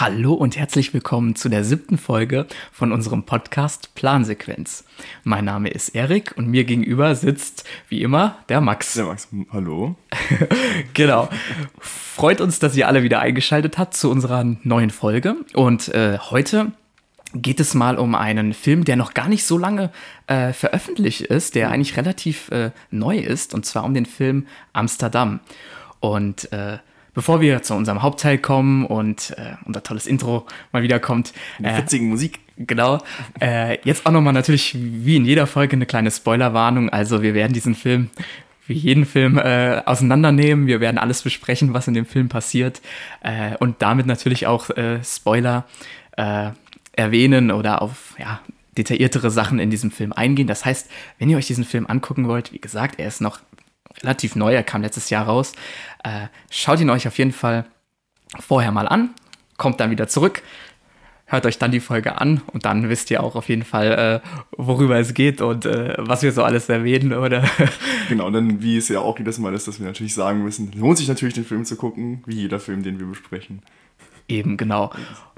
Hallo 0.00 0.32
und 0.32 0.56
herzlich 0.56 0.94
willkommen 0.94 1.34
zu 1.34 1.48
der 1.48 1.64
siebten 1.64 1.98
Folge 1.98 2.46
von 2.70 2.92
unserem 2.92 3.24
Podcast 3.24 3.96
Plansequenz. 3.96 4.84
Mein 5.24 5.44
Name 5.44 5.70
ist 5.70 5.88
Erik 5.88 6.34
und 6.36 6.46
mir 6.46 6.62
gegenüber 6.62 7.16
sitzt, 7.16 7.64
wie 7.88 8.02
immer, 8.02 8.36
der 8.48 8.60
Max. 8.60 8.94
Der 8.94 9.06
Max, 9.06 9.26
hallo. 9.50 9.96
genau. 10.94 11.28
Freut 11.80 12.40
uns, 12.40 12.60
dass 12.60 12.76
ihr 12.76 12.86
alle 12.86 13.02
wieder 13.02 13.18
eingeschaltet 13.18 13.76
habt 13.76 13.94
zu 13.94 14.08
unserer 14.08 14.44
neuen 14.62 14.90
Folge. 14.90 15.34
Und 15.54 15.88
äh, 15.88 16.18
heute 16.30 16.70
geht 17.34 17.58
es 17.58 17.74
mal 17.74 17.98
um 17.98 18.14
einen 18.14 18.54
Film, 18.54 18.84
der 18.84 18.94
noch 18.94 19.14
gar 19.14 19.28
nicht 19.28 19.44
so 19.44 19.58
lange 19.58 19.90
äh, 20.28 20.52
veröffentlicht 20.52 21.22
ist, 21.22 21.56
der 21.56 21.72
eigentlich 21.72 21.96
relativ 21.96 22.52
äh, 22.52 22.70
neu 22.92 23.18
ist, 23.18 23.52
und 23.52 23.66
zwar 23.66 23.82
um 23.82 23.94
den 23.94 24.06
Film 24.06 24.46
Amsterdam. 24.72 25.40
Und 25.98 26.52
äh, 26.52 26.78
bevor 27.18 27.40
wir 27.40 27.62
zu 27.62 27.74
unserem 27.74 28.02
Hauptteil 28.02 28.38
kommen 28.38 28.86
und 28.86 29.34
äh, 29.36 29.56
unser 29.64 29.82
tolles 29.82 30.06
Intro 30.06 30.46
mal 30.70 30.84
wieder 30.84 31.00
kommt. 31.00 31.32
Mit 31.58 31.72
äh, 31.72 31.78
witzigen 31.78 32.10
Musik. 32.10 32.38
Genau. 32.56 33.02
Äh, 33.40 33.78
jetzt 33.82 34.06
auch 34.06 34.12
nochmal 34.12 34.32
natürlich 34.32 34.76
wie 34.78 35.16
in 35.16 35.24
jeder 35.24 35.48
Folge 35.48 35.74
eine 35.74 35.84
kleine 35.84 36.12
Spoilerwarnung. 36.12 36.90
Also 36.90 37.20
wir 37.20 37.34
werden 37.34 37.52
diesen 37.52 37.74
Film 37.74 38.10
wie 38.68 38.74
jeden 38.74 39.04
Film 39.04 39.36
äh, 39.36 39.82
auseinandernehmen. 39.84 40.68
Wir 40.68 40.78
werden 40.78 40.96
alles 40.96 41.22
besprechen, 41.22 41.74
was 41.74 41.88
in 41.88 41.94
dem 41.94 42.06
Film 42.06 42.28
passiert. 42.28 42.80
Äh, 43.20 43.56
und 43.58 43.82
damit 43.82 44.06
natürlich 44.06 44.46
auch 44.46 44.70
äh, 44.70 45.02
Spoiler 45.02 45.66
äh, 46.16 46.50
erwähnen 46.92 47.50
oder 47.50 47.82
auf 47.82 48.14
ja, 48.20 48.38
detailliertere 48.76 49.32
Sachen 49.32 49.58
in 49.58 49.70
diesem 49.70 49.90
Film 49.90 50.12
eingehen. 50.12 50.46
Das 50.46 50.64
heißt, 50.64 50.88
wenn 51.18 51.28
ihr 51.28 51.36
euch 51.36 51.48
diesen 51.48 51.64
Film 51.64 51.88
angucken 51.88 52.28
wollt, 52.28 52.52
wie 52.52 52.60
gesagt, 52.60 53.00
er 53.00 53.08
ist 53.08 53.20
noch 53.20 53.40
relativ 54.02 54.36
neu, 54.36 54.54
er 54.54 54.62
kam 54.62 54.82
letztes 54.82 55.10
Jahr 55.10 55.26
raus. 55.26 55.52
Äh, 56.04 56.28
schaut 56.50 56.80
ihn 56.80 56.90
euch 56.90 57.06
auf 57.06 57.18
jeden 57.18 57.32
Fall 57.32 57.64
vorher 58.38 58.72
mal 58.72 58.88
an, 58.88 59.14
kommt 59.56 59.80
dann 59.80 59.90
wieder 59.90 60.08
zurück, 60.08 60.42
hört 61.26 61.46
euch 61.46 61.58
dann 61.58 61.70
die 61.70 61.80
Folge 61.80 62.20
an 62.20 62.40
und 62.52 62.64
dann 62.64 62.88
wisst 62.88 63.10
ihr 63.10 63.22
auch 63.22 63.36
auf 63.36 63.48
jeden 63.48 63.64
Fall, 63.64 64.22
äh, 64.24 64.28
worüber 64.56 64.98
es 64.98 65.14
geht 65.14 65.40
und 65.40 65.66
äh, 65.66 65.94
was 65.98 66.22
wir 66.22 66.32
so 66.32 66.42
alles 66.42 66.68
erwähnen, 66.68 67.12
oder? 67.12 67.44
genau, 68.08 68.30
dann 68.30 68.62
wie 68.62 68.76
es 68.76 68.88
ja 68.88 69.00
auch 69.00 69.18
jedes 69.18 69.38
Mal 69.38 69.54
ist, 69.54 69.68
dass 69.68 69.78
wir 69.78 69.86
natürlich 69.86 70.14
sagen 70.14 70.42
müssen, 70.42 70.72
lohnt 70.72 70.98
sich 70.98 71.08
natürlich 71.08 71.34
den 71.34 71.44
Film 71.44 71.64
zu 71.64 71.76
gucken, 71.76 72.22
wie 72.26 72.36
jeder 72.36 72.60
Film, 72.60 72.82
den 72.82 72.98
wir 72.98 73.06
besprechen. 73.06 73.62
Eben, 74.28 74.58
genau. 74.58 74.90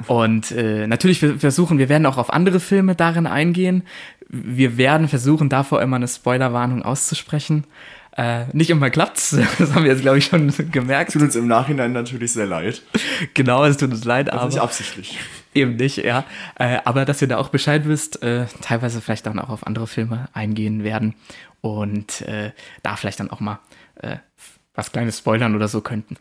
Und 0.08 0.50
äh, 0.50 0.88
natürlich 0.88 1.22
wir 1.22 1.38
versuchen, 1.38 1.78
wir 1.78 1.88
werden 1.88 2.06
auch 2.06 2.18
auf 2.18 2.32
andere 2.32 2.58
Filme 2.58 2.96
darin 2.96 3.28
eingehen. 3.28 3.84
Wir 4.28 4.76
werden 4.78 5.06
versuchen, 5.06 5.48
davor 5.48 5.80
immer 5.80 5.96
eine 5.96 6.08
Spoilerwarnung 6.08 6.82
auszusprechen. 6.82 7.64
Äh, 8.20 8.44
nicht 8.52 8.68
immer 8.68 8.90
klappt's, 8.90 9.30
das 9.58 9.74
haben 9.74 9.84
wir 9.84 9.92
jetzt, 9.92 10.02
glaube 10.02 10.18
ich, 10.18 10.26
schon 10.26 10.52
gemerkt. 10.70 11.14
Tut 11.14 11.22
uns 11.22 11.36
im 11.36 11.46
Nachhinein 11.46 11.92
natürlich 11.92 12.34
sehr 12.34 12.44
leid. 12.44 12.82
Genau, 13.32 13.64
es 13.64 13.78
tut 13.78 13.92
uns 13.92 14.04
leid, 14.04 14.28
also 14.28 14.42
aber. 14.42 14.50
Nicht 14.50 14.60
absichtlich. 14.60 15.18
Eben 15.54 15.76
nicht, 15.76 15.96
ja. 15.96 16.26
Äh, 16.56 16.80
aber 16.84 17.06
dass 17.06 17.22
ihr 17.22 17.28
da 17.28 17.38
auch 17.38 17.48
Bescheid 17.48 17.88
wisst, 17.88 18.22
äh, 18.22 18.44
teilweise 18.60 19.00
vielleicht 19.00 19.24
dann 19.24 19.38
auch 19.38 19.48
auf 19.48 19.66
andere 19.66 19.86
Filme 19.86 20.28
eingehen 20.34 20.84
werden 20.84 21.14
und 21.62 22.20
äh, 22.22 22.52
da 22.82 22.96
vielleicht 22.96 23.20
dann 23.20 23.30
auch 23.30 23.40
mal 23.40 23.58
äh, 24.02 24.16
was 24.74 24.92
kleines 24.92 25.16
spoilern 25.16 25.56
oder 25.56 25.68
so 25.68 25.80
könnten. 25.80 26.18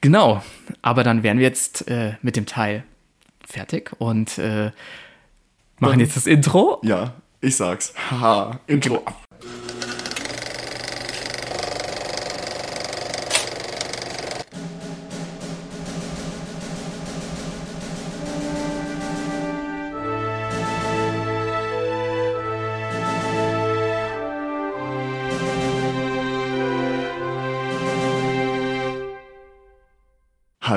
Genau, 0.00 0.44
aber 0.82 1.02
dann 1.02 1.24
wären 1.24 1.38
wir 1.38 1.46
jetzt 1.46 1.88
äh, 1.88 2.14
mit 2.22 2.36
dem 2.36 2.46
Teil 2.46 2.84
fertig 3.44 3.90
und 3.98 4.38
machen 4.38 4.72
dann, 5.80 5.98
jetzt 5.98 6.14
das 6.14 6.28
Intro. 6.28 6.80
Ja, 6.84 7.14
ich 7.40 7.56
sag's. 7.56 7.92
Haha, 8.08 8.60
Intro 8.68 8.98
ab. 9.04 9.29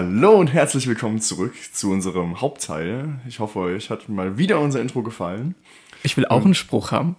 Hallo 0.05 0.33
und 0.33 0.51
herzlich 0.51 0.85
willkommen 0.85 1.21
zurück 1.21 1.53
zu 1.71 1.89
unserem 1.89 2.41
Hauptteil. 2.41 3.21
Ich 3.25 3.39
hoffe, 3.39 3.59
euch 3.59 3.89
hat 3.89 4.09
mal 4.09 4.37
wieder 4.37 4.59
unser 4.59 4.81
Intro 4.81 5.01
gefallen. 5.01 5.55
Ich 6.03 6.17
will 6.17 6.25
auch 6.25 6.43
einen 6.43 6.55
Spruch 6.55 6.91
haben. 6.91 7.15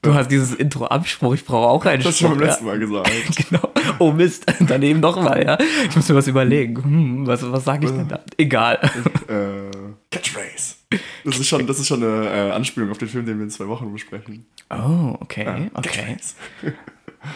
Du 0.00 0.14
hast 0.14 0.30
dieses 0.30 0.54
Intro 0.54 0.86
Abspruch, 0.86 1.34
ich 1.34 1.44
brauche 1.44 1.68
auch 1.68 1.84
einen 1.84 2.02
das 2.02 2.16
Spruch. 2.16 2.30
Das 2.30 2.30
schon 2.30 2.38
beim 2.38 2.48
letzten 2.48 2.64
Mal 2.64 2.78
gesagt. 2.78 3.36
genau. 3.50 3.68
Oh 3.98 4.12
Mist, 4.12 4.46
daneben 4.60 5.00
nochmal, 5.00 5.44
ja. 5.44 5.58
Ich 5.86 5.94
muss 5.94 6.08
mir 6.08 6.14
was 6.14 6.26
überlegen. 6.26 6.82
Hm, 6.82 7.26
was 7.26 7.42
was 7.52 7.64
sage 7.64 7.84
ich 7.84 7.92
denn 7.92 8.08
da? 8.08 8.20
Egal. 8.38 8.78
Äh, 9.28 9.70
Catchphrase. 10.10 10.76
Das 11.24 11.38
ist 11.38 11.48
schon, 11.48 11.66
das 11.66 11.78
ist 11.78 11.86
schon 11.86 12.02
eine 12.02 12.30
äh, 12.30 12.50
Anspielung 12.50 12.90
auf 12.90 12.98
den 12.98 13.08
Film, 13.08 13.26
den 13.26 13.36
wir 13.36 13.44
in 13.44 13.50
zwei 13.50 13.68
Wochen 13.68 13.92
besprechen. 13.92 14.46
Oh, 14.70 15.18
okay, 15.20 15.44
äh, 15.44 15.70
okay. 15.74 16.16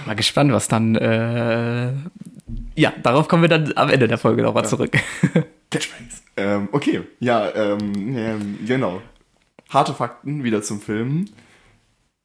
Mal 0.07 0.17
gespannt, 0.17 0.51
was 0.53 0.69
dann 0.69 0.97
äh, 0.97 1.93
ja, 2.75 2.93
darauf 3.03 3.29
kommen 3.29 3.43
wir 3.43 3.49
dann 3.49 3.73
am 3.77 3.89
Ende 3.89 4.09
der 4.09 4.19
Folge 4.19 4.43
nochmal 4.43 4.65
ja. 4.65 4.69
zurück. 4.69 4.93
Catchphrase. 5.71 6.23
Ähm, 6.37 6.69
okay, 6.73 7.03
ja, 7.21 7.55
ähm, 7.55 8.17
ähm, 8.17 8.59
genau. 8.67 9.01
Harte 9.71 9.95
Fakten 9.95 10.45
wieder 10.45 10.63
zum 10.63 10.81
Film. 10.81 11.27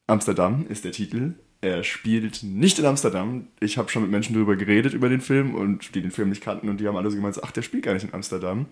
Amsterdam 0.06 0.66
ist 0.68 0.84
der 0.84 0.92
Titel. 0.92 1.34
Er 1.62 1.84
spielt 1.84 2.42
nicht 2.42 2.78
in 2.78 2.86
Amsterdam. 2.86 3.48
Ich 3.60 3.76
habe 3.76 3.90
schon 3.90 4.02
mit 4.02 4.10
Menschen 4.10 4.34
darüber 4.34 4.56
geredet, 4.56 4.94
über 4.94 5.08
den 5.08 5.20
Film 5.20 5.54
und 5.54 5.94
die 5.94 6.00
den 6.00 6.10
Film 6.10 6.30
nicht 6.30 6.42
kannten 6.42 6.68
und 6.68 6.80
die 6.80 6.88
haben 6.88 6.96
alle 6.96 7.10
so 7.10 7.16
gemeint, 7.16 7.38
ach, 7.42 7.50
der 7.50 7.62
spielt 7.62 7.84
gar 7.84 7.92
nicht 7.92 8.04
in 8.04 8.14
Amsterdam. 8.14 8.66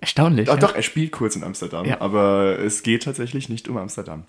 Erstaunlich. 0.00 0.48
Ach, 0.50 0.54
ja. 0.54 0.60
Doch, 0.60 0.74
er 0.74 0.82
spielt 0.82 1.12
kurz 1.12 1.36
in 1.36 1.44
Amsterdam, 1.44 1.86
ja. 1.86 2.00
aber 2.00 2.58
es 2.58 2.82
geht 2.82 3.04
tatsächlich 3.04 3.48
nicht 3.48 3.68
um 3.68 3.76
Amsterdam. 3.76 4.24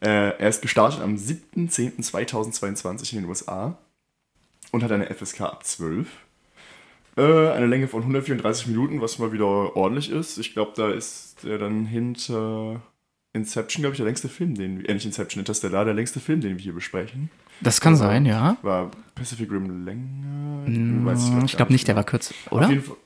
Äh, 0.00 0.36
er 0.38 0.48
ist 0.48 0.62
gestartet 0.62 1.00
am 1.00 1.14
7.10.2022 1.14 3.12
in 3.12 3.20
den 3.20 3.28
USA 3.28 3.78
und 4.72 4.82
hat 4.82 4.92
eine 4.92 5.06
FSK 5.06 5.42
ab 5.42 5.64
12. 5.64 6.08
Äh, 7.16 7.22
eine 7.22 7.66
Länge 7.66 7.88
von 7.88 8.02
134 8.02 8.68
Minuten, 8.68 9.00
was 9.00 9.18
mal 9.18 9.32
wieder 9.32 9.76
ordentlich 9.76 10.10
ist. 10.10 10.38
Ich 10.38 10.52
glaube, 10.52 10.72
da 10.76 10.90
ist 10.90 11.44
er 11.44 11.58
dann 11.58 11.86
hinter 11.86 12.80
Inception, 13.32 13.82
glaube 13.82 13.94
ich, 13.94 13.98
der 13.98 14.06
längste 14.06 14.28
Film, 14.28 14.54
den 14.54 14.80
wir, 14.80 14.88
äh, 14.88 14.94
nicht 14.94 15.06
Inception, 15.06 15.40
Interstellar, 15.40 15.84
der 15.84 15.94
längste 15.94 16.20
Film, 16.20 16.40
den 16.40 16.56
wir 16.56 16.62
hier 16.62 16.74
besprechen. 16.74 17.30
Das 17.60 17.80
kann 17.80 17.94
also, 17.94 18.04
sein, 18.04 18.24
ja. 18.24 18.56
War 18.62 18.90
Pacific 19.14 19.50
Rim 19.50 19.84
länger? 19.84 21.14
Ich, 21.16 21.44
ich 21.44 21.56
glaube 21.56 21.72
nicht, 21.72 21.88
der 21.88 21.96
war 21.96 22.04
kürzer, 22.04 22.34
oder? 22.50 22.66
Auf 22.66 22.70
jeden 22.70 22.82
Fall, 22.82 22.96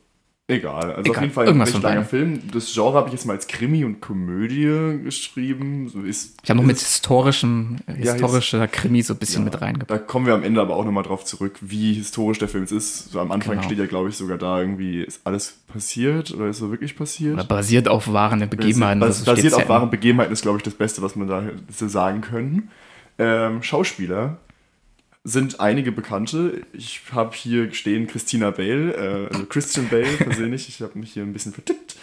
Egal, 0.52 0.92
also 0.92 1.00
Egal. 1.00 1.10
auf 1.10 1.20
jeden 1.20 1.32
Fall 1.32 1.48
ein 1.48 1.60
recht 1.60 1.82
langer 1.82 2.04
Film. 2.04 2.42
Das 2.52 2.72
Genre 2.72 2.94
habe 2.94 3.08
ich 3.08 3.14
jetzt 3.14 3.26
mal 3.26 3.34
als 3.34 3.46
Krimi 3.46 3.84
und 3.84 4.00
Komödie 4.00 5.00
geschrieben. 5.02 5.88
So 5.88 6.00
ist, 6.00 6.38
ich 6.42 6.50
habe 6.50 6.60
noch 6.60 6.66
mit 6.66 6.78
historischem, 6.78 7.78
historischer 7.86 8.58
ja, 8.58 8.66
Krimi 8.66 9.02
so 9.02 9.14
ein 9.14 9.18
bisschen 9.18 9.42
ja, 9.42 9.50
mit 9.50 9.60
reingebracht. 9.60 9.90
Da 9.90 9.98
kommen 9.98 10.26
wir 10.26 10.34
am 10.34 10.42
Ende 10.42 10.60
aber 10.60 10.76
auch 10.76 10.84
nochmal 10.84 11.04
drauf 11.04 11.24
zurück, 11.24 11.58
wie 11.60 11.94
historisch 11.94 12.38
der 12.38 12.48
Film 12.48 12.64
ist. 12.64 13.10
So 13.10 13.20
am 13.20 13.32
Anfang 13.32 13.56
genau. 13.56 13.64
steht 13.64 13.78
ja, 13.78 13.86
glaube 13.86 14.10
ich, 14.10 14.16
sogar 14.16 14.38
da 14.38 14.60
irgendwie, 14.60 15.02
ist 15.02 15.20
alles 15.24 15.54
passiert 15.72 16.32
oder 16.32 16.48
ist 16.48 16.58
so 16.58 16.70
wirklich 16.70 16.96
passiert? 16.96 17.34
Oder 17.34 17.44
basiert 17.44 17.88
auf 17.88 18.12
wahren 18.12 18.48
Begebenheiten. 18.48 19.00
Basiert, 19.00 19.26
basiert 19.26 19.54
auf 19.54 19.68
wahren 19.68 19.90
Begebenheiten 19.90 20.32
ist, 20.32 20.42
glaube 20.42 20.58
ich, 20.58 20.62
das 20.62 20.74
Beste, 20.74 21.02
was 21.02 21.16
man 21.16 21.28
da 21.28 21.42
sagen 21.68 22.20
können. 22.20 22.70
Ähm, 23.18 23.62
Schauspieler 23.62 24.38
sind 25.24 25.60
einige 25.60 25.92
Bekannte. 25.92 26.62
Ich 26.72 27.00
habe 27.12 27.34
hier 27.34 27.72
stehen 27.72 28.06
Christina 28.06 28.50
Bale, 28.50 28.92
äh, 28.94 29.32
also 29.32 29.46
Christian 29.46 29.88
Bale 29.88 30.16
persönlich. 30.16 30.68
Ich 30.68 30.80
habe 30.82 30.98
mich 30.98 31.12
hier 31.12 31.22
ein 31.22 31.32
bisschen 31.32 31.52
vertippt. 31.52 31.96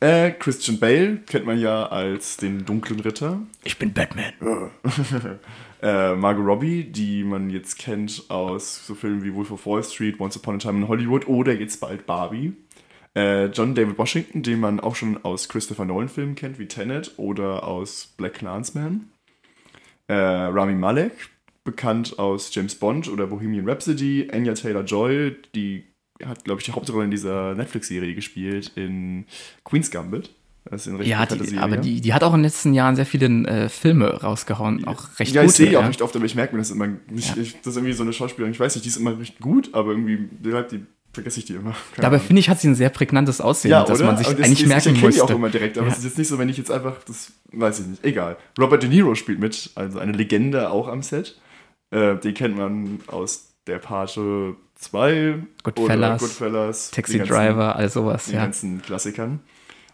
Äh, 0.00 0.32
Christian 0.32 0.80
Bale 0.80 1.18
kennt 1.18 1.46
man 1.46 1.60
ja 1.60 1.86
als 1.86 2.36
den 2.36 2.64
dunklen 2.64 2.98
Ritter. 3.00 3.40
Ich 3.62 3.78
bin 3.78 3.92
Batman. 3.92 4.32
äh, 5.82 6.14
Margot 6.16 6.44
Robbie, 6.44 6.84
die 6.84 7.22
man 7.22 7.50
jetzt 7.50 7.78
kennt 7.78 8.24
aus 8.28 8.84
so 8.84 8.96
Filmen 8.96 9.22
wie 9.22 9.32
Wolf 9.32 9.52
of 9.52 9.64
Wall 9.64 9.84
Street, 9.84 10.18
Once 10.18 10.36
Upon 10.36 10.56
a 10.56 10.58
Time 10.58 10.78
in 10.80 10.88
Hollywood 10.88 11.28
oder 11.28 11.52
jetzt 11.52 11.80
bald 11.80 12.04
Barbie. 12.04 12.54
Äh, 13.14 13.46
John 13.46 13.74
David 13.74 13.98
Washington, 13.98 14.42
den 14.42 14.58
man 14.58 14.80
auch 14.80 14.96
schon 14.96 15.22
aus 15.24 15.48
Christopher 15.48 15.84
Nolan-Filmen 15.84 16.34
kennt, 16.34 16.58
wie 16.58 16.66
Tenet 16.66 17.12
oder 17.18 17.64
aus 17.64 18.14
Black 18.16 18.34
Clansman. 18.34 19.10
Äh, 20.08 20.14
Rami 20.14 20.74
Malek, 20.74 21.12
bekannt 21.64 22.18
aus 22.18 22.54
James 22.54 22.74
Bond 22.74 23.08
oder 23.08 23.26
Bohemian 23.26 23.68
Rhapsody. 23.68 24.28
Anya 24.32 24.54
Taylor-Joy, 24.54 25.36
die 25.54 25.84
hat, 26.24 26.44
glaube 26.44 26.60
ich, 26.60 26.66
die 26.66 26.72
Hauptrolle 26.72 27.04
in 27.04 27.10
dieser 27.10 27.54
Netflix-Serie 27.54 28.14
gespielt, 28.14 28.72
in 28.74 29.26
Queen's 29.64 29.90
Gambit. 29.90 30.30
Das 30.64 30.86
ist 30.86 31.00
ja, 31.04 31.26
die, 31.26 31.58
aber 31.58 31.76
die, 31.76 32.00
die 32.00 32.14
hat 32.14 32.22
auch 32.22 32.34
in 32.34 32.38
den 32.38 32.44
letzten 32.44 32.72
Jahren 32.72 32.94
sehr 32.94 33.04
viele 33.04 33.26
äh, 33.48 33.68
Filme 33.68 34.20
rausgehauen, 34.22 34.84
auch 34.86 35.08
recht 35.18 35.34
ja, 35.34 35.42
gute. 35.42 35.50
ich 35.50 35.56
sehe 35.56 35.72
ja. 35.72 35.80
auch 35.80 35.88
nicht 35.88 36.02
oft, 36.02 36.14
aber 36.14 36.24
ich 36.24 36.36
merke 36.36 36.54
mir 36.54 36.60
das 36.60 36.70
immer 36.70 36.86
nicht. 36.86 37.36
Ja. 37.36 37.42
Ich, 37.42 37.56
das 37.56 37.72
ist 37.72 37.76
irgendwie 37.76 37.92
so 37.94 38.04
eine 38.04 38.12
Schauspielerin, 38.12 38.52
ich 38.52 38.60
weiß 38.60 38.76
nicht, 38.76 38.84
die 38.84 38.88
ist 38.88 38.96
immer 38.96 39.18
recht 39.18 39.40
gut, 39.40 39.70
aber 39.74 39.90
irgendwie 39.90 40.16
bleibt 40.16 40.70
die 40.70 40.86
vergesse 41.12 41.40
ich 41.40 41.44
die 41.44 41.54
immer. 41.54 41.74
Keine 41.94 42.02
Dabei 42.02 42.18
finde 42.18 42.40
ich, 42.40 42.48
hat 42.48 42.60
sie 42.60 42.68
ein 42.68 42.74
sehr 42.74 42.88
prägnantes 42.90 43.40
Aussehen, 43.40 43.72
ja, 43.72 43.84
dass 43.84 44.00
man 44.00 44.16
sich 44.16 44.26
das, 44.28 44.36
eigentlich 44.36 44.60
das, 44.60 44.68
merken 44.68 44.94
ich 44.94 45.02
muss. 45.02 45.10
Ich 45.10 45.16
die 45.16 45.22
auch 45.22 45.30
immer 45.30 45.50
direkt, 45.50 45.78
aber 45.78 45.88
es 45.88 45.98
ist 45.98 46.04
jetzt 46.04 46.18
nicht 46.18 46.28
so, 46.28 46.38
wenn 46.38 46.48
ich 46.48 46.56
jetzt 46.56 46.70
einfach, 46.70 47.02
das 47.06 47.32
weiß 47.52 47.80
ich 47.80 47.86
nicht, 47.86 48.04
egal. 48.04 48.36
Robert 48.58 48.82
De 48.82 48.88
Niro 48.88 49.14
spielt 49.14 49.40
mit, 49.40 49.70
also 49.74 49.98
eine 49.98 50.12
Legende 50.12 50.70
auch 50.70 50.88
am 50.88 51.02
Set. 51.02 51.36
Äh, 51.92 52.16
den 52.16 52.34
kennt 52.34 52.56
man 52.56 53.00
aus 53.06 53.52
Der 53.66 53.78
Pate 53.78 54.56
2, 54.76 55.38
Goodfellas, 55.62 56.20
Goodfellas 56.20 56.90
Taxi 56.90 57.20
Driver, 57.20 57.76
all 57.76 57.88
sowas, 57.88 58.26
die 58.26 58.32
ja. 58.34 58.42
ganzen 58.42 58.82
Klassikern. 58.82 59.40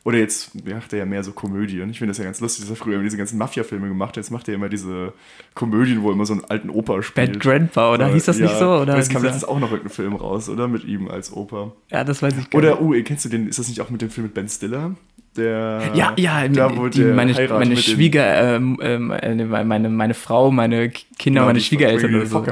Oder 0.05 0.19
jetzt 0.19 0.65
macht 0.65 0.93
er 0.95 1.01
ja 1.01 1.05
mehr 1.05 1.23
so 1.23 1.33
Komödien. 1.33 1.91
Ich 1.91 1.99
finde 1.99 2.13
das 2.13 2.19
ja 2.19 2.25
ganz 2.25 2.41
lustig, 2.41 2.65
dass 2.65 2.71
er 2.71 2.77
früher 2.77 2.95
immer 2.95 3.03
diese 3.03 3.19
ganzen 3.19 3.37
Mafia-Filme 3.37 3.89
gemacht 3.89 4.11
hat. 4.11 4.17
Jetzt 4.17 4.31
macht 4.31 4.49
er 4.49 4.55
immer 4.55 4.71
diese 4.71 5.13
Komödien, 5.55 6.03
wo 6.03 6.09
er 6.09 6.15
immer 6.15 6.25
so 6.25 6.33
einen 6.33 6.45
alten 6.47 6.71
Opa 6.71 7.03
spielt. 7.03 7.33
Bad 7.33 7.41
Grandpa, 7.41 7.93
oder? 7.93 8.09
Äh, 8.09 8.13
Hieß 8.15 8.25
das 8.25 8.39
ja. 8.39 8.47
nicht 8.47 8.57
so? 8.59 8.71
Oder 8.71 8.97
es 8.97 9.11
kam 9.11 9.23
letztens 9.23 9.45
auch 9.45 9.59
noch 9.59 9.71
irgendein 9.71 9.93
Film 9.93 10.15
raus, 10.15 10.49
oder? 10.49 10.67
Mit 10.67 10.85
ihm 10.85 11.09
als 11.09 11.31
Opa. 11.33 11.73
ja, 11.91 12.05
das 12.05 12.23
weiß 12.23 12.39
ich 12.39 12.49
gar 12.49 12.59
Oder, 12.59 12.81
oh, 12.81 12.95
kennst 13.05 13.27
du 13.27 13.29
den, 13.29 13.49
ist 13.49 13.59
das 13.59 13.69
nicht 13.69 13.83
auch 13.83 13.91
mit 13.91 14.01
dem 14.01 14.09
Film 14.09 14.29
mit 14.29 14.35
Ben 14.35 14.49
Stiller? 14.49 14.95
Der, 15.39 15.93
Ja, 15.95 16.13
ja, 16.17 16.47
da, 16.49 16.77
wo 16.77 16.89
die, 16.89 17.03
meine, 17.05 17.33
heiratet 17.35 17.59
meine 17.59 17.77
Schwieger, 17.77 18.57
ähm, 18.57 18.79
ähm, 18.83 19.11
äh, 19.13 19.65
meine, 19.65 19.89
meine 19.89 20.15
Frau, 20.15 20.51
meine 20.51 20.91
Kinder, 20.91 21.09
Genau, 21.41 21.45
meine 21.47 21.61
Schwiegereltern 21.61 22.15
oder 22.15 22.27
so. 22.27 22.45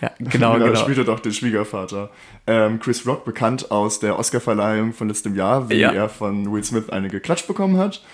Ja, 0.00 0.10
genau, 0.18 0.58
Da 0.58 0.64
genau. 0.66 0.76
spielt 0.76 0.98
er 0.98 1.04
doch 1.04 1.20
den 1.20 1.32
Schwiegervater. 1.32 2.10
Ähm, 2.46 2.78
Chris 2.78 3.06
Rock, 3.06 3.24
bekannt 3.24 3.70
aus 3.70 3.98
der 3.98 4.18
Oscarverleihung 4.18 4.92
von 4.92 5.08
letztem 5.08 5.34
Jahr, 5.34 5.68
wie 5.68 5.76
Ja. 5.76 5.90
er 5.92 6.08
von 6.08 6.52
Will 6.52 6.62
Smith 6.62 6.90
eine 6.90 7.08
geklatscht 7.08 7.48
bekommen 7.48 7.78
hat. 7.78 8.04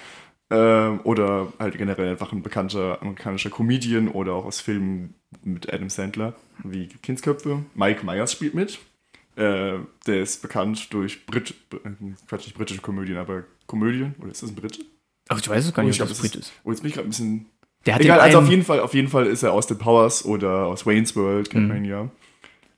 Ähm, 0.50 1.00
oder 1.04 1.52
halt 1.58 1.78
generell 1.78 2.10
einfach 2.10 2.32
ein 2.32 2.42
bekannter 2.42 2.98
amerikanischer 3.00 3.48
Comedian 3.50 4.08
oder 4.08 4.34
auch 4.34 4.44
aus 4.44 4.60
Filmen 4.60 5.14
mit 5.42 5.72
Adam 5.72 5.88
Sandler, 5.88 6.34
wie 6.62 6.88
Kindsköpfe. 7.02 7.60
Mike 7.74 8.04
Myers 8.04 8.32
spielt 8.32 8.54
mit. 8.54 8.78
Äh, 9.34 9.78
der 10.06 10.20
ist 10.20 10.42
bekannt 10.42 10.92
durch 10.92 11.24
Brit, 11.24 11.54
äh, 11.72 11.78
Quatsch, 12.28 12.44
nicht 12.44 12.54
britische 12.56 12.82
Komödien, 12.82 13.16
aber 13.16 13.44
Komödien. 13.72 14.14
Oder 14.20 14.30
ist 14.30 14.42
das 14.42 14.50
ein 14.50 14.54
Brite? 14.54 14.80
Ach, 15.28 15.40
ich 15.40 15.48
weiß 15.48 15.64
es 15.66 15.72
gar 15.72 15.82
Oh, 15.82 15.88
nicht, 15.88 15.96
ich 15.96 16.02
ob 16.02 16.08
das 16.08 16.18
Brit 16.20 16.34
ist. 16.36 16.52
Oh, 16.62 16.70
jetzt 16.70 16.80
bin 16.82 16.88
ich 16.90 16.94
gerade 16.94 17.08
ein 17.08 17.10
bisschen 17.10 17.46
Der 17.86 17.94
hat 17.94 18.02
Egal, 18.02 18.20
also 18.20 18.38
auf 18.40 18.48
jeden, 18.50 18.64
Fall, 18.64 18.80
auf 18.80 18.92
jeden 18.92 19.08
Fall 19.08 19.26
ist 19.26 19.42
er 19.42 19.52
aus 19.54 19.66
The 19.66 19.74
Powers 19.74 20.24
oder 20.26 20.66
aus 20.66 20.84
Wayne's 20.84 21.16
World, 21.16 21.48
kennt 21.50 21.64
Mhm. 21.64 21.68
man 21.68 21.84
ja. 21.86 22.10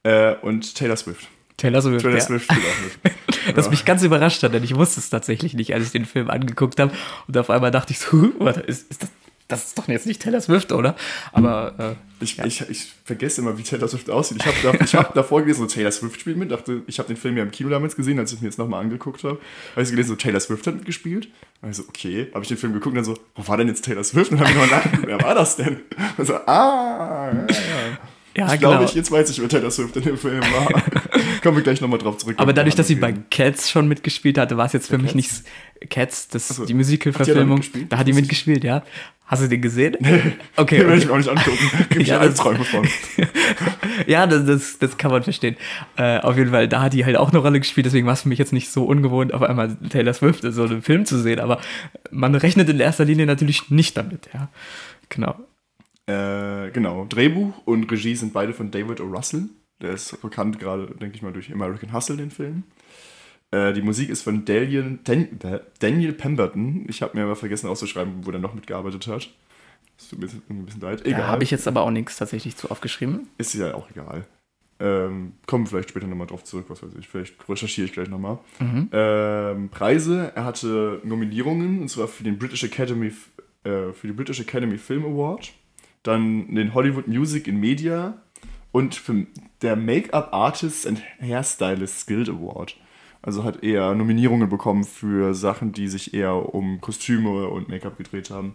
Äh, 0.05 0.37
und 0.43 0.75
Taylor 0.77 0.97
Swift. 0.97 1.27
Taylor 1.57 1.83
Swift, 1.83 2.03
Taylor 2.03 2.19
ja. 2.19 2.25
Swift 2.25 2.45
spielt 2.45 2.61
auch 2.67 3.05
mit. 3.05 3.13
Das 3.57 3.67
Ja. 3.67 3.71
mich 3.73 3.85
ganz 3.85 4.03
überrascht 4.03 4.43
hat, 4.43 4.55
denn 4.55 4.65
ich 4.65 4.75
wusste 4.75 5.01
es 5.01 5.11
tatsächlich 5.11 5.53
nicht, 5.55 5.75
als 5.75 5.85
ich 5.85 5.93
den 5.93 6.07
Film 6.07 6.31
angeguckt 6.31 6.81
habe. 6.81 6.93
Und 7.29 7.37
auf 7.37 7.51
einmal 7.51 7.71
dachte 7.71 7.93
ich 7.93 7.99
so, 7.99 8.25
ist, 8.67 8.91
ist 8.91 9.03
das, 9.03 9.11
das 9.49 9.67
ist 9.67 9.79
doch 9.79 9.89
jetzt 9.89 10.07
nicht 10.07 10.23
Taylor 10.23 10.41
Swift, 10.41 10.73
oder? 10.73 10.97
Aber 11.33 11.75
äh, 11.79 12.25
Ich, 12.25 12.39
ich, 12.39 12.69
ich 12.71 12.93
vergesse 13.05 13.43
immer, 13.43 13.59
wie 13.59 13.63
Taylor 13.63 13.89
Swift 13.89 14.09
aussieht. 14.09 14.39
Ich 14.39 14.47
habe 14.47 14.79
da, 14.79 14.85
ich 14.85 14.95
hab 14.95 15.15
davor 15.15 15.43
gelesen, 15.43 15.61
so 15.61 15.67
Taylor 15.67 15.93
Swift 15.93 16.19
spielt 16.19 16.39
mit. 16.39 16.51
Dachte, 16.51 16.83
ich 16.87 16.99
habe 16.99 17.09
den 17.09 17.17
Film 17.19 17.37
ja 17.37 17.43
im 17.43 17.51
Kino 17.51 17.69
damals 17.69 17.95
gesehen, 17.95 18.19
als 18.19 18.33
ich 18.33 18.41
mir 18.41 18.49
jetzt 18.49 18.59
nochmal 18.59 18.83
angeguckt 18.83 19.23
habe. 19.23 19.39
Habe 19.73 19.83
ich 19.83 19.91
gelesen, 19.91 20.09
so 20.09 20.17
Taylor 20.17 20.41
Swift 20.41 20.67
hat 20.67 20.77
mitgespielt. 20.77 21.29
Und 21.61 21.71
ich 21.71 21.77
so, 21.77 21.85
okay. 21.89 22.29
Habe 22.33 22.43
ich 22.43 22.49
den 22.49 22.57
Film 22.57 22.73
geguckt 22.73 22.97
und 22.97 23.05
dann 23.05 23.05
so, 23.05 23.19
wo 23.35 23.47
war 23.47 23.59
denn 23.59 23.69
jetzt 23.69 23.85
Taylor 23.85 24.03
Swift? 24.03 24.31
Und 24.31 24.41
dann 24.41 24.49
habe 24.49 24.57
ich 24.57 24.63
nochmal 24.63 24.81
nachgeguckt, 24.81 25.07
wer 25.07 25.21
war 25.23 25.35
das 25.35 25.57
denn? 25.57 25.81
Und 26.17 26.27
so, 26.27 26.35
ah, 26.35 27.31
ja, 27.33 27.47
ja. 27.47 28.47
ja, 28.47 28.55
ich 28.55 28.61
genau. 28.61 28.71
glaube, 28.71 28.85
ich, 28.85 28.95
jetzt 28.95 29.11
weiß 29.11 29.29
ich, 29.29 29.43
wer 29.43 29.49
Taylor 29.51 29.71
Swift 29.71 29.95
in 29.97 30.05
dem 30.05 30.17
Film 30.17 30.41
war. 30.41 30.83
Kommen 31.43 31.59
wir 31.59 31.63
gleich 31.63 31.83
nochmal 31.83 31.99
drauf 31.99 32.17
zurück. 32.17 32.37
Aber 32.39 32.55
dadurch, 32.55 32.75
dass 32.75 32.87
sie 32.87 32.95
bei. 32.95 33.13
Cats 33.31 33.71
schon 33.71 33.89
mitgespielt 33.89 34.39
hatte, 34.39 34.57
war 34.57 34.65
es 34.65 34.73
jetzt 34.73 34.89
für 34.89 34.97
mich 34.97 35.13
Cats? 35.13 35.15
nicht 35.15 35.31
Cats, 35.91 36.29
das, 36.29 36.49
so. 36.49 36.65
die 36.67 36.75
Musical-Verfilmung. 36.75 37.61
da 37.89 37.99
hat 37.99 38.07
die 38.09 38.13
mitgespielt, 38.13 38.65
ja. 38.65 38.83
Hast 39.27 39.43
du 39.43 39.49
den 39.49 39.63
gesehen? 39.63 39.97
Den 40.01 40.35
Okay, 40.57 40.81
werde 40.87 40.97
ich 40.97 41.05
okay. 41.05 41.07
mir 41.07 41.13
auch 41.13 41.17
nicht 41.17 41.29
angucken. 41.31 41.71
Gibt 41.89 42.03
ich 42.03 42.09
Ja, 42.09 42.19
alle 42.19 42.31
das- 42.31 42.39
Träume 42.39 42.65
von. 42.65 42.87
Ja, 44.07 44.27
das, 44.27 44.45
das, 44.45 44.79
das 44.81 44.99
kann 44.99 45.11
man 45.13 45.23
verstehen. 45.23 45.57
Äh, 45.97 46.19
auf 46.19 46.37
jeden 46.37 46.51
Fall, 46.51 46.69
da 46.69 46.83
hat 46.83 46.93
die 46.93 47.05
halt 47.05 47.17
auch 47.17 47.31
eine 47.31 47.39
Rolle 47.39 47.61
gespielt, 47.61 47.87
deswegen 47.87 48.07
war 48.07 48.13
es 48.15 48.23
für 48.23 48.29
mich 48.29 48.39
jetzt 48.39 48.53
nicht 48.53 48.71
so 48.71 48.85
ungewohnt, 48.85 49.33
auf 49.33 49.43
einmal 49.43 49.77
Taylor 49.89 50.13
Swift 50.13 50.43
in 50.45 50.53
so 50.53 50.65
einem 50.65 50.83
Film 50.83 51.07
zu 51.07 51.19
sehen, 51.19 51.39
aber 51.39 51.61
man 52.11 52.35
rechnet 52.35 52.69
in 52.69 52.81
erster 52.81 53.05
Linie 53.05 53.25
natürlich 53.27 53.71
nicht 53.71 53.97
damit, 53.97 54.29
ja. 54.35 54.49
Genau. 55.11 55.37
Äh, 56.07 56.71
genau. 56.73 57.07
Drehbuch 57.09 57.55
und 57.67 57.91
Regie 57.91 58.15
sind 58.17 58.33
beide 58.33 58.53
von 58.53 58.71
David 58.71 59.01
O. 59.01 59.05
Russell. 59.05 59.45
Der 59.81 59.93
ist 59.93 60.21
bekannt 60.21 60.59
gerade, 60.59 60.87
denke 61.01 61.17
ich 61.17 61.23
mal, 61.23 61.33
durch 61.33 61.53
American 61.53 61.93
Hustle, 61.93 62.17
den 62.17 62.31
Film. 62.31 62.65
Äh, 63.55 63.73
die 63.73 63.83
Musik 63.83 64.09
ist 64.09 64.23
von 64.23 64.45
Daniel, 64.45 64.99
Dan, 65.05 65.29
Daniel 65.79 66.13
Pemberton. 66.13 66.87
Ich 66.89 67.03
habe 67.03 67.17
mir 67.17 67.25
aber 67.25 67.37
vergessen 67.37 67.69
auszuschreiben, 67.69 68.27
wo 68.27 68.33
der 68.33 68.41
noch 68.41 68.55
mitgearbeitet 68.55 69.07
hat. 69.07 69.31
Das 69.97 70.09
tut 70.09 70.19
mir 70.19 70.27
ein 70.51 70.67
bisschen 70.67 70.81
leid. 70.81 71.07
Egal. 71.07 71.21
Da 71.21 71.27
habe 71.29 71.45
ich 71.45 71.53
jetzt 71.53 71.69
aber 71.69 71.83
auch 71.83 71.91
nichts 71.91 72.17
tatsächlich 72.17 72.57
zu 72.57 72.69
aufgeschrieben. 72.71 73.29
Ist 73.39 73.55
ja 73.55 73.75
auch 73.75 73.89
egal. 73.91 74.27
Ähm, 74.81 75.35
kommen 75.47 75.65
wir 75.65 75.71
vielleicht 75.71 75.91
später 75.91 76.09
nochmal 76.09 76.27
drauf 76.27 76.43
zurück, 76.43 76.65
was 76.67 76.83
weiß 76.83 76.91
ich. 76.99 77.07
Vielleicht 77.07 77.49
recherchiere 77.49 77.87
ich 77.87 77.93
gleich 77.93 78.09
nochmal. 78.09 78.39
Mhm. 78.59 78.89
Ähm, 78.91 79.69
Preise. 79.69 80.33
Er 80.35 80.45
hatte 80.45 81.01
Nominierungen, 81.05 81.83
und 81.83 81.89
zwar 81.89 82.09
für 82.09 82.25
den 82.25 82.39
British 82.39 82.65
Academy, 82.65 83.13
äh, 83.63 83.93
für 83.93 84.09
den 84.09 84.17
British 84.17 84.41
Academy 84.41 84.79
Film 84.79 85.05
Award, 85.05 85.53
dann 86.03 86.53
den 86.53 86.75
Hollywood 86.75 87.07
Music 87.07 87.47
in 87.47 87.61
Media 87.61 88.21
und 88.73 88.97
für 88.97 89.27
der 89.63 89.77
Make-up 89.77 90.31
Artist 90.33 90.89
and 90.89 91.01
Hairstylist 91.21 92.09
Guild 92.09 92.29
Award. 92.29 92.77
Also 93.27 93.43
hat 93.43 93.63
er 93.63 93.95
Nominierungen 93.95 94.49
bekommen 94.51 94.85
für 94.85 95.35
Sachen, 95.35 95.73
die 95.73 95.89
sich 95.89 96.13
eher 96.13 96.55
um 96.55 96.81
Kostüme 96.83 97.49
und 97.49 97.69
Make-up 97.71 97.97
gedreht 97.97 98.29
haben. 98.31 98.55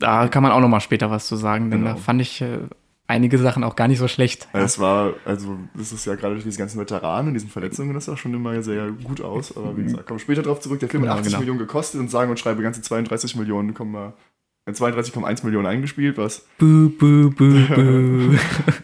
Da 0.00 0.26
kann 0.28 0.42
man 0.42 0.50
auch 0.50 0.60
noch 0.60 0.68
mal 0.68 0.80
später 0.80 1.10
was 1.10 1.26
zu 1.26 1.36
sagen, 1.36 1.70
denn 1.70 1.80
Genau. 1.82 1.92
da 1.92 1.96
fand 1.96 2.20
ich 2.20 2.40
äh, 2.40 2.58
einige 3.06 3.38
Sachen 3.38 3.62
auch 3.62 3.76
gar 3.76 3.86
nicht 3.86 3.98
so 3.98 4.08
schlecht. 4.08 4.48
Es 4.52 4.78
war, 4.80 5.12
also, 5.24 5.56
das 5.74 5.92
ist 5.92 6.04
ja 6.06 6.14
gerade 6.16 6.34
durch 6.34 6.44
diese 6.44 6.58
ganzen 6.58 6.80
Veteranen 6.80 7.28
und 7.28 7.34
diesen 7.34 7.48
Verletzungen, 7.50 7.94
das 7.94 8.06
sah 8.06 8.16
schon 8.16 8.34
immer 8.34 8.60
sehr 8.62 8.90
gut 8.90 9.20
aus. 9.20 9.56
Aber 9.56 9.76
wie 9.76 9.84
gesagt, 9.84 10.06
kommen 10.06 10.18
wir 10.18 10.22
später 10.24 10.42
drauf 10.42 10.58
zurück. 10.60 10.80
Der 10.80 10.88
Film 10.88 11.02
Genau, 11.02 11.12
hat 11.12 11.20
80 11.20 11.30
genau. 11.32 11.40
Millionen 11.40 11.58
gekostet 11.60 12.00
und 12.00 12.10
sagen 12.10 12.30
und 12.30 12.38
schreibe 12.40 12.62
ganze 12.62 12.82
32 12.82 13.36
Millionen, 13.36 13.74
Komma- 13.74 14.14
äh, 14.66 14.72
32,1 14.72 15.44
Millionen 15.44 15.66
eingespielt, 15.66 16.18
was 16.18 16.44
buh, 16.58 16.88
buh, 16.98 17.30
buh. 17.30 18.36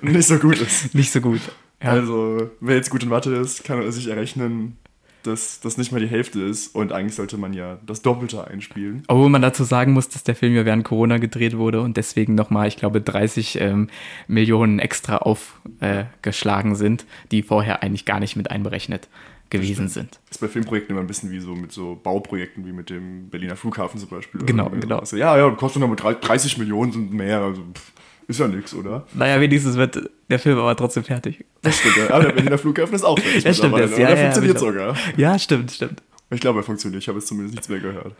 nicht 0.02 0.26
so 0.28 0.38
gut 0.38 0.60
ist. 0.60 0.94
nicht 0.94 1.10
so 1.12 1.20
gut. 1.20 1.40
Ja. 1.82 1.90
Also, 1.90 2.50
wer 2.60 2.76
jetzt 2.76 2.90
gut 2.90 3.02
in 3.02 3.08
Mathe 3.08 3.34
ist, 3.34 3.64
kann 3.64 3.82
er 3.82 3.92
sich 3.92 4.08
errechnen, 4.08 4.78
dass 5.26 5.60
das 5.60 5.76
nicht 5.76 5.92
mal 5.92 6.00
die 6.00 6.06
Hälfte 6.06 6.40
ist 6.40 6.74
und 6.74 6.92
eigentlich 6.92 7.14
sollte 7.14 7.36
man 7.36 7.52
ja 7.52 7.78
das 7.84 8.02
Doppelte 8.02 8.46
einspielen. 8.46 9.02
Obwohl 9.08 9.28
man 9.28 9.42
dazu 9.42 9.64
sagen 9.64 9.92
muss, 9.92 10.08
dass 10.08 10.24
der 10.24 10.34
Film 10.34 10.54
ja 10.54 10.64
während 10.64 10.84
Corona 10.84 11.18
gedreht 11.18 11.56
wurde 11.56 11.80
und 11.80 11.96
deswegen 11.96 12.34
nochmal, 12.34 12.68
ich 12.68 12.76
glaube, 12.76 13.00
30 13.00 13.60
ähm, 13.60 13.88
Millionen 14.28 14.78
extra 14.78 15.18
aufgeschlagen 15.18 16.76
sind, 16.76 17.06
die 17.30 17.42
vorher 17.42 17.82
eigentlich 17.82 18.04
gar 18.04 18.20
nicht 18.20 18.36
mit 18.36 18.50
einberechnet 18.50 19.08
gewesen 19.50 19.88
sind. 19.88 20.18
Ist 20.30 20.40
bei 20.40 20.48
Filmprojekten 20.48 20.94
immer 20.94 21.04
ein 21.04 21.06
bisschen 21.06 21.30
wie 21.30 21.38
so 21.38 21.54
mit 21.54 21.70
so 21.70 21.98
Bauprojekten 22.02 22.66
wie 22.66 22.72
mit 22.72 22.90
dem 22.90 23.28
Berliner 23.28 23.56
Flughafen 23.56 24.00
zum 24.00 24.08
Beispiel. 24.08 24.42
Genau, 24.44 24.70
genau. 24.70 24.96
sowas. 24.96 25.12
Ja, 25.12 25.36
ja, 25.36 25.48
kostet 25.50 25.82
noch 25.82 25.88
mit 25.88 26.02
30 26.02 26.58
Millionen 26.58 26.92
sind 26.92 27.12
mehr, 27.12 27.40
also 27.40 27.62
pff, 27.62 27.92
ist 28.28 28.40
ja 28.40 28.48
nix, 28.48 28.74
oder? 28.74 29.06
Naja, 29.14 29.40
wenigstens 29.40 29.76
wird 29.76 30.10
der 30.28 30.38
Film 30.38 30.58
aber 30.58 30.74
trotzdem 30.76 31.04
fertig. 31.04 31.44
Das 31.62 31.78
stimmt, 31.78 31.96
ja. 31.96 32.10
Aber 32.10 32.24
der 32.24 32.32
Berliner 32.32 32.58
Flughafen 32.58 32.94
ist 32.94 33.04
auch 33.04 33.18
fertig. 33.18 33.44
Ja, 33.44 33.54
stimmt, 33.54 33.78
das- 33.78 33.90
ja, 33.92 33.96
oder? 33.96 34.10
ja, 34.10 34.16
funktioniert 34.16 34.54
ja, 34.54 34.60
sogar. 34.60 34.96
Ja, 35.16 35.38
stimmt, 35.38 35.70
stimmt. 35.70 36.02
Ich 36.30 36.40
glaube, 36.40 36.60
er 36.60 36.62
funktioniert. 36.64 37.02
Ich 37.02 37.08
habe 37.08 37.18
jetzt 37.18 37.28
zumindest 37.28 37.54
nichts 37.54 37.68
mehr 37.68 37.78
gehört. 37.78 38.14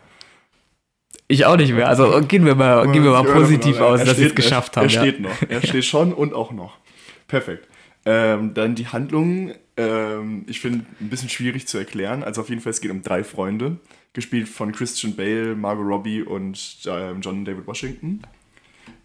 Ich 1.27 1.45
auch 1.45 1.57
nicht 1.57 1.73
mehr. 1.73 1.89
Also 1.89 2.21
gehen 2.21 2.45
wir 2.45 2.55
mal, 2.55 2.89
gehen 2.91 3.03
wir 3.03 3.11
mal 3.11 3.25
höre 3.25 3.33
positiv 3.33 3.79
aus, 3.81 4.03
dass 4.03 4.17
sie 4.17 4.25
es 4.25 4.35
geschafft 4.35 4.77
haben. 4.77 4.85
Er 4.85 4.89
steht 4.89 5.19
noch. 5.19 5.41
Er 5.49 5.61
steht 5.61 5.83
schon 5.83 6.13
und 6.13 6.33
auch 6.33 6.51
noch. 6.51 6.77
Perfekt. 7.27 7.67
Ähm, 8.05 8.53
dann 8.53 8.75
die 8.75 8.87
Handlung, 8.87 9.53
ähm, 9.75 10.45
ich 10.47 10.61
finde, 10.61 10.85
ein 11.01 11.09
bisschen 11.09 11.27
schwierig 11.27 11.67
zu 11.67 11.77
erklären. 11.77 12.23
Also 12.23 12.39
auf 12.39 12.47
jeden 12.49 12.61
Fall, 12.61 12.69
es 12.69 12.79
geht 12.79 12.91
um 12.91 13.01
drei 13.01 13.25
Freunde, 13.25 13.77
gespielt 14.13 14.47
von 14.47 14.71
Christian 14.71 15.17
Bale, 15.17 15.55
Margot 15.55 15.85
Robbie 15.85 16.21
und 16.21 16.77
ähm, 16.85 17.19
John 17.19 17.43
David 17.43 17.67
Washington, 17.67 18.21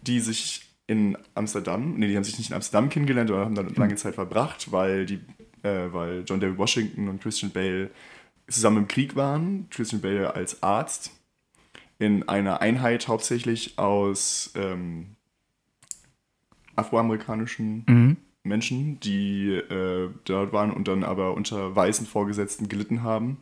die 0.03 0.21
sich 0.21 0.63
in 0.93 1.19
Amsterdam, 1.35 1.95
nee, 1.97 2.09
die 2.09 2.17
haben 2.17 2.25
sich 2.25 2.39
nicht 2.39 2.51
in 2.51 2.57
Amsterdam 2.57 2.89
kennengelernt, 2.89 3.31
aber 3.31 3.45
haben 3.45 3.55
da 3.55 3.63
eine 3.63 3.71
lange 3.71 3.97
Zeit 3.97 4.15
verbracht, 4.15 4.71
weil, 4.71 5.07
die, 5.07 5.21
äh, 5.63 5.93
weil 5.93 6.25
John 6.27 6.41
David 6.41 6.59
Washington 6.59 7.09
und 7.09 7.23
Christian 7.23 7.51
Bale 7.51 7.91
zusammen 8.49 8.79
im 8.79 8.89
Krieg 8.89 9.17
waren. 9.17 9.69
Christian 9.71 10.01
Bale 10.03 10.35
als 10.35 10.63
Arzt 10.63 11.11
in 11.99 12.29
einer 12.29 12.61
Einheit 12.61 13.09
hauptsächlich 13.09 13.79
aus 13.79 14.53
ähm, 14.55 15.17
afroamerikanischen 16.77 17.85
Mhm. 17.89 18.17
Menschen, 18.45 18.99
die 19.01 19.51
äh, 19.51 20.11
dort 20.25 20.53
waren 20.53 20.73
und 20.73 20.89
dann 20.89 21.05
aber 21.05 21.35
unter 21.35 21.77
weißen 21.77 22.07
Vorgesetzten 22.07 22.69
gelitten 22.69 23.03
haben. 23.03 23.39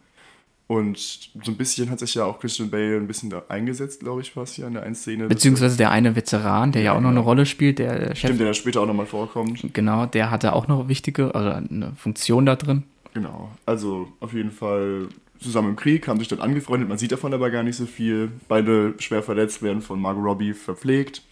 Und 0.71 0.99
so 0.99 1.51
ein 1.51 1.57
bisschen 1.57 1.91
hat 1.91 1.99
sich 1.99 2.15
ja 2.15 2.25
auch 2.25 2.39
Christian 2.39 2.71
Bale 2.71 2.95
ein 2.95 3.09
bisschen 3.09 3.29
da 3.29 3.43
eingesetzt, 3.49 3.99
glaube 3.99 4.21
ich, 4.21 4.31
fast 4.31 4.55
hier 4.55 4.69
in 4.69 4.75
der 4.75 4.85
einen 4.85 4.95
Szene. 4.95 5.27
Beziehungsweise 5.27 5.77
der 5.77 5.91
eine 5.91 6.15
Veteran, 6.15 6.71
der 6.71 6.83
ja, 6.83 6.93
Ja, 6.93 6.97
auch 6.97 7.01
noch 7.01 7.11
eine. 7.11 7.19
Rolle 7.19 7.45
spielt, 7.45 7.81
der, 7.81 7.99
der 7.99 8.07
Chef, 8.15 8.19
Stimmt, 8.19 8.39
der 8.39 8.47
da 8.47 8.55
später 8.55 8.81
auch 8.81 8.87
nochmal 8.87 9.07
vorkommt. 9.07 9.65
genau, 9.73 10.07
der 10.07 10.31
hatte 10.31 10.53
auch 10.53 10.69
noch 10.69 10.87
wichtige, 10.87 11.35
also 11.35 11.51
eine 11.51 11.91
Funktion 11.97 12.47
da 12.47 12.55
drin. 12.55 12.85
Genau. 13.15 13.51
Also 13.67 14.13
auf 14.21 14.33
jeden 14.33 14.53
Fall 14.53 15.09
zusammen 15.41 15.71
im 15.71 15.77
Krieg, 15.77 16.07
haben 16.07 16.21
sich 16.21 16.29
dort 16.29 16.41
angefreundet, 16.41 16.89
man 16.89 16.99
sieht 16.99 17.11
davon 17.11 17.35
aber 17.35 17.51
gar 17.51 17.65
nicht 17.65 17.75
so 17.75 17.87
viel. 17.87 18.31
Beide 18.47 18.95
schwer 19.01 19.25
verletzt 19.25 19.63
werden 19.63 19.83
von 19.83 20.01
Margot 20.01 20.23
Robbie 20.25 20.53
verpflegt 20.55 21.23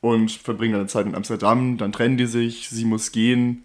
und 0.00 0.30
verbringen 0.30 0.74
dann 0.74 0.82
eine 0.82 0.88
Zeit 0.88 1.06
in 1.06 1.16
Amsterdam, 1.16 1.76
dann 1.76 1.90
trennen 1.90 2.16
die 2.18 2.26
sich, 2.26 2.68
sie 2.68 2.84
muss 2.84 3.10
gehen 3.10 3.64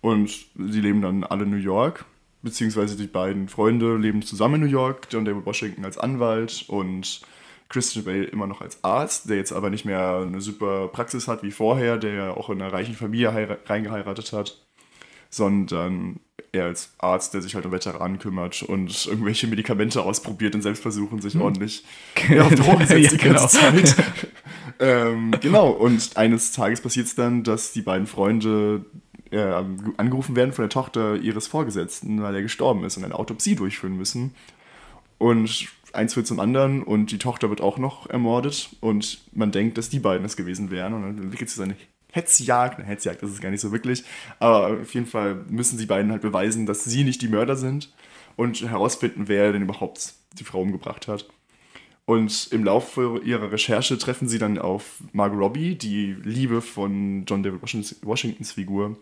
und 0.00 0.30
sie 0.56 0.80
leben 0.80 1.02
dann 1.02 1.24
alle 1.24 1.42
in 1.42 1.50
New 1.50 1.56
York. 1.56 2.04
Beziehungsweise 2.44 2.96
die 2.96 3.06
beiden 3.06 3.48
Freunde 3.48 3.96
leben 3.96 4.20
zusammen 4.20 4.56
in 4.56 4.60
New 4.60 4.66
York, 4.66 5.08
John 5.10 5.24
David 5.24 5.46
Washington 5.46 5.84
als 5.84 5.96
Anwalt 5.96 6.66
und 6.68 7.22
Christian 7.70 8.04
Bale 8.04 8.24
immer 8.24 8.46
noch 8.46 8.60
als 8.60 8.84
Arzt, 8.84 9.30
der 9.30 9.38
jetzt 9.38 9.52
aber 9.52 9.70
nicht 9.70 9.86
mehr 9.86 10.24
eine 10.26 10.42
super 10.42 10.88
Praxis 10.88 11.26
hat 11.26 11.42
wie 11.42 11.50
vorher, 11.50 11.96
der 11.96 12.12
ja 12.12 12.30
auch 12.32 12.50
in 12.50 12.60
einer 12.60 12.72
reichen 12.72 12.94
Familie 12.94 13.58
reingeheiratet 13.66 14.34
hat, 14.34 14.62
sondern 15.30 16.20
er 16.52 16.66
als 16.66 16.94
Arzt, 16.98 17.34
der 17.34 17.42
sich 17.42 17.54
halt 17.54 17.64
um 17.64 17.72
Veteranen 17.72 18.18
kümmert 18.18 18.62
und 18.62 19.06
irgendwelche 19.06 19.46
Medikamente 19.46 20.02
ausprobiert 20.02 20.54
und 20.54 20.60
Selbstversuchen 20.62 21.20
sich 21.20 21.34
hm. 21.34 21.40
ordentlich 21.40 21.82
ja, 22.28 22.42
auf 22.42 22.54
Drogen 22.54 22.86
setzt 22.86 23.02
ja, 23.02 23.10
die 23.10 23.16
ganze 23.16 23.58
genau. 23.58 23.82
Zeit. 23.82 23.96
ähm, 24.80 25.34
genau, 25.40 25.70
und 25.70 26.16
eines 26.16 26.52
Tages 26.52 26.82
passiert 26.82 27.06
es 27.06 27.14
dann, 27.14 27.42
dass 27.42 27.72
die 27.72 27.82
beiden 27.82 28.06
Freunde 28.06 28.84
äh, 29.34 29.64
angerufen 29.96 30.36
werden 30.36 30.52
von 30.52 30.62
der 30.62 30.70
Tochter 30.70 31.16
ihres 31.16 31.46
Vorgesetzten, 31.46 32.22
weil 32.22 32.34
er 32.34 32.42
gestorben 32.42 32.84
ist 32.84 32.96
und 32.96 33.04
eine 33.04 33.14
Autopsie 33.18 33.56
durchführen 33.56 33.96
müssen. 33.96 34.34
Und 35.18 35.68
eins 35.92 36.16
wird 36.16 36.26
zum 36.26 36.40
anderen 36.40 36.82
und 36.82 37.10
die 37.10 37.18
Tochter 37.18 37.50
wird 37.50 37.60
auch 37.60 37.78
noch 37.78 38.08
ermordet 38.08 38.70
und 38.80 39.20
man 39.32 39.52
denkt, 39.52 39.78
dass 39.78 39.88
die 39.88 40.00
beiden 40.00 40.24
es 40.24 40.36
gewesen 40.36 40.70
wären 40.70 40.94
und 40.94 41.02
dann 41.02 41.18
entwickelt 41.18 41.50
sich 41.50 41.62
eine 41.62 41.76
Hetzjagd, 42.12 42.78
eine 42.78 42.86
Hetzjagd 42.86 43.22
ist 43.22 43.30
es 43.30 43.40
gar 43.40 43.50
nicht 43.50 43.60
so 43.60 43.72
wirklich, 43.72 44.04
aber 44.38 44.80
auf 44.80 44.94
jeden 44.94 45.06
Fall 45.06 45.36
müssen 45.48 45.78
die 45.78 45.86
beiden 45.86 46.12
halt 46.12 46.22
beweisen, 46.22 46.66
dass 46.66 46.84
sie 46.84 47.04
nicht 47.04 47.22
die 47.22 47.28
Mörder 47.28 47.56
sind 47.56 47.92
und 48.36 48.62
herausfinden, 48.62 49.28
wer 49.28 49.52
denn 49.52 49.62
überhaupt 49.62 50.14
die 50.38 50.44
Frau 50.44 50.60
umgebracht 50.60 51.08
hat. 51.08 51.26
Und 52.06 52.48
im 52.52 52.64
Laufe 52.64 53.20
ihrer 53.24 53.50
Recherche 53.50 53.96
treffen 53.96 54.28
sie 54.28 54.38
dann 54.38 54.58
auf 54.58 55.02
Margot 55.12 55.38
Robbie, 55.38 55.74
die 55.74 56.14
Liebe 56.22 56.60
von 56.60 57.24
John 57.26 57.42
David 57.42 57.62
Washingtons 57.62 58.52
Figur. 58.52 58.96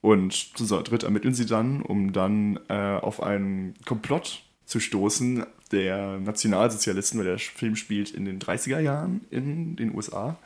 Und 0.00 0.32
zu 0.32 0.64
dritt 0.82 1.02
ermitteln 1.02 1.34
sie 1.34 1.46
dann, 1.46 1.82
um 1.82 2.12
dann 2.12 2.60
äh, 2.68 2.74
auf 2.74 3.22
einen 3.22 3.74
Komplott 3.84 4.42
zu 4.64 4.80
stoßen 4.80 5.44
der 5.72 6.18
Nationalsozialisten, 6.20 7.18
weil 7.18 7.26
der 7.26 7.38
Film 7.38 7.74
spielt 7.74 8.10
in 8.10 8.24
den 8.24 8.38
30er 8.38 8.80
Jahren 8.80 9.22
in 9.30 9.76
den 9.76 9.94
USA. 9.94 10.38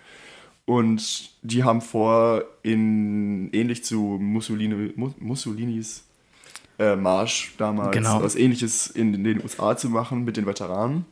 Und 0.65 1.31
die 1.43 1.65
haben 1.65 1.81
vor, 1.81 2.45
in, 2.63 3.53
ähnlich 3.53 3.85
zu 3.85 4.19
Mussolini, 4.21 4.93
Mussolinis 5.19 6.05
äh, 6.79 6.97
Marsch 6.97 7.53
damals, 7.59 7.93
genau. 7.93 8.23
was 8.23 8.37
ähnliches 8.37 8.87
in 8.87 9.25
den 9.25 9.43
USA 9.43 9.77
zu 9.77 9.91
machen 9.91 10.25
mit 10.25 10.37
den 10.37 10.47
Veteranen. 10.47 11.05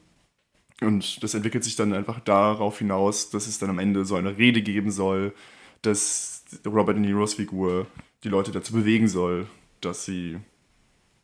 Und 0.81 1.23
das 1.23 1.35
entwickelt 1.35 1.65
sich 1.65 1.77
dann 1.77 1.93
einfach 1.93 2.21
darauf 2.21 2.79
hinaus, 2.79 3.29
dass 3.31 3.47
es 3.47 3.59
dann 3.59 3.71
am 3.71 3.79
Ende 3.79 4.05
so 4.05 4.17
eine 4.17 4.39
Rede 4.39 4.63
geben 4.63 4.91
soll, 4.91 5.35
dass 5.83 6.45
Robert 6.65 6.97
De 6.97 7.03
Niro's 7.05 7.35
Figur 7.35 7.87
die 8.25 8.29
Leute 8.29 8.53
dazu 8.53 8.73
bewegen 8.73 9.09
soll, 9.09 9.47
dass 9.81 10.05
sie 10.05 10.39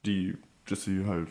die, 0.04 0.34
dass 0.66 0.84
sie 0.84 1.04
halt 1.06 1.28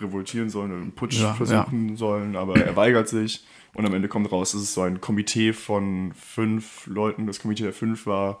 revoltieren 0.00 0.48
sollen, 0.48 0.72
einen 0.72 0.92
Putsch 0.92 1.20
ja, 1.20 1.34
versuchen 1.34 1.90
ja. 1.90 1.96
sollen, 1.96 2.36
aber 2.36 2.56
er 2.56 2.76
weigert 2.76 3.08
sich. 3.08 3.44
Und 3.74 3.86
am 3.86 3.94
Ende 3.94 4.08
kommt 4.08 4.30
raus, 4.30 4.52
dass 4.52 4.62
es 4.62 4.74
so 4.74 4.82
ein 4.82 5.00
Komitee 5.00 5.52
von 5.52 6.12
fünf 6.14 6.86
Leuten, 6.86 7.26
das 7.26 7.40
Komitee 7.40 7.64
der 7.64 7.72
fünf 7.72 8.06
war, 8.06 8.40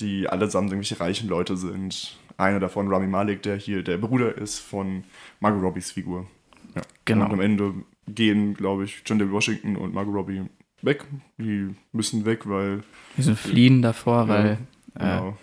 die 0.00 0.28
allesamt 0.28 0.70
irgendwelche 0.70 1.00
reichen 1.00 1.28
Leute 1.28 1.56
sind. 1.56 2.18
Einer 2.36 2.60
davon, 2.60 2.88
Rami 2.88 3.06
Malek, 3.06 3.42
der 3.42 3.56
hier 3.56 3.82
der 3.82 3.98
Bruder 3.98 4.36
ist 4.36 4.58
von 4.58 5.04
Margot 5.40 5.62
Robbies 5.62 5.90
Figur. 5.90 6.26
Ja. 6.74 6.82
Genau. 7.04 7.26
Und 7.26 7.32
am 7.32 7.40
Ende 7.40 7.74
gehen, 8.08 8.54
glaube 8.54 8.84
ich, 8.84 9.02
John 9.04 9.18
David 9.18 9.32
Washington 9.32 9.76
und 9.76 9.92
Margot 9.92 10.14
Robbie 10.14 10.44
weg. 10.82 11.04
Die 11.38 11.74
müssen 11.92 12.24
weg, 12.24 12.48
weil. 12.48 12.78
Die 13.16 13.18
müssen 13.18 13.36
fliehen 13.36 13.82
davor, 13.82 14.28
weil. 14.28 14.58
Genau. 14.94 15.36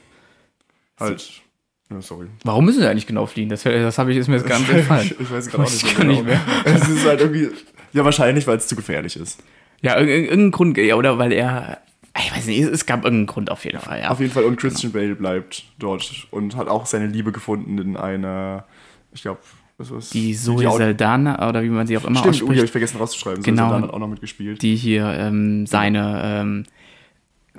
Halt 0.99 1.41
ja, 1.89 2.01
sorry. 2.01 2.27
Warum 2.43 2.65
müssen 2.65 2.81
sie 2.81 2.89
eigentlich 2.89 3.07
genau 3.07 3.25
fliehen? 3.25 3.49
Das, 3.49 3.63
das 3.63 3.97
habe 3.97 4.11
ich, 4.11 4.17
ist 4.17 4.27
mir 4.27 4.35
jetzt 4.35 4.47
gar 4.47 4.59
nicht 4.59 4.69
entfallen. 4.73 5.05
ich, 5.05 5.19
ich 5.19 5.31
weiß 5.31 5.47
gerade 5.47 5.63
auch 5.63 5.71
nicht, 5.71 5.97
genau. 5.97 6.11
nicht 6.11 6.25
mehr. 6.25 6.41
es 6.65 6.89
ist 6.89 7.05
halt 7.05 7.21
irgendwie, 7.21 7.49
ja, 7.93 8.03
wahrscheinlich, 8.03 8.45
weil 8.45 8.57
es 8.57 8.67
zu 8.67 8.75
gefährlich 8.75 9.15
ist. 9.15 9.41
Ja, 9.81 9.97
irgendein 9.97 10.51
Grund, 10.51 10.77
ja, 10.77 10.95
oder 10.95 11.17
weil 11.17 11.31
er, 11.31 11.79
ich 12.17 12.35
weiß 12.35 12.47
nicht, 12.47 12.59
es 12.61 12.85
gab 12.85 13.05
irgendeinen 13.05 13.27
Grund 13.27 13.51
auf 13.51 13.63
jeden 13.63 13.79
Fall, 13.79 14.01
ja. 14.01 14.09
Auf 14.09 14.19
jeden 14.19 14.33
Fall, 14.33 14.43
und 14.43 14.57
Christian 14.57 14.91
Bale 14.91 15.15
bleibt 15.15 15.63
dort 15.79 16.27
und 16.31 16.55
hat 16.55 16.67
auch 16.67 16.85
seine 16.85 17.07
Liebe 17.07 17.31
gefunden 17.31 17.77
in 17.77 17.95
einer, 17.95 18.65
ich 19.13 19.21
glaube, 19.21 19.39
was 19.77 19.91
was? 19.91 20.09
Die 20.09 20.35
Zoe 20.35 20.69
Saldana, 20.69 21.47
oder 21.47 21.63
wie 21.63 21.69
man 21.69 21.87
sie 21.87 21.97
auch 21.97 22.03
immer 22.03 22.19
Stimmt, 22.19 22.33
ausspricht. 22.33 22.37
Stimmt, 22.37 22.49
oh, 22.49 22.55
habe 22.55 22.65
ich 22.65 22.71
vergessen 22.71 22.97
rauszuschreiben. 22.97 23.43
Genau, 23.43 23.61
Zoe 23.61 23.69
Saldana 23.69 23.87
hat 23.87 23.93
auch 23.93 23.99
noch 23.99 24.07
mitgespielt. 24.07 24.61
Die 24.61 24.75
hier 24.75 25.05
ähm, 25.05 25.67
seine 25.67 26.21
ähm, 26.23 26.63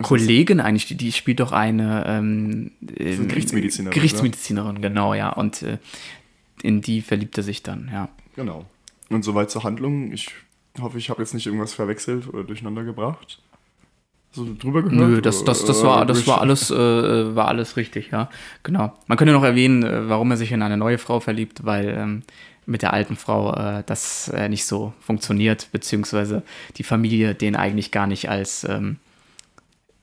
Kollegin 0.02 0.60
eigentlich, 0.60 0.86
die, 0.86 0.96
die 0.96 1.12
spielt 1.12 1.40
doch 1.40 1.52
eine 1.52 2.04
ähm, 2.06 2.72
ähm 2.96 3.28
Gerichtsmedizinerin. 3.28 3.94
Gerichtsmedizinerin, 3.94 4.78
oder? 4.78 4.88
genau, 4.88 5.14
ja. 5.14 5.30
Und 5.30 5.62
äh, 5.62 5.78
in 6.62 6.80
die 6.80 7.00
verliebt 7.00 7.36
er 7.36 7.44
sich 7.44 7.62
dann, 7.62 7.88
ja. 7.92 8.08
Genau. 8.36 8.66
Und 9.08 9.24
soweit 9.24 9.50
zur 9.50 9.64
Handlung. 9.64 10.12
Ich 10.12 10.30
hoffe, 10.80 10.98
ich 10.98 11.10
habe 11.10 11.22
jetzt 11.22 11.34
nicht 11.34 11.46
irgendwas 11.46 11.74
verwechselt 11.74 12.28
oder 12.28 12.44
durcheinander 12.44 12.84
gebracht. 12.84 13.40
So 14.30 14.46
drüber 14.58 14.82
gehört? 14.82 14.98
Nö, 14.98 15.22
das, 15.22 15.44
das, 15.44 15.64
das, 15.64 15.82
war, 15.82 16.04
das 16.04 16.26
war, 16.26 16.40
alles, 16.40 16.70
äh, 16.70 17.34
war 17.34 17.48
alles 17.48 17.76
richtig, 17.76 18.10
ja. 18.10 18.28
Genau. 18.62 18.92
Man 19.06 19.16
könnte 19.16 19.32
noch 19.32 19.42
erwähnen, 19.42 19.82
äh, 19.82 20.08
warum 20.08 20.30
er 20.30 20.36
sich 20.36 20.52
in 20.52 20.62
eine 20.62 20.76
neue 20.76 20.98
Frau 20.98 21.20
verliebt, 21.20 21.64
weil 21.64 21.88
ähm, 21.88 22.22
mit 22.66 22.82
der 22.82 22.92
alten 22.92 23.16
Frau 23.16 23.54
äh, 23.54 23.82
das 23.86 24.28
äh, 24.28 24.48
nicht 24.48 24.66
so 24.66 24.92
funktioniert, 25.00 25.68
beziehungsweise 25.72 26.42
die 26.76 26.82
Familie 26.82 27.34
den 27.34 27.56
eigentlich 27.56 27.90
gar 27.90 28.06
nicht 28.06 28.28
als 28.28 28.64
ähm, 28.64 28.98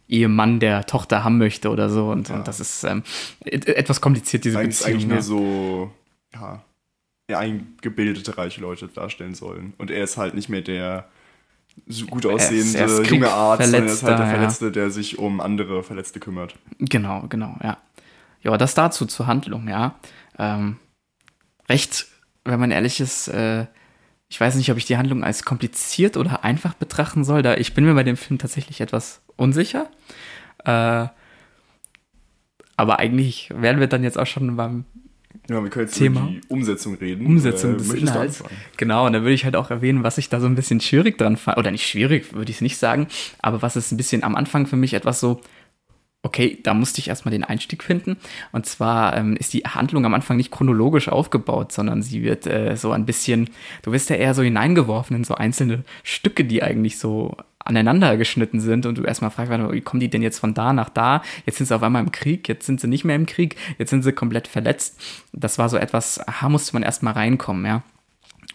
Ehemann 0.07 0.59
der 0.59 0.85
Tochter 0.85 1.23
haben 1.23 1.37
möchte 1.37 1.69
oder 1.69 1.89
so. 1.89 2.09
Und, 2.09 2.29
ja. 2.29 2.35
und 2.35 2.47
das 2.47 2.59
ist 2.59 2.83
ähm, 2.83 3.03
etwas 3.45 4.01
kompliziert, 4.01 4.45
diese 4.45 4.59
eigentlich, 4.59 4.77
Beziehung. 4.79 4.93
Eigentlich 4.93 5.07
nur 5.09 5.21
so, 5.21 5.91
ja, 6.33 6.63
ja, 7.29 7.39
eingebildete 7.39 8.37
reiche 8.37 8.61
Leute 8.61 8.87
darstellen 8.87 9.33
sollen. 9.33 9.73
Und 9.77 9.89
er 9.89 10.03
ist 10.03 10.17
halt 10.17 10.35
nicht 10.35 10.49
mehr 10.49 10.61
der 10.61 11.07
so 11.87 12.05
gut 12.05 12.25
aussehende 12.25 12.77
er 12.77 12.85
ist, 12.85 12.93
er 12.93 13.01
ist 13.01 13.11
junge 13.11 13.29
Arzt, 13.29 13.63
sondern 13.63 13.87
er 13.87 13.93
ist 13.93 14.03
halt 14.03 14.19
der 14.19 14.27
Verletzte, 14.27 14.65
ja. 14.65 14.71
der 14.71 14.91
sich 14.91 15.19
um 15.19 15.41
andere 15.41 15.83
Verletzte 15.83 16.19
kümmert. 16.19 16.55
Genau, 16.79 17.25
genau, 17.27 17.57
ja. 17.61 17.77
Ja, 18.41 18.57
das 18.57 18.75
dazu 18.75 19.05
zur 19.05 19.27
Handlung, 19.27 19.67
ja. 19.67 19.95
Ähm, 20.37 20.77
recht, 21.67 22.07
wenn 22.43 22.59
man 22.59 22.71
ehrlich 22.71 22.99
ist, 22.99 23.27
äh, 23.27 23.65
ich 24.29 24.39
weiß 24.39 24.55
nicht, 24.55 24.71
ob 24.71 24.77
ich 24.77 24.85
die 24.85 24.97
Handlung 24.97 25.23
als 25.23 25.43
kompliziert 25.43 26.17
oder 26.17 26.43
einfach 26.43 26.73
betrachten 26.73 27.23
soll. 27.23 27.41
Da 27.41 27.55
ich 27.55 27.73
bin 27.73 27.85
mir 27.85 27.93
bei 27.93 28.03
dem 28.03 28.17
Film 28.17 28.37
tatsächlich 28.37 28.81
etwas 28.81 29.21
unsicher. 29.35 29.89
Äh, 30.63 31.07
aber 32.77 32.99
eigentlich 32.99 33.49
wären 33.55 33.79
wir 33.79 33.87
dann 33.87 34.03
jetzt 34.03 34.17
auch 34.17 34.27
schon 34.27 34.55
beim 34.55 34.85
ja, 35.49 35.61
wir 35.61 35.69
können 35.69 35.85
jetzt 35.85 35.97
Thema. 35.97 36.21
über 36.21 36.29
die 36.29 36.41
Umsetzung 36.47 36.95
reden. 36.95 37.25
Umsetzung 37.25 37.75
äh, 37.75 37.77
des 37.77 37.93
Inhalts. 37.93 38.43
Genau, 38.77 39.05
und 39.05 39.13
da 39.13 39.21
würde 39.21 39.33
ich 39.33 39.45
halt 39.45 39.55
auch 39.55 39.69
erwähnen, 39.69 40.03
was 40.03 40.17
ich 40.17 40.29
da 40.29 40.39
so 40.39 40.47
ein 40.47 40.55
bisschen 40.55 40.81
schwierig 40.81 41.17
dran 41.17 41.37
fand. 41.37 41.57
Oder 41.57 41.71
nicht 41.71 41.87
schwierig, 41.87 42.33
würde 42.33 42.49
ich 42.49 42.57
es 42.57 42.61
nicht 42.61 42.77
sagen, 42.77 43.07
aber 43.41 43.61
was 43.61 43.75
ist 43.75 43.91
ein 43.91 43.97
bisschen 43.97 44.23
am 44.23 44.35
Anfang 44.35 44.65
für 44.65 44.75
mich 44.75 44.93
etwas 44.93 45.19
so 45.19 45.41
okay, 46.25 46.57
da 46.63 46.73
musste 46.73 46.99
ich 46.99 47.07
erstmal 47.07 47.31
den 47.31 47.43
Einstieg 47.43 47.83
finden. 47.83 48.17
Und 48.51 48.65
zwar 48.65 49.15
ähm, 49.15 49.37
ist 49.37 49.53
die 49.53 49.61
Handlung 49.61 50.05
am 50.05 50.15
Anfang 50.15 50.37
nicht 50.37 50.51
chronologisch 50.51 51.07
aufgebaut, 51.07 51.71
sondern 51.71 52.01
sie 52.01 52.23
wird 52.23 52.47
äh, 52.47 52.75
so 52.75 52.91
ein 52.91 53.05
bisschen, 53.05 53.51
du 53.83 53.91
wirst 53.91 54.09
ja 54.09 54.15
eher 54.15 54.33
so 54.33 54.41
hineingeworfen 54.41 55.15
in 55.15 55.23
so 55.23 55.35
einzelne 55.35 55.83
Stücke, 56.03 56.43
die 56.43 56.63
eigentlich 56.63 56.97
so 56.97 57.37
aneinander 57.59 58.17
geschnitten 58.17 58.59
sind 58.59 58.87
und 58.87 58.97
du 58.97 59.03
erstmal 59.03 59.29
fragst, 59.29 59.51
wie 59.71 59.81
kommen 59.81 59.99
die 59.99 60.09
denn 60.09 60.23
jetzt 60.23 60.39
von 60.39 60.55
da 60.55 60.73
nach 60.73 60.89
da? 60.89 61.21
Jetzt 61.45 61.57
sind 61.57 61.67
sie 61.67 61.75
auf 61.75 61.83
einmal 61.83 62.03
im 62.03 62.11
Krieg, 62.11 62.47
jetzt 62.47 62.65
sind 62.65 62.81
sie 62.81 62.87
nicht 62.87 63.05
mehr 63.05 63.15
im 63.15 63.27
Krieg, 63.27 63.55
jetzt 63.77 63.91
sind 63.91 64.03
sie 64.03 64.11
komplett 64.11 64.47
verletzt. 64.47 64.99
Das 65.31 65.59
war 65.59 65.69
so 65.69 65.77
etwas, 65.77 66.27
aha, 66.27 66.49
musste 66.49 66.73
man 66.73 66.83
erstmal 66.83 67.13
reinkommen, 67.13 67.65
ja. 67.65 67.83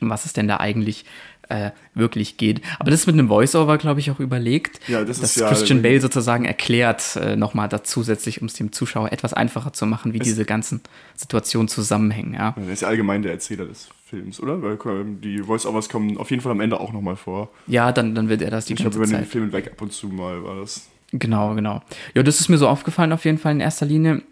Was 0.00 0.26
ist 0.26 0.36
denn 0.36 0.48
da 0.48 0.58
eigentlich 0.58 1.04
äh, 1.50 1.72
wirklich 1.94 2.36
geht. 2.36 2.62
Aber 2.78 2.90
das 2.90 3.00
ist 3.00 3.06
mit 3.06 3.14
einem 3.14 3.28
Voiceover, 3.28 3.78
glaube 3.78 4.00
ich, 4.00 4.10
auch 4.10 4.20
überlegt, 4.20 4.80
ja, 4.88 5.04
das 5.04 5.20
dass 5.20 5.34
ja 5.36 5.48
Christian 5.48 5.82
Bale 5.82 6.00
sozusagen 6.00 6.44
erklärt, 6.44 7.16
äh, 7.16 7.36
nochmal 7.36 7.68
da 7.68 7.84
zusätzlich, 7.84 8.40
um 8.40 8.46
es 8.46 8.54
dem 8.54 8.72
Zuschauer 8.72 9.12
etwas 9.12 9.34
einfacher 9.34 9.72
zu 9.72 9.86
machen, 9.86 10.12
wie 10.12 10.18
diese 10.18 10.44
ganzen 10.44 10.80
Situationen 11.16 11.68
zusammenhängen. 11.68 12.34
Ja. 12.34 12.54
Das 12.56 12.68
ist 12.68 12.82
ja 12.82 12.88
allgemein 12.88 13.22
der 13.22 13.32
Erzähler 13.32 13.66
des 13.66 13.88
Films, 14.06 14.40
oder? 14.40 14.60
Weil 14.62 14.78
die 15.22 15.46
Voiceovers 15.46 15.88
kommen 15.88 16.18
auf 16.18 16.30
jeden 16.30 16.42
Fall 16.42 16.52
am 16.52 16.60
Ende 16.60 16.80
auch 16.80 16.92
nochmal 16.92 17.16
vor. 17.16 17.50
Ja, 17.66 17.92
dann, 17.92 18.14
dann 18.14 18.28
wird 18.28 18.42
er 18.42 18.50
das 18.50 18.66
die 18.66 18.74
ich 18.74 18.82
ganze 18.82 18.98
Zeit. 18.98 19.04
Ich 19.04 19.10
glaube, 19.10 19.24
über 19.24 19.26
den 19.26 19.30
Film 19.30 19.52
weg 19.52 19.72
ab 19.72 19.82
und 19.82 19.92
zu 19.92 20.08
mal 20.08 20.42
war 20.42 20.56
das. 20.56 20.88
Genau, 21.12 21.54
genau. 21.54 21.82
Ja, 22.14 22.22
das 22.22 22.40
ist 22.40 22.48
mir 22.48 22.58
so 22.58 22.68
aufgefallen 22.68 23.12
auf 23.12 23.24
jeden 23.24 23.38
Fall 23.38 23.52
in 23.52 23.60
erster 23.60 23.86
Linie. 23.86 24.22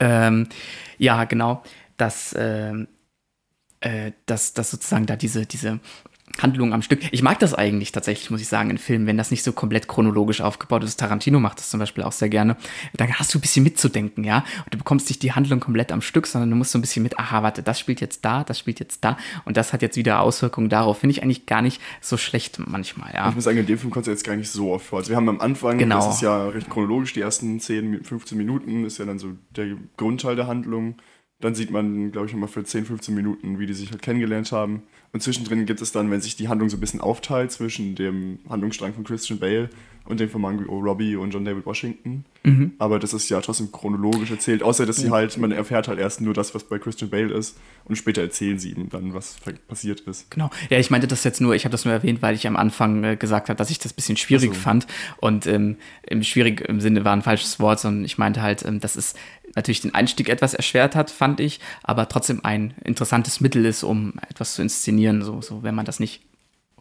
Ähm, 0.00 0.48
ja, 0.96 1.24
genau, 1.24 1.62
dass, 1.96 2.34
ähm, 2.38 2.88
äh, 3.80 4.12
dass, 4.26 4.54
dass 4.54 4.70
sozusagen 4.70 5.06
da 5.06 5.16
diese, 5.16 5.46
diese 5.46 5.80
Handlung 6.42 6.72
am 6.72 6.82
Stück. 6.82 7.00
Ich 7.10 7.22
mag 7.22 7.38
das 7.38 7.54
eigentlich 7.54 7.92
tatsächlich, 7.92 8.30
muss 8.30 8.40
ich 8.40 8.48
sagen, 8.48 8.70
in 8.70 8.78
Filmen, 8.78 9.06
wenn 9.06 9.16
das 9.16 9.30
nicht 9.30 9.42
so 9.42 9.52
komplett 9.52 9.88
chronologisch 9.88 10.40
aufgebaut 10.40 10.84
ist. 10.84 10.96
Tarantino 10.98 11.40
macht 11.40 11.58
das 11.58 11.70
zum 11.70 11.80
Beispiel 11.80 12.04
auch 12.04 12.12
sehr 12.12 12.28
gerne. 12.28 12.56
Dann 12.94 13.12
hast 13.14 13.34
du 13.34 13.38
ein 13.38 13.40
bisschen 13.40 13.64
mitzudenken, 13.64 14.24
ja. 14.24 14.44
Und 14.64 14.74
du 14.74 14.78
bekommst 14.78 15.08
nicht 15.08 15.22
die 15.22 15.32
Handlung 15.32 15.60
komplett 15.60 15.92
am 15.92 16.00
Stück, 16.00 16.26
sondern 16.26 16.50
du 16.50 16.56
musst 16.56 16.72
so 16.72 16.78
ein 16.78 16.82
bisschen 16.82 17.02
mit, 17.02 17.18
aha, 17.18 17.42
warte, 17.42 17.62
das 17.62 17.78
spielt 17.78 18.00
jetzt 18.00 18.24
da, 18.24 18.44
das 18.44 18.58
spielt 18.58 18.80
jetzt 18.80 19.04
da 19.04 19.16
und 19.44 19.56
das 19.56 19.72
hat 19.72 19.82
jetzt 19.82 19.96
wieder 19.96 20.20
Auswirkungen 20.20 20.68
darauf. 20.68 20.98
Finde 20.98 21.12
ich 21.12 21.22
eigentlich 21.22 21.46
gar 21.46 21.62
nicht 21.62 21.80
so 22.00 22.16
schlecht 22.16 22.58
manchmal, 22.58 23.12
ja. 23.14 23.28
Ich 23.28 23.34
muss 23.34 23.44
sagen, 23.44 23.58
in 23.58 23.66
dem 23.66 23.78
Film 23.78 23.90
kommt 23.90 24.06
es 24.06 24.12
jetzt 24.12 24.24
gar 24.24 24.36
nicht 24.36 24.50
so 24.50 24.72
oft 24.72 24.86
vor. 24.86 24.98
Also 24.98 25.10
wir 25.10 25.16
haben 25.16 25.28
am 25.28 25.40
Anfang, 25.40 25.78
genau. 25.78 25.96
das 25.96 26.16
ist 26.16 26.22
ja 26.22 26.48
recht 26.48 26.70
chronologisch, 26.70 27.12
die 27.12 27.20
ersten 27.20 27.60
10, 27.60 28.04
15 28.04 28.36
Minuten 28.38 28.84
ist 28.84 28.98
ja 28.98 29.04
dann 29.04 29.18
so 29.18 29.32
der 29.56 29.76
Grundteil 29.96 30.36
der 30.36 30.46
Handlung 30.46 30.96
Dann 31.40 31.54
sieht 31.54 31.70
man, 31.70 32.10
glaube 32.10 32.26
ich, 32.26 32.32
nochmal 32.32 32.48
für 32.48 32.64
10, 32.64 32.84
15 32.86 33.14
Minuten, 33.14 33.58
wie 33.58 33.66
die 33.66 33.74
sich 33.74 33.90
halt 33.90 34.02
kennengelernt 34.02 34.50
haben. 34.50 34.82
Und 35.12 35.22
zwischendrin 35.22 35.66
gibt 35.66 35.80
es 35.80 35.92
dann, 35.92 36.10
wenn 36.10 36.20
sich 36.20 36.36
die 36.36 36.48
Handlung 36.48 36.68
so 36.68 36.76
ein 36.76 36.80
bisschen 36.80 37.00
aufteilt 37.00 37.52
zwischen 37.52 37.94
dem 37.94 38.40
Handlungsstrang 38.48 38.92
von 38.92 39.04
Christian 39.04 39.38
Bale 39.38 39.70
und 40.08 40.20
dem 40.20 40.30
von 40.30 40.40
Margot 40.40 40.66
Robbie 40.68 41.16
und 41.16 41.32
John 41.32 41.44
David 41.44 41.66
Washington. 41.66 42.24
Mhm. 42.42 42.72
Aber 42.78 42.98
das 42.98 43.12
ist 43.12 43.28
ja 43.28 43.40
trotzdem 43.42 43.70
chronologisch 43.70 44.30
erzählt, 44.30 44.62
außer 44.62 44.86
dass 44.86 44.96
sie 44.96 45.10
halt, 45.10 45.36
man 45.36 45.52
erfährt 45.52 45.86
halt 45.86 45.98
erst 45.98 46.22
nur 46.22 46.32
das, 46.32 46.54
was 46.54 46.64
bei 46.64 46.78
Christian 46.78 47.10
Bale 47.10 47.32
ist 47.34 47.58
und 47.84 47.96
später 47.96 48.22
erzählen 48.22 48.58
sie 48.58 48.70
ihm 48.72 48.88
dann, 48.88 49.12
was 49.12 49.36
passiert 49.66 50.00
ist. 50.00 50.30
Genau. 50.30 50.50
Ja, 50.70 50.78
ich 50.78 50.90
meinte 50.90 51.06
das 51.08 51.24
jetzt 51.24 51.42
nur, 51.42 51.54
ich 51.54 51.64
habe 51.64 51.72
das 51.72 51.84
nur 51.84 51.92
erwähnt, 51.92 52.22
weil 52.22 52.34
ich 52.34 52.46
am 52.46 52.56
Anfang 52.56 53.04
äh, 53.04 53.16
gesagt 53.16 53.50
habe, 53.50 53.58
dass 53.58 53.70
ich 53.70 53.78
das 53.78 53.92
ein 53.92 53.96
bisschen 53.96 54.16
schwierig 54.16 54.54
so. 54.54 54.60
fand. 54.60 54.86
Und 55.18 55.46
ähm, 55.46 55.76
im 56.06 56.22
schwierig 56.22 56.62
im 56.62 56.80
Sinne 56.80 57.04
war 57.04 57.12
ein 57.12 57.22
falsches 57.22 57.60
Wort, 57.60 57.78
sondern 57.78 58.06
ich 58.06 58.16
meinte 58.16 58.40
halt, 58.40 58.64
ähm, 58.64 58.80
dass 58.80 58.96
es 58.96 59.14
natürlich 59.58 59.82
den 59.82 59.94
Einstieg 59.94 60.28
etwas 60.28 60.54
erschwert 60.54 60.94
hat, 60.94 61.10
fand 61.10 61.40
ich, 61.40 61.60
aber 61.82 62.08
trotzdem 62.08 62.44
ein 62.44 62.74
interessantes 62.84 63.40
Mittel 63.40 63.64
ist, 63.64 63.82
um 63.82 64.14
etwas 64.28 64.54
zu 64.54 64.62
inszenieren, 64.62 65.22
so, 65.22 65.40
so 65.42 65.62
wenn 65.62 65.74
man 65.74 65.84
das 65.84 66.00
nicht 66.00 66.22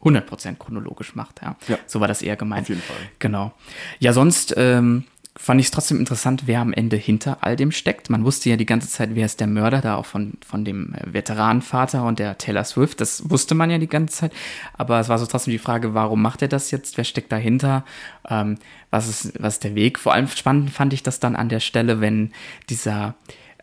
100% 0.01 0.57
chronologisch 0.57 1.15
macht. 1.15 1.41
Ja. 1.41 1.55
ja. 1.67 1.77
So 1.87 1.99
war 1.99 2.07
das 2.07 2.21
eher 2.21 2.35
gemeint. 2.35 2.63
Auf 2.63 2.69
jeden 2.69 2.81
Fall. 2.81 2.97
Genau. 3.19 3.51
Ja, 3.99 4.13
sonst 4.13 4.53
ähm, 4.57 5.05
fand 5.37 5.59
ich 5.59 5.67
es 5.67 5.71
trotzdem 5.71 5.99
interessant, 5.99 6.43
wer 6.45 6.61
am 6.61 6.73
Ende 6.73 6.95
hinter 6.95 7.37
all 7.41 7.55
dem 7.55 7.71
steckt. 7.71 8.09
Man 8.09 8.25
wusste 8.25 8.49
ja 8.49 8.57
die 8.57 8.65
ganze 8.65 8.89
Zeit, 8.89 9.11
wer 9.13 9.25
ist 9.25 9.39
der 9.39 9.47
Mörder, 9.47 9.81
da 9.81 9.95
auch 9.95 10.05
von, 10.05 10.33
von 10.45 10.65
dem 10.65 10.93
äh, 10.93 11.13
Veteranenvater 11.13 12.03
und 12.03 12.19
der 12.19 12.37
Taylor 12.37 12.63
Swift. 12.63 12.99
Das 13.01 13.29
wusste 13.29 13.55
man 13.55 13.69
ja 13.69 13.77
die 13.77 13.87
ganze 13.87 14.15
Zeit. 14.15 14.33
Aber 14.73 14.99
es 14.99 15.09
war 15.09 15.19
so 15.19 15.25
trotzdem 15.25 15.51
die 15.51 15.59
Frage, 15.59 15.93
warum 15.93 16.21
macht 16.21 16.41
er 16.41 16.47
das 16.47 16.71
jetzt? 16.71 16.97
Wer 16.97 17.03
steckt 17.03 17.31
dahinter? 17.31 17.85
Ähm, 18.29 18.57
was, 18.89 19.07
ist, 19.07 19.41
was 19.41 19.55
ist 19.55 19.63
der 19.63 19.75
Weg? 19.75 19.99
Vor 19.99 20.13
allem 20.13 20.27
spannend 20.27 20.71
fand 20.71 20.93
ich 20.93 21.03
das 21.03 21.19
dann 21.19 21.35
an 21.35 21.49
der 21.49 21.59
Stelle, 21.59 22.01
wenn 22.01 22.31
dieser 22.69 23.15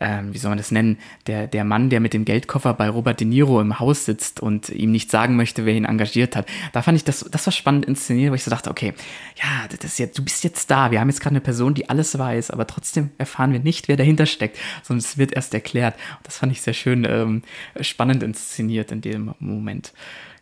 ähm, 0.05 0.35
wie 0.35 0.39
soll 0.39 0.51
man 0.51 0.59
das 0.59 0.71
nennen, 0.71 0.99
der, 1.27 1.47
der 1.47 1.65
Mann, 1.65 1.89
der 1.89 1.99
mit 1.99 2.13
dem 2.13 2.27
Geldkoffer 2.27 2.75
bei 2.75 2.91
Robert 2.91 3.21
De 3.21 3.27
Niro 3.27 3.59
im 3.63 3.79
Haus 3.81 4.05
sitzt 4.05 4.39
und 4.39 4.69
ihm 4.69 4.93
nicht 4.93 5.11
sagen 5.11 5.35
möchte, 5.35 5.65
wer 5.65 5.75
ihn 5.75 5.87
engagiert 5.87 6.37
hat. 6.37 6.47
Da 6.73 6.83
fand 6.83 6.97
ich 6.97 7.05
das, 7.05 7.21
das 7.31 7.47
war 7.47 7.53
spannend 7.53 7.87
inszeniert, 7.87 8.31
weil 8.31 8.37
ich 8.37 8.45
so 8.45 8.51
dachte, 8.51 8.71
okay, 8.71 8.93
ja, 9.37 9.67
das 9.69 9.83
ist 9.83 9.99
jetzt, 9.99 10.19
du 10.19 10.23
bist 10.23 10.45
jetzt 10.45 10.71
da, 10.71 10.91
wir 10.91 11.01
haben 11.01 11.09
jetzt 11.09 11.21
gerade 11.21 11.33
eine 11.33 11.41
Person, 11.41 11.73
die 11.73 11.89
alles 11.89 12.19
weiß, 12.19 12.51
aber 12.51 12.67
trotzdem 12.67 13.11
erfahren 13.17 13.53
wir 13.53 13.61
nicht, 13.61 13.89
wer 13.89 13.97
dahinter 13.97 14.27
steckt, 14.27 14.59
sondern 14.83 15.03
es 15.05 15.17
wird 15.17 15.33
erst 15.33 15.55
erklärt. 15.55 15.95
Das 16.23 16.37
fand 16.37 16.53
ich 16.53 16.61
sehr 16.61 16.75
schön 16.75 17.07
ähm, 17.09 17.43
spannend 17.81 18.23
inszeniert 18.23 18.93
in 18.93 19.01
dem 19.01 19.35
Moment. 19.39 19.95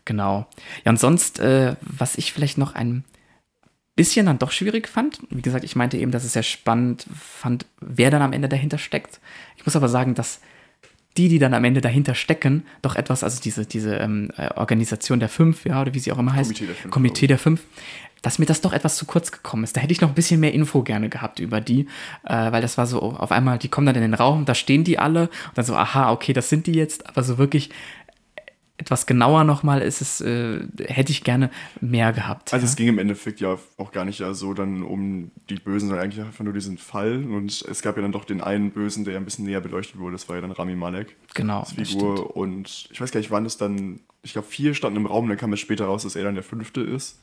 Genau. 0.05 0.49
Ja, 0.85 0.91
und 0.91 0.99
sonst, 0.99 1.39
äh, 1.39 1.77
was 1.83 2.19
ich 2.19 2.33
vielleicht 2.33 2.59
noch 2.59 2.75
ein 2.75 3.05
bisschen 3.95 4.27
dann 4.27 4.39
doch 4.39 4.53
schwierig 4.53 4.89
fand. 4.89 5.19
Wie 5.31 5.43
gesagt, 5.43 5.65
ich 5.65 5.77
meinte 5.77 5.99
eben, 5.99 6.13
dass 6.13 6.25
es 6.25 6.33
sehr 6.33 6.43
spannend 6.43 7.07
fand, 7.15 7.67
wer 7.81 8.11
dann 8.11 8.23
am 8.23 8.33
Ende 8.33 8.49
dahinter 8.49 8.79
steckt. 8.79 9.21
Ich 9.57 9.67
muss 9.67 9.77
aber 9.77 9.89
sagen, 9.89 10.15
dass 10.15 10.41
die, 11.17 11.29
die 11.29 11.39
dann 11.39 11.53
am 11.53 11.65
Ende 11.65 11.83
dahinter 11.83 12.15
stecken, 12.15 12.65
doch 12.81 12.97
etwas, 12.97 13.23
also 13.23 13.41
diese, 13.41 13.67
diese 13.67 13.97
ähm, 13.97 14.31
äh, 14.37 14.49
Organisation 14.55 15.21
der 15.21 15.29
Fünf, 15.29 15.67
ja, 15.67 15.81
oder 15.81 15.93
wie 15.93 15.99
sie 15.99 16.11
auch 16.11 16.19
immer 16.19 16.33
heißt, 16.33 16.51
Komitee 16.51 16.67
der 16.67 16.77
Fünf, 16.77 16.93
Komitee 16.93 17.27
der 17.27 17.39
Fünf 17.39 17.61
dass 18.23 18.39
mir 18.39 18.47
das 18.47 18.61
doch 18.61 18.73
etwas 18.73 18.97
zu 18.97 19.05
kurz 19.05 19.33
gekommen 19.33 19.65
ist. 19.65 19.77
Da 19.77 19.81
hätte 19.81 19.93
ich 19.93 20.01
noch 20.01 20.09
ein 20.09 20.15
bisschen 20.15 20.41
mehr 20.41 20.55
Info 20.55 20.83
gerne 20.83 21.09
gehabt 21.09 21.41
über 21.41 21.61
die, 21.61 21.87
äh, 22.25 22.53
weil 22.53 22.63
das 22.63 22.79
war 22.79 22.87
so 22.87 23.03
auf 23.03 23.33
einmal, 23.33 23.59
die 23.59 23.69
kommen 23.69 23.87
dann 23.87 23.97
in 23.97 24.03
den 24.03 24.15
Raum, 24.15 24.45
da 24.45 24.55
stehen 24.55 24.85
die 24.85 24.99
alle 24.99 25.23
und 25.23 25.59
dann 25.59 25.65
so, 25.65 25.75
aha, 25.75 26.13
okay, 26.13 26.33
das 26.33 26.49
sind 26.49 26.67
die 26.69 26.73
jetzt, 26.73 27.09
aber 27.09 27.25
so 27.25 27.37
wirklich 27.37 27.71
etwas 28.83 29.07
genauer 29.07 29.45
nochmal 29.45 29.81
ist 29.81 30.01
es, 30.01 30.21
äh, 30.21 30.61
hätte 30.87 31.13
ich 31.13 31.23
gerne 31.23 31.51
mehr 31.81 32.13
gehabt. 32.13 32.53
Also 32.53 32.67
ja. 32.67 32.71
es 32.71 32.77
ging 32.77 32.89
im 32.89 32.99
Endeffekt 32.99 33.41
ja 33.41 33.59
auch 33.77 33.93
gar 33.93 34.05
nicht 34.05 34.19
ja 34.19 34.35
so 34.35 34.55
dann 34.55 34.83
um 34.83 35.31
die 35.49 35.55
Bösen, 35.55 35.89
sondern 35.89 36.05
eigentlich 36.05 36.25
einfach 36.25 36.45
nur 36.45 36.53
diesen 36.53 36.79
Fall. 36.79 37.25
Und 37.25 37.63
es 37.63 37.81
gab 37.81 37.97
ja 37.97 38.03
dann 38.03 38.13
doch 38.13 38.25
den 38.25 38.41
einen 38.41 38.73
Bösen, 38.73 39.05
der 39.05 39.17
ein 39.17 39.25
bisschen 39.25 39.45
näher 39.45 39.61
beleuchtet 39.61 39.99
wurde. 39.99 40.13
Das 40.13 40.29
war 40.29 40.37
ja 40.37 40.43
dann 40.43 40.51
Rami 40.51 40.75
Malek. 40.75 41.17
Genau. 41.35 41.65
Figur. 41.65 42.37
Und 42.37 42.89
ich 42.91 43.01
weiß 43.01 43.13
gar 43.13 43.21
nicht, 43.21 43.31
wann 43.31 43.47
es 43.47 43.57
dann, 43.57 44.01
ich 44.23 44.33
glaube, 44.33 44.49
vier 44.49 44.75
standen 44.75 44.99
im 44.99 45.07
Raum, 45.07 45.29
dann 45.29 45.39
kam 45.39 45.53
es 45.53 45.61
später 45.61 45.85
raus, 45.85 46.03
dass 46.03 46.17
er 46.17 46.25
dann 46.25 46.35
der 46.35 46.45
fünfte 46.45 46.81
ist. 46.81 47.21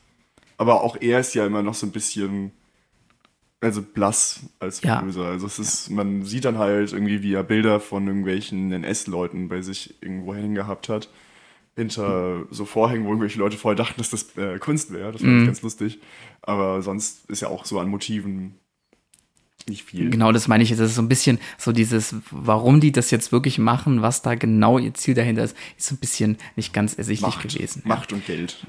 Aber 0.56 0.82
auch 0.82 0.96
er 1.00 1.20
ist 1.20 1.34
ja 1.34 1.46
immer 1.46 1.62
noch 1.62 1.74
so 1.74 1.86
ein 1.86 1.92
bisschen 1.92 2.52
also 3.60 3.82
blass 3.82 4.40
als 4.58 4.80
ja. 4.80 5.02
Böser. 5.02 5.26
Also 5.26 5.46
es 5.46 5.58
ist, 5.58 5.90
man 5.90 6.24
sieht 6.24 6.46
dann 6.46 6.56
halt 6.56 6.94
irgendwie, 6.94 7.22
wie 7.22 7.34
er 7.34 7.42
Bilder 7.42 7.80
von 7.80 8.06
irgendwelchen 8.06 8.72
NS-Leuten 8.72 9.48
bei 9.48 9.60
sich 9.60 10.02
irgendwo 10.02 10.34
hängen 10.34 10.54
gehabt 10.54 10.88
hat 10.88 11.10
hinter 11.76 12.44
so 12.50 12.64
Vorhängen, 12.64 13.04
wo 13.04 13.08
irgendwelche 13.08 13.38
Leute 13.38 13.56
vorher 13.56 13.76
dachten, 13.76 13.98
dass 13.98 14.10
das 14.10 14.36
äh, 14.36 14.58
Kunst 14.58 14.92
wäre. 14.92 15.12
Das 15.12 15.20
fand 15.22 15.32
mm. 15.32 15.40
ich 15.40 15.46
ganz 15.46 15.62
lustig. 15.62 16.00
Aber 16.42 16.82
sonst 16.82 17.28
ist 17.30 17.40
ja 17.40 17.48
auch 17.48 17.64
so 17.64 17.78
an 17.78 17.88
Motiven 17.88 18.54
nicht 19.68 19.84
viel. 19.84 20.10
Genau, 20.10 20.32
das 20.32 20.48
meine 20.48 20.62
ich 20.62 20.70
jetzt. 20.70 20.80
Das 20.80 20.90
ist 20.90 20.96
so 20.96 21.02
ein 21.02 21.08
bisschen 21.08 21.38
so 21.58 21.72
dieses, 21.72 22.14
warum 22.30 22.80
die 22.80 22.92
das 22.92 23.10
jetzt 23.10 23.32
wirklich 23.32 23.58
machen, 23.58 24.02
was 24.02 24.22
da 24.22 24.34
genau 24.34 24.78
ihr 24.78 24.94
Ziel 24.94 25.14
dahinter 25.14 25.44
ist, 25.44 25.56
ist 25.78 25.88
so 25.88 25.94
ein 25.94 25.98
bisschen 25.98 26.38
nicht 26.56 26.72
ganz 26.72 26.94
ersichtlich 26.94 27.34
Macht, 27.34 27.48
gewesen. 27.48 27.82
Macht 27.84 28.12
und 28.12 28.26
Geld. 28.26 28.66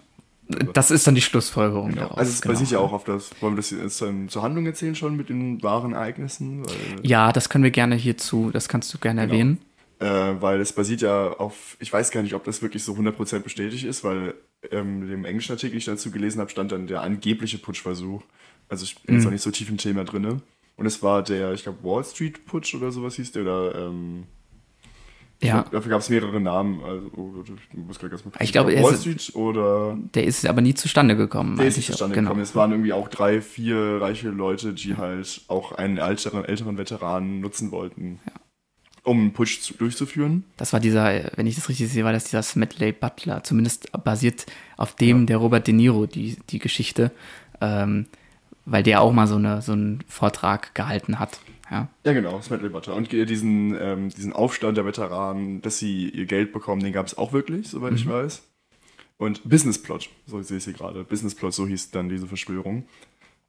Das 0.73 0.91
ist 0.91 1.07
dann 1.07 1.15
die 1.15 1.21
Schlussfolgerung 1.21 1.91
genau. 1.91 2.01
daraus. 2.01 2.17
Also 2.17 2.31
es 2.31 2.41
genau. 2.41 2.53
basiert 2.53 2.71
ja 2.71 2.79
auch 2.79 2.91
auf 2.91 3.05
das, 3.05 3.31
wollen 3.39 3.53
wir 3.53 3.57
das 3.57 3.71
jetzt 3.71 4.01
ähm, 4.01 4.27
zur 4.27 4.43
Handlung 4.43 4.65
erzählen 4.65 4.95
schon 4.95 5.15
mit 5.15 5.29
den 5.29 5.63
wahren 5.63 5.93
Ereignissen? 5.93 6.63
Ja, 7.03 7.31
das 7.31 7.47
können 7.47 7.63
wir 7.63 7.71
gerne 7.71 7.95
hierzu, 7.95 8.51
das 8.51 8.67
kannst 8.67 8.93
du 8.93 8.97
gerne 8.97 9.21
genau. 9.21 9.33
erwähnen 9.33 9.59
äh, 10.01 10.41
weil 10.41 10.59
es 10.59 10.73
basiert 10.73 11.01
ja 11.01 11.31
auf, 11.33 11.77
ich 11.79 11.93
weiß 11.93 12.09
gar 12.09 12.23
nicht, 12.23 12.33
ob 12.33 12.43
das 12.43 12.63
wirklich 12.63 12.83
so 12.83 12.93
100% 12.93 13.39
bestätigt 13.39 13.83
ist, 13.83 14.03
weil 14.03 14.33
ähm, 14.71 15.07
dem 15.07 15.25
englischen 15.25 15.51
Artikel, 15.51 15.73
den 15.73 15.77
ich 15.77 15.85
dazu 15.85 16.09
gelesen 16.09 16.39
habe, 16.39 16.49
stand 16.49 16.71
dann 16.71 16.87
der 16.87 17.01
angebliche 17.01 17.59
Putschversuch. 17.59 18.23
Also 18.67 18.83
ich 18.83 18.99
bin 19.03 19.13
mhm. 19.13 19.19
jetzt 19.19 19.27
auch 19.27 19.31
nicht 19.31 19.43
so 19.43 19.51
tief 19.51 19.69
im 19.69 19.77
Thema 19.77 20.03
drin. 20.03 20.41
Und 20.75 20.85
es 20.87 21.03
war 21.03 21.21
der, 21.21 21.53
ich 21.53 21.63
glaube, 21.63 21.83
Wall 21.83 22.03
Street 22.03 22.45
Putsch 22.45 22.73
oder 22.73 22.91
sowas 22.91 23.15
hieß 23.15 23.31
der, 23.33 23.43
oder 23.43 23.75
ähm, 23.75 24.23
ja. 25.43 25.61
Glaub, 25.61 25.71
dafür 25.71 25.89
gab 25.91 26.01
es 26.01 26.09
mehrere 26.09 26.39
Namen. 26.39 26.83
Also, 26.83 27.11
oh, 27.15 27.33
ich 27.45 27.77
muss 27.77 27.99
gerade 27.99 28.09
ganz 28.09 28.25
mal 28.25 28.31
Ich 28.39 28.51
glaube, 28.51 28.73
Wall 28.81 28.95
Street 28.95 29.35
oder. 29.35 29.99
Der 30.15 30.23
ist 30.23 30.47
aber 30.47 30.61
nie 30.61 30.73
zustande 30.73 31.15
gekommen. 31.15 31.57
Der 31.57 31.67
ist 31.67 31.77
nicht 31.77 31.87
zustande 31.87 32.15
genau. 32.15 32.29
gekommen. 32.29 32.41
Es 32.41 32.55
waren 32.55 32.71
irgendwie 32.71 32.93
auch 32.93 33.07
drei, 33.07 33.41
vier 33.41 34.01
reiche 34.01 34.29
Leute, 34.29 34.73
die 34.73 34.97
halt 34.97 35.41
auch 35.47 35.73
einen 35.73 35.97
älteren, 35.97 36.45
älteren 36.45 36.79
Veteranen 36.79 37.39
nutzen 37.39 37.71
wollten. 37.71 38.19
Ja 38.25 38.33
um 39.03 39.19
einen 39.19 39.33
Putsch 39.33 39.61
zu, 39.61 39.73
durchzuführen. 39.73 40.43
Das 40.57 40.73
war 40.73 40.79
dieser, 40.79 41.31
wenn 41.35 41.47
ich 41.47 41.55
das 41.55 41.69
richtig 41.69 41.89
sehe, 41.89 42.03
war 42.03 42.13
das 42.13 42.25
dieser 42.25 42.43
Smedley 42.43 42.91
Butler, 42.91 43.43
zumindest 43.43 43.91
basiert 44.03 44.45
auf 44.77 44.95
dem 44.95 45.21
ja. 45.21 45.25
der 45.25 45.37
Robert 45.37 45.67
De 45.67 45.73
Niro, 45.73 46.05
die, 46.05 46.37
die 46.49 46.59
Geschichte, 46.59 47.11
ähm, 47.61 48.05
weil 48.65 48.83
der 48.83 49.01
auch 49.01 49.11
mal 49.11 49.27
so, 49.27 49.35
eine, 49.35 49.61
so 49.61 49.71
einen 49.71 50.03
Vortrag 50.07 50.75
gehalten 50.75 51.19
hat. 51.19 51.39
Ja, 51.71 51.87
ja 52.05 52.13
genau, 52.13 52.41
Smedley 52.41 52.69
Butler. 52.69 52.95
Und 52.95 53.11
diesen, 53.11 53.75
ähm, 53.79 54.09
diesen 54.09 54.33
Aufstand 54.33 54.77
der 54.77 54.85
Veteranen, 54.85 55.61
dass 55.61 55.79
sie 55.79 56.09
ihr 56.09 56.25
Geld 56.25 56.53
bekommen, 56.53 56.83
den 56.83 56.93
gab 56.93 57.07
es 57.07 57.17
auch 57.17 57.33
wirklich, 57.33 57.69
soweit 57.69 57.91
mhm. 57.91 57.97
ich 57.97 58.07
weiß. 58.07 58.43
Und 59.17 59.47
Business 59.47 59.81
Plot, 59.81 60.09
so 60.25 60.41
sehe 60.41 60.57
ich 60.57 60.63
sie 60.63 60.73
gerade. 60.73 61.03
Business 61.03 61.35
Plot, 61.35 61.53
so 61.53 61.67
hieß 61.67 61.91
dann 61.91 62.09
diese 62.09 62.27
Verschwörung. 62.27 62.85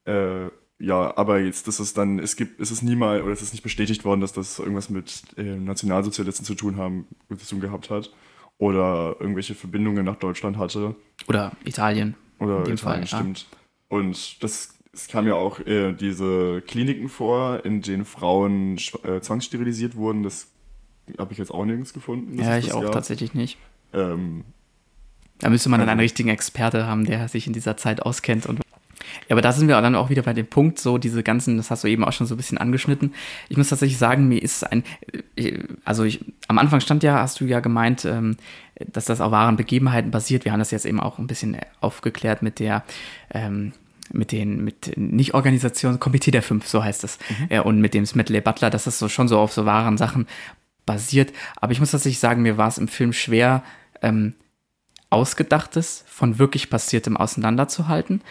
Äh, 0.05 0.49
ja, 0.83 1.17
aber 1.17 1.39
jetzt, 1.39 1.69
dass 1.69 1.79
es 1.79 1.95
dann, 1.95 2.19
es 2.19 2.35
gibt, 2.35 2.61
es 2.61 2.73
ist 2.73 2.83
nie 2.83 2.97
mal, 2.97 3.23
oder 3.23 3.33
es 3.33 3.41
ist 3.41 3.53
nicht 3.53 3.63
bestätigt 3.63 4.05
worden, 4.05 4.21
dass 4.21 4.33
das 4.33 4.59
irgendwas 4.59 4.91
mit 4.91 5.23
äh, 5.37 5.43
Nationalsozialisten 5.43 6.45
zu 6.45 6.57
tun 6.57 6.77
haben, 6.77 7.07
zu 7.39 7.47
tun 7.47 7.61
gehabt 7.61 7.89
hat. 7.89 8.11
Oder 8.59 9.15
irgendwelche 9.21 9.55
Verbindungen 9.55 10.05
nach 10.05 10.17
Deutschland 10.17 10.57
hatte. 10.59 10.97
Oder 11.29 11.53
Italien. 11.65 12.17
Oder 12.41 12.63
Italien, 12.63 12.79
Fall, 12.79 13.07
stimmt. 13.07 13.47
Ja. 13.51 13.97
Und 13.97 14.43
das, 14.43 14.75
es 14.93 15.07
kam 15.07 15.29
ja 15.29 15.35
auch 15.35 15.61
äh, 15.61 15.93
diese 15.93 16.63
Kliniken 16.67 17.09
vor, 17.09 17.65
in 17.65 17.81
denen 17.81 18.05
Frauen 18.05 18.77
äh, 19.05 19.21
zwangssterilisiert 19.21 19.95
wurden. 19.95 20.25
Das 20.25 20.49
habe 21.17 21.33
ich 21.33 21.39
jetzt 21.39 21.53
auch 21.53 21.65
nirgends 21.65 21.93
gefunden. 21.93 22.37
Ja, 22.41 22.59
ich 22.59 22.73
auch 22.73 22.83
gab. 22.83 22.93
tatsächlich 22.93 23.35
nicht. 23.35 23.57
Ähm, 23.93 24.43
da 25.39 25.49
müsste 25.49 25.69
man 25.69 25.79
dann 25.79 25.89
einen 25.89 26.01
richtigen 26.01 26.29
Experte 26.29 26.87
haben, 26.87 27.05
der 27.05 27.29
sich 27.29 27.47
in 27.47 27.53
dieser 27.53 27.77
Zeit 27.77 28.03
auskennt 28.03 28.47
und 28.47 28.63
aber 29.29 29.41
da 29.41 29.53
sind 29.53 29.69
wir 29.69 29.81
dann 29.81 29.95
auch 29.95 30.11
wieder 30.11 30.23
bei 30.23 30.33
dem 30.33 30.47
Punkt, 30.47 30.79
so 30.79 30.99
diese 30.99 31.23
ganzen, 31.23 31.57
das 31.57 31.71
hast 31.71 31.85
du 31.85 31.89
eben 31.89 32.05
auch 32.05 32.13
schon 32.13 32.27
so 32.27 32.35
ein 32.35 32.37
bisschen 32.37 32.59
angeschnitten. 32.59 33.15
Ich 33.49 33.57
muss 33.57 33.69
tatsächlich 33.69 33.99
sagen, 33.99 34.29
mir 34.29 34.43
ist 34.43 34.71
ein, 34.71 34.85
äh, 35.37 35.59
also 35.85 36.05
ich, 36.05 36.25
am 36.49 36.59
Anfang 36.59 36.81
stand 36.81 37.03
ja, 37.03 37.19
hast 37.21 37.41
du 37.41 37.45
ja 37.45 37.61
gemeint, 37.61 38.05
ähm, 38.05 38.37
dass 38.87 39.05
das 39.07 39.21
auf 39.21 39.31
wahren 39.33 39.57
Begebenheiten 39.57 40.11
basiert. 40.11 40.45
Wir 40.45 40.53
haben 40.53 40.59
das 40.59 40.71
jetzt 40.71 40.87
eben 40.87 41.01
auch 41.01 41.19
ein 41.19 41.27
bisschen 41.27 41.57
aufgeklärt 41.81 42.43
mit 42.43 42.59
der, 42.59 42.85
ähm, 43.33 43.73
mit 44.13 44.33
den, 44.33 44.65
mit 44.65 44.97
nicht 44.97 45.35
Organisation, 45.35 46.01
Komitee 46.01 46.31
der 46.31 46.43
Fünf, 46.43 46.67
so 46.67 46.83
heißt 46.83 47.05
es, 47.05 47.19
mhm. 47.29 47.47
äh, 47.51 47.61
und 47.61 47.81
mit 47.81 47.95
dem 47.95 48.07
Smedley 48.07 48.41
Butler, 48.41 48.71
dass 48.71 48.85
das 48.85 48.99
so 48.99 49.09
schon 49.09 49.29
so 49.29 49.39
auf 49.39 49.53
so 49.53 49.65
wahren 49.65 49.97
Sachen 49.97 50.27
basiert. 50.87 51.33
Aber 51.57 51.73
ich 51.73 51.81
muss 51.81 51.93
tatsächlich 51.93 52.19
sagen, 52.19 52.43
mir 52.43 52.57
war 52.57 52.69
es 52.69 52.79
im 52.79 52.89
Film 52.89 53.13
schwer, 53.13 53.63
ähm, 54.03 54.35
Ausgedachtes 55.11 56.05
von 56.07 56.39
wirklich 56.39 56.71
Passiertem 56.71 57.19
auseinanderzuhalten, 57.19 58.23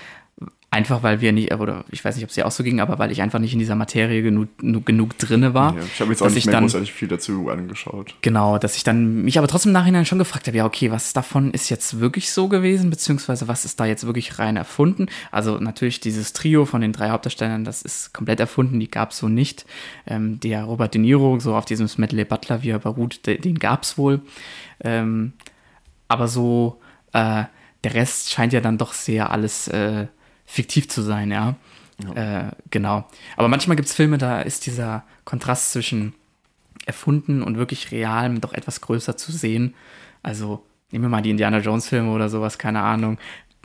Einfach 0.73 1.03
weil 1.03 1.19
wir 1.19 1.33
nicht, 1.33 1.53
oder 1.53 1.83
ich 1.91 2.05
weiß 2.05 2.15
nicht, 2.15 2.23
ob 2.23 2.29
es 2.29 2.35
dir 2.35 2.47
auch 2.47 2.51
so 2.51 2.63
ging, 2.63 2.79
aber 2.79 2.97
weil 2.97 3.11
ich 3.11 3.21
einfach 3.21 3.39
nicht 3.39 3.51
in 3.51 3.59
dieser 3.59 3.75
Materie 3.75 4.21
genug, 4.21 4.47
genug 4.57 5.17
drinne 5.17 5.53
war. 5.53 5.75
Ja, 5.75 5.83
ich 5.83 5.99
habe 5.99 6.11
jetzt 6.11 6.21
auch 6.23 6.29
nicht 6.29 6.45
mehr 6.45 6.53
dann, 6.53 6.63
großartig 6.63 6.93
viel 6.93 7.09
dazu 7.09 7.49
angeschaut. 7.49 8.15
Genau, 8.21 8.57
dass 8.57 8.77
ich 8.77 8.85
dann 8.85 9.23
mich 9.23 9.37
aber 9.37 9.49
trotzdem 9.49 9.71
im 9.71 9.73
Nachhinein 9.73 10.05
schon 10.05 10.17
gefragt 10.17 10.47
habe, 10.47 10.55
ja, 10.55 10.65
okay, 10.65 10.89
was 10.89 11.11
davon 11.11 11.51
ist 11.51 11.69
jetzt 11.69 11.99
wirklich 11.99 12.31
so 12.31 12.47
gewesen, 12.47 12.89
beziehungsweise 12.89 13.49
was 13.49 13.65
ist 13.65 13.81
da 13.81 13.85
jetzt 13.85 14.05
wirklich 14.05 14.39
rein 14.39 14.55
erfunden? 14.55 15.07
Also 15.29 15.57
natürlich 15.57 15.99
dieses 15.99 16.31
Trio 16.31 16.63
von 16.63 16.79
den 16.79 16.93
drei 16.93 17.09
Hauptdarstellern, 17.09 17.65
das 17.65 17.81
ist 17.81 18.13
komplett 18.13 18.39
erfunden, 18.39 18.79
die 18.79 18.89
gab 18.89 19.11
es 19.11 19.17
so 19.17 19.27
nicht. 19.27 19.65
Ähm, 20.07 20.39
der 20.39 20.63
Robert 20.63 20.93
De 20.93 21.01
Niro, 21.01 21.37
so 21.41 21.53
auf 21.53 21.65
diesem 21.65 21.89
Smedley 21.89 22.23
Butler, 22.23 22.63
wie 22.63 22.69
er 22.69 22.79
beruht, 22.79 23.27
den 23.27 23.59
gab 23.59 23.83
es 23.83 23.97
wohl. 23.97 24.21
Ähm, 24.79 25.33
aber 26.07 26.29
so, 26.29 26.79
äh, 27.11 27.43
der 27.83 27.93
Rest 27.93 28.31
scheint 28.31 28.53
ja 28.53 28.61
dann 28.61 28.77
doch 28.77 28.93
sehr 28.93 29.31
alles 29.31 29.67
äh, 29.67 30.07
fiktiv 30.51 30.89
zu 30.89 31.01
sein, 31.01 31.31
ja. 31.31 31.55
ja. 32.03 32.47
Äh, 32.47 32.51
genau. 32.69 33.07
Aber 33.37 33.47
manchmal 33.47 33.77
gibt 33.77 33.87
es 33.87 33.95
Filme, 33.95 34.17
da 34.17 34.41
ist 34.41 34.65
dieser 34.65 35.03
Kontrast 35.23 35.71
zwischen 35.71 36.13
erfunden 36.85 37.41
und 37.41 37.57
wirklich 37.57 37.91
realem 37.91 38.41
doch 38.41 38.53
etwas 38.53 38.81
größer 38.81 39.15
zu 39.15 39.31
sehen. 39.31 39.75
Also 40.23 40.63
nehmen 40.91 41.05
wir 41.05 41.09
mal 41.09 41.21
die 41.21 41.29
Indiana 41.29 41.59
Jones 41.59 41.87
Filme 41.87 42.11
oder 42.11 42.29
sowas, 42.29 42.57
keine 42.57 42.81
Ahnung 42.81 43.17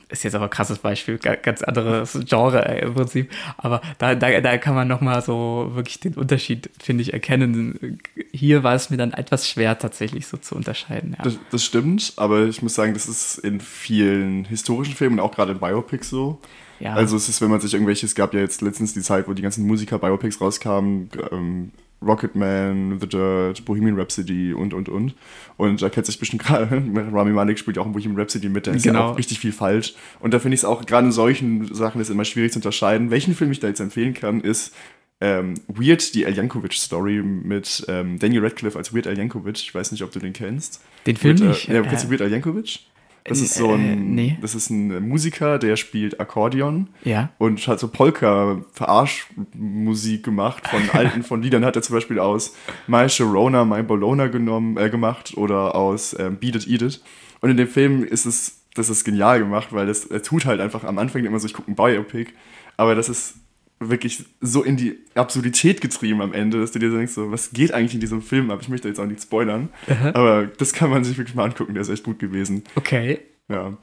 ist 0.09 0.23
jetzt 0.23 0.35
aber 0.35 0.45
ein 0.45 0.51
krasses 0.51 0.79
Beispiel, 0.79 1.19
ganz 1.19 1.63
anderes 1.63 2.19
Genre 2.27 2.63
im 2.79 2.95
Prinzip. 2.95 3.31
Aber 3.57 3.81
da, 3.99 4.15
da, 4.15 4.41
da 4.41 4.59
kann 4.59 4.75
man 4.75 4.87
nochmal 4.87 5.23
so 5.23 5.73
wirklich 5.75 6.01
den 6.01 6.15
Unterschied, 6.15 6.71
finde 6.81 7.03
ich, 7.03 7.13
erkennen. 7.13 8.01
Hier 8.33 8.63
war 8.63 8.75
es 8.75 8.91
mir 8.91 8.97
dann 8.97 9.13
etwas 9.13 9.49
schwer, 9.49 9.79
tatsächlich 9.79 10.27
so 10.27 10.37
zu 10.37 10.55
unterscheiden. 10.55 11.17
Ja. 11.19 11.25
Das, 11.25 11.39
das, 11.51 11.65
stimmt, 11.65 12.13
aber 12.17 12.47
ich 12.47 12.63
muss 12.63 12.75
sagen, 12.75 12.95
das 12.95 13.09
ist 13.09 13.39
in 13.39 13.61
vielen 13.61 14.45
historischen 14.45 14.95
Filmen, 14.95 15.19
auch 15.19 15.33
gerade 15.33 15.53
in 15.53 15.59
Biopics 15.59 16.09
so. 16.09 16.41
Ja. 16.79 16.95
Also 16.95 17.17
es 17.17 17.29
ist, 17.29 17.41
wenn 17.41 17.51
man 17.51 17.61
sich 17.61 17.73
irgendwelche, 17.73 18.07
es 18.07 18.15
gab 18.15 18.35
ja 18.35 18.41
jetzt 18.41 18.61
letztens 18.61 18.95
die 18.95 19.01
Zeit, 19.01 19.27
wo 19.27 19.33
die 19.33 19.43
ganzen 19.43 19.67
Musiker-Biopics 19.67 20.41
rauskamen, 20.41 21.11
ähm, 21.33 21.73
Rocketman, 22.03 22.99
The 23.01 23.09
Dirt, 23.09 23.65
Bohemian 23.65 23.99
Rhapsody 23.99 24.53
und, 24.53 24.75
und, 24.75 24.89
und. 24.89 25.15
Und 25.57 25.83
da 25.83 25.89
kennt 25.89 26.07
sich 26.07 26.19
bestimmt 26.19 26.43
gerade, 26.43 26.71
Rami 27.13 27.33
Malek 27.33 27.59
spielt 27.59 27.77
ja 27.77 27.83
auch 27.83 27.87
in 27.87 27.93
Bohemian 27.93 28.19
Rhapsody 28.19 28.49
mit, 28.49 28.67
da 28.67 28.73
ist 28.73 28.83
genau. 28.83 28.99
ja 28.99 29.05
auch 29.07 29.19
richtig 29.19 29.41
viel 29.41 29.53
falsch. 29.53 29.95
Und 30.21 30.35
da 30.35 30.39
finde 30.39 30.55
ich 30.55 30.61
es 30.61 30.65
auch, 30.65 30.85
gerade 30.85 31.07
in 31.07 31.13
solchen 31.13 31.73
Sachen 31.75 32.01
ist 32.01 32.11
immer 32.11 32.25
schwierig 32.25 32.53
zu 32.53 32.59
unterscheiden. 32.59 33.11
Welchen 33.11 33.35
Film 33.35 33.51
ich 33.51 33.61
da 33.61 33.69
jetzt 33.69 33.81
empfehlen 33.81 34.15
kann, 34.15 34.41
ist 34.41 34.75
ähm, 35.21 35.55
Weird, 35.69 36.15
die 36.15 36.25
El 36.25 36.35
Yankovic-Story 36.35 37.23
mit 37.23 37.87
ähm, 37.89 38.19
Daniel 38.19 38.45
Radcliffe 38.45 38.77
als 38.77 38.95
Weird 38.95 39.07
El 39.07 39.17
Yankovic. 39.17 39.57
Ich 39.57 39.75
weiß 39.75 39.93
nicht, 39.93 40.03
ob 40.03 40.13
du 40.13 40.19
den 40.19 40.35
kennst. 40.35 40.83
Den 41.07 41.17
Film 41.17 41.39
Weird, 41.39 41.49
nicht? 41.49 41.69
Äh, 41.69 41.75
ja, 41.77 41.83
kennst 41.83 42.05
du 42.05 42.11
Weird 42.11 42.21
Al 42.21 42.31
Yankovic? 42.31 42.81
Das 43.29 43.41
ist 43.41 43.55
so 43.55 43.73
ein, 43.73 43.81
äh, 43.81 43.97
nee. 43.97 44.39
das 44.41 44.55
ist 44.55 44.71
ein 44.71 45.09
Musiker, 45.09 45.59
der 45.59 45.75
spielt 45.77 46.21
Akkordeon 46.21 46.89
ja. 47.05 47.31
und 47.39 47.67
hat 47.67 47.81
so 47.81 47.89
Polka-Verarschmusik 47.89 50.23
gemacht 50.23 50.69
von 50.69 50.83
alten, 50.93 51.23
von 51.23 51.43
Liedern 51.43 51.65
hat 51.65 51.77
er 51.77 51.83
zum 51.83 51.95
Beispiel 51.95 52.19
aus 52.19 52.55
My 52.87 53.09
Sharona, 53.09 53.65
My 53.65 53.83
Bologna 53.83 54.27
genommen, 54.29 54.77
äh, 54.77 54.91
gemacht 54.91 55.33
oder 55.37 55.75
aus 55.75 56.15
ähm, 56.19 56.37
Beat 56.37 56.57
It, 56.57 56.69
Eat 56.69 56.83
It. 56.83 57.01
Und 57.41 57.51
in 57.51 57.57
dem 57.57 57.69
Film 57.69 58.05
ist 58.05 58.27
es, 58.27 58.61
das 58.75 58.89
ist 58.89 59.05
genial 59.05 59.41
gemacht, 59.41 59.69
weil 59.73 59.87
das, 59.87 60.07
er 60.07 60.23
tut 60.23 60.45
halt 60.45 60.61
einfach 60.61 60.85
am 60.85 60.99
Anfang 60.99 61.25
immer 61.25 61.41
so, 61.41 61.47
ich 61.47 61.55
gucke 61.55 61.71
ein 61.71 61.77
Biopic, 61.77 62.33
aber 62.77 62.95
das 62.95 63.09
ist 63.09 63.35
wirklich 63.79 64.25
so 64.41 64.63
in 64.63 64.77
die 64.77 64.99
Absurdität 65.15 65.81
getrieben 65.81 66.23
am 66.23 66.33
Ende, 66.33 66.61
dass 66.61 66.73
du 66.73 66.79
dir 66.79 66.91
denkst, 66.91 67.13
so, 67.13 67.31
was 67.31 67.51
geht 67.51 67.73
eigentlich 67.73 67.95
in 67.95 68.01
diesem 68.01 68.23
Film 68.23 68.51
ab? 68.51 68.61
Ich 68.63 68.69
möchte 68.69 68.89
jetzt 68.89 68.99
auch 68.99 69.07
nicht 69.07 69.23
spoilern, 69.23 69.69
Aha. 69.89 70.13
aber 70.15 70.47
das 70.47 70.73
kann 70.73 70.91
man 70.91 71.05
sich 71.05 71.19
wirklich 71.19 71.35
mal 71.35 71.45
angucken, 71.45 71.75
der 71.75 71.83
ist 71.83 71.91
echt 71.91 72.05
gut 72.05 72.19
gewesen. 72.19 72.63
Okay. 72.75 73.21
Ja. 73.49 73.77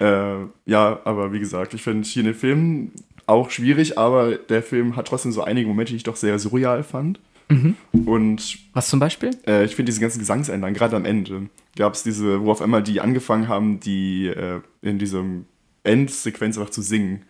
Äh, 0.00 0.46
ja, 0.66 1.00
aber 1.04 1.32
wie 1.32 1.38
gesagt, 1.38 1.74
ich 1.74 1.82
finde 1.82 2.06
hier 2.06 2.24
den 2.24 2.34
Film 2.34 2.90
auch 3.26 3.50
schwierig, 3.50 3.98
aber 3.98 4.36
der 4.36 4.62
Film 4.62 4.96
hat 4.96 5.08
trotzdem 5.08 5.32
so 5.32 5.42
einige 5.42 5.68
Momente, 5.68 5.92
die 5.92 5.96
ich 5.96 6.02
doch 6.02 6.16
sehr 6.16 6.38
surreal 6.38 6.82
fand. 6.82 7.20
Mhm. 7.48 7.76
Und 8.04 8.58
was 8.72 8.88
zum 8.88 8.98
Beispiel? 8.98 9.30
Äh, 9.46 9.64
ich 9.64 9.76
finde 9.76 9.90
diese 9.90 10.00
ganzen 10.00 10.18
Gesangseinlagen, 10.18 10.74
gerade 10.74 10.96
am 10.96 11.04
Ende, 11.04 11.48
gab 11.76 11.94
es 11.94 12.02
diese, 12.02 12.42
wo 12.42 12.50
auf 12.50 12.60
einmal 12.60 12.82
die 12.82 13.00
angefangen 13.00 13.48
haben, 13.48 13.80
die 13.80 14.26
äh, 14.26 14.60
in 14.82 14.98
diesem 14.98 15.46
Endsequenz 15.84 16.58
einfach 16.58 16.70
zu 16.70 16.82
singen. 16.82 17.22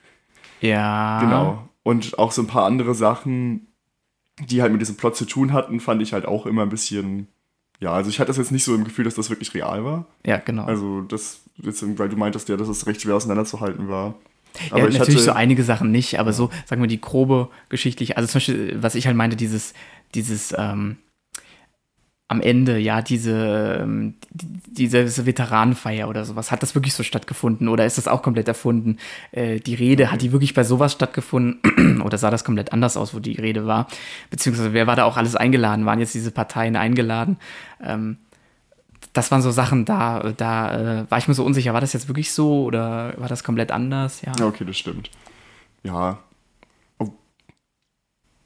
Ja. 0.61 1.21
Genau. 1.21 1.66
Und 1.87 2.19
auch 2.19 2.33
so 2.33 2.43
ein 2.43 2.49
paar 2.49 2.65
andere 2.65 2.97
Sachen, 2.97 3.69
die 4.41 4.61
halt 4.61 4.73
mit 4.73 4.81
diesem 4.81 4.97
Plot 4.97 5.15
zu 5.15 5.25
tun 5.25 5.53
hatten, 5.53 5.79
fand 5.79 6.03
ich 6.03 6.13
halt 6.13 6.27
auch 6.27 6.45
immer 6.45 6.63
ein 6.63 6.69
bisschen. 6.69 7.29
Ja, 7.79 7.93
also 7.93 8.11
ich 8.11 8.19
hatte 8.19 8.27
das 8.27 8.39
jetzt 8.39 8.51
nicht 8.51 8.65
so 8.65 8.75
im 8.75 8.83
Gefühl, 8.83 9.05
dass 9.05 9.15
das 9.15 9.31
wirklich 9.31 9.55
real 9.55 9.85
war. 9.85 10.05
Ja, 10.27 10.39
genau. 10.39 10.65
Also 10.65 11.03
das, 11.03 11.43
jetzt, 11.63 11.85
weil 11.97 12.09
du 12.09 12.17
meintest 12.17 12.49
ja, 12.49 12.57
dass 12.57 12.67
es 12.67 12.89
recht 12.89 13.03
schwer 13.03 13.15
auseinanderzuhalten 13.15 13.89
war. 13.89 14.17
Aber 14.71 14.81
ja, 14.81 14.89
ich 14.89 14.99
natürlich 14.99 15.21
hatte, 15.21 15.27
so 15.27 15.33
einige 15.39 15.63
Sachen 15.63 15.93
nicht, 15.93 16.19
aber 16.19 16.33
so, 16.33 16.51
sagen 16.65 16.83
wir, 16.83 16.89
die 16.89 17.01
grobe 17.01 17.51
geschichtliche, 17.69 18.17
also 18.17 18.27
zum 18.27 18.41
Beispiel, 18.41 18.83
was 18.83 18.97
ich 18.97 19.07
halt 19.07 19.17
meinte, 19.17 19.37
dieses, 19.37 19.73
dieses, 20.13 20.53
ähm, 20.59 20.97
am 22.29 22.41
Ende, 22.41 22.79
ja, 22.79 23.03
diese, 23.03 23.81
ähm, 23.83 24.15
diese 24.31 25.27
Veteranenfeier 25.27 26.09
oder 26.09 26.25
sowas, 26.25 26.51
hat 26.51 26.63
das 26.63 26.75
wirklich 26.75 26.95
so 26.95 27.05
stattgefunden 27.05 27.69
oder 27.69 27.87
ist 27.87 27.99
das 27.99 28.09
auch 28.09 28.23
komplett 28.23 28.49
erfunden? 28.49 28.99
Äh, 29.31 29.61
die 29.61 29.75
Rede, 29.75 30.11
hat 30.11 30.23
die 30.23 30.33
wirklich 30.33 30.53
bei 30.53 30.65
sowas 30.65 30.93
stattgefunden 30.93 32.01
oder 32.05 32.19
sah 32.19 32.31
das 32.31 32.45
komplett 32.45 32.73
anders 32.73 32.97
aus, 32.97 33.15
wo 33.15 33.21
die 33.21 33.37
Rede 33.37 33.67
war? 33.67 33.87
Beziehungsweise 34.31 34.73
wer 34.73 34.89
war 34.89 34.97
da 34.97 35.05
auch 35.05 35.17
alles 35.17 35.37
eingeladen? 35.37 35.87
Waren 35.87 36.01
jetzt 36.01 36.15
diese 36.15 36.33
Parteien 36.33 36.75
eingeladen? 36.75 37.37
Ähm, 37.81 38.17
das 39.13 39.31
waren 39.31 39.41
so 39.41 39.53
Sachen, 39.53 39.85
da, 39.85 40.33
da 40.37 41.03
äh, 41.03 41.11
war 41.11 41.19
ich 41.19 41.29
mir 41.29 41.35
so 41.35 41.45
unsicher, 41.45 41.75
war 41.75 41.81
das 41.81 41.93
jetzt 41.93 42.09
wirklich 42.09 42.33
so 42.33 42.65
oder 42.65 43.15
war 43.19 43.29
das 43.29 43.45
komplett 43.45 43.71
anders? 43.71 44.23
Ja, 44.23 44.33
okay, 44.45 44.65
das 44.65 44.77
stimmt. 44.77 45.11
Ja, 45.85 46.19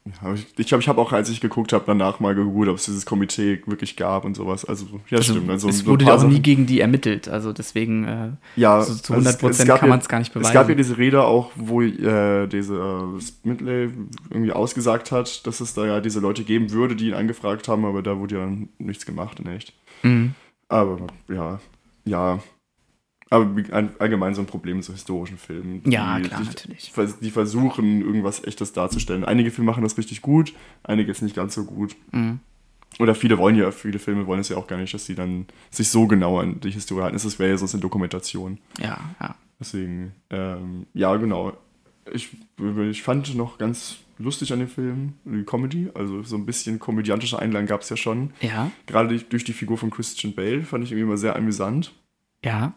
ja, 0.03 0.33
ich 0.33 0.65
glaube, 0.65 0.81
ich, 0.81 0.87
habe 0.87 0.99
auch, 0.99 1.11
als 1.13 1.29
ich 1.29 1.41
geguckt 1.41 1.73
habe, 1.73 1.83
danach 1.85 2.19
mal 2.19 2.33
gegoogelt, 2.33 2.69
ob 2.69 2.77
es 2.77 2.85
dieses 2.85 3.05
Komitee 3.05 3.61
wirklich 3.67 3.95
gab 3.95 4.25
und 4.25 4.35
sowas. 4.35 4.65
Also, 4.65 4.87
ja, 5.09 5.19
also, 5.19 5.33
stimmt. 5.33 5.49
Also, 5.49 5.69
es 5.69 5.85
wurde 5.85 6.05
ja 6.05 6.15
auch 6.15 6.23
nie 6.23 6.39
gegen 6.39 6.65
die 6.65 6.79
ermittelt. 6.79 7.29
Also, 7.29 7.53
deswegen, 7.53 8.05
äh, 8.05 8.29
ja, 8.55 8.81
so 8.81 8.95
zu 8.95 9.13
100 9.13 9.39
Prozent 9.39 9.69
kann 9.69 9.89
man 9.89 9.99
es 9.99 10.09
gar 10.09 10.17
nicht 10.17 10.33
beweisen. 10.33 10.49
Es 10.49 10.53
gab 10.53 10.67
ja 10.69 10.73
diese 10.73 10.97
Rede 10.97 11.23
auch, 11.23 11.51
wo 11.55 11.83
äh, 11.83 12.47
diese 12.47 12.75
äh, 12.75 13.21
Smidley 13.21 13.91
irgendwie 14.31 14.51
ausgesagt 14.51 15.11
hat, 15.11 15.45
dass 15.45 15.61
es 15.61 15.75
da 15.75 15.85
ja 15.85 16.01
diese 16.01 16.19
Leute 16.19 16.43
geben 16.43 16.71
würde, 16.71 16.95
die 16.95 17.09
ihn 17.09 17.13
angefragt 17.13 17.67
haben, 17.67 17.85
aber 17.85 18.01
da 18.01 18.17
wurde 18.17 18.39
ja 18.39 18.51
nichts 18.79 19.05
gemacht, 19.05 19.39
in 19.39 19.47
echt. 19.47 19.73
Mhm. 20.01 20.33
Aber, 20.67 20.97
ja, 21.27 21.59
ja, 22.05 22.39
aber 23.31 23.49
allgemein 23.97 24.35
so 24.35 24.41
ein 24.41 24.45
Problem 24.45 24.77
mit 24.77 24.85
so 24.85 24.91
historischen 24.91 25.37
Filmen. 25.37 25.81
Ja, 25.85 26.19
klar, 26.19 26.41
die, 26.41 26.47
natürlich. 26.47 26.93
Die 27.21 27.31
versuchen, 27.31 28.01
irgendwas 28.01 28.43
Echtes 28.43 28.73
darzustellen. 28.73 29.23
Einige 29.23 29.51
Filme 29.51 29.71
machen 29.71 29.83
das 29.83 29.97
richtig 29.97 30.21
gut, 30.21 30.53
einige 30.83 31.07
jetzt 31.07 31.21
nicht 31.21 31.35
ganz 31.35 31.55
so 31.55 31.63
gut. 31.63 31.95
Mhm. 32.11 32.41
Oder 32.99 33.15
viele 33.15 33.37
wollen 33.37 33.55
ja, 33.55 33.71
viele 33.71 33.99
Filme 33.99 34.27
wollen 34.27 34.41
es 34.41 34.49
ja 34.49 34.57
auch 34.57 34.67
gar 34.67 34.77
nicht, 34.77 34.93
dass 34.93 35.05
sie 35.05 35.15
dann 35.15 35.45
sich 35.69 35.87
so 35.87 36.07
genau 36.07 36.39
an 36.39 36.59
die 36.59 36.71
Historie 36.71 37.03
halten. 37.03 37.17
Das 37.21 37.39
wäre 37.39 37.51
ja 37.51 37.57
sonst 37.57 37.73
eine 37.73 37.81
Dokumentation. 37.81 38.59
Ja, 38.79 38.99
ja. 39.21 39.35
Deswegen, 39.61 40.11
ähm, 40.29 40.85
ja, 40.93 41.15
genau. 41.15 41.53
Ich, 42.11 42.35
ich 42.89 43.01
fand 43.01 43.33
noch 43.35 43.57
ganz 43.57 43.99
lustig 44.17 44.51
an 44.51 44.59
dem 44.59 44.67
Film 44.67 45.13
die 45.23 45.45
Comedy. 45.45 45.89
Also 45.93 46.21
so 46.23 46.35
ein 46.35 46.45
bisschen 46.45 46.79
komödiantische 46.79 47.39
Einlagen 47.39 47.67
gab 47.67 47.81
es 47.81 47.89
ja 47.89 47.95
schon. 47.95 48.33
Ja. 48.41 48.71
Gerade 48.87 49.17
durch 49.19 49.45
die 49.45 49.53
Figur 49.53 49.77
von 49.77 49.89
Christian 49.89 50.33
Bale 50.33 50.63
fand 50.63 50.83
ich 50.83 50.91
irgendwie 50.91 51.05
immer 51.05 51.17
sehr 51.17 51.37
amüsant. 51.37 51.93
Ja. 52.43 52.73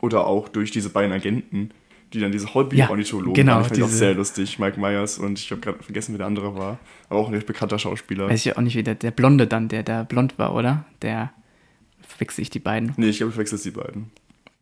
Oder 0.00 0.26
auch 0.26 0.48
durch 0.48 0.70
diese 0.70 0.90
beiden 0.90 1.12
Agenten, 1.12 1.70
die 2.12 2.20
dann 2.20 2.32
diese 2.32 2.54
Hobby-Ornithologen 2.54 3.34
ja, 3.34 3.42
genau, 3.42 3.52
waren. 3.54 3.62
Ich 3.62 3.68
fand 3.68 3.82
auch 3.82 3.88
sehr 3.88 4.14
lustig. 4.14 4.58
Mike 4.58 4.80
Myers 4.80 5.18
und 5.18 5.38
ich 5.38 5.50
habe 5.50 5.60
gerade 5.60 5.82
vergessen, 5.82 6.12
wer 6.12 6.18
der 6.18 6.26
andere 6.26 6.56
war. 6.56 6.78
Aber 7.08 7.20
auch 7.20 7.28
ein 7.28 7.34
recht 7.34 7.46
bekannter 7.46 7.78
Schauspieler. 7.78 8.28
Weiß 8.28 8.44
ich 8.44 8.56
auch 8.56 8.62
nicht, 8.62 8.76
wie 8.76 8.82
der, 8.82 8.94
der 8.94 9.10
Blonde 9.10 9.46
dann, 9.46 9.68
der, 9.68 9.82
der 9.82 10.04
blond 10.04 10.38
war, 10.38 10.54
oder? 10.54 10.84
Der 11.02 11.32
verwechsel 12.00 12.42
ich 12.42 12.50
die 12.50 12.58
beiden. 12.58 12.92
Nee, 12.96 13.08
ich 13.08 13.18
glaube, 13.18 13.30
ich 13.30 13.34
verwechsel 13.34 13.58
die 13.58 13.70
beiden. 13.70 14.10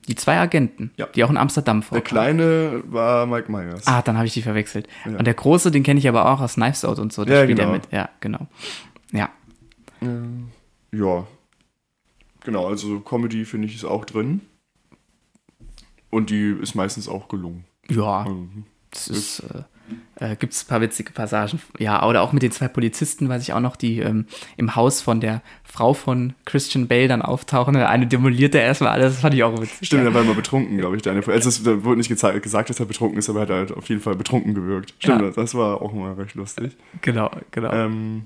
Die 0.09 0.15
zwei 0.15 0.39
Agenten, 0.39 0.91
ja. 0.97 1.07
die 1.07 1.23
auch 1.23 1.31
in 1.31 1.37
Amsterdam 1.37 1.83
vorkamen. 1.83 2.39
Der 2.39 2.47
kleine 2.49 2.83
war 2.87 3.27
Mike 3.27 3.53
Myers. 3.53 3.87
Ah, 3.87 4.01
dann 4.01 4.17
habe 4.17 4.27
ich 4.27 4.33
die 4.33 4.41
verwechselt. 4.41 4.89
Ja. 5.05 5.19
Und 5.19 5.27
der 5.27 5.35
große, 5.35 5.71
den 5.71 5.83
kenne 5.83 5.99
ich 5.99 6.09
aber 6.09 6.31
auch 6.31 6.41
aus 6.41 6.55
Knives 6.55 6.85
Out 6.85 6.99
und 6.99 7.13
so. 7.13 7.27
Der 7.27 7.37
ja, 7.37 7.43
spielt 7.43 7.59
genau. 7.59 7.71
er 7.71 7.75
mit. 7.75 7.93
Ja, 7.93 8.09
genau. 8.21 8.47
Ja. 9.13 9.29
Ähm, 10.01 10.49
ja. 10.93 11.27
Genau, 12.43 12.67
also 12.67 13.01
Comedy 13.01 13.45
finde 13.45 13.69
ich 13.69 13.75
ist 13.75 13.85
auch 13.85 14.07
drin. 14.07 14.41
Und 16.11 16.31
die 16.31 16.57
ist 16.61 16.75
meistens 16.75 17.09
auch 17.09 17.29
gelungen. 17.29 17.65
Ja. 17.89 18.27
Mhm. 18.29 18.65
Das 18.91 19.09
ist, 19.09 19.41
äh, 19.41 20.33
äh, 20.33 20.37
gibt 20.37 20.53
es 20.53 20.65
ein 20.65 20.69
paar 20.69 20.81
witzige 20.81 21.13
Passagen. 21.13 21.61
Ja, 21.79 22.07
oder 22.07 22.23
auch 22.23 22.33
mit 22.33 22.43
den 22.43 22.51
zwei 22.53 22.69
Polizisten, 22.69 23.29
weiß 23.29 23.43
ich 23.43 23.53
auch 23.53 23.61
noch, 23.61 23.77
die 23.77 23.99
ähm, 23.99 24.27
im 24.57 24.75
Haus 24.77 25.03
von 25.03 25.21
der 25.21 25.43
Frau 25.65 25.95
von 25.95 26.35
Christian 26.45 26.89
Bale 26.89 27.09
dann 27.09 27.23
auftauchen. 27.23 27.77
Eine 27.77 28.07
demoliert 28.07 28.55
er 28.55 28.63
erstmal 28.63 28.93
alles, 28.93 29.15
das 29.15 29.21
fand 29.21 29.35
ich 29.35 29.43
auch 29.43 29.61
witzig. 29.61 29.87
Stimmt, 29.87 30.05
ja. 30.05 30.11
der 30.11 30.15
war 30.15 30.23
immer 30.23 30.35
betrunken, 30.35 30.79
glaube 30.79 30.97
ich. 30.97 31.03
Der 31.03 31.13
eine, 31.13 31.27
also 31.27 31.49
es 31.49 31.65
wurde 31.65 31.99
nicht 31.99 32.09
gesagt, 32.09 32.71
dass 32.71 32.81
er 32.81 32.87
betrunken 32.87 33.19
ist, 33.19 33.29
aber 33.29 33.41
er 33.41 33.43
hat 33.43 33.51
halt 33.51 33.73
auf 33.73 33.89
jeden 33.89 34.01
Fall 34.01 34.15
betrunken 34.15 34.55
gewirkt. 34.55 34.95
Stimmt, 34.99 35.23
ja. 35.23 35.31
das 35.31 35.55
war 35.55 35.83
auch 35.83 35.93
mal 35.93 36.15
recht 36.15 36.35
lustig. 36.35 36.77
Genau, 37.03 37.31
genau. 37.51 37.73
Ähm, 37.73 38.23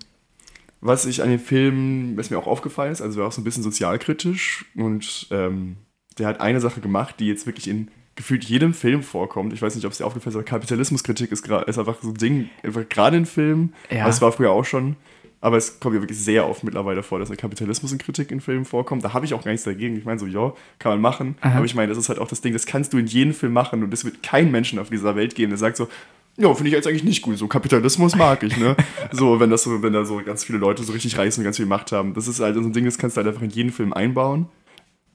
was 0.81 1.07
ich 1.07 1.23
an 1.23 1.31
dem 1.31 1.39
Film, 1.39 2.17
was 2.17 2.31
mir 2.31 2.39
auch 2.39 2.47
aufgefallen 2.47 2.93
ist, 2.93 3.03
also 3.03 3.21
war 3.21 3.29
auch 3.29 3.33
so 3.33 3.41
ein 3.41 3.45
bisschen 3.45 3.63
sozialkritisch 3.63 4.65
und 4.75 5.29
ähm, 5.31 5.77
der 6.19 6.27
hat 6.27 6.41
eine 6.41 6.61
Sache 6.61 6.81
gemacht, 6.81 7.17
die 7.19 7.27
jetzt 7.27 7.47
wirklich 7.47 7.69
in 7.69 7.89
gefühlt 8.15 8.45
jedem 8.45 8.75
Film 8.75 9.03
vorkommt. 9.03 9.53
Ich 9.53 9.63
weiß 9.63 9.75
nicht, 9.75 9.85
ob 9.87 9.93
es 9.93 9.99
dir 9.99 10.05
aufgefallen 10.07 10.33
ist, 10.33 10.37
aber 10.37 10.45
Kapitalismuskritik 10.45 11.33
ist, 11.33 11.47
ist 11.49 11.79
einfach 11.79 11.97
so 12.03 12.09
ein 12.09 12.15
Ding, 12.15 12.51
einfach 12.63 12.87
gerade 12.89 13.17
in 13.17 13.27
Filmen, 13.27 13.73
Ja. 13.91 14.03
aber 14.03 14.11
es 14.11 14.21
war 14.21 14.33
früher 14.33 14.51
auch 14.51 14.65
schon. 14.65 14.97
Aber 15.41 15.57
es 15.57 15.81
kommt 15.81 15.97
ja 15.97 16.01
wirklich 16.01 16.19
sehr 16.21 16.49
oft 16.49 16.63
mittlerweile 16.63 17.03
vor, 17.03 17.19
dass 17.19 17.29
eine 17.29 17.37
Kapitalismus 17.37 17.91
in 17.91 17.99
Kritik 17.99 18.31
in 18.31 18.41
Filmen 18.41 18.65
vorkommt. 18.65 19.03
Da 19.05 19.13
habe 19.13 19.25
ich 19.25 19.35
auch 19.35 19.43
gar 19.43 19.51
nichts 19.51 19.65
dagegen. 19.65 19.97
Ich 19.97 20.05
meine, 20.05 20.21
so, 20.21 20.27
ja, 20.27 20.53
kann 20.79 20.93
man 20.93 21.01
machen. 21.01 21.37
Aha. 21.41 21.57
Aber 21.57 21.65
ich 21.65 21.75
meine, 21.75 21.89
das 21.89 21.99
ist 21.99 22.09
halt 22.09 22.21
auch 22.21 22.29
das 22.29 22.43
Ding, 22.43 22.53
das 22.53 22.65
kannst 22.65 22.93
du 22.93 22.99
in 22.99 23.07
jedem 23.07 23.35
Film 23.35 23.53
machen 23.53 23.83
und 23.83 23.93
es 23.93 24.05
wird 24.05 24.23
kein 24.23 24.53
Menschen 24.53 24.79
auf 24.79 24.89
dieser 24.91 25.17
Welt 25.17 25.35
geben, 25.35 25.51
der 25.51 25.59
sagt 25.59 25.77
so, 25.79 25.89
ja, 26.37 26.55
finde 26.55 26.69
ich 26.69 26.75
jetzt 26.75 26.87
eigentlich 26.87 27.03
nicht 27.03 27.23
gut. 27.23 27.39
So 27.39 27.49
Kapitalismus 27.49 28.15
mag 28.15 28.43
ich, 28.45 28.57
ne? 28.57 28.77
so, 29.11 29.41
wenn 29.41 29.51
das 29.51 29.65
so, 29.65 29.83
wenn 29.83 29.93
da 29.93 30.05
so 30.05 30.23
ganz 30.25 30.45
viele 30.45 30.59
Leute 30.59 30.85
so 30.85 30.93
richtig 30.93 31.19
reißen 31.19 31.41
und 31.41 31.45
ganz 31.45 31.57
viel 31.57 31.67
Macht 31.67 31.91
haben. 31.91 32.15
Das 32.15 32.29
ist 32.29 32.39
halt 32.39 32.55
so 32.55 32.61
ein 32.61 32.73
Ding, 32.73 32.85
das 32.85 32.97
kannst 32.97 33.17
du 33.17 33.19
halt 33.19 33.27
einfach 33.29 33.43
in 33.43 33.51
jeden 33.51 33.73
Film 33.73 33.93
einbauen. 33.93 34.47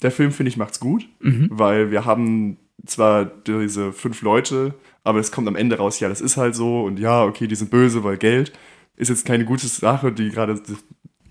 Der 0.01 0.11
Film, 0.11 0.31
finde 0.31 0.49
ich, 0.49 0.57
macht's 0.57 0.79
gut, 0.79 1.07
weil 1.49 1.91
wir 1.91 2.05
haben 2.05 2.57
zwar 2.85 3.25
diese 3.25 3.91
fünf 3.91 4.21
Leute, 4.21 4.75
aber 5.03 5.19
es 5.19 5.31
kommt 5.31 5.47
am 5.47 5.55
Ende 5.55 5.77
raus, 5.77 5.99
ja, 5.99 6.09
das 6.09 6.21
ist 6.21 6.37
halt 6.37 6.55
so 6.55 6.83
und 6.83 6.99
ja, 6.99 7.23
okay, 7.23 7.47
die 7.47 7.55
sind 7.55 7.71
böse, 7.71 8.03
weil 8.03 8.17
Geld 8.17 8.51
ist 8.95 9.09
jetzt 9.09 9.25
keine 9.25 9.45
gute 9.45 9.67
Sache, 9.67 10.11
die 10.11 10.29
gerade 10.29 10.61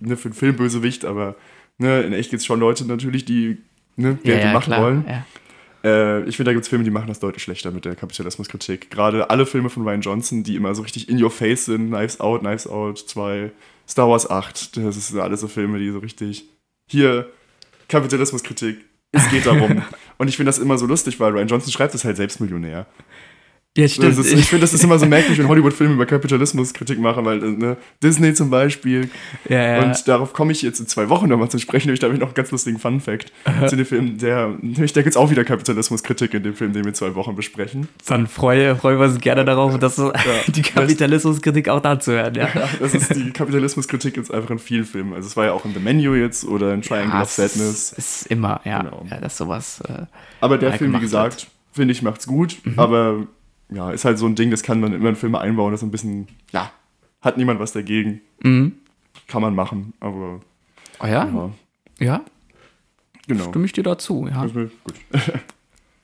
ne, 0.00 0.16
für 0.16 0.28
einen 0.28 0.34
Film 0.34 0.56
Bösewicht, 0.56 1.04
aber 1.04 1.36
ne, 1.78 2.02
in 2.02 2.12
echt 2.12 2.30
gibt 2.30 2.40
es 2.40 2.46
schon 2.46 2.60
Leute 2.60 2.86
natürlich, 2.86 3.24
die 3.24 3.58
ne, 3.96 4.18
Geld 4.22 4.44
und 4.44 4.52
Macht 4.52 4.66
klar, 4.66 4.82
wollen. 4.82 5.04
Ja. 5.06 5.26
Äh, 5.84 6.24
ich 6.28 6.36
finde, 6.36 6.50
da 6.50 6.52
gibt 6.52 6.64
es 6.64 6.68
Filme, 6.68 6.84
die 6.84 6.90
machen 6.90 7.08
das 7.08 7.20
deutlich 7.20 7.42
schlechter 7.42 7.70
mit 7.70 7.84
der 7.84 7.96
Kapitalismuskritik. 7.96 8.90
Gerade 8.90 9.30
alle 9.30 9.46
Filme 9.46 9.68
von 9.68 9.84
Ryan 9.84 10.00
Johnson, 10.00 10.42
die 10.42 10.56
immer 10.56 10.74
so 10.74 10.82
richtig 10.82 11.08
in 11.08 11.22
your 11.22 11.30
face 11.30 11.66
sind, 11.66 11.88
Knives 11.88 12.20
Out, 12.20 12.40
Knives 12.40 12.66
Out 12.66 12.98
2, 12.98 13.52
Star 13.88 14.08
Wars 14.08 14.28
8, 14.28 14.76
das 14.76 15.08
sind 15.08 15.20
alles 15.20 15.40
so 15.40 15.48
Filme, 15.48 15.78
die 15.78 15.90
so 15.90 15.98
richtig 15.98 16.48
hier 16.88 17.30
Kapitalismuskritik, 17.88 18.84
es 19.12 19.30
geht 19.30 19.46
darum. 19.46 19.82
und 20.18 20.28
ich 20.28 20.36
finde 20.36 20.48
das 20.48 20.58
immer 20.58 20.78
so 20.78 20.86
lustig, 20.86 21.20
weil 21.20 21.32
Ryan 21.32 21.48
Johnson 21.48 21.72
schreibt 21.72 21.94
es 21.94 22.04
halt 22.04 22.16
selbst 22.16 22.40
Millionär. 22.40 22.86
Ja, 23.76 23.88
stimmt. 23.88 24.18
Ist, 24.18 24.32
ich 24.32 24.46
finde, 24.46 24.62
das 24.62 24.72
ist 24.72 24.82
immer 24.82 24.98
so 24.98 25.06
merkwürdig, 25.06 25.38
wenn 25.38 25.48
Hollywood-Filme 25.48 25.94
über 25.94 26.06
Kapitalismuskritik 26.06 26.98
machen, 26.98 27.24
weil 27.24 27.38
ne, 27.38 27.76
Disney 28.02 28.34
zum 28.34 28.50
Beispiel. 28.50 29.10
ja, 29.48 29.76
ja. 29.76 29.82
Und 29.82 30.08
darauf 30.08 30.32
komme 30.32 30.52
ich 30.52 30.62
jetzt 30.62 30.80
in 30.80 30.86
zwei 30.86 31.08
Wochen 31.08 31.28
nochmal 31.28 31.50
zu 31.50 31.58
sprechen, 31.58 31.88
nämlich 31.88 32.00
da 32.00 32.06
habe 32.06 32.14
ich 32.14 32.20
noch 32.20 32.28
einen 32.28 32.34
ganz 32.34 32.50
lustigen 32.50 32.78
Fun-Fact 32.78 33.32
zu 33.68 33.76
dem 33.76 33.86
Film, 33.86 34.18
der, 34.18 34.54
nämlich 34.60 34.92
da 34.92 35.02
gibt 35.02 35.12
es 35.12 35.16
auch 35.16 35.30
wieder 35.30 35.44
Kapitalismuskritik 35.44 36.34
in 36.34 36.42
dem 36.42 36.54
Film, 36.54 36.72
den 36.72 36.84
wir 36.84 36.88
in 36.88 36.94
zwei 36.94 37.14
Wochen 37.14 37.36
besprechen. 37.36 37.88
Dann 38.06 38.26
freue, 38.26 38.76
freuen 38.76 38.98
wir 38.98 39.06
uns 39.06 39.20
gerne 39.20 39.44
darauf, 39.44 39.78
dass 39.78 39.96
so 39.96 40.12
die 40.48 40.62
Kapitalismuskritik 40.62 41.68
auch 41.68 41.80
dazu 41.80 42.12
hören. 42.12 42.34
Ja. 42.34 42.46
Ja, 42.54 42.68
das 42.80 42.94
ist 42.94 43.14
die 43.14 43.30
Kapitalismuskritik 43.30 44.16
jetzt 44.16 44.32
einfach 44.32 44.50
in 44.50 44.58
vielen 44.58 44.84
Filmen. 44.84 45.14
Also 45.14 45.28
es 45.28 45.36
war 45.36 45.46
ja 45.46 45.52
auch 45.52 45.64
in 45.64 45.74
The 45.74 45.80
Menu 45.80 46.14
jetzt 46.14 46.44
oder 46.44 46.72
in 46.72 46.82
Triangle 46.82 47.20
of 47.20 47.28
es 47.28 47.36
Sadness. 47.36 47.92
Ist 47.92 48.26
immer, 48.26 48.60
ja. 48.64 48.82
Genau. 48.82 49.04
ja 49.10 49.20
das 49.20 49.32
ist 49.32 49.38
sowas. 49.38 49.80
Äh, 49.88 50.06
Aber 50.40 50.58
der 50.58 50.72
Film, 50.72 50.94
wie 50.94 51.00
gesagt, 51.00 51.48
finde 51.72 51.92
ich, 51.92 52.02
macht's 52.02 52.26
gut. 52.26 52.56
Aber 52.76 53.26
ja, 53.70 53.90
ist 53.90 54.04
halt 54.04 54.18
so 54.18 54.26
ein 54.26 54.34
Ding, 54.34 54.50
das 54.50 54.62
kann 54.62 54.80
man 54.80 54.92
immer 54.92 55.08
in 55.08 55.16
Filme 55.16 55.40
einbauen, 55.40 55.72
das 55.72 55.80
ist 55.82 55.86
ein 55.88 55.90
bisschen, 55.90 56.28
ja, 56.52 56.70
hat 57.20 57.36
niemand 57.36 57.60
was 57.60 57.72
dagegen. 57.72 58.20
mhm. 58.42 58.72
Kann 59.28 59.42
man 59.42 59.54
machen, 59.54 59.92
aber 59.98 60.40
Oh 61.00 61.06
ja? 61.06 61.26
ja, 61.26 61.50
Ja, 61.98 62.24
genau. 63.26 63.48
stimme 63.48 63.64
ich 63.64 63.72
dir 63.72 63.82
dazu. 63.82 64.28
Ja. 64.30 64.44
Gut. 64.46 64.70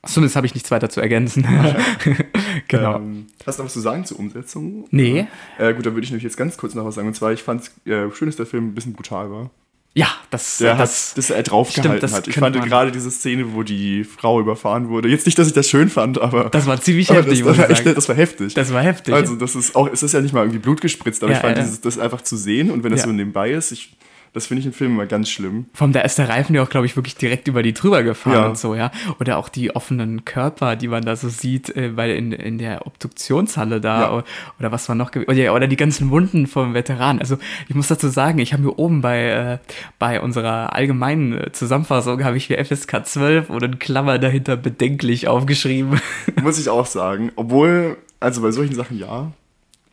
Achso, 0.00 0.20
das 0.20 0.34
habe 0.34 0.46
ich 0.46 0.54
nichts 0.54 0.70
weiter 0.72 0.88
zu 0.90 1.00
ergänzen. 1.00 1.46
genau. 2.68 2.96
Ähm, 2.96 3.26
hast 3.46 3.58
du 3.58 3.62
noch 3.62 3.66
was 3.66 3.72
zu 3.74 3.80
sagen 3.80 4.04
zur 4.04 4.18
Umsetzung? 4.18 4.86
Nee. 4.90 5.28
Äh, 5.58 5.74
gut, 5.74 5.86
dann 5.86 5.94
würde 5.94 6.04
ich 6.04 6.10
nämlich 6.10 6.24
jetzt 6.24 6.36
ganz 6.36 6.56
kurz 6.56 6.74
noch 6.74 6.84
was 6.84 6.96
sagen. 6.96 7.06
Und 7.06 7.14
zwar, 7.14 7.32
ich 7.32 7.42
fand 7.42 7.60
es 7.62 7.86
äh, 7.86 8.10
schön, 8.12 8.26
dass 8.26 8.36
der 8.36 8.46
Film 8.46 8.68
ein 8.68 8.74
bisschen 8.74 8.94
brutal 8.94 9.30
war. 9.30 9.50
Ja, 9.94 10.08
das, 10.30 10.56
Der 10.56 10.74
das 10.74 11.10
hat, 11.10 11.18
dass 11.18 11.30
er 11.30 11.42
draufgehalten 11.42 11.98
stimmt, 11.98 12.02
das 12.02 12.12
hat. 12.14 12.26
Ich 12.26 12.36
fand 12.36 12.56
gerade 12.64 12.90
diese 12.92 13.10
Szene, 13.10 13.52
wo 13.52 13.62
die 13.62 14.04
Frau 14.04 14.40
überfahren 14.40 14.88
wurde. 14.88 15.10
Jetzt 15.10 15.26
nicht, 15.26 15.38
dass 15.38 15.48
ich 15.48 15.52
das 15.52 15.68
schön 15.68 15.90
fand, 15.90 16.18
aber. 16.18 16.48
Das 16.48 16.66
war 16.66 16.80
ziemlich 16.80 17.10
heftig, 17.10 17.40
das, 17.40 17.48
das, 17.48 17.58
war 17.58 17.70
echt, 17.70 17.84
sagen. 17.84 17.94
das 17.94 18.08
war 18.08 18.16
heftig. 18.16 18.54
Das 18.54 18.72
war 18.72 18.82
heftig. 18.82 19.12
also, 19.12 19.36
das 19.36 19.54
ist 19.54 19.76
auch, 19.76 19.90
es 19.92 20.02
ist 20.02 20.14
ja 20.14 20.22
nicht 20.22 20.32
mal 20.32 20.40
irgendwie 20.42 20.60
Blut 20.60 20.80
gespritzt, 20.80 21.22
aber 21.22 21.32
Ja, 21.32 21.38
ich 21.38 21.42
fand 21.42 21.58
ja. 21.58 21.64
dieses, 21.64 21.82
das 21.82 21.98
einfach 21.98 22.22
zu 22.22 22.36
sehen 22.38 22.70
und 22.70 22.84
wenn 22.84 22.92
das 22.92 23.02
Ja. 23.02 23.06
so 23.08 23.12
nebenbei 23.12 23.50
ist, 23.50 23.70
ich, 23.70 23.92
das 24.34 24.46
finde 24.46 24.60
ich 24.60 24.66
in 24.66 24.72
Filmen 24.72 24.94
immer 24.94 25.06
ganz 25.06 25.28
schlimm. 25.28 25.66
Vor 25.74 25.84
allem, 25.84 25.92
da 25.92 26.00
ist 26.00 26.16
der 26.18 26.28
Reifen 26.28 26.54
ja 26.54 26.62
auch, 26.62 26.70
glaube 26.70 26.86
ich, 26.86 26.96
wirklich 26.96 27.16
direkt 27.16 27.48
über 27.48 27.62
die 27.62 27.74
drüber 27.74 28.02
gefahren 28.02 28.32
Ja. 28.34 28.46
und 28.46 28.56
so, 28.58 28.74
ja. 28.74 28.90
Oder 29.20 29.36
auch 29.36 29.48
die 29.50 29.76
offenen 29.76 30.24
Körper, 30.24 30.74
die 30.76 30.88
man 30.88 31.04
da 31.04 31.16
so 31.16 31.28
sieht, 31.28 31.74
äh, 31.76 31.96
weil 31.96 32.12
in, 32.12 32.32
in 32.32 32.56
der 32.58 32.86
Obduktionshalle 32.86 33.80
da 33.80 34.00
Ja. 34.00 34.12
oder, 34.12 34.24
oder 34.58 34.72
was 34.72 34.88
war 34.88 34.96
noch, 34.96 35.10
oder, 35.14 35.54
oder 35.54 35.66
die 35.66 35.76
ganzen 35.76 36.10
Wunden 36.10 36.46
vom 36.46 36.72
Veteran. 36.74 37.18
Also 37.18 37.36
ich 37.68 37.74
muss 37.74 37.88
dazu 37.88 38.08
sagen, 38.08 38.38
ich 38.38 38.52
habe 38.54 38.62
mir 38.62 38.78
oben 38.78 39.00
bei, 39.02 39.22
äh, 39.28 39.58
bei 39.98 40.20
unserer 40.20 40.74
allgemeinen 40.74 41.32
äh, 41.38 41.52
Zusammenfassung 41.52 42.24
habe 42.24 42.36
ich 42.38 42.48
mir 42.48 42.64
FSK 42.64 43.04
12 43.04 43.50
und 43.50 43.62
in 43.62 43.78
Klammer 43.78 44.18
dahinter 44.18 44.56
bedenklich 44.56 45.28
aufgeschrieben. 45.28 46.00
Muss 46.42 46.58
ich 46.58 46.68
auch 46.70 46.86
sagen. 46.86 47.32
Obwohl, 47.36 47.98
also 48.20 48.40
bei 48.40 48.50
solchen 48.50 48.74
Sachen 48.74 48.98
ja. 48.98 49.30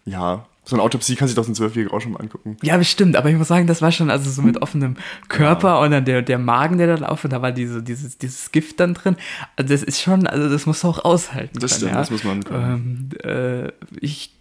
Ja. 0.06 0.46
So 0.70 0.76
eine 0.76 0.84
Autopsie 0.84 1.16
kann 1.16 1.28
sich 1.28 1.34
doch 1.34 1.48
ein 1.48 1.56
Zwölfjähriger 1.56 1.92
auch 1.92 2.00
schon 2.00 2.12
mal 2.12 2.20
angucken. 2.20 2.56
Ja, 2.62 2.78
bestimmt, 2.78 3.16
aber 3.16 3.32
ich 3.32 3.36
muss 3.36 3.48
sagen, 3.48 3.66
das 3.66 3.82
war 3.82 3.92
schon 3.92 4.12
also 4.12 4.30
so 4.30 4.44
mit 4.44 4.62
offenem 4.62 4.98
Körper 5.28 5.80
und 5.80 5.90
dann 5.90 6.06
der, 6.06 6.22
der 6.22 6.38
Magen, 6.38 6.78
der 6.78 6.86
dann 6.86 7.04
auf 7.04 7.24
und 7.24 7.34
da 7.34 7.42
war 7.42 7.52
diese, 7.52 7.82
dieses, 7.82 8.20
dieses 8.20 8.52
Gift 8.52 8.80
dann 8.80 8.94
drin. 8.94 9.16
Also 9.56 9.74
das 9.74 9.82
ist 9.82 10.00
schon, 10.00 10.28
also 10.28 10.48
das 10.48 10.68
musst 10.68 10.84
du 10.84 10.90
auch 10.90 11.04
aushalten. 11.04 11.58
Das 11.58 11.72
können, 11.72 11.78
stimmt, 11.78 11.92
ja? 11.94 11.98
das 11.98 12.12
muss 12.12 12.24
man 12.24 12.44
können. 12.44 13.10
Ähm, 13.24 13.66
äh, 13.66 13.72
ich 14.00 14.32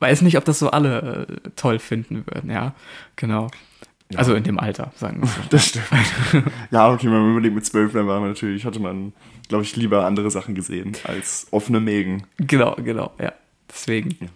weiß 0.00 0.22
nicht, 0.22 0.36
ob 0.38 0.44
das 0.44 0.58
so 0.58 0.70
alle 0.70 1.28
äh, 1.28 1.50
toll 1.54 1.78
finden 1.78 2.24
würden, 2.26 2.50
ja. 2.50 2.74
Genau. 3.14 3.48
Also 4.16 4.34
in 4.34 4.42
dem 4.42 4.58
Alter, 4.58 4.90
sagen 4.96 5.20
wir 5.20 5.28
so. 5.28 5.40
Das 5.50 5.68
stimmt. 5.68 5.86
ja, 6.72 6.90
okay, 6.90 7.06
wenn 7.06 7.12
man 7.12 7.30
überlegt, 7.30 7.54
mit 7.54 7.64
zwölf, 7.64 7.92
dann 7.92 8.08
war 8.08 8.18
man 8.18 8.30
natürlich, 8.30 8.64
hatte 8.64 8.80
man, 8.80 9.12
glaube 9.46 9.62
ich, 9.62 9.76
lieber 9.76 10.04
andere 10.04 10.32
Sachen 10.32 10.56
gesehen 10.56 10.96
als 11.04 11.46
offene 11.52 11.78
Mägen. 11.78 12.24
genau, 12.38 12.74
genau, 12.74 13.12
ja. 13.20 13.32
Deswegen. 13.68 14.16
Ja, 14.20 14.26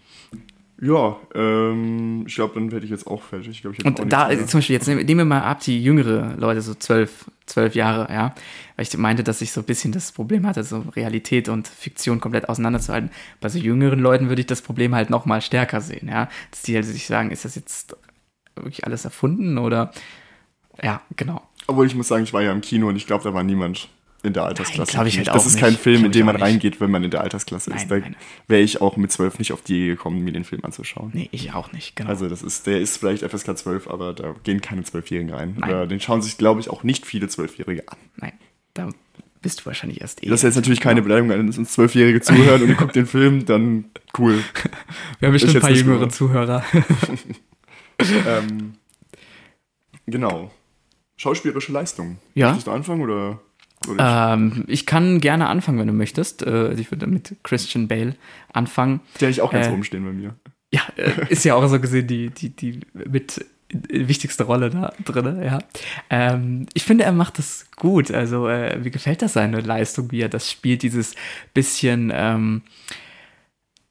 ähm, 1.34 2.24
ich 2.26 2.34
glaube, 2.34 2.54
dann 2.54 2.72
werde 2.72 2.86
ich 2.86 2.90
jetzt 2.90 3.06
auch 3.06 3.22
fertig. 3.22 3.48
Ich 3.48 3.62
glaub, 3.62 3.74
ich 3.78 3.84
Und 3.84 4.10
da, 4.10 4.28
mehr. 4.28 4.46
zum 4.46 4.58
Beispiel, 4.58 4.74
jetzt 4.74 4.86
nehmen 4.88 5.04
nehmen 5.04 5.20
wir 5.20 5.24
mal 5.26 5.42
ab, 5.42 5.60
die 5.60 5.82
jüngere 5.82 6.34
Leute, 6.38 6.62
so 6.62 6.74
zwölf, 6.74 7.30
zwölf 7.44 7.74
Jahre, 7.74 8.10
ja. 8.12 8.34
Weil 8.76 8.86
ich 8.86 8.96
meinte, 8.96 9.22
dass 9.22 9.42
ich 9.42 9.52
so 9.52 9.60
ein 9.60 9.66
bisschen 9.66 9.92
das 9.92 10.12
Problem 10.12 10.46
hatte, 10.46 10.64
so 10.64 10.80
Realität 10.96 11.50
und 11.50 11.68
Fiktion 11.68 12.18
komplett 12.18 12.48
auseinanderzuhalten. 12.48 13.10
Bei 13.40 13.50
so 13.50 13.58
jüngeren 13.58 14.00
Leuten 14.00 14.30
würde 14.30 14.40
ich 14.40 14.46
das 14.46 14.62
Problem 14.62 14.94
halt 14.94 15.10
noch 15.10 15.26
mal 15.26 15.42
stärker 15.42 15.82
sehen, 15.82 16.08
ja. 16.08 16.30
Dass 16.50 16.62
die 16.62 16.74
halt 16.74 16.86
sich 16.86 17.06
sagen, 17.06 17.30
ist 17.30 17.44
das 17.44 17.56
jetzt 17.56 17.96
wirklich 18.56 18.86
alles 18.86 19.04
erfunden 19.04 19.58
oder, 19.58 19.90
ja, 20.82 21.02
genau. 21.14 21.42
Obwohl 21.66 21.86
ich 21.86 21.94
muss 21.94 22.08
sagen, 22.08 22.24
ich 22.24 22.32
war 22.32 22.42
ja 22.42 22.52
im 22.52 22.62
Kino 22.62 22.88
und 22.88 22.96
ich 22.96 23.06
glaube, 23.06 23.24
da 23.24 23.34
war 23.34 23.42
niemand 23.42 23.90
in 24.22 24.32
der 24.32 24.44
Altersklasse. 24.44 24.92
glaub 24.92 25.06
ich 25.06 25.16
halt 25.16 25.28
das 25.28 25.42
auch 25.42 25.46
ist 25.46 25.58
kein 25.58 25.72
nicht. 25.72 25.82
Film, 25.82 25.98
Glaub 26.00 26.06
in 26.06 26.12
den 26.12 26.26
man 26.26 26.36
reingeht, 26.36 26.80
wenn 26.80 26.90
man 26.90 27.02
in 27.04 27.10
der 27.10 27.22
Altersklasse 27.22 27.70
Nein, 27.70 27.78
ist. 27.78 27.90
Da 27.90 27.98
nein. 27.98 28.16
wäre 28.48 28.60
ich 28.60 28.80
auch 28.80 28.96
mit 28.96 29.10
zwölf 29.10 29.38
nicht 29.38 29.52
auf 29.52 29.62
die 29.62 29.74
Idee 29.76 29.86
gekommen, 29.88 30.22
mir 30.22 30.32
den 30.32 30.44
Film 30.44 30.64
anzuschauen. 30.64 31.10
Nee, 31.14 31.28
ich 31.32 31.52
auch 31.52 31.72
nicht, 31.72 31.96
genau. 31.96 32.10
Also 32.10 32.28
das 32.28 32.42
ist, 32.42 32.66
der 32.66 32.80
ist 32.80 32.98
vielleicht 32.98 33.22
FSK 33.22 33.56
12, 33.56 33.88
aber 33.88 34.12
da 34.12 34.34
gehen 34.44 34.60
keine 34.60 34.84
Zwölfjährigen 34.84 35.32
rein. 35.32 35.56
Nein. 35.58 35.70
Oder 35.70 35.86
den 35.86 36.00
schauen 36.00 36.22
sich, 36.22 36.36
glaube 36.36 36.60
ich, 36.60 36.68
auch 36.68 36.82
nicht 36.82 37.06
viele 37.06 37.28
Zwölfjährige 37.28 37.88
an. 37.88 37.96
Nein, 38.16 38.32
da 38.74 38.90
bist 39.42 39.60
du 39.60 39.66
wahrscheinlich 39.66 40.00
erst 40.00 40.22
eh. 40.22 40.28
Das 40.28 40.40
ist 40.40 40.44
jetzt 40.44 40.56
natürlich 40.56 40.80
keine 40.80 41.02
Beleidigung 41.02 41.32
an 41.32 41.40
uns 41.40 41.72
Zwölfjährige 41.72 42.20
zuhören 42.20 42.62
und 42.62 42.68
ihr 42.68 42.74
guckt 42.74 42.96
den 42.96 43.06
Film, 43.06 43.46
dann 43.46 43.86
cool. 44.18 44.42
Wir 45.18 45.28
haben 45.28 45.32
bestimmt 45.32 45.56
ein 45.56 45.62
paar 45.62 45.70
jüngere 45.70 45.94
gehört. 45.94 46.12
Zuhörer. 46.12 46.64
ähm, 48.26 48.74
genau. 50.06 50.50
Schauspielerische 51.16 51.72
Leistung. 51.72 52.18
Ja. 52.34 52.48
Möchtest 52.48 52.66
du 52.66 52.70
anfangen 52.70 53.02
oder? 53.02 53.40
Ähm, 53.98 54.64
ich 54.66 54.86
kann 54.86 55.20
gerne 55.20 55.48
anfangen, 55.48 55.78
wenn 55.78 55.86
du 55.86 55.92
möchtest. 55.92 56.42
Äh, 56.42 56.72
ich 56.74 56.90
würde 56.90 57.06
mit 57.06 57.36
Christian 57.42 57.88
Bale 57.88 58.14
anfangen. 58.52 59.00
Der 59.20 59.30
ich 59.30 59.40
auch 59.40 59.52
ganz 59.52 59.68
äh, 59.68 59.70
oben 59.70 59.84
stehen 59.84 60.04
bei 60.04 60.12
mir. 60.12 60.34
Ja, 60.72 60.82
äh, 60.96 61.12
ist 61.28 61.44
ja 61.44 61.54
auch 61.54 61.66
so 61.66 61.80
gesehen 61.80 62.06
die, 62.06 62.30
die, 62.30 62.50
die 62.50 62.80
mit 62.92 63.44
wichtigste 63.72 64.44
Rolle 64.44 64.70
da 64.70 64.92
drin, 65.04 65.42
ja. 65.42 65.58
Ähm, 66.10 66.66
ich 66.74 66.82
finde, 66.82 67.04
er 67.04 67.12
macht 67.12 67.38
das 67.38 67.66
gut. 67.76 68.10
Also, 68.10 68.48
äh, 68.48 68.76
mir 68.78 68.90
gefällt 68.90 69.22
das 69.22 69.34
seine 69.34 69.60
Leistung, 69.60 70.10
wie 70.10 70.20
er 70.20 70.28
das 70.28 70.50
spielt, 70.50 70.82
dieses 70.82 71.14
bisschen, 71.54 72.12
ähm, 72.12 72.62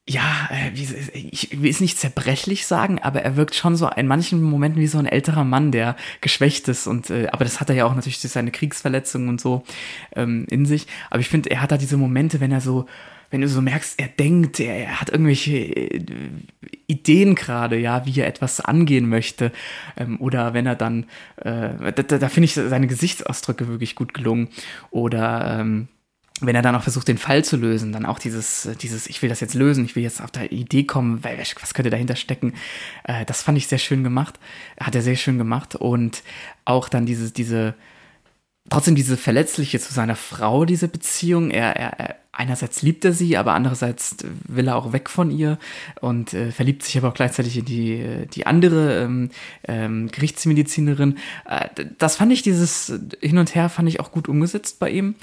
ja, 0.09 0.49
äh, 0.49 0.71
wie, 0.73 0.87
ich 1.31 1.61
will 1.61 1.69
es 1.69 1.81
nicht 1.81 1.99
zerbrechlich 1.99 2.65
sagen, 2.65 2.97
aber 2.97 3.21
er 3.21 3.35
wirkt 3.35 3.53
schon 3.53 3.75
so 3.75 3.87
in 3.89 4.07
manchen 4.07 4.41
Momenten 4.41 4.81
wie 4.81 4.87
so 4.87 4.97
ein 4.97 5.05
älterer 5.05 5.43
Mann, 5.43 5.71
der 5.71 5.95
geschwächt 6.19 6.67
ist 6.67 6.87
und 6.87 7.11
äh, 7.11 7.27
aber 7.31 7.45
das 7.45 7.61
hat 7.61 7.69
er 7.69 7.75
ja 7.75 7.85
auch 7.85 7.93
natürlich 7.93 8.19
durch 8.19 8.33
seine 8.33 8.49
Kriegsverletzungen 8.49 9.29
und 9.29 9.39
so 9.39 9.63
ähm, 10.15 10.47
in 10.49 10.65
sich. 10.65 10.87
Aber 11.11 11.19
ich 11.19 11.29
finde, 11.29 11.51
er 11.51 11.61
hat 11.61 11.71
da 11.71 11.77
diese 11.77 11.95
Momente, 11.95 12.39
wenn 12.39 12.51
er 12.51 12.59
so, 12.59 12.87
wenn 13.29 13.41
du 13.41 13.47
so 13.47 13.61
merkst, 13.61 13.99
er 13.99 14.07
denkt, 14.07 14.59
er, 14.59 14.75
er 14.77 14.99
hat 14.99 15.09
irgendwelche 15.11 15.57
äh, 15.57 16.01
Ideen 16.87 17.35
gerade, 17.35 17.77
ja, 17.77 18.07
wie 18.07 18.19
er 18.19 18.25
etwas 18.25 18.61
angehen 18.61 19.09
möchte. 19.09 19.51
Ähm, 19.95 20.19
oder 20.19 20.55
wenn 20.55 20.65
er 20.65 20.75
dann, 20.75 21.05
äh, 21.35 21.91
da, 21.93 22.01
da, 22.01 22.17
da 22.17 22.29
finde 22.29 22.45
ich 22.45 22.55
seine 22.55 22.87
Gesichtsausdrücke 22.87 23.67
wirklich 23.67 23.93
gut 23.93 24.15
gelungen. 24.15 24.47
Oder 24.89 25.59
ähm, 25.59 25.87
wenn 26.41 26.56
er 26.56 26.62
dann 26.62 26.75
auch 26.75 26.84
versucht, 26.84 27.08
den 27.08 27.17
Fall 27.17 27.43
zu 27.43 27.58
lösen, 27.58 27.91
dann 27.91 28.06
auch 28.06 28.19
dieses, 28.19 28.69
dieses, 28.82 29.08
ich 29.08 29.21
will 29.21 29.30
das 29.30 29.39
jetzt 29.39 29.54
lösen, 29.54 29.86
ich 29.86 29.95
will 29.95 30.04
jetzt 30.04 30.21
auf 30.21 30.32
der 30.32 30.52
Idee 30.52 30.84
kommen, 30.84 31.23
was 31.23 31.73
könnte 31.73 31.89
dahinter 31.89 32.15
stecken, 32.15 32.54
äh, 33.04 33.25
das 33.25 33.41
fand 33.41 33.58
ich 33.58 33.67
sehr 33.67 33.78
schön 33.78 34.04
gemacht, 34.04 34.39
hat 34.80 34.95
er 34.95 35.02
sehr 35.02 35.15
schön 35.15 35.38
gemacht 35.38 35.75
und 35.75 36.23
auch 36.65 36.89
dann 36.89 37.06
diese, 37.06 37.32
diese, 37.32 37.75
trotzdem 38.69 38.95
diese 38.95 39.17
verletzliche 39.17 39.80
zu 39.80 39.93
seiner 39.93 40.15
Frau, 40.15 40.65
diese 40.65 40.88
Beziehung, 40.88 41.52
er, 41.52 41.75
er, 41.75 41.99
er 41.99 42.15
einerseits 42.39 42.82
liebt 42.82 43.04
er 43.04 43.12
sie, 43.12 43.36
aber 43.36 43.54
andererseits 43.54 44.15
will 44.47 44.69
er 44.69 44.78
auch 44.78 44.93
weg 44.93 45.10
von 45.10 45.30
ihr 45.30 45.60
und 45.99 46.34
äh, 46.34 46.52
verliebt 46.52 46.84
sich 46.84 46.97
aber 46.97 47.10
auch 47.10 47.13
gleichzeitig 47.13 47.58
in 47.58 47.65
die, 47.65 48.28
die 48.34 48.47
andere 48.47 49.04
ähm, 49.04 49.30
ähm, 49.67 50.08
Gerichtsmedizinerin. 50.10 51.17
Äh, 51.45 51.67
das 51.97 52.15
fand 52.15 52.32
ich, 52.32 52.41
dieses 52.41 52.93
Hin 53.19 53.38
und 53.38 53.56
Her 53.56 53.67
fand 53.67 53.89
ich 53.89 53.99
auch 53.99 54.12
gut 54.12 54.30
umgesetzt 54.30 54.80
bei 54.80 54.89
ihm. 54.89 55.15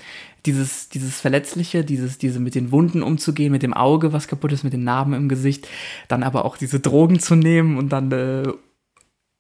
Dieses, 0.47 0.89
dieses 0.89 1.21
Verletzliche, 1.21 1.85
dieses, 1.85 2.19
diese 2.19 2.41
mit 2.41 2.55
den 2.55 2.73
Wunden 2.73 3.03
umzugehen, 3.03 3.53
mit 3.53 3.63
dem 3.63 3.75
Auge, 3.75 4.13
was 4.13 4.29
kaputt 4.29 4.53
ist, 4.53 4.65
mit 4.65 4.73
den 4.73 4.85
Narben 4.85 5.13
im 5.13 5.29
Gesicht, 5.29 5.69
dann 6.09 6.23
aber 6.23 6.45
auch 6.45 6.57
diese 6.57 6.81
Drogen 6.81 7.19
zu 7.19 7.35
nehmen 7.35 7.77
und 7.77 7.91
dann 7.91 8.13
äh, 8.13 8.45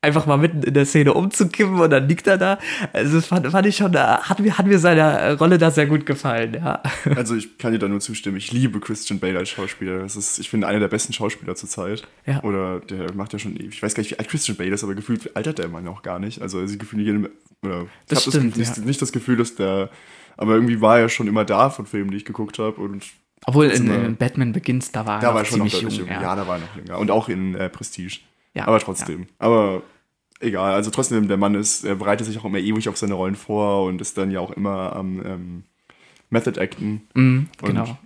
einfach 0.06 0.26
mal 0.26 0.36
mitten 0.36 0.62
in 0.62 0.72
der 0.72 0.86
Szene 0.86 1.14
umzukippen 1.14 1.80
und 1.80 1.90
dann 1.90 2.08
liegt 2.08 2.26
er 2.26 2.38
da. 2.38 2.58
Also 2.92 3.16
das 3.16 3.26
fand, 3.26 3.46
fand 3.48 3.66
ich 3.66 3.76
schon, 3.76 3.94
hat 3.94 4.38
mir, 4.40 4.56
hat 4.56 4.66
mir 4.66 4.78
seine 4.78 5.36
Rolle 5.36 5.58
da 5.58 5.70
sehr 5.70 5.86
gut 5.86 6.06
gefallen, 6.06 6.54
ja. 6.54 6.82
Also 7.16 7.34
ich 7.34 7.58
kann 7.58 7.72
dir 7.72 7.78
da 7.78 7.88
nur 7.88 8.00
zustimmen. 8.00 8.36
Ich 8.36 8.52
liebe 8.52 8.78
Christian 8.80 9.18
Bale 9.18 9.38
als 9.38 9.48
Schauspieler. 9.48 9.98
Das 10.00 10.16
ist, 10.16 10.38
ich 10.38 10.48
finde, 10.48 10.68
einer 10.68 10.80
der 10.80 10.88
besten 10.88 11.12
Schauspieler 11.12 11.54
zur 11.56 11.68
Zeit. 11.68 12.06
Ja. 12.24 12.42
Oder 12.42 12.80
der 12.80 13.12
macht 13.14 13.32
ja 13.32 13.38
schon, 13.38 13.58
ich 13.58 13.82
weiß 13.82 13.94
gar 13.94 14.02
nicht, 14.02 14.12
wie 14.12 14.18
alt 14.18 14.28
Christian 14.28 14.56
Bale 14.56 14.70
ist, 14.70 14.84
aber 14.84 14.94
gefühlt 14.94 15.34
altert 15.36 15.58
der 15.58 15.68
Mann 15.68 15.88
auch 15.88 16.02
gar 16.02 16.18
nicht. 16.18 16.40
Also 16.40 16.62
ich 16.62 16.78
gefühlt 16.78 17.04
jedem, 17.04 17.28
oder 17.62 17.86
das 18.08 18.26
ich 18.26 18.34
habe 18.34 18.44
nicht, 18.46 18.76
ja. 18.76 18.84
nicht 18.84 19.02
das 19.02 19.12
Gefühl, 19.12 19.36
dass 19.36 19.56
der, 19.56 19.90
aber 20.36 20.54
irgendwie 20.54 20.80
war 20.80 20.98
er 20.98 21.08
schon 21.08 21.26
immer 21.26 21.44
da 21.44 21.70
von 21.70 21.86
Filmen, 21.86 22.10
die 22.10 22.18
ich 22.18 22.24
geguckt 22.24 22.58
habe 22.58 22.80
und 22.80 23.04
obwohl 23.44 23.66
in, 23.66 23.88
in, 23.90 24.16
Batman 24.16 24.52
Begins, 24.52 24.90
da 24.90 25.06
war 25.06 25.16
er 25.16 25.20
da 25.20 25.34
war 25.34 25.44
schon 25.44 25.68
ziemlich 25.68 25.82
noch 25.82 25.92
jung. 25.92 26.08
Ja. 26.08 26.22
ja. 26.22 26.36
da 26.36 26.48
war 26.48 26.56
er 26.56 26.60
noch 26.62 26.76
jünger. 26.76 26.98
Und 26.98 27.10
auch 27.10 27.28
in 27.28 27.54
äh, 27.54 27.68
Prestige. 27.68 28.18
Ja, 28.54 28.66
aber 28.66 28.80
trotzdem. 28.80 29.20
Ja. 29.20 29.26
Aber 29.38 29.82
egal, 30.40 30.72
also 30.72 30.90
trotzdem, 30.90 31.28
der 31.28 31.36
Mann 31.36 31.54
ist, 31.54 31.84
er 31.84 31.94
bereitet 31.94 32.26
sich 32.26 32.38
auch 32.38 32.44
immer 32.44 32.58
ewig 32.58 32.88
auf 32.88 32.96
seine 32.96 33.14
Rollen 33.14 33.36
vor 33.36 33.84
und 33.84 34.00
ist 34.00 34.18
dann 34.18 34.30
ja 34.30 34.40
auch 34.40 34.50
immer 34.50 34.96
am 34.96 35.24
ähm, 35.24 35.64
Method 36.30 36.60
Acten. 36.60 37.06
Mhm, 37.14 37.48
genau. 37.62 37.98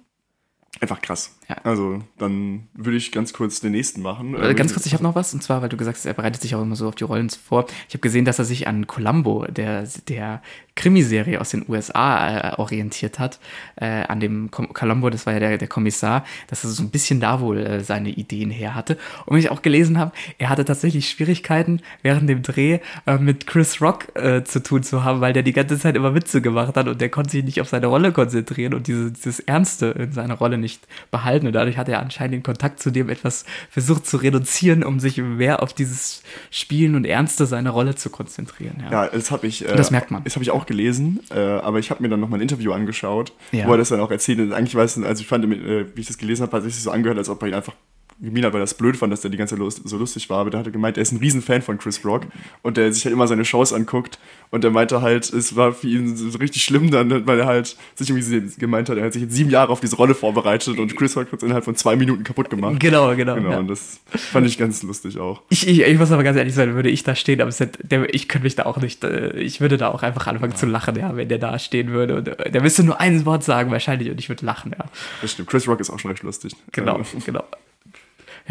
Einfach 0.81 1.01
krass. 1.01 1.39
Ja. 1.51 1.57
Also, 1.65 1.99
dann 2.17 2.69
würde 2.75 2.97
ich 2.97 3.11
ganz 3.11 3.33
kurz 3.33 3.59
den 3.61 3.73
nächsten 3.73 4.03
machen. 4.03 4.41
Äh, 4.41 4.55
ganz 4.55 4.73
kurz, 4.73 4.87
ich 4.87 4.93
habe 4.95 5.03
noch 5.03 5.17
was, 5.17 5.35
und 5.35 5.43
zwar, 5.43 5.63
weil 5.63 5.69
du 5.69 5.77
gesagt 5.77 5.97
hast, 5.97 6.07
er 6.07 6.15
bereitet 6.15 6.41
sich 6.41 6.55
auch 6.55 6.63
immer 6.63 6.77
so 6.77 6.87
auf 6.87 6.95
die 6.95 7.03
Rollen 7.03 7.29
vor. 7.29 7.67
Ich 7.89 7.95
habe 7.95 8.03
gesehen, 8.03 8.25
dass 8.25 8.39
er 8.39 8.45
sich 8.45 8.69
an 8.69 8.87
Columbo, 8.87 9.47
der, 9.47 9.89
der 10.09 10.43
Krimiserie 10.77 11.41
aus 11.41 11.51
den 11.51 11.65
USA, 11.69 12.53
äh, 12.53 12.55
orientiert 12.57 13.19
hat. 13.19 13.41
Äh, 13.77 14.05
an 14.05 14.21
dem 14.21 14.51
Columbo, 14.51 15.11
das 15.11 15.27
war 15.27 15.33
ja 15.33 15.41
der, 15.41 15.59
der 15.59 15.69
Kommissar, 15.69 16.25
dass 16.47 16.63
er 16.63 16.71
so 16.71 16.83
ein 16.83 16.91
bisschen 16.91 17.21
da 17.21 17.41
wohl 17.41 17.59
äh, 17.59 17.81
seine 17.81 18.11
Ideen 18.11 18.51
her 18.51 18.75
hatte. 18.75 18.97
Und 19.27 19.35
wenn 19.35 19.41
ich 19.41 19.51
auch 19.51 19.63
gelesen 19.63 19.99
habe, 19.99 20.13
er 20.39 20.49
hatte 20.49 20.65
tatsächlich 20.65 21.11
Schwierigkeiten, 21.11 21.83
während 22.03 22.29
dem 22.29 22.43
Dreh 22.43 22.79
äh, 23.07 23.19
mit 23.19 23.47
Chris 23.47 23.83
Rock 23.83 24.15
äh, 24.15 24.45
zu 24.45 24.63
tun 24.63 24.83
zu 24.83 25.05
haben, 25.05 25.21
weil 25.21 25.33
der 25.33 25.43
die 25.43 25.53
ganze 25.53 25.79
Zeit 25.79 25.97
immer 25.97 26.15
Witze 26.15 26.41
gemacht 26.41 26.77
hat 26.77 26.87
und 26.87 27.01
der 27.01 27.09
konnte 27.09 27.33
sich 27.33 27.45
nicht 27.45 27.61
auf 27.61 27.69
seine 27.69 27.87
Rolle 27.87 28.13
konzentrieren 28.13 28.73
und 28.73 28.87
diese, 28.87 29.13
dieses 29.13 29.41
Ernste 29.41 29.87
in 29.87 30.13
seiner 30.13 30.35
Rolle 30.35 30.59
nicht 30.59 30.87
behalten. 31.11 31.40
Und 31.47 31.53
dadurch 31.53 31.77
hat 31.77 31.89
er 31.89 32.01
anscheinend 32.01 32.35
den 32.35 32.43
Kontakt 32.43 32.81
zu 32.81 32.91
dem 32.91 33.09
etwas 33.09 33.45
versucht 33.71 34.07
zu 34.07 34.17
reduzieren, 34.17 34.85
um 34.85 35.01
sich 35.01 35.19
mehr 35.19 35.63
auf 35.63 35.73
dieses 35.73 36.23
Spielen 36.51 36.95
und 36.95 37.05
Ernste 37.05 37.47
seiner 37.47 37.71
Rolle 37.71 37.95
zu 37.95 38.11
konzentrieren. 38.11 38.83
Ja, 38.85 39.05
ja 39.05 39.11
das 39.11 39.31
habe 39.31 39.47
ich. 39.47 39.69
Äh, 39.69 39.77
das 39.77 39.91
merkt 39.91 40.11
man. 40.11 40.25
Das 40.25 40.35
habe 40.35 40.43
ich 40.43 40.51
auch 40.51 40.67
gelesen, 40.67 41.21
äh, 41.31 41.39
aber 41.39 41.79
ich 41.79 41.91
habe 41.91 42.03
mir 42.03 42.09
dann 42.09 42.21
noch 42.21 42.29
mal 42.29 42.39
ein 42.39 42.43
Interview 42.43 42.73
angeschaut, 42.73 43.33
ja. 43.53 43.67
wo 43.67 43.73
er 43.73 43.79
das 43.79 43.89
dann 43.91 44.01
auch 44.01 44.11
erzählt. 44.11 44.41
Und 44.41 44.53
eigentlich 44.53 44.75
weiß 44.75 44.97
ich, 44.97 45.05
also 45.05 45.21
ich 45.21 45.27
fand, 45.27 45.45
äh, 45.45 45.87
wie 45.95 46.01
ich 46.01 46.07
das 46.07 46.19
gelesen 46.19 46.43
habe, 46.43 46.57
hat 46.57 46.65
sich 46.65 46.77
so 46.77 46.91
angehört, 46.91 47.19
als 47.19 47.29
ob 47.29 47.43
er 47.43 47.49
ihn 47.49 47.55
einfach 47.55 47.75
Mina, 48.21 48.53
weil 48.53 48.61
das 48.61 48.75
blöd 48.75 48.97
fand, 48.97 49.13
dass 49.13 49.23
der 49.23 49.31
die 49.31 49.39
ganze 49.39 49.57
Zeit 49.57 49.81
so 49.85 49.97
lustig 49.97 50.29
war, 50.29 50.41
aber 50.41 50.51
der 50.51 50.61
hatte 50.61 50.71
gemeint, 50.71 50.99
er 50.99 51.03
ist 51.03 51.13
ein 51.13 51.19
Riesenfan 51.19 51.63
von 51.63 51.79
Chris 51.79 52.05
Rock 52.05 52.27
und 52.63 52.77
der 52.77 52.93
sich 52.93 53.05
halt 53.05 53.15
immer 53.15 53.27
seine 53.27 53.47
Shows 53.47 53.73
anguckt 53.73 54.19
und 54.51 54.63
der 54.63 54.71
meinte 54.71 55.01
halt, 55.01 55.33
es 55.33 55.57
war 55.57 55.73
für 55.73 55.87
ihn 55.87 56.17
so 56.17 56.37
richtig 56.39 56.63
schlimm 56.63 56.91
dann, 56.91 57.27
weil 57.27 57.39
er 57.41 57.47
halt 57.47 57.77
sich 57.95 58.11
irgendwie 58.11 58.59
gemeint 58.59 58.91
hat, 58.91 58.99
er 58.99 59.05
hat 59.05 59.15
sich 59.15 59.23
jetzt 59.23 59.35
sieben 59.35 59.49
Jahre 59.49 59.73
auf 59.73 59.81
diese 59.81 59.97
Rolle 59.97 60.15
vorbereitet 60.15 60.79
und 60.79 60.95
Chris 60.97 61.17
Rock 61.17 61.33
hat 61.33 61.39
es 61.39 61.43
innerhalb 61.45 61.65
von 61.65 61.77
zwei 61.77 61.97
Minuten 61.97 62.23
kaputt 62.23 62.51
gemacht. 62.51 62.79
Genau, 62.79 63.15
genau. 63.17 63.37
Genau, 63.37 63.51
ja. 63.53 63.59
und 63.59 63.69
das 63.69 64.01
fand 64.13 64.47
ich 64.47 64.59
ganz 64.59 64.83
lustig 64.83 65.19
auch. 65.19 65.43
Ich, 65.49 65.67
ich, 65.67 65.81
ich, 65.81 65.99
muss 65.99 66.13
aber 66.13 66.23
ganz 66.23 66.37
ehrlich 66.37 66.55
sein, 66.55 66.75
würde 66.75 66.91
ich 66.91 67.03
da 67.03 67.15
stehen, 67.15 67.41
aber 67.41 67.51
der, 67.83 68.15
ich 68.15 68.29
könnte 68.29 68.45
mich 68.45 68.55
da 68.55 68.67
auch 68.67 68.77
nicht, 68.79 69.03
äh, 69.03 69.39
ich 69.39 69.63
würde 69.63 69.79
da 69.79 69.89
auch 69.89 70.03
einfach 70.03 70.27
anfangen 70.27 70.53
ja. 70.53 70.59
zu 70.59 70.67
lachen, 70.67 70.97
ja, 70.97 71.17
wenn 71.17 71.29
der 71.29 71.39
da 71.39 71.59
stehen 71.59 71.91
würde 71.91 72.17
und 72.17 72.29
äh, 72.29 72.51
der 72.51 72.61
müsste 72.61 72.85
nur 72.85 73.01
ein 73.01 73.25
Wort 73.25 73.45
sagen 73.45 73.71
wahrscheinlich 73.71 74.11
und 74.11 74.19
ich 74.21 74.29
würde 74.29 74.45
lachen, 74.45 74.75
ja. 74.79 74.85
Das 75.23 75.33
stimmt, 75.33 75.49
Chris 75.49 75.67
Rock 75.67 75.81
ist 75.81 75.89
auch 75.89 75.99
schon 75.99 76.11
recht 76.11 76.23
lustig. 76.23 76.55
Genau, 76.73 76.97
also. 76.97 77.19
genau. 77.25 77.45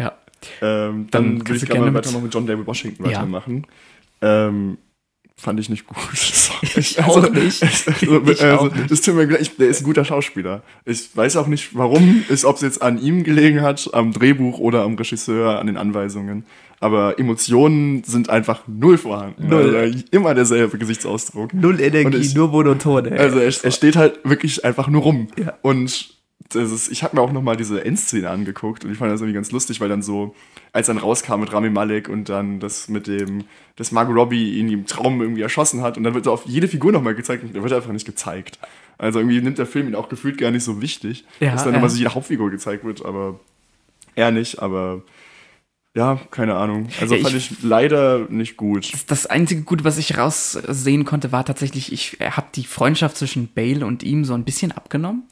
Ja. 0.00 0.12
Ähm, 0.62 1.08
dann, 1.10 1.38
dann 1.38 1.48
würde 1.48 1.56
ich 1.56 1.68
gerne 1.68 1.92
weiter 1.92 2.10
mal 2.12 2.22
mit 2.22 2.32
John 2.32 2.46
David 2.46 2.66
Washington 2.66 3.04
ja. 3.04 3.10
weitermachen. 3.10 3.66
Ähm, 4.22 4.78
fand 5.36 5.60
ich 5.60 5.68
nicht 5.68 5.86
gut. 5.86 5.96
ich 6.76 7.02
also, 7.02 7.20
auch 7.20 7.30
nicht. 7.30 7.62
Also, 7.62 8.30
ich 8.30 8.42
also, 8.42 8.56
auch 8.56 8.74
nicht. 8.74 8.90
Das 8.90 9.00
tut 9.02 9.14
mir 9.14 9.26
gleich, 9.26 9.56
der 9.56 9.68
ist 9.68 9.82
ein 9.82 9.84
guter 9.84 10.04
Schauspieler. 10.04 10.62
Ich 10.84 11.14
weiß 11.14 11.36
auch 11.36 11.46
nicht, 11.46 11.76
warum, 11.76 12.24
ist, 12.28 12.44
ob 12.44 12.56
es 12.56 12.62
jetzt 12.62 12.82
an 12.82 12.98
ihm 12.98 13.24
gelegen 13.24 13.60
hat, 13.60 13.90
am 13.92 14.12
Drehbuch 14.12 14.58
oder 14.58 14.82
am 14.82 14.94
Regisseur, 14.94 15.58
an 15.58 15.66
den 15.66 15.76
Anweisungen. 15.76 16.44
Aber 16.80 17.18
Emotionen 17.18 18.04
sind 18.04 18.30
einfach 18.30 18.62
null 18.66 18.96
vorhanden. 18.96 19.48
Null. 19.48 19.76
Also, 19.76 19.98
immer 20.10 20.34
derselbe 20.34 20.78
Gesichtsausdruck. 20.78 21.52
Null 21.52 21.78
Energie, 21.80 22.16
ich, 22.16 22.34
nur 22.34 22.48
monoton. 22.48 23.12
Also 23.12 23.38
er, 23.38 23.52
er, 23.64 23.70
steht 23.70 23.96
halt 23.96 24.20
wirklich 24.24 24.64
einfach 24.64 24.88
nur 24.88 25.02
rum. 25.02 25.28
Ja. 25.36 25.58
Und 25.60 26.19
ist, 26.54 26.90
ich 26.90 27.02
habe 27.02 27.16
mir 27.16 27.22
auch 27.22 27.32
nochmal 27.32 27.56
diese 27.56 27.84
Endszene 27.84 28.28
angeguckt 28.28 28.84
und 28.84 28.92
ich 28.92 28.98
fand 28.98 29.12
das 29.12 29.20
irgendwie 29.20 29.34
ganz 29.34 29.52
lustig, 29.52 29.80
weil 29.80 29.88
dann 29.88 30.02
so, 30.02 30.34
als 30.72 30.88
dann 30.88 30.98
rauskam 30.98 31.40
mit 31.40 31.52
Rami 31.52 31.70
Malek 31.70 32.08
und 32.08 32.28
dann 32.28 32.60
das 32.60 32.88
mit 32.88 33.06
dem, 33.06 33.44
dass 33.76 33.92
Margot 33.92 34.16
Robbie 34.16 34.58
ihn 34.58 34.68
im 34.68 34.86
Traum 34.86 35.20
irgendwie 35.20 35.42
erschossen 35.42 35.82
hat 35.82 35.96
und 35.96 36.04
dann 36.04 36.14
wird 36.14 36.24
so 36.24 36.32
auf 36.32 36.46
jede 36.46 36.68
Figur 36.68 36.92
nochmal 36.92 37.14
gezeigt 37.14 37.44
und 37.44 37.54
der 37.54 37.62
wird 37.62 37.72
einfach 37.72 37.92
nicht 37.92 38.06
gezeigt. 38.06 38.58
Also 38.98 39.18
irgendwie 39.18 39.40
nimmt 39.40 39.58
der 39.58 39.66
Film 39.66 39.88
ihn 39.88 39.94
auch 39.94 40.08
gefühlt 40.08 40.38
gar 40.38 40.50
nicht 40.50 40.64
so 40.64 40.82
wichtig, 40.82 41.24
ja, 41.40 41.52
dass 41.52 41.64
dann 41.64 41.72
ja. 41.72 41.78
nochmal 41.78 41.90
so 41.90 41.98
jede 41.98 42.14
Hauptfigur 42.14 42.50
gezeigt 42.50 42.84
wird, 42.84 43.04
aber 43.04 43.40
er 44.14 44.30
nicht, 44.30 44.60
aber 44.60 45.02
ja, 45.96 46.20
keine 46.30 46.54
Ahnung. 46.54 46.88
Also 47.00 47.16
ja, 47.16 47.22
fand 47.22 47.34
ich, 47.34 47.50
ich, 47.50 47.62
leider 47.64 48.26
nicht 48.28 48.56
gut. 48.56 48.92
Das 49.08 49.26
einzige 49.26 49.62
Gute, 49.62 49.82
was 49.82 49.98
ich 49.98 50.16
raussehen 50.16 51.04
konnte, 51.04 51.32
war 51.32 51.44
tatsächlich, 51.44 51.92
ich 51.92 52.18
habe 52.20 52.46
die 52.54 52.62
Freundschaft 52.62 53.16
zwischen 53.16 53.52
Bale 53.52 53.84
und 53.84 54.04
ihm 54.04 54.24
so 54.24 54.34
ein 54.34 54.44
bisschen 54.44 54.70
abgenommen. 54.70 55.24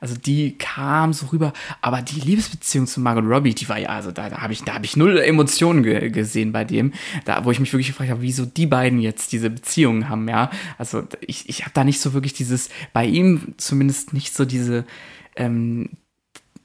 Also 0.00 0.14
die 0.14 0.56
kam 0.56 1.12
so 1.12 1.26
rüber, 1.26 1.52
aber 1.82 2.00
die 2.00 2.20
Liebesbeziehung 2.20 2.86
zu 2.86 3.00
Margot 3.00 3.26
Robbie, 3.26 3.54
die 3.54 3.68
war 3.68 3.78
ja, 3.78 3.90
also 3.90 4.10
da, 4.10 4.30
da 4.30 4.38
habe 4.38 4.54
ich, 4.54 4.62
da 4.62 4.80
ich 4.80 4.96
null 4.96 5.18
Emotionen 5.18 5.82
ge 5.82 6.08
gesehen 6.08 6.50
bei 6.50 6.64
dem, 6.64 6.94
da 7.26 7.44
wo 7.44 7.50
ich 7.50 7.60
mich 7.60 7.70
wirklich 7.74 7.88
gefragt 7.88 8.10
habe, 8.10 8.22
wieso 8.22 8.46
die 8.46 8.66
beiden 8.66 9.00
jetzt 9.00 9.32
diese 9.32 9.50
Beziehungen 9.50 10.08
haben, 10.08 10.26
ja. 10.30 10.50
Also 10.78 11.02
ich, 11.20 11.46
ich 11.50 11.62
habe 11.62 11.72
da 11.74 11.84
nicht 11.84 12.00
so 12.00 12.14
wirklich 12.14 12.32
dieses, 12.32 12.70
bei 12.94 13.04
ihm 13.04 13.52
zumindest 13.58 14.14
nicht 14.14 14.34
so 14.34 14.46
diese 14.46 14.86
ähm, 15.36 15.90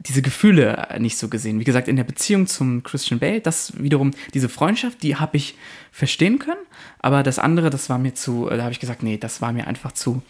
diese 0.07 0.21
Gefühle 0.21 0.87
nicht 0.99 1.17
so 1.17 1.27
gesehen. 1.27 1.59
Wie 1.59 1.63
gesagt, 1.63 1.87
in 1.87 1.95
der 1.95 2.03
Beziehung 2.03 2.47
zum 2.47 2.83
Christian 2.83 3.19
Bale, 3.19 3.41
das 3.41 3.73
wiederum, 3.81 4.11
diese 4.33 4.49
Freundschaft, 4.49 5.03
die 5.03 5.15
habe 5.15 5.37
ich 5.37 5.55
verstehen 5.91 6.39
können, 6.39 6.61
aber 6.99 7.23
das 7.23 7.39
andere, 7.39 7.69
das 7.69 7.89
war 7.89 7.97
mir 7.97 8.13
zu, 8.13 8.47
da 8.49 8.63
habe 8.63 8.71
ich 8.71 8.79
gesagt, 8.79 9.03
nee, 9.03 9.17
das 9.17 9.41
war 9.41 9.51
mir 9.53 9.67
einfach 9.67 9.91
zu 9.91 10.21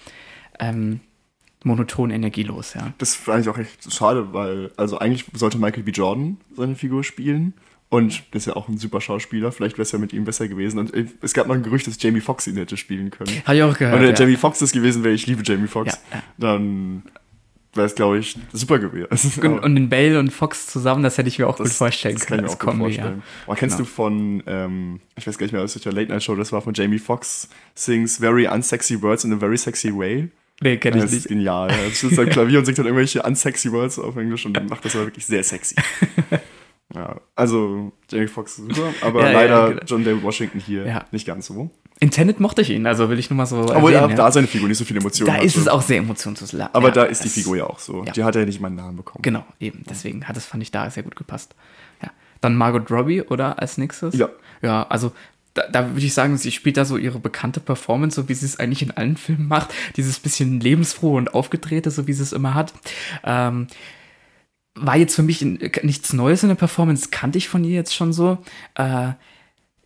ähm, 0.59 0.99
monoton 1.63 2.11
energielos, 2.11 2.73
ja. 2.73 2.93
Das 2.97 3.15
fand 3.15 3.43
ich 3.43 3.49
auch 3.49 3.57
echt 3.57 3.93
schade, 3.93 4.33
weil, 4.33 4.71
also 4.77 4.97
eigentlich 4.97 5.25
sollte 5.33 5.57
Michael 5.57 5.83
B. 5.83 5.91
Jordan 5.91 6.37
seine 6.55 6.75
Figur 6.75 7.03
spielen. 7.03 7.53
Und 7.89 8.23
das 8.31 8.43
ist 8.43 8.45
ja 8.45 8.55
auch 8.55 8.69
ein 8.69 8.77
super 8.77 9.01
Schauspieler. 9.01 9.51
Vielleicht 9.51 9.77
wäre 9.77 9.81
es 9.81 9.91
ja 9.91 9.99
mit 9.99 10.13
ihm 10.13 10.23
besser 10.23 10.47
gewesen. 10.47 10.79
Und 10.79 10.93
äh, 10.93 11.07
es 11.21 11.33
gab 11.33 11.47
mal 11.47 11.55
ein 11.55 11.63
Gerücht, 11.63 11.87
dass 11.87 12.01
Jamie 12.01 12.21
Foxx 12.21 12.47
ihn 12.47 12.55
hätte 12.55 12.77
spielen 12.77 13.11
können. 13.11 13.29
Habe 13.43 13.57
ich 13.57 13.63
auch 13.63 13.77
gehört. 13.77 13.95
Und 13.95 14.01
wenn 14.01 14.15
ja. 14.15 14.17
Jamie 14.17 14.37
Foxx 14.37 14.59
das 14.59 14.71
gewesen 14.71 15.03
wäre, 15.03 15.13
ich 15.13 15.27
liebe 15.27 15.43
Jamie 15.43 15.67
Foxx, 15.67 15.99
ja, 16.09 16.17
ja. 16.17 16.23
dann 16.37 17.03
wäre 17.73 17.87
es, 17.87 17.95
glaube 17.95 18.19
ich, 18.19 18.37
super 18.51 18.79
gewesen. 18.79 19.31
Und, 19.41 19.59
und 19.59 19.75
den 19.75 19.89
Bale 19.89 20.19
und 20.19 20.31
Fox 20.31 20.67
zusammen, 20.67 21.03
das 21.03 21.17
hätte 21.17 21.29
ich 21.29 21.39
mir 21.39 21.47
auch 21.47 21.55
das, 21.55 21.69
gut 21.69 21.77
vorstellen 21.77 22.15
das 22.15 22.25
können. 22.25 22.43
Das 22.43 22.59
kann 22.59 22.69
ich 22.73 22.75
mir 22.75 22.83
auch 22.83 22.87
gut 22.87 22.95
vorstellen. 22.95 23.23
Ja. 23.25 23.53
Oh, 23.53 23.55
kennst 23.55 23.77
genau. 23.77 23.87
du 23.87 23.93
von, 23.93 24.43
ähm, 24.45 24.99
ich 25.15 25.25
weiß 25.25 25.37
gar 25.37 25.45
nicht 25.45 25.53
mehr, 25.53 25.61
aus 25.61 25.75
welcher 25.75 25.91
Late 25.91 26.11
Night 26.11 26.23
Show 26.23 26.35
das 26.35 26.51
war, 26.51 26.61
von 26.61 26.73
Jamie 26.73 26.99
Foxx, 26.99 27.49
sings 27.75 28.17
very 28.17 28.47
unsexy 28.47 29.01
words 29.01 29.23
in 29.23 29.33
a 29.33 29.37
very 29.37 29.57
sexy 29.57 29.95
way? 29.95 30.29
Nee, 30.61 30.77
kenn 30.77 30.95
ich 30.95 31.01
das 31.01 31.11
nicht. 31.11 31.25
Das 31.25 31.25
ist 31.25 31.29
genial. 31.29 31.69
Er 31.69 31.89
sitzt 31.89 32.19
am 32.19 32.29
Klavier 32.29 32.59
und 32.59 32.65
singt 32.65 32.77
dann 32.77 32.85
irgendwelche 32.85 33.23
unsexy 33.23 33.71
words 33.71 33.97
auf 33.97 34.15
Englisch 34.15 34.45
und 34.45 34.69
macht 34.69 34.85
das 34.85 34.95
aber 34.95 35.05
wirklich 35.05 35.25
sehr 35.25 35.43
sexy. 35.43 35.75
ja, 36.93 37.19
also 37.35 37.91
Jamie 38.09 38.27
Foxx 38.27 38.57
super, 38.57 38.93
aber 39.01 39.23
ja, 39.23 39.31
leider 39.31 39.55
ja, 39.55 39.67
genau. 39.69 39.81
John 39.85 40.03
David 40.03 40.23
Washington 40.23 40.59
hier 40.59 41.05
nicht 41.11 41.25
ganz 41.25 41.47
so. 41.47 41.71
In 42.03 42.09
Tenet 42.09 42.39
mochte 42.39 42.63
ich 42.63 42.71
ihn, 42.71 42.87
also 42.87 43.11
will 43.11 43.19
ich 43.19 43.29
nur 43.29 43.37
mal 43.37 43.45
so. 43.45 43.59
Obwohl 43.59 43.93
erwähnen, 43.93 44.09
ja. 44.09 44.15
da 44.15 44.31
seine 44.31 44.47
Figur 44.47 44.67
nicht 44.67 44.79
so 44.79 44.85
viele 44.85 44.99
Emotionen 44.99 45.27
Da 45.27 45.37
hat. 45.37 45.43
ist 45.43 45.55
es 45.55 45.67
auch 45.67 45.83
sehr 45.83 45.99
emotionslos. 45.99 46.55
Aber 46.73 46.87
ja, 46.87 46.93
da 46.95 47.03
ist 47.03 47.23
die 47.23 47.29
Figur 47.29 47.57
ja 47.57 47.65
auch 47.65 47.77
so. 47.77 48.03
Ja. 48.03 48.11
Die 48.11 48.23
hat 48.23 48.35
ja 48.35 48.43
nicht 48.43 48.59
meinen 48.59 48.75
Namen 48.75 48.97
bekommen. 48.97 49.21
Genau, 49.21 49.45
eben. 49.59 49.83
Deswegen 49.87 50.27
hat 50.27 50.35
es, 50.35 50.43
fand 50.43 50.63
ich, 50.63 50.71
da 50.71 50.89
sehr 50.89 51.03
gut 51.03 51.15
gepasst. 51.15 51.53
Ja. 52.01 52.09
Dann 52.41 52.55
Margot 52.55 52.89
Robbie, 52.89 53.21
oder? 53.21 53.59
Als 53.59 53.77
nächstes? 53.77 54.15
Ja. 54.15 54.29
Ja, 54.63 54.87
also 54.89 55.11
da, 55.53 55.67
da 55.67 55.89
würde 55.89 56.05
ich 56.05 56.15
sagen, 56.15 56.37
sie 56.37 56.51
spielt 56.51 56.77
da 56.77 56.85
so 56.85 56.97
ihre 56.97 57.19
bekannte 57.19 57.59
Performance, 57.59 58.15
so 58.19 58.27
wie 58.27 58.33
sie 58.33 58.47
es 58.47 58.59
eigentlich 58.59 58.81
in 58.81 58.91
allen 58.91 59.15
Filmen 59.15 59.47
macht. 59.47 59.71
Dieses 59.95 60.19
bisschen 60.19 60.59
lebensfrohe 60.59 61.17
und 61.17 61.35
aufgedrehte, 61.35 61.91
so 61.91 62.07
wie 62.07 62.13
sie 62.13 62.23
es 62.23 62.33
immer 62.33 62.55
hat. 62.55 62.73
Ähm, 63.23 63.67
war 64.73 64.97
jetzt 64.97 65.15
für 65.15 65.23
mich 65.23 65.41
nichts 65.43 66.13
Neues 66.13 66.41
in 66.41 66.49
der 66.49 66.55
Performance, 66.55 67.09
kannte 67.11 67.37
ich 67.37 67.47
von 67.47 67.63
ihr 67.63 67.75
jetzt 67.75 67.93
schon 67.93 68.11
so. 68.11 68.39
Äh, 68.73 69.09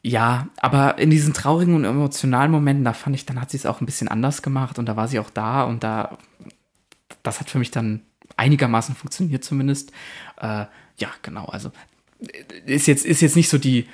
ja, 0.05 0.49
aber 0.57 0.99
in 0.99 1.09
diesen 1.09 1.33
traurigen 1.33 1.73
und 1.73 1.83
emotionalen 1.83 2.51
Momenten, 2.51 2.85
da 2.85 2.93
fand 2.93 3.15
ich, 3.15 3.25
dann 3.25 3.41
hat 3.41 3.49
sie 3.49 3.57
es 3.57 3.65
auch 3.65 3.81
ein 3.81 3.87
bisschen 3.87 4.07
anders 4.07 4.43
gemacht 4.43 4.77
und 4.77 4.85
da 4.85 4.95
war 4.95 5.07
sie 5.07 5.17
auch 5.17 5.31
da 5.31 5.63
und 5.63 5.83
da, 5.83 6.19
das 7.23 7.39
hat 7.39 7.49
für 7.49 7.57
mich 7.57 7.71
dann 7.71 8.01
einigermaßen 8.37 8.93
funktioniert 8.93 9.43
zumindest. 9.43 9.91
Äh, 10.39 10.65
ja, 10.97 11.09
genau, 11.23 11.45
also 11.45 11.71
ist 12.67 12.85
jetzt, 12.85 13.03
ist 13.03 13.21
jetzt 13.21 13.35
nicht 13.35 13.49
so 13.49 13.57
die 13.57 13.87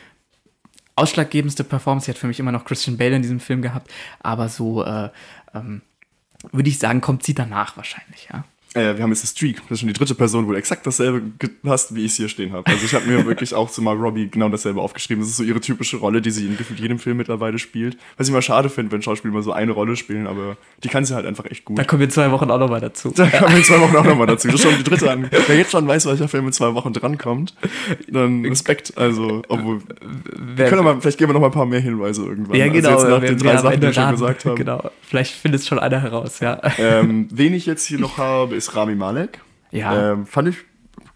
ausschlaggebendste 0.98 1.64
Performance. 1.64 2.08
Sie 2.08 2.12
hat 2.12 2.18
für 2.18 2.28
mich 2.28 2.42
immer 2.42 2.52
noch 2.52 2.66
Christian 2.66 2.98
Bale 2.98 3.16
in 3.16 3.22
diesem 3.22 3.40
Film 3.40 3.62
gehabt, 3.62 3.90
aber 4.20 4.50
so 4.50 4.84
äh, 4.84 5.12
ähm, 5.54 5.82
würde 6.52 6.68
ich 6.68 6.78
sagen, 6.78 7.00
kommt 7.00 7.24
sie 7.24 7.36
danach 7.36 7.78
wahrscheinlich, 7.78 8.28
ja. 8.34 8.44
Äh, 8.74 8.96
wir 8.96 9.04
haben 9.04 9.10
jetzt 9.10 9.24
das 9.24 9.32
Streak. 9.32 9.58
Das 9.64 9.72
ist 9.72 9.80
schon 9.80 9.88
die 9.88 9.94
dritte 9.94 10.16
Person, 10.16 10.48
wo 10.48 10.52
du 10.52 10.58
exakt 10.58 10.88
dasselbe 10.88 11.24
hast, 11.66 11.94
wie 11.94 12.06
ich 12.06 12.12
es 12.12 12.18
hier 12.18 12.30
stehen 12.30 12.54
habe. 12.54 12.66
Also 12.68 12.86
ich 12.86 12.94
habe 12.94 13.06
mir 13.06 13.26
wirklich 13.26 13.54
auch 13.54 13.70
zu 13.70 13.82
Mark 13.82 14.00
Robbie 14.00 14.30
genau 14.30 14.48
dasselbe 14.48 14.80
aufgeschrieben. 14.80 15.22
Das 15.22 15.30
ist 15.30 15.38
so 15.38 15.44
ihre 15.44 15.60
typische 15.60 15.98
Rolle, 15.98 16.22
die 16.22 16.32
sie 16.32 16.46
in 16.46 16.56
gefühlt 16.56 16.80
jedem 16.80 16.98
Film 16.98 17.18
mittlerweile 17.18 17.60
spielt. 17.60 17.98
Was 18.16 18.28
ich 18.28 18.32
immer 18.32 18.42
schade 18.42 18.70
finde, 18.70 18.94
wenn 18.94 19.02
Schauspieler 19.02 19.34
immer 19.34 19.44
so 19.44 19.52
eine 19.52 19.74
Rolle 19.74 19.98
spielen, 19.98 20.26
aber 20.26 20.56
die 20.86 20.88
kann 20.88 21.04
sie 21.04 21.14
halt 21.14 21.26
einfach 21.26 21.46
echt 21.46 21.66
gut. 21.66 21.80
Da 21.80 21.84
kommen 21.84 22.00
wir 22.00 22.06
in 22.06 22.12
zwei 22.12 22.32
Wochen 22.32 22.50
auch 22.50 22.60
nochmal 22.60 22.80
dazu. 22.80 23.12
Da 23.14 23.28
kommen 23.28 23.52
wir 23.52 23.58
in 23.58 23.64
zwei 23.66 23.82
Wochen 23.82 23.96
auch 23.96 24.06
nochmal 24.06 24.28
dazu. 24.28 24.48
Das 24.48 24.56
ist 24.56 24.64
schon 24.64 24.78
die 24.78 24.84
dritte 24.84 25.12
an. 25.12 25.30
Wer 25.48 25.58
jetzt 25.58 25.72
schon 25.72 25.86
weiß, 25.86 26.06
welcher 26.06 26.30
Film 26.30 26.48
in 26.48 26.54
zwei 26.54 26.74
Wochen 26.74 26.94
drankommt, 26.94 27.54
dann 28.08 28.46
Respekt. 28.46 28.98
Also, 28.98 29.42
obwohl. 29.50 29.82
Wir 30.56 30.68
können 30.68 30.88
aber, 30.88 31.02
vielleicht 31.02 31.18
geben 31.18 31.32
wir 31.32 31.34
noch 31.34 31.42
mal 31.42 31.48
ein 31.48 31.54
paar 31.54 31.66
mehr 31.66 31.82
Hinweise 31.82 32.24
irgendwann. 32.24 32.56
Ja, 32.56 32.70
genau. 32.70 32.90
Also 32.92 33.08
jetzt 33.08 33.10
nach 33.10 33.22
wir, 33.22 33.30
den 33.30 33.44
wir 33.44 33.52
drei 33.52 33.62
Sachen, 33.62 33.82
die 33.82 33.88
wir 33.88 33.94
schon 33.94 34.12
gesagt 34.12 34.46
haben. 34.46 34.56
Genau. 34.56 34.92
Vielleicht 35.02 35.34
findet 35.34 35.62
es 35.62 35.68
schon 35.68 35.78
einer 35.78 36.02
heraus, 36.02 36.40
ja. 36.40 36.62
Ähm, 36.78 37.28
wen 37.32 37.54
ich 37.54 37.66
jetzt 37.66 37.86
hier 37.86 38.00
noch 38.00 38.18
habe, 38.18 38.61
ist 38.68 38.76
Rami 38.76 38.96
Malek. 38.96 39.40
Ja. 39.72 40.14
Ähm, 40.14 40.26
fand 40.26 40.50
ich 40.50 40.58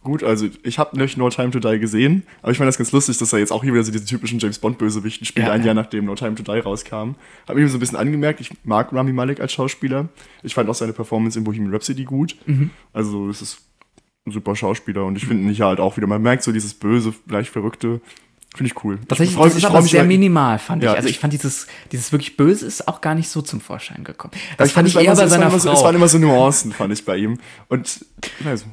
gut. 0.04 0.24
Also, 0.24 0.48
ich 0.64 0.80
habe 0.80 0.98
nicht 0.98 1.18
No 1.18 1.30
Time 1.30 1.52
to 1.52 1.60
Die 1.60 1.80
gesehen, 1.80 2.24
aber 2.42 2.52
ich 2.52 2.58
fand 2.58 2.68
das 2.68 2.78
ganz 2.78 2.92
lustig, 2.92 3.18
dass 3.18 3.34
er 3.34 3.40
jetzt 3.40 3.52
auch 3.52 3.64
hier 3.64 3.74
wieder 3.74 3.84
so 3.84 3.92
diese 3.92 4.06
typischen 4.06 4.40
James 4.40 4.60
Bond-Bösewichten 4.60 5.26
spielt, 5.26 5.48
Ja, 5.48 5.54
ein 5.54 5.62
ja. 5.62 5.68
Jahr 5.68 5.76
nachdem 5.76 6.06
No 6.06 6.16
Time 6.16 6.36
to 6.36 6.44
Die 6.44 6.60
rauskam. 6.60 7.16
Hab 7.48 7.56
mir 7.56 7.68
so 7.68 7.78
ein 7.78 7.80
bisschen 7.80 7.98
angemerkt, 7.98 8.40
ich 8.40 8.52
mag 8.64 8.94
Rami 8.94 9.12
Malek 9.12 9.40
als 9.42 9.52
Schauspieler. 9.52 10.08
Ich 10.44 10.54
fand 10.54 10.70
auch 10.70 10.76
seine 10.76 10.94
Performance 10.94 11.38
in 11.38 11.44
Bohemian 11.44 11.74
Rhapsody 11.74 12.06
gut. 12.06 12.36
Mhm. 12.46 12.70
Also, 12.94 13.30
es 13.30 13.42
ist 13.42 13.62
ein 14.26 14.32
super 14.32 14.56
Schauspieler 14.56 15.06
und 15.06 15.18
ich 15.18 15.26
finde 15.26 15.44
ihn 15.44 15.50
hier 15.50 15.66
halt 15.66 15.80
auch 15.80 15.98
wieder. 15.98 16.08
Man 16.08 16.22
merkt 16.22 16.44
so 16.44 16.52
dieses 16.52 16.74
böse, 16.74 17.14
leicht 17.28 17.50
verrückte. 17.50 18.02
Finde 18.56 18.72
ich 18.76 18.84
cool. 18.84 18.98
Tatsächlich, 19.08 19.30
ich 19.32 19.36
freu- 19.36 19.44
das 19.46 19.54
ist 19.54 19.60
ich 19.60 19.66
aber 19.66 19.82
sehr 19.82 20.02
über- 20.02 20.08
minimal, 20.08 20.60
fand 20.60 20.82
Ja, 20.82 20.92
ich. 20.92 20.98
Also 20.98 21.10
ich- 21.10 21.20
fand 21.20 21.34
dieses, 21.34 21.68
dieses 21.92 22.12
wirklich 22.12 22.38
Böse 22.38 22.66
ist 22.66 22.88
auch 22.88 23.02
gar 23.02 23.14
nicht 23.16 23.30
so 23.30 23.42
zum 23.42 23.60
Vorschein 23.62 24.04
gekommen. 24.04 24.34
Aber 24.54 24.58
Das 24.64 24.72
fand 24.72 24.88
ich 24.88 24.96
eher 24.96 25.02
so- 25.02 25.08
bei 25.08 25.18
waren 25.18 25.30
seiner 25.30 25.48
immer 25.48 25.60
so, 25.60 25.70
Frau. 25.70 25.78
Es 25.78 25.84
waren 25.84 25.96
immer 25.96 26.08
so 26.08 26.18
Nuancen, 26.18 26.72
fand 26.72 26.94
ich 26.94 27.04
bei 27.04 27.18
ihm. 27.18 27.40
Und, 27.68 28.06
weiß, 28.40 28.66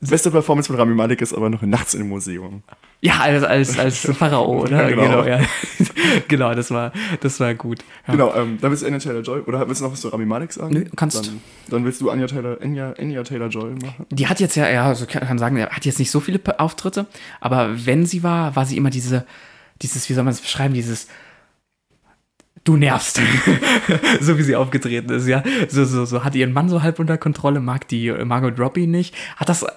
beste 0.00 0.30
Performance 0.30 0.68
von 0.68 0.76
Rami 0.76 0.94
Malek 0.94 1.20
ist 1.20 1.34
aber 1.34 1.50
noch 1.50 1.62
in 1.62 1.70
Nachts 1.70 1.94
im 1.94 2.08
Museum. 2.08 2.62
Ja, 3.00 3.20
als, 3.20 3.44
als, 3.44 3.78
als 3.78 4.00
Pharao, 4.18 4.62
oder? 4.62 4.88
Ja, 4.90 4.96
genau. 4.96 5.24
ja. 5.24 5.40
genau, 6.28 6.54
das 6.54 6.70
war, 6.70 6.92
das 7.20 7.38
war 7.40 7.54
gut. 7.54 7.84
Ja. 8.06 8.14
Genau, 8.14 8.34
ähm, 8.34 8.58
dann 8.60 8.70
willst 8.70 8.82
du 8.82 8.86
Anya 8.86 8.98
Taylor-Joy, 8.98 9.42
oder 9.42 9.66
willst 9.68 9.80
du 9.80 9.84
noch 9.84 9.92
was 9.92 10.00
zu 10.00 10.08
Rami 10.08 10.26
Malek 10.26 10.52
sagen? 10.52 10.72
Nö, 10.72 10.84
kannst. 10.96 11.26
Dann, 11.26 11.40
dann 11.68 11.84
willst 11.84 12.00
du 12.00 12.10
Anya 12.10 12.26
Taylor, 12.26 12.58
Anya, 12.60 12.94
Anya 12.98 13.22
Taylor-Joy 13.22 13.74
machen? 13.82 14.06
Die 14.10 14.26
hat 14.26 14.40
jetzt 14.40 14.56
ja, 14.56 14.68
ja, 14.68 14.86
also 14.86 15.06
kann, 15.06 15.38
sagen, 15.38 15.60
hat 15.64 15.84
jetzt 15.84 15.98
nicht 15.98 16.10
so 16.10 16.20
viele 16.20 16.40
Auftritte, 16.58 17.06
aber 17.40 17.86
wenn 17.86 18.06
sie 18.06 18.22
war, 18.22 18.56
war 18.56 18.66
sie 18.66 18.76
immer 18.76 18.90
diese, 18.90 19.26
dieses, 19.82 20.08
wie 20.08 20.14
soll 20.14 20.24
man 20.24 20.32
es 20.32 20.40
beschreiben, 20.40 20.74
dieses 20.74 21.08
Du 22.64 22.76
nervst. 22.76 23.20
so 24.20 24.38
wie 24.38 24.42
sie 24.42 24.56
aufgetreten 24.56 25.10
ist, 25.10 25.26
ja. 25.26 25.42
So, 25.68 25.84
so, 25.84 26.04
so 26.04 26.24
hat 26.24 26.34
ihren 26.34 26.52
Mann 26.52 26.68
so 26.68 26.82
halb 26.82 26.98
unter 26.98 27.18
Kontrolle, 27.18 27.60
mag 27.60 27.88
die 27.88 28.08
äh, 28.08 28.24
Margot 28.24 28.58
Robbie 28.58 28.86
nicht. 28.86 29.14
Hat 29.36 29.48
das 29.48 29.62
äh, 29.62 29.68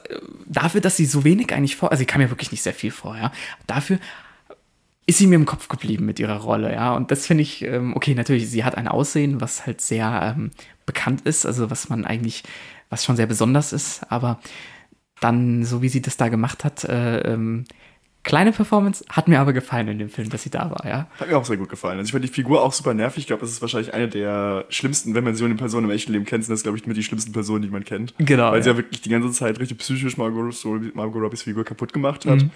dafür, 0.45 0.81
dass 0.81 0.97
sie 0.97 1.05
so 1.05 1.23
wenig 1.23 1.53
eigentlich 1.53 1.75
vor, 1.75 1.91
also 1.91 1.99
sie 1.99 2.05
kam 2.05 2.21
ja 2.21 2.29
wirklich 2.29 2.51
nicht 2.51 2.63
sehr 2.63 2.73
viel 2.73 2.91
vor, 2.91 3.15
ja. 3.17 3.31
Dafür 3.67 3.99
ist 5.05 5.17
sie 5.17 5.27
mir 5.27 5.35
im 5.35 5.45
Kopf 5.45 5.67
geblieben 5.67 6.05
mit 6.05 6.19
ihrer 6.19 6.37
Rolle, 6.37 6.73
ja. 6.73 6.93
Und 6.93 7.11
das 7.11 7.27
finde 7.27 7.43
ich, 7.43 7.63
ähm, 7.63 7.95
okay, 7.95 8.15
natürlich, 8.15 8.49
sie 8.49 8.63
hat 8.63 8.75
ein 8.75 8.87
Aussehen, 8.87 9.41
was 9.41 9.65
halt 9.65 9.81
sehr 9.81 10.35
ähm, 10.37 10.51
bekannt 10.85 11.21
ist, 11.21 11.45
also 11.45 11.69
was 11.69 11.89
man 11.89 12.05
eigentlich, 12.05 12.43
was 12.89 13.03
schon 13.03 13.15
sehr 13.15 13.27
besonders 13.27 13.73
ist, 13.73 14.09
aber 14.09 14.39
dann, 15.19 15.63
so 15.65 15.81
wie 15.81 15.89
sie 15.89 16.01
das 16.01 16.17
da 16.17 16.29
gemacht 16.29 16.63
hat, 16.63 16.83
äh, 16.83 17.19
ähm, 17.19 17.65
kleine 18.23 18.51
Performance, 18.51 19.03
hat 19.09 19.27
mir 19.27 19.39
aber 19.39 19.51
gefallen 19.53 19.87
in 19.87 19.97
dem 19.99 20.09
Film, 20.09 20.29
dass 20.29 20.43
sie 20.43 20.49
da 20.49 20.69
war, 20.69 20.85
ja. 20.87 21.07
Hat 21.19 21.27
mir 21.29 21.37
auch 21.37 21.45
sehr 21.45 21.57
gut 21.57 21.69
gefallen. 21.69 21.97
Also 21.97 22.07
ich 22.09 22.11
fand 22.11 22.23
die 22.23 22.27
Figur 22.29 22.61
auch 22.61 22.73
super 22.73 22.93
nervig. 22.93 23.21
Ich 23.23 23.27
glaube, 23.27 23.41
das 23.41 23.49
ist 23.51 23.61
wahrscheinlich 23.61 23.93
eine 23.93 24.07
der 24.07 24.65
schlimmsten, 24.69 25.15
wenn 25.15 25.23
man 25.23 25.35
so 25.35 25.45
eine 25.45 25.55
Person 25.55 25.83
im 25.83 25.89
echten 25.91 26.11
Leben 26.13 26.25
kennt, 26.25 26.45
sind 26.45 26.53
das, 26.53 26.63
glaube 26.63 26.77
ich, 26.77 26.85
mit 26.85 26.95
die 26.97 27.03
schlimmsten 27.03 27.31
Personen, 27.31 27.63
die 27.63 27.69
man 27.69 27.83
kennt. 27.83 28.13
Genau, 28.19 28.51
Weil 28.51 28.61
sie 28.61 28.69
ja. 28.69 28.75
ja 28.75 28.77
wirklich 28.77 29.01
die 29.01 29.09
ganze 29.09 29.31
Zeit 29.31 29.59
richtig 29.59 29.79
psychisch 29.79 30.17
Margot, 30.17 30.53
so 30.53 30.79
Margot 30.93 31.21
Robbies 31.21 31.41
Figur 31.43 31.63
kaputt 31.65 31.93
gemacht 31.93 32.25
hat. 32.25 32.43
Mhm. 32.43 32.51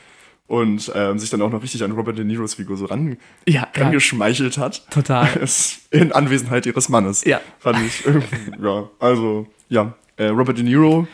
Und 0.48 0.92
ähm, 0.94 1.18
sich 1.18 1.32
dann 1.32 1.42
auch 1.42 1.50
noch 1.50 1.64
richtig 1.64 1.84
an 1.84 1.92
Robert 1.94 2.20
De 2.20 2.24
Niros 2.24 2.54
Figur 2.54 2.78
so 2.78 2.86
ran, 2.86 3.18
Ja, 3.48 3.68
ja. 3.76 3.84
rangeschmeichelt 3.84 4.60
hat. 4.60 4.88
Total. 4.92 5.28
In 5.90 6.12
Anwesenheit 6.12 6.68
ihres 6.68 6.88
Mannes. 6.88 7.24
Ja. 7.26 7.42
Fand 7.58 7.80
ich 7.84 8.06
irgendwie, 8.06 8.52
ja. 8.64 8.88
Also, 9.00 9.48
ja. 9.70 9.96
Äh, 10.18 10.28
Robert 10.28 10.60
De 10.60 10.64
Niro. 10.64 11.08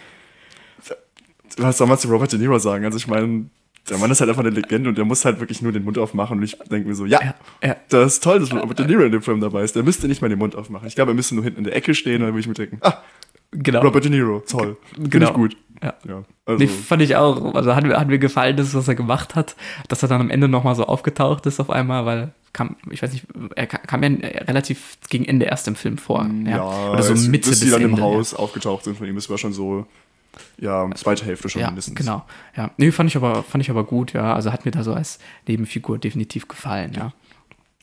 Was 1.57 1.77
soll 1.77 1.87
man 1.87 1.97
zu 1.97 2.09
Robert 2.09 2.31
De 2.33 2.39
Niro 2.39 2.59
sagen? 2.59 2.83
Also, 2.83 2.97
ich 2.97 3.07
meine, 3.07 3.45
der 3.89 3.97
Mann 3.97 4.11
ist 4.11 4.19
halt 4.21 4.29
einfach 4.29 4.43
eine 4.43 4.51
Legende 4.51 4.89
und 4.89 4.97
der 4.97 5.05
muss 5.05 5.25
halt 5.25 5.39
wirklich 5.39 5.61
nur 5.61 5.71
den 5.71 5.84
Mund 5.84 5.97
aufmachen. 5.97 6.38
Und 6.38 6.43
ich 6.43 6.57
denke 6.69 6.88
mir 6.88 6.95
so, 6.95 7.05
ja, 7.05 7.19
Ja, 7.21 7.36
ja. 7.63 7.75
das 7.89 8.13
ist 8.13 8.23
toll, 8.23 8.39
dass 8.39 8.53
Robert 8.53 8.77
De 8.79 8.86
Niro 8.88 9.01
in 9.03 9.11
dem 9.11 9.21
Film 9.21 9.41
dabei 9.41 9.63
ist. 9.63 9.75
Der 9.75 9.84
müsste 9.84 10.07
nicht 10.07 10.21
mal 10.21 10.29
den 10.29 10.39
Mund 10.39 10.55
aufmachen. 10.55 10.88
Ich 10.88 10.95
glaube, 10.95 11.11
er 11.11 11.15
müsste 11.15 11.36
nur 11.36 11.43
hinten 11.43 11.59
in 11.59 11.63
der 11.65 11.75
Ecke 11.75 11.93
stehen 11.95 12.15
und 12.15 12.21
dann 12.27 12.29
würde 12.29 12.39
ich 12.41 12.47
mir 12.47 12.53
denken, 12.53 12.77
ah, 12.82 12.97
Genau. 13.53 13.82
Robert 13.82 14.05
De 14.05 14.11
Niro, 14.11 14.39
toll. 14.47 14.77
Finde 14.93 15.09
Genau. 15.09 15.27
ich 15.27 15.34
gut. 15.34 15.57
Ja. 15.84 15.93
Ja, 16.07 16.23
also, 16.45 16.59
Nee, 16.63 16.67
fand 16.67 17.01
ich 17.01 17.15
auch. 17.17 17.53
Also 17.53 17.75
hat 17.75 17.84
mir, 17.84 17.99
hat 17.99 18.07
mir 18.07 18.19
gefallen, 18.19 18.55
das, 18.55 18.73
was 18.73 18.88
er 18.88 18.95
gemacht 18.95 19.36
hat, 19.36 19.55
dass 19.89 20.01
er 20.03 20.07
dann 20.09 20.21
am 20.21 20.29
Ende 20.29 20.47
nochmal 20.47 20.75
so 20.75 20.86
aufgetaucht 20.86 21.45
ist 21.47 21.59
auf 21.59 21.69
einmal, 21.69 22.05
weil 22.05 22.32
kam, 22.53 22.77
ich 22.89 23.01
weiß 23.01 23.11
nicht, 23.11 23.25
er 23.55 23.65
ka- 23.67 23.79
kam 23.79 24.03
ja 24.03 24.09
relativ 24.47 24.97
gegen 25.09 25.25
Ende 25.25 25.47
erst 25.47 25.67
im 25.67 25.75
Film 25.75 25.97
vor. 25.97 26.29
ja, 26.45 26.63
Oder 26.91 27.01
so 27.03 27.13
es- 27.13 27.27
Mitte 27.27 27.49
bis 27.49 27.59
bis 27.59 27.67
die 27.67 27.71
dann 27.71 27.82
Ende, 27.82 27.97
im 27.97 28.01
Haus 28.03 28.34
aufgetaucht 28.34 28.84
sind 28.86 28.97
von 28.97 29.07
ihm. 29.07 29.15
Das 29.15 29.29
war 29.29 29.38
schon 29.38 29.51
so, 29.53 29.86
ja, 30.59 30.89
zweite 30.95 31.25
Hälfte 31.25 31.49
schon 31.49 31.61
Ja, 31.61 31.67
mindestens. 31.67 31.95
genau. 31.95 32.25
Ja, 32.55 32.71
nee, 32.77 32.91
fand 32.91 33.09
ich 33.09 33.15
aber, 33.15 33.43
fand 33.43 33.63
ich 33.63 33.69
aber 33.69 33.84
gut, 33.84 34.13
ja. 34.13 34.34
Also 34.34 34.51
hat 34.51 34.65
mir 34.65 34.71
da 34.71 34.84
so 34.84 34.93
als 34.93 35.19
Nebenfigur 35.47 35.97
definitiv 35.97 36.47
gefallen, 36.47 36.93
ja. 36.93 37.13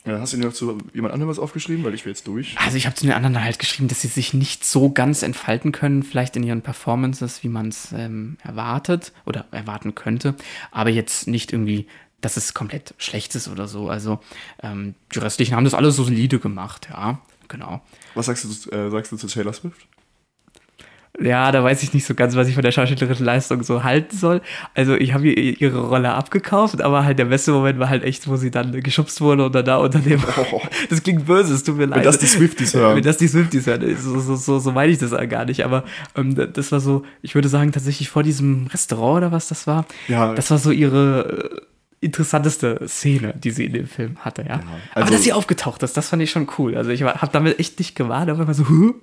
Ja, 0.06 0.20
hast 0.20 0.32
du 0.32 0.38
dir 0.38 0.46
noch 0.46 0.54
zu 0.54 0.78
jemand 0.94 1.12
anderem 1.12 1.28
was 1.28 1.38
aufgeschrieben? 1.38 1.84
Weil 1.84 1.92
ich 1.92 2.04
will 2.06 2.12
jetzt 2.12 2.26
durch. 2.26 2.56
Also 2.64 2.76
ich 2.78 2.86
habe 2.86 2.94
zu 2.96 3.04
den 3.04 3.12
anderen 3.12 3.42
halt 3.44 3.58
geschrieben, 3.58 3.88
dass 3.88 4.00
sie 4.00 4.08
sich 4.08 4.32
nicht 4.32 4.64
so 4.64 4.90
ganz 4.90 5.22
entfalten 5.22 5.70
können, 5.72 6.02
vielleicht 6.02 6.36
in 6.36 6.44
ihren 6.44 6.62
Performances, 6.62 7.42
wie 7.42 7.48
man 7.48 7.68
es 7.68 7.92
ähm, 7.92 8.38
erwartet 8.42 9.12
oder 9.26 9.46
erwarten 9.50 9.94
könnte, 9.94 10.34
aber 10.70 10.88
jetzt 10.90 11.26
nicht 11.26 11.52
irgendwie, 11.52 11.86
dass 12.22 12.36
es 12.38 12.54
komplett 12.54 12.94
schlecht 12.96 13.34
ist 13.34 13.48
oder 13.48 13.68
so. 13.68 13.90
Also 13.90 14.20
ähm, 14.62 14.94
die 15.14 15.18
restlichen 15.18 15.54
haben 15.56 15.64
das 15.64 15.74
alles 15.74 15.96
so 15.96 16.04
solide 16.04 16.38
gemacht, 16.38 16.88
ja, 16.90 17.20
genau. 17.48 17.82
Was 18.14 18.26
sagst 18.26 18.44
du, 18.44 18.70
äh, 18.70 18.90
sagst 18.90 19.12
du 19.12 19.16
zu 19.16 19.26
Taylor 19.26 19.52
Swift? 19.52 19.86
Ja, 21.20 21.50
da 21.50 21.64
weiß 21.64 21.82
ich 21.82 21.94
nicht 21.94 22.06
so 22.06 22.14
ganz, 22.14 22.36
was 22.36 22.46
ich 22.46 22.54
von 22.54 22.62
der 22.62 22.70
schauspielerischen 22.70 23.26
Leistung 23.26 23.62
so 23.64 23.82
halten 23.82 24.16
soll. 24.16 24.40
Also 24.74 24.94
ich 24.94 25.14
habe 25.14 25.28
ihr 25.28 25.60
ihre 25.60 25.80
Rolle 25.88 26.12
abgekauft, 26.12 26.80
aber 26.80 27.04
halt 27.04 27.18
der 27.18 27.24
beste 27.24 27.50
Moment 27.50 27.78
war 27.80 27.88
halt 27.88 28.04
echt, 28.04 28.28
wo 28.28 28.36
sie 28.36 28.52
dann 28.52 28.70
geschubst 28.82 29.20
wurde 29.20 29.46
und 29.46 29.54
dann 29.54 29.64
da 29.64 29.78
unter 29.78 29.98
dem. 29.98 30.22
Oh. 30.52 30.60
Das 30.90 31.02
klingt 31.02 31.26
böse, 31.26 31.54
es 31.54 31.64
tut 31.64 31.76
mir 31.76 31.86
leid. 31.86 32.06
das 32.06 32.18
die 32.18 32.26
Swifties 32.26 32.72
hören. 32.74 32.96
Wenn 32.96 33.02
das 33.02 33.16
die 33.16 33.26
Swifties 33.28 33.66
hören. 33.66 33.96
So, 33.98 34.20
so, 34.20 34.36
so, 34.36 34.58
so 34.60 34.70
meine 34.72 34.92
ich 34.92 34.98
das 34.98 35.10
gar 35.28 35.44
nicht. 35.44 35.64
Aber 35.64 35.82
ähm, 36.14 36.34
da- 36.36 36.46
das 36.46 36.70
war 36.70 36.78
so, 36.80 37.02
ich 37.20 37.34
würde 37.34 37.48
sagen, 37.48 37.72
tatsächlich 37.72 38.08
vor 38.10 38.22
diesem 38.22 38.68
Restaurant 38.68 39.18
oder 39.18 39.32
was 39.32 39.48
das 39.48 39.66
war. 39.66 39.86
Ja. 40.06 40.34
Das 40.34 40.50
war 40.52 40.58
so 40.58 40.70
ihre 40.70 41.50
äh, 42.00 42.06
interessanteste 42.06 42.80
Szene, 42.86 43.34
die 43.36 43.50
sie 43.50 43.64
in 43.66 43.72
dem 43.72 43.86
Film 43.88 44.16
hatte, 44.20 44.42
ja. 44.48 44.54
aber 44.54 44.62
also- 45.02 45.12
dass 45.12 45.24
sie 45.24 45.32
aufgetaucht 45.32 45.82
ist, 45.82 45.96
das 45.96 46.08
fand 46.10 46.22
ich 46.22 46.30
schon 46.30 46.48
cool. 46.58 46.76
Also 46.76 46.90
ich 46.90 47.02
habe 47.02 47.30
damit 47.32 47.58
echt 47.58 47.78
nicht 47.80 47.96
gewartet, 47.96 48.30
aber 48.34 48.44
immer 48.44 48.54
so, 48.54 48.68
huh, 48.68 48.94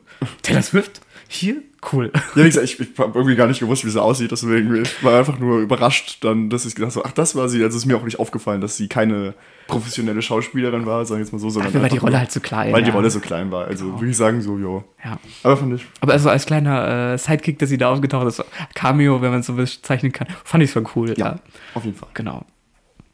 Taylor 0.43 0.62
Swift? 0.62 1.01
Hier? 1.28 1.58
Cool. 1.92 2.12
Ja, 2.14 2.22
wie 2.44 2.44
gesagt, 2.46 2.66
ich, 2.66 2.80
ich 2.80 2.88
habe 2.98 3.12
irgendwie 3.18 3.36
gar 3.36 3.48
nicht 3.48 3.60
gewusst, 3.60 3.86
wie 3.86 3.90
sie 3.90 4.02
aussieht, 4.02 4.32
deswegen 4.32 4.74
ich 4.82 5.04
war 5.04 5.20
einfach 5.20 5.38
nur 5.40 5.60
überrascht, 5.60 6.24
dann, 6.24 6.50
dass 6.50 6.66
ich 6.66 6.74
gedacht 6.76 6.96
habe, 6.96 7.06
ach, 7.08 7.12
das 7.12 7.36
war 7.36 7.48
sie. 7.50 7.64
Also 7.64 7.78
ist 7.78 7.86
mir 7.86 7.96
auch 7.98 8.04
nicht 8.04 8.20
aufgefallen, 8.20 8.60
dass 8.62 8.76
sie 8.78 8.88
keine 8.88 9.34
professionelle 9.68 10.22
Schauspielerin 10.22 10.86
war, 10.86 11.06
sagen 11.06 11.20
wir 11.20 11.24
jetzt 11.26 11.32
mal 11.34 11.40
so, 11.40 11.50
sondern 11.50 11.72
Dafür 11.72 11.82
war 11.84 11.90
die 11.90 11.98
Rolle 11.98 12.12
nur- 12.14 12.20
halt 12.20 12.32
zu 12.32 12.40
klein. 12.40 12.74
weil 12.74 12.82
die 12.84 12.90
ja. 12.90 12.96
Rolle 12.96 13.10
so 13.12 13.20
klein 13.20 13.52
war. 13.52 13.66
Also 13.66 14.00
würde 14.00 14.10
ich 14.10 14.18
sagen, 14.18 14.42
so, 14.42 14.58
jo. 14.58 14.84
Ja. 15.04 15.20
Aber 15.44 15.58
fand 15.58 15.74
ich, 15.76 15.86
Aber 16.02 16.14
also 16.14 16.30
als 16.30 16.46
kleiner 16.46 17.14
äh, 17.14 17.18
Sidekick, 17.18 17.60
dass 17.60 17.70
sie 17.70 17.78
da 17.78 17.92
aufgetaucht 17.92 18.28
ist, 18.28 18.44
Cameo, 18.74 19.22
wenn 19.22 19.32
man 19.32 19.40
es 19.42 19.46
so 19.48 19.54
bezeichnen 19.54 20.12
kann, 20.12 20.28
fand 20.44 20.64
ich 20.64 20.72
schon 20.72 20.88
cool. 20.96 21.14
ja, 21.18 21.40
auf 21.74 21.84
jeden 21.86 21.98
Fall. 21.98 22.10
Genau. 22.14 22.46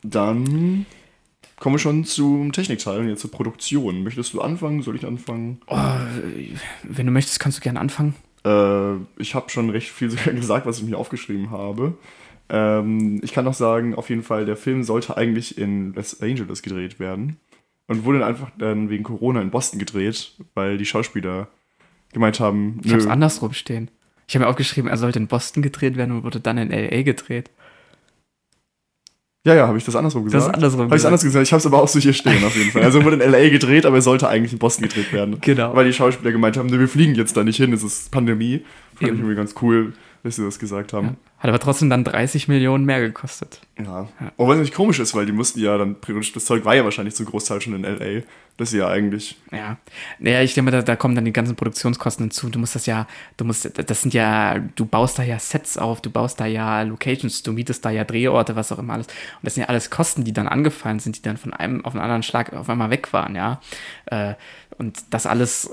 Dann 0.03 0.85
kommen 1.59 1.75
wir 1.75 1.79
schon 1.79 2.05
zum 2.05 2.51
Technikteil 2.51 2.99
und 2.99 3.07
jetzt 3.09 3.21
zur 3.21 3.31
Produktion. 3.31 4.03
Möchtest 4.03 4.33
du 4.33 4.41
anfangen? 4.41 4.81
Soll 4.81 4.95
ich 4.95 5.05
anfangen? 5.05 5.61
Oh, 5.67 5.77
wenn 6.83 7.05
du 7.05 7.11
möchtest, 7.11 7.39
kannst 7.39 7.57
du 7.59 7.61
gerne 7.61 7.79
anfangen. 7.79 8.15
Äh, 8.45 8.95
ich 9.17 9.35
habe 9.35 9.49
schon 9.49 9.69
recht 9.69 9.89
viel 9.89 10.09
gesagt, 10.35 10.65
was 10.65 10.79
ich 10.79 10.85
mir 10.85 10.97
aufgeschrieben 10.97 11.51
habe. 11.51 11.97
Ähm, 12.49 13.21
ich 13.23 13.33
kann 13.33 13.45
noch 13.45 13.53
sagen, 13.53 13.95
auf 13.95 14.09
jeden 14.09 14.23
Fall, 14.23 14.45
der 14.45 14.57
Film 14.57 14.83
sollte 14.83 15.15
eigentlich 15.17 15.57
in 15.57 15.93
Los 15.93 16.21
Angeles 16.21 16.61
gedreht 16.61 16.99
werden 16.99 17.37
und 17.87 18.03
wurde 18.03 18.19
dann 18.19 18.27
einfach 18.27 18.51
dann 18.57 18.89
wegen 18.89 19.03
Corona 19.03 19.41
in 19.41 19.51
Boston 19.51 19.79
gedreht, 19.79 20.33
weil 20.53 20.77
die 20.77 20.85
Schauspieler 20.85 21.47
gemeint 22.13 22.39
haben, 22.39 22.79
Ich 22.83 22.91
habe 22.91 23.01
es 23.01 23.07
andersrum 23.07 23.53
stehen. 23.53 23.89
Ich 24.27 24.35
habe 24.35 24.45
mir 24.45 24.49
aufgeschrieben, 24.49 24.89
er 24.89 24.97
sollte 24.97 25.19
in 25.19 25.27
Boston 25.27 25.61
gedreht 25.61 25.97
werden 25.97 26.11
und 26.15 26.23
wurde 26.23 26.39
dann 26.39 26.57
in 26.57 26.71
L.A. 26.71 27.03
gedreht. 27.03 27.49
Ja, 29.43 29.55
ja, 29.55 29.67
habe 29.67 29.77
ich 29.77 29.85
das 29.85 29.95
andersrum 29.95 30.25
gesagt? 30.25 30.43
Das 30.43 30.49
ist 30.49 30.53
andersrum 30.53 30.81
Habe 30.81 30.97
ich 30.97 31.05
anders 31.05 31.23
gesagt? 31.23 31.47
Ich 31.47 31.51
habe 31.51 31.59
es 31.59 31.65
aber 31.65 31.81
auch 31.81 31.87
so 31.87 31.99
hier 31.99 32.13
stehen 32.13 32.43
auf 32.43 32.55
jeden 32.55 32.69
Fall. 32.69 32.83
Also 32.83 33.03
wurde 33.03 33.15
in 33.15 33.21
L.A. 33.21 33.49
gedreht, 33.49 33.87
aber 33.87 33.95
er 33.95 34.01
sollte 34.03 34.27
eigentlich 34.29 34.53
in 34.53 34.59
Boston 34.59 34.83
gedreht 34.83 35.11
werden. 35.11 35.37
Genau. 35.41 35.75
Weil 35.75 35.85
die 35.85 35.93
Schauspieler 35.93 36.31
gemeint 36.31 36.57
haben, 36.57 36.69
ne, 36.69 36.79
wir 36.79 36.87
fliegen 36.87 37.15
jetzt 37.15 37.35
da 37.35 37.43
nicht 37.43 37.57
hin, 37.57 37.73
es 37.73 37.81
ist 37.81 38.11
Pandemie. 38.11 38.59
Fand 38.59 39.01
ich 39.01 39.07
Eben. 39.07 39.17
irgendwie 39.17 39.35
ganz 39.35 39.55
cool. 39.63 39.93
dass 40.23 40.35
sie 40.35 40.43
das 40.43 40.59
gesagt 40.59 40.93
haben. 40.93 41.07
Ja. 41.07 41.13
Hat 41.41 41.49
aber 41.49 41.57
trotzdem 41.57 41.89
dann 41.89 42.03
30 42.03 42.47
Millionen 42.47 42.85
mehr 42.85 43.01
gekostet. 43.01 43.61
Ja. 43.79 44.07
ja. 44.19 44.31
Obwohl 44.37 44.55
es 44.55 44.61
nicht 44.61 44.75
komisch 44.75 44.99
ist, 44.99 45.15
weil 45.15 45.25
die 45.25 45.31
mussten 45.31 45.59
ja 45.59 45.75
dann, 45.75 45.95
das 46.35 46.45
Zeug 46.45 46.65
war 46.65 46.75
ja 46.75 46.83
wahrscheinlich 46.83 47.15
zum 47.15 47.25
Großteil 47.25 47.59
schon 47.61 47.73
in 47.73 47.83
L.A., 47.83 48.21
dass 48.57 48.69
sie 48.69 48.77
ja 48.77 48.87
eigentlich... 48.87 49.39
Ja, 49.51 49.77
naja, 50.19 50.43
ich 50.43 50.53
denke 50.53 50.69
mal, 50.69 50.77
da, 50.77 50.83
da 50.83 50.95
kommen 50.95 51.15
dann 51.15 51.25
die 51.25 51.33
ganzen 51.33 51.55
Produktionskosten 51.55 52.25
hinzu. 52.25 52.49
Du 52.49 52.59
musst 52.59 52.75
das 52.75 52.85
ja, 52.85 53.07
du 53.37 53.45
musst, 53.45 53.71
das 53.75 54.01
sind 54.01 54.13
ja, 54.13 54.59
du 54.59 54.85
baust 54.85 55.17
da 55.17 55.23
ja 55.23 55.39
Sets 55.39 55.79
auf, 55.79 55.99
du 56.01 56.11
baust 56.11 56.39
da 56.39 56.45
ja 56.45 56.83
Locations, 56.83 57.41
du 57.41 57.53
mietest 57.53 57.83
da 57.83 57.89
ja 57.89 58.03
Drehorte, 58.03 58.55
was 58.55 58.71
auch 58.71 58.77
immer 58.77 58.93
alles. 58.93 59.07
Und 59.07 59.15
das 59.41 59.55
sind 59.55 59.61
ja 59.61 59.69
alles 59.69 59.89
Kosten, 59.89 60.23
die 60.23 60.33
dann 60.33 60.47
angefallen 60.47 60.99
sind, 60.99 61.17
die 61.17 61.23
dann 61.23 61.37
von 61.37 61.55
einem 61.55 61.83
auf 61.85 61.95
einen 61.95 62.03
anderen 62.03 62.21
Schlag 62.21 62.53
auf 62.53 62.69
einmal 62.69 62.91
weg 62.91 63.13
waren, 63.13 63.35
ja. 63.35 63.61
Äh, 64.05 64.35
und 64.77 64.99
das 65.09 65.25
alles 65.25 65.71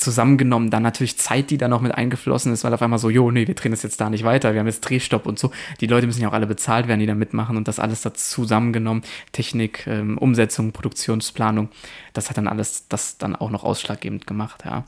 zusammengenommen, 0.00 0.70
dann 0.70 0.82
natürlich 0.82 1.18
Zeit, 1.18 1.50
die 1.50 1.58
da 1.58 1.68
noch 1.68 1.80
mit 1.80 1.94
eingeflossen 1.94 2.52
ist, 2.52 2.64
weil 2.64 2.72
auf 2.72 2.82
einmal 2.82 2.98
so, 2.98 3.10
jo, 3.10 3.30
nee, 3.30 3.46
wir 3.46 3.54
drehen 3.54 3.72
das 3.72 3.82
jetzt 3.82 4.00
da 4.00 4.10
nicht 4.10 4.24
weiter, 4.24 4.52
wir 4.52 4.60
haben 4.60 4.66
jetzt 4.66 4.80
Drehstopp 4.80 5.26
und 5.26 5.38
so. 5.38 5.50
Die 5.80 5.86
Leute 5.86 6.06
müssen 6.06 6.22
ja 6.22 6.28
auch 6.28 6.32
alle 6.32 6.46
bezahlt 6.46 6.88
werden, 6.88 7.00
die 7.00 7.06
da 7.06 7.14
mitmachen 7.14 7.56
und 7.56 7.68
das 7.68 7.78
alles 7.78 8.02
da 8.02 8.14
zusammengenommen, 8.14 9.02
Technik, 9.32 9.86
ähm, 9.86 10.18
Umsetzung, 10.18 10.72
Produktionsplanung, 10.72 11.68
das 12.12 12.30
hat 12.30 12.38
dann 12.38 12.48
alles 12.48 12.88
das 12.88 13.18
dann 13.18 13.36
auch 13.36 13.50
noch 13.50 13.64
ausschlaggebend 13.64 14.26
gemacht, 14.26 14.64
ja. 14.64 14.84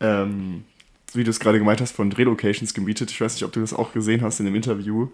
Ähm, 0.00 0.64
wie 1.12 1.24
du 1.24 1.30
es 1.30 1.40
gerade 1.40 1.58
gemeint 1.58 1.80
hast, 1.80 1.92
von 1.92 2.10
Drehlocations 2.10 2.74
gemietet, 2.74 3.10
ich 3.10 3.20
weiß 3.20 3.34
nicht, 3.34 3.44
ob 3.44 3.52
du 3.52 3.60
das 3.60 3.72
auch 3.72 3.92
gesehen 3.92 4.22
hast 4.22 4.40
in 4.40 4.46
dem 4.46 4.54
Interview, 4.54 5.08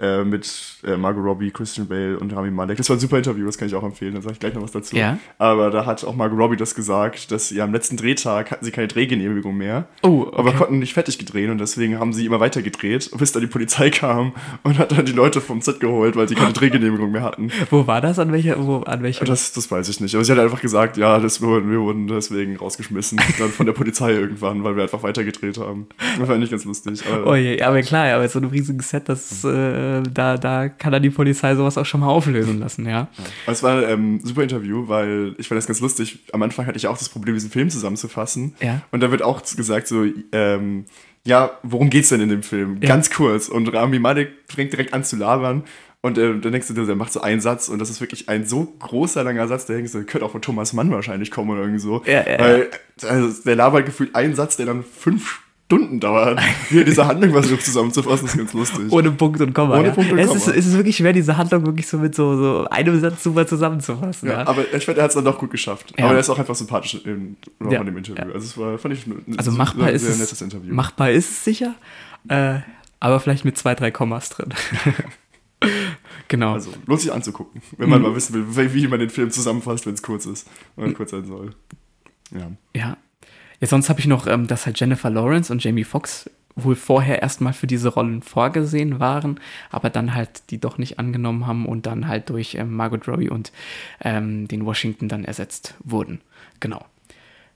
äh, 0.00 0.24
mit 0.24 0.48
äh, 0.84 0.96
Margot 0.96 1.24
Robbie, 1.24 1.50
Christian 1.50 1.86
Bale 1.86 2.18
und 2.18 2.34
Rami 2.34 2.50
Malek. 2.50 2.76
Das 2.76 2.88
war 2.88 2.96
ein 2.96 3.00
super 3.00 3.18
Interview, 3.18 3.46
das 3.46 3.58
kann 3.58 3.68
ich 3.68 3.74
auch 3.74 3.82
empfehlen, 3.82 4.14
da 4.14 4.22
sage 4.22 4.32
ich 4.34 4.40
gleich 4.40 4.54
noch 4.54 4.62
was 4.62 4.72
dazu. 4.72 4.96
Ja. 4.96 5.18
Aber 5.38 5.70
da 5.70 5.86
hat 5.86 6.04
auch 6.04 6.16
Margot 6.16 6.38
Robbie 6.38 6.56
das 6.56 6.74
gesagt, 6.74 7.30
dass 7.30 7.48
sie 7.48 7.60
am 7.60 7.72
letzten 7.72 7.96
Drehtag 7.96 8.50
hatten 8.50 8.64
sie 8.64 8.70
keine 8.70 8.88
Drehgenehmigung 8.88 9.56
mehr, 9.56 9.86
oh, 10.02 10.22
okay. 10.22 10.36
aber 10.36 10.52
konnten 10.52 10.78
nicht 10.80 10.94
fertig 10.94 11.18
gedrehen 11.18 11.50
und 11.50 11.58
deswegen 11.58 11.98
haben 12.00 12.12
sie 12.12 12.26
immer 12.26 12.40
weiter 12.40 12.62
gedreht, 12.62 13.10
bis 13.16 13.32
dann 13.32 13.42
die 13.42 13.48
Polizei 13.48 13.90
kam 13.90 14.32
und 14.64 14.78
hat 14.78 14.92
dann 14.92 15.06
die 15.06 15.12
Leute 15.12 15.40
vom 15.40 15.60
Set 15.60 15.80
geholt, 15.80 16.16
weil 16.16 16.28
sie 16.28 16.34
keine 16.34 16.52
Drehgenehmigung 16.54 17.12
mehr 17.12 17.22
hatten. 17.22 17.50
Wo 17.70 17.86
war 17.86 18.00
das? 18.00 18.18
An 18.18 18.32
welcher? 18.32 18.64
Wo, 18.64 18.78
an 18.78 19.02
welcher? 19.02 19.24
Das, 19.24 19.52
das 19.52 19.70
weiß 19.70 19.88
ich 19.88 20.00
nicht. 20.00 20.14
Aber 20.14 20.24
sie 20.24 20.32
hat 20.32 20.38
einfach 20.38 20.60
gesagt, 20.60 20.96
ja, 20.96 21.18
das, 21.18 21.40
wir, 21.40 21.68
wir 21.68 21.80
wurden 21.80 22.08
deswegen 22.08 22.56
rausgeschmissen. 22.56 23.20
dann 23.38 23.50
von 23.50 23.66
der 23.66 23.72
Polizei 23.72 24.12
irgendwann, 24.12 24.64
weil 24.64 24.76
wir 24.76 24.82
einfach 24.82 25.02
weiter 25.02 25.24
gedreht 25.24 25.58
haben. 25.58 25.86
Das 26.18 26.26
fand 26.26 26.42
ich 26.42 26.50
ganz 26.50 26.64
lustig. 26.64 27.02
Aber, 27.10 27.26
oh 27.26 27.34
je, 27.34 27.60
aber 27.62 27.80
klar, 27.82 28.14
aber 28.14 28.28
so 28.28 28.38
ein 28.38 28.46
riesiges 28.46 28.90
Set, 28.90 29.08
das 29.08 29.44
äh, 29.44 29.83
da, 30.02 30.36
da 30.36 30.68
kann 30.68 30.92
dann 30.92 31.02
die 31.02 31.10
Polizei 31.10 31.54
sowas 31.54 31.78
auch 31.78 31.86
schon 31.86 32.00
mal 32.00 32.08
auflösen 32.08 32.58
lassen, 32.60 32.86
ja. 32.86 32.90
ja. 32.90 33.08
Es 33.46 33.62
war 33.62 33.88
ähm, 33.88 34.16
ein 34.16 34.26
super 34.26 34.42
Interview, 34.42 34.88
weil 34.88 35.34
ich 35.38 35.48
fand 35.48 35.58
das 35.58 35.66
ganz 35.66 35.80
lustig. 35.80 36.20
Am 36.32 36.42
Anfang 36.42 36.66
hatte 36.66 36.76
ich 36.76 36.86
auch 36.86 36.98
das 36.98 37.08
Problem, 37.08 37.34
diesen 37.34 37.50
Film 37.50 37.70
zusammenzufassen. 37.70 38.54
Ja. 38.60 38.82
Und 38.90 39.02
da 39.02 39.10
wird 39.10 39.22
auch 39.22 39.42
gesagt 39.42 39.88
so, 39.88 40.04
ähm, 40.32 40.84
ja, 41.24 41.52
worum 41.62 41.90
geht's 41.90 42.10
denn 42.10 42.20
in 42.20 42.28
dem 42.28 42.42
Film? 42.42 42.78
Ja. 42.80 42.88
Ganz 42.88 43.10
kurz. 43.10 43.48
Und 43.48 43.72
Rami 43.72 43.98
Malek 43.98 44.30
fängt 44.48 44.72
direkt 44.72 44.92
an 44.92 45.04
zu 45.04 45.16
labern. 45.16 45.64
Und 46.02 46.18
äh, 46.18 46.38
dann 46.38 46.52
denkst 46.52 46.68
du, 46.68 46.84
der 46.84 46.96
macht 46.96 47.14
so 47.14 47.22
einen 47.22 47.40
Satz 47.40 47.68
und 47.68 47.78
das 47.78 47.88
ist 47.88 48.02
wirklich 48.02 48.28
ein 48.28 48.44
so 48.44 48.66
großer, 48.78 49.24
langer 49.24 49.48
Satz, 49.48 49.64
der 49.64 49.76
denkst 49.76 49.92
du, 49.92 50.04
könnte 50.04 50.26
auch 50.26 50.32
von 50.32 50.42
Thomas 50.42 50.74
Mann 50.74 50.90
wahrscheinlich 50.90 51.30
kommen 51.30 51.48
oder 51.48 51.62
irgendwie 51.62 51.80
so. 51.80 52.02
Ja, 52.04 52.28
ja, 52.28 52.38
Weil 52.38 52.70
also, 53.08 53.42
der 53.42 53.56
labert 53.56 53.86
gefühlt 53.86 54.14
einen 54.14 54.34
Satz, 54.34 54.58
der 54.58 54.66
dann 54.66 54.84
fünf 54.84 55.40
Stunden 55.76 56.00
dauert, 56.00 56.40
hier 56.68 56.84
diese 56.84 57.06
Handlung 57.06 57.32
versucht 57.32 57.64
zusammenzufassen, 57.64 58.26
ist 58.26 58.36
ganz 58.36 58.52
lustig. 58.52 58.90
Ohne 58.92 59.10
Punkt 59.10 59.40
und 59.40 59.52
Komma. 59.54 59.78
Ohne 59.78 59.88
ja. 59.88 59.94
Punkt 59.94 60.12
und 60.12 60.18
es 60.18 60.26
Komma. 60.28 60.38
Ist, 60.38 60.48
es 60.48 60.66
ist 60.66 60.76
wirklich 60.76 60.96
schwer, 60.96 61.12
diese 61.12 61.36
Handlung 61.36 61.66
wirklich 61.66 61.86
so 61.86 61.98
mit 61.98 62.14
so, 62.14 62.36
so 62.36 62.68
einem 62.68 63.00
Satz 63.00 63.22
super 63.22 63.46
zusammenzufassen. 63.46 64.28
Ja, 64.28 64.42
ja. 64.42 64.46
aber 64.46 64.62
ich 64.72 64.84
finde, 64.84 65.00
er 65.00 65.04
hat 65.04 65.10
es 65.10 65.14
dann 65.16 65.24
doch 65.24 65.38
gut 65.38 65.50
geschafft. 65.50 65.92
Aber 65.98 66.12
er 66.14 66.20
ist 66.20 66.30
auch 66.30 66.38
einfach 66.38 66.54
sympathisch 66.54 66.94
in, 67.04 67.36
in 67.60 67.70
Ja. 67.70 67.82
dem 67.82 67.96
Interview. 67.96 68.32
Also 68.32 68.38
es 68.46 68.56
war, 68.58 68.78
fand 68.78 68.94
ich, 68.94 69.06
ein 69.06 69.34
Also 69.36 69.50
machbar 69.52 69.86
sehr, 69.86 69.94
ist 69.94 70.02
sehr 70.02 70.12
es, 70.12 70.18
nettes 70.20 70.42
Interview. 70.42 70.72
machbar 70.74 71.10
ist 71.10 71.30
es 71.30 71.44
sicher, 71.44 71.74
äh, 72.28 72.60
aber 73.00 73.20
vielleicht 73.20 73.44
mit 73.44 73.58
zwei, 73.58 73.74
drei 73.74 73.90
Kommas 73.90 74.28
drin. 74.30 74.48
genau. 76.28 76.52
Also 76.54 76.70
lohnt 76.86 77.00
sich 77.00 77.12
anzugucken, 77.12 77.60
wenn 77.78 77.88
man 77.88 78.00
Mhm. 78.02 78.08
mal 78.08 78.16
wissen 78.16 78.56
will, 78.56 78.74
wie 78.74 78.86
man 78.88 79.00
den 79.00 79.10
Film 79.10 79.30
zusammenfasst, 79.30 79.86
wenn 79.86 79.94
es 79.94 80.02
kurz 80.02 80.26
ist. 80.26 80.48
Oder 80.76 80.92
kurz 80.92 81.10
sein 81.10 81.24
soll. 81.26 81.50
Ja. 82.32 82.50
Ja. 82.74 82.96
Ja, 83.64 83.68
sonst 83.68 83.88
habe 83.88 83.98
ich 83.98 84.06
noch, 84.06 84.26
ähm, 84.26 84.46
dass 84.46 84.66
halt 84.66 84.78
Jennifer 84.78 85.08
Lawrence 85.08 85.50
und 85.50 85.64
Jamie 85.64 85.84
Foxx 85.84 86.28
wohl 86.54 86.76
vorher 86.76 87.22
erstmal 87.22 87.54
für 87.54 87.66
diese 87.66 87.88
Rollen 87.88 88.20
vorgesehen 88.20 89.00
waren, 89.00 89.40
aber 89.70 89.88
dann 89.88 90.14
halt 90.14 90.50
die 90.50 90.58
doch 90.58 90.76
nicht 90.76 90.98
angenommen 90.98 91.46
haben 91.46 91.64
und 91.64 91.86
dann 91.86 92.06
halt 92.06 92.28
durch 92.28 92.56
ähm, 92.56 92.76
Margot 92.76 93.08
Robbie 93.08 93.30
und 93.30 93.52
ähm, 94.02 94.48
den 94.48 94.66
Washington 94.66 95.08
dann 95.08 95.24
ersetzt 95.24 95.76
wurden. 95.82 96.20
Genau. 96.60 96.84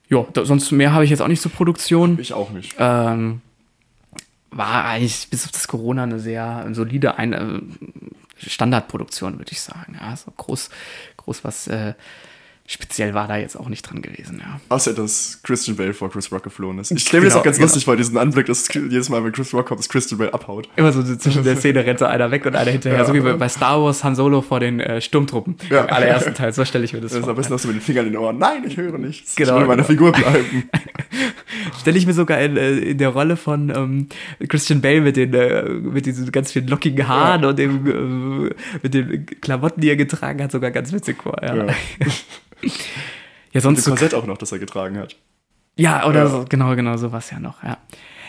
Ja, 0.09 0.25
sonst 0.33 0.73
mehr 0.73 0.95
habe 0.95 1.05
ich 1.05 1.11
jetzt 1.11 1.21
auch 1.21 1.29
nicht 1.29 1.43
zur 1.43 1.53
Produktion. 1.53 2.19
Ich 2.19 2.33
auch 2.33 2.53
nicht. 2.53 2.75
Ähm, 2.79 3.43
war 4.51 4.87
eigentlich 4.87 5.29
bis 5.29 5.45
auf 5.45 5.53
das 5.53 5.69
Corona 5.69 6.05
eine 6.05 6.21
sehr 6.21 6.67
solide 6.73 7.19
ein, 7.19 7.35
äh, 7.35 7.61
Standardproduktion, 8.39 9.37
würde 9.37 9.53
ich 9.53 9.61
sagen. 9.61 9.99
Ja, 10.01 10.17
so 10.17 10.31
groß, 10.35 10.71
groß 11.19 11.45
was 11.45 11.67
äh, 11.67 11.93
speziell 12.71 13.15
war 13.15 13.27
da 13.27 13.39
jetzt 13.39 13.57
auch 13.59 13.71
nicht 13.71 13.81
dran 13.83 14.03
gewesen. 14.03 14.41
Ja. 14.41 14.61
Außer, 14.69 14.93
dass 14.93 15.41
Christian 15.43 15.77
Bale 15.79 15.95
vor 15.95 16.11
Chris 16.11 16.31
Rock 16.31 16.43
geflohen 16.43 16.79
ist. 16.79 16.91
Ich 16.91 17.01
stelle 17.01 17.23
mir 17.23 17.25
das 17.29 17.33
Genau, 17.33 17.41
auch 17.41 17.45
ganz 17.45 17.57
genau. 17.57 17.65
lustig 17.67 17.85
vor, 17.87 17.97
diesen 17.97 18.19
Anblick, 18.19 18.45
dass 18.47 18.69
jedes 18.75 19.09
Mal, 19.09 19.25
wenn 19.25 19.33
Chris 19.33 19.55
Rock 19.55 19.67
kommt, 19.69 19.81
dass 19.81 19.89
Christian 19.89 20.19
Bale 20.19 20.35
abhaut. 20.35 20.69
Immer 20.77 20.93
so 20.93 21.03
zwischen 21.17 21.43
der 21.45 21.57
Szene 21.61 21.85
rennt 21.87 21.99
so 21.99 22.05
einer 22.05 22.31
weg 22.31 22.45
und 22.45 22.55
einer 22.55 22.71
hinterher, 22.71 22.99
Ja. 22.99 23.05
so 23.07 23.15
wie 23.15 23.21
bei- 23.21 23.49
Star 23.49 23.83
Wars 23.83 24.05
Han 24.05 24.15
Solo 24.15 24.43
vor 24.43 24.61
den 24.61 24.81
äh, 24.81 25.01
Sturmtruppen 25.01 25.57
Ja. 25.71 25.85
im 25.85 25.91
allerersten 25.95 26.35
Teil. 26.35 26.53
So 26.53 26.63
stelle 26.67 26.85
ich 26.85 26.93
mir 26.93 27.01
das 27.01 27.13
Das 27.13 27.21
ist 27.21 27.25
vor. 27.25 27.31
am 27.31 27.37
besten 27.37 27.55
hast 27.55 27.65
du 27.65 27.69
mit 27.69 27.79
den 27.79 27.81
Fingern 27.83 28.05
in 28.07 28.13
den 28.13 28.21
Ohren. 28.21 28.37
Nein, 28.37 28.63
ich 28.67 28.77
höre 28.77 28.99
nichts. 28.99 29.35
Genau, 29.35 29.55
ich 29.55 29.61
will 29.63 29.67
bei 29.67 29.77
meiner 29.77 29.89
genau. 29.89 29.89
Figur 29.89 30.13
bleiben. 30.13 30.69
Stelle 31.81 31.97
ich 31.99 32.07
mir 32.07 32.13
sogar 32.13 32.39
in, 32.41 32.57
äh, 32.59 32.71
in 32.79 32.99
der 32.99 33.09
Rolle 33.09 33.37
von 33.37 33.71
ähm, 33.75 34.09
Christian 34.47 34.83
Bale 34.83 35.01
mit 35.01 35.17
den 35.17 35.33
äh, 35.33 35.63
mit 35.69 36.05
diesen 36.07 36.31
ganz 36.33 36.53
vielen 36.53 36.69
lockigen 36.69 37.09
Haaren 37.09 37.45
und 37.47 37.59
dem, 37.59 38.47
äh, 38.49 38.55
mit 38.83 38.93
den 38.95 39.25
Klamotten, 39.41 39.81
die 39.81 39.89
er 39.89 39.97
getragen 39.97 40.43
hat, 40.43 40.53
sogar 40.53 40.71
ganz 40.71 40.93
witzig 40.93 41.23
vor. 41.23 41.37
Ja, 41.43 41.67
Ja. 42.63 42.71
Und 43.55 43.61
sonst 43.61 43.79
das 43.79 43.85
so 43.87 43.91
Korsett 43.93 44.15
auch 44.15 44.27
noch, 44.27 44.39
das 44.39 44.53
er 44.53 44.59
getragen 44.59 44.99
hat. 44.99 45.17
Ja, 45.77 46.07
oder 46.07 46.25
Ja. 46.25 46.29
so, 46.29 46.45
genau, 46.49 46.75
genau, 46.77 46.97
sowas 46.97 47.31
ja 47.31 47.39
noch, 47.41 47.63
ja. 47.63 47.79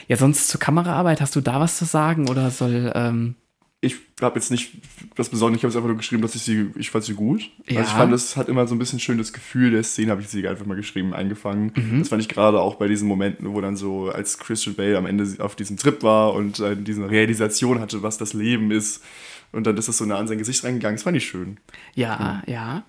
Ja, 0.07 0.17
sonst 0.17 0.47
zur 0.47 0.59
Kameraarbeit, 0.59 1.21
hast 1.21 1.35
du 1.35 1.41
da 1.41 1.59
was 1.59 1.77
zu 1.77 1.85
sagen 1.85 2.29
oder 2.29 2.49
soll, 2.51 2.91
ähm, 2.95 3.35
Ich 3.81 3.95
habe 4.21 4.35
jetzt 4.39 4.51
nicht 4.51 4.71
das 5.15 5.29
Besondere, 5.29 5.57
ich 5.57 5.63
habe 5.63 5.69
es 5.69 5.75
einfach 5.75 5.87
nur 5.87 5.95
geschrieben, 5.97 6.21
dass 6.21 6.35
ich 6.35 6.41
sie, 6.41 6.69
ich 6.75 6.89
fand 6.91 7.05
sie 7.05 7.13
gut. 7.13 7.49
Ja. 7.67 7.79
Also 7.79 7.91
ich 7.91 7.97
fand, 7.97 8.11
es 8.13 8.35
hat 8.35 8.49
immer 8.49 8.67
so 8.67 8.75
ein 8.75 8.79
bisschen 8.79 8.99
schön 8.99 9.17
das 9.17 9.31
Gefühl 9.33 9.71
der 9.71 9.83
Szene, 9.83 10.11
habe 10.11 10.21
ich 10.21 10.27
sie 10.27 10.45
einfach 10.47 10.65
mal 10.65 10.75
geschrieben, 10.75 11.13
eingefangen. 11.13 11.71
Mhm. 11.75 11.99
Das 11.99 12.09
fand 12.09 12.21
ich 12.21 12.27
gerade 12.27 12.59
auch 12.59 12.75
bei 12.75 12.87
diesen 12.89 13.07
Momenten, 13.07 13.53
wo 13.53 13.61
dann 13.61 13.77
so, 13.77 14.09
als 14.09 14.37
Christian 14.37 14.75
Bale 14.75 14.97
am 14.97 15.05
Ende 15.05 15.25
auf 15.39 15.55
diesem 15.55 15.77
Trip 15.77 16.01
war 16.03 16.33
und 16.33 16.59
äh, 16.59 16.75
diese 16.75 17.09
Realisation 17.09 17.79
hatte, 17.79 18.03
was 18.03 18.17
das 18.17 18.33
Leben 18.33 18.71
ist. 18.71 19.03
Und 19.51 19.65
dann 19.65 19.77
ist 19.77 19.87
das 19.87 19.97
so 19.97 20.05
nah 20.05 20.17
an 20.17 20.27
sein 20.27 20.37
Gesicht 20.39 20.63
reingegangen. 20.63 20.97
Das 20.97 21.03
fand 21.03 21.15
ich 21.17 21.25
schön. 21.25 21.57
ja, 21.95 22.43
ja, 22.47 22.83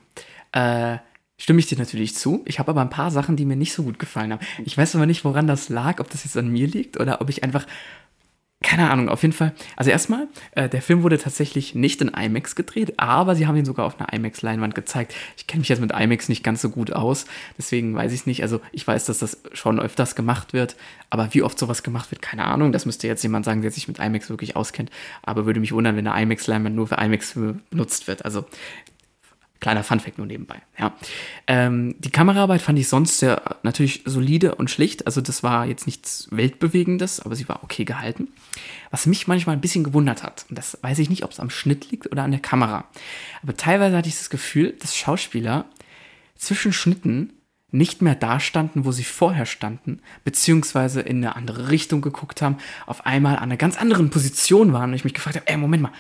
äh, 0.53 0.99
stimme 1.41 1.59
ich 1.59 1.67
dir 1.67 1.79
natürlich 1.79 2.15
zu. 2.15 2.43
Ich 2.45 2.59
habe 2.59 2.71
aber 2.71 2.83
ein 2.83 2.91
paar 2.91 3.11
Sachen, 3.11 3.35
die 3.35 3.47
mir 3.47 3.57
nicht 3.57 3.73
so 3.73 3.83
gut 3.83 3.99
gefallen 3.99 4.33
haben. 4.33 4.47
Ich 4.65 4.77
weiß 4.77 4.95
aber 4.95 5.07
nicht, 5.07 5.25
woran 5.25 5.47
das 5.47 5.69
lag, 5.69 5.99
ob 5.99 6.11
das 6.11 6.25
jetzt 6.25 6.37
an 6.37 6.49
mir 6.49 6.69
liegt 6.69 7.01
oder 7.01 7.21
ob 7.23 7.31
ich 7.31 7.43
einfach, 7.43 7.67
keine 8.63 8.91
Ahnung, 8.91 9.09
auf 9.09 9.23
jeden 9.23 9.33
Fall. 9.33 9.55
Also 9.75 9.91
erstmal, 9.91 10.29
äh, 10.53 10.69
der 10.69 10.83
Film 10.83 11.03
wurde 11.03 11.17
tatsächlich 11.17 11.75
nicht 11.75 12.03
in 12.03 12.09
IMAX 12.09 12.57
gedreht, 12.57 13.01
aber 13.01 13.35
sie 13.35 13.47
haben 13.47 13.57
ihn 13.57 13.65
sogar 13.65 13.87
auf 13.87 13.99
einer 13.99 14.13
IMAX-Leinwand 14.13 14.75
gezeigt. 14.75 15.15
Ich 15.39 15.47
kenne 15.47 15.61
mich 15.61 15.71
jetzt 15.71 15.81
mit 15.81 15.93
IMAX 15.93 16.29
nicht 16.29 16.45
ganz 16.45 16.61
so 16.61 16.69
gut 16.69 16.93
aus, 16.93 17.25
deswegen 17.57 17.95
weiß 17.95 18.13
ich 18.13 18.21
es 18.21 18.27
nicht. 18.27 18.43
Also 18.43 18.61
ich 18.71 18.87
weiß, 18.87 19.07
dass 19.07 19.19
das 19.19 19.39
schon 19.55 19.81
öfters 19.81 20.15
gemacht 20.15 20.53
wird, 20.53 20.77
aber 21.09 21.33
wie 21.33 21.43
oft 21.43 21.59
sowas 21.59 21.83
gemacht 21.83 22.11
wird, 22.11 22.21
keine 22.21 22.45
Ahnung. 22.45 22.71
Das 22.71 22.85
müsste 22.85 23.07
jetzt 23.07 23.23
jemand 23.23 23.47
sagen, 23.47 23.63
der 23.63 23.71
sich 23.71 23.89
mit 23.89 23.99
IMAX 23.99 24.29
wirklich 24.29 24.57
auskennt. 24.57 24.91
Aber 25.23 25.47
würde 25.47 25.61
mich 25.61 25.73
wundern, 25.73 25.97
wenn 25.97 26.07
eine 26.07 26.23
IMAX-Leinwand 26.23 26.77
nur 26.77 26.89
für 26.89 26.97
IMAX 26.97 27.39
benutzt 27.71 28.09
wird. 28.09 28.27
Also 28.27 28.45
Kleiner 29.61 29.85
Funfact 29.85 30.17
nur 30.17 30.27
nebenbei, 30.27 30.63
ja. 30.79 30.97
Ähm, 31.47 31.95
die 31.99 32.11
Kameraarbeit 32.11 32.63
fand 32.63 32.79
ich 32.79 32.89
sonst 32.89 33.19
sehr 33.19 33.59
natürlich 33.63 34.03
solide 34.07 34.55
und 34.55 34.71
schlicht. 34.71 35.05
Also 35.05 35.21
das 35.21 35.43
war 35.43 35.67
jetzt 35.67 35.87
nichts 35.87 36.29
Weltbewegendes, 36.31 37.21
aber 37.21 37.37
sie 37.37 37.47
war 37.47 37.63
okay 37.63 37.85
gehalten. 37.85 38.29
Was 38.91 39.05
mich 39.05 39.29
manchmal 39.29 39.57
ein 39.57 39.61
bisschen 39.61 39.85
gewundert 39.85 40.23
hat, 40.23 40.47
und 40.49 40.57
das 40.57 40.79
weiß 40.81 40.99
ich 40.99 41.11
nicht, 41.11 41.25
ob 41.25 41.33
es 41.33 41.41
am 41.41 41.51
Schnitt 41.51 41.91
liegt 41.91 42.11
oder 42.11 42.23
an 42.23 42.31
der 42.31 42.41
Kamera. 42.41 42.89
Aber 43.43 43.55
teilweise 43.55 43.97
hatte 43.99 44.09
ich 44.09 44.17
das 44.17 44.31
Gefühl, 44.31 44.75
dass 44.81 44.97
Schauspieler 44.97 45.67
zwischen 46.37 46.73
Schnitten 46.73 47.35
nicht 47.71 48.03
mehr 48.03 48.15
da 48.15 48.41
standen, 48.41 48.85
wo 48.85 48.93
sie 48.93 49.05
vorher 49.05 49.47
standen, 49.47 50.01
beziehungsweise 50.25 51.03
in 51.03 51.19
eine 51.19 51.37
andere 51.37 51.69
Richtung 51.71 52.01
geguckt 52.01 52.43
haben, 52.43 52.57
auf 52.87 53.07
einmal 53.07 53.37
an 53.37 53.45
einer 53.45 53.57
ganz 53.57 53.77
anderen 53.77 54.11
Position 54.11 54.73
waren 54.73 54.91
und 54.91 54.97
ich 54.97 55.05
mich 55.05 55.15
gefragt 55.15 55.37
habe, 55.37 55.47
ey, 55.47 55.57
Moment 55.57 55.83
mal, 55.83 55.93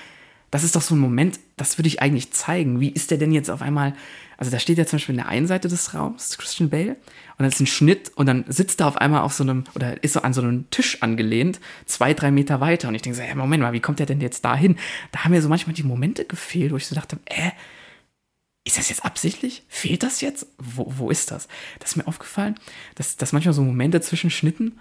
das 0.50 0.64
ist 0.64 0.74
doch 0.74 0.82
so 0.82 0.94
ein 0.94 0.98
Moment, 0.98 1.38
das 1.56 1.78
würde 1.78 1.88
ich 1.88 2.02
eigentlich 2.02 2.32
zeigen. 2.32 2.80
Wie 2.80 2.90
ist 2.90 3.10
der 3.10 3.18
denn 3.18 3.32
jetzt 3.32 3.50
auf 3.50 3.62
einmal? 3.62 3.94
Also 4.36 4.50
da 4.50 4.58
steht 4.58 4.78
ja 4.78 4.86
zum 4.86 4.96
Beispiel 4.96 5.12
in 5.12 5.18
der 5.18 5.28
einen 5.28 5.46
Seite 5.46 5.68
des 5.68 5.94
Raums 5.94 6.38
Christian 6.38 6.70
Bale 6.70 6.92
und 6.92 7.38
dann 7.38 7.48
ist 7.48 7.60
ein 7.60 7.66
Schnitt 7.66 8.10
und 8.16 8.26
dann 8.26 8.44
sitzt 8.48 8.80
er 8.80 8.88
auf 8.88 8.96
einmal 8.96 9.20
auf 9.20 9.34
so 9.34 9.44
einem 9.44 9.64
oder 9.74 10.02
ist 10.02 10.14
so 10.14 10.22
an 10.22 10.32
so 10.32 10.40
einem 10.40 10.68
Tisch 10.70 11.02
angelehnt, 11.02 11.60
zwei, 11.84 12.14
drei 12.14 12.30
Meter 12.30 12.60
weiter 12.60 12.88
und 12.88 12.94
ich 12.94 13.02
denke 13.02 13.16
so, 13.16 13.22
hey, 13.22 13.34
Moment 13.34 13.62
mal, 13.62 13.72
wie 13.72 13.80
kommt 13.80 13.98
der 13.98 14.06
denn 14.06 14.20
jetzt 14.20 14.44
da 14.44 14.56
hin? 14.56 14.76
Da 15.12 15.24
haben 15.24 15.32
mir 15.32 15.42
so 15.42 15.48
manchmal 15.48 15.74
die 15.74 15.82
Momente 15.82 16.24
gefehlt, 16.24 16.72
wo 16.72 16.76
ich 16.76 16.86
so 16.86 16.94
dachte, 16.94 17.18
äh, 17.26 17.50
ist 18.66 18.78
das 18.78 18.88
jetzt 18.88 19.04
absichtlich? 19.04 19.62
Fehlt 19.68 20.02
das 20.02 20.20
jetzt? 20.20 20.46
Wo, 20.58 20.86
wo 20.96 21.10
ist 21.10 21.30
das? 21.30 21.48
Das 21.78 21.90
ist 21.90 21.96
mir 21.96 22.06
aufgefallen, 22.06 22.54
dass, 22.94 23.16
dass 23.16 23.32
manchmal 23.32 23.54
so 23.54 23.62
Momente 23.62 24.00
zwischen 24.00 24.30
Schnitten 24.30 24.78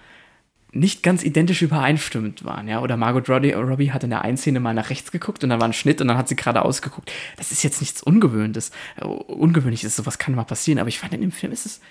nicht 0.71 1.01
ganz 1.01 1.23
identisch 1.23 1.61
übereinstimmend 1.61 2.43
waren, 2.43 2.67
ja. 2.67 2.81
Oder 2.81 2.97
Margot 2.97 3.27
Robbie, 3.29 3.91
hat 3.91 4.03
in 4.03 4.11
der 4.11 4.21
einen 4.21 4.37
Szene 4.37 4.59
mal 4.59 4.73
nach 4.73 4.89
rechts 4.89 5.11
geguckt 5.11 5.43
und 5.43 5.49
dann 5.49 5.59
war 5.59 5.67
ein 5.67 5.73
Schnitt 5.73 6.01
und 6.01 6.07
dann 6.07 6.17
hat 6.17 6.27
sie 6.27 6.35
geradeaus 6.35 6.81
geguckt. 6.81 7.11
Das 7.37 7.51
ist 7.51 7.63
jetzt 7.63 7.81
nichts 7.81 8.03
Ungewöhnliches. 8.03 8.71
Äh, 8.97 9.05
Ungewöhnliches, 9.05 9.95
sowas 9.95 10.17
kann 10.17 10.35
mal 10.35 10.43
passieren, 10.43 10.79
aber 10.79 10.89
ich 10.89 10.99
fand 10.99 11.13
in 11.13 11.21
dem 11.21 11.31
Film 11.31 11.51
ist 11.51 11.65
es 11.65 11.81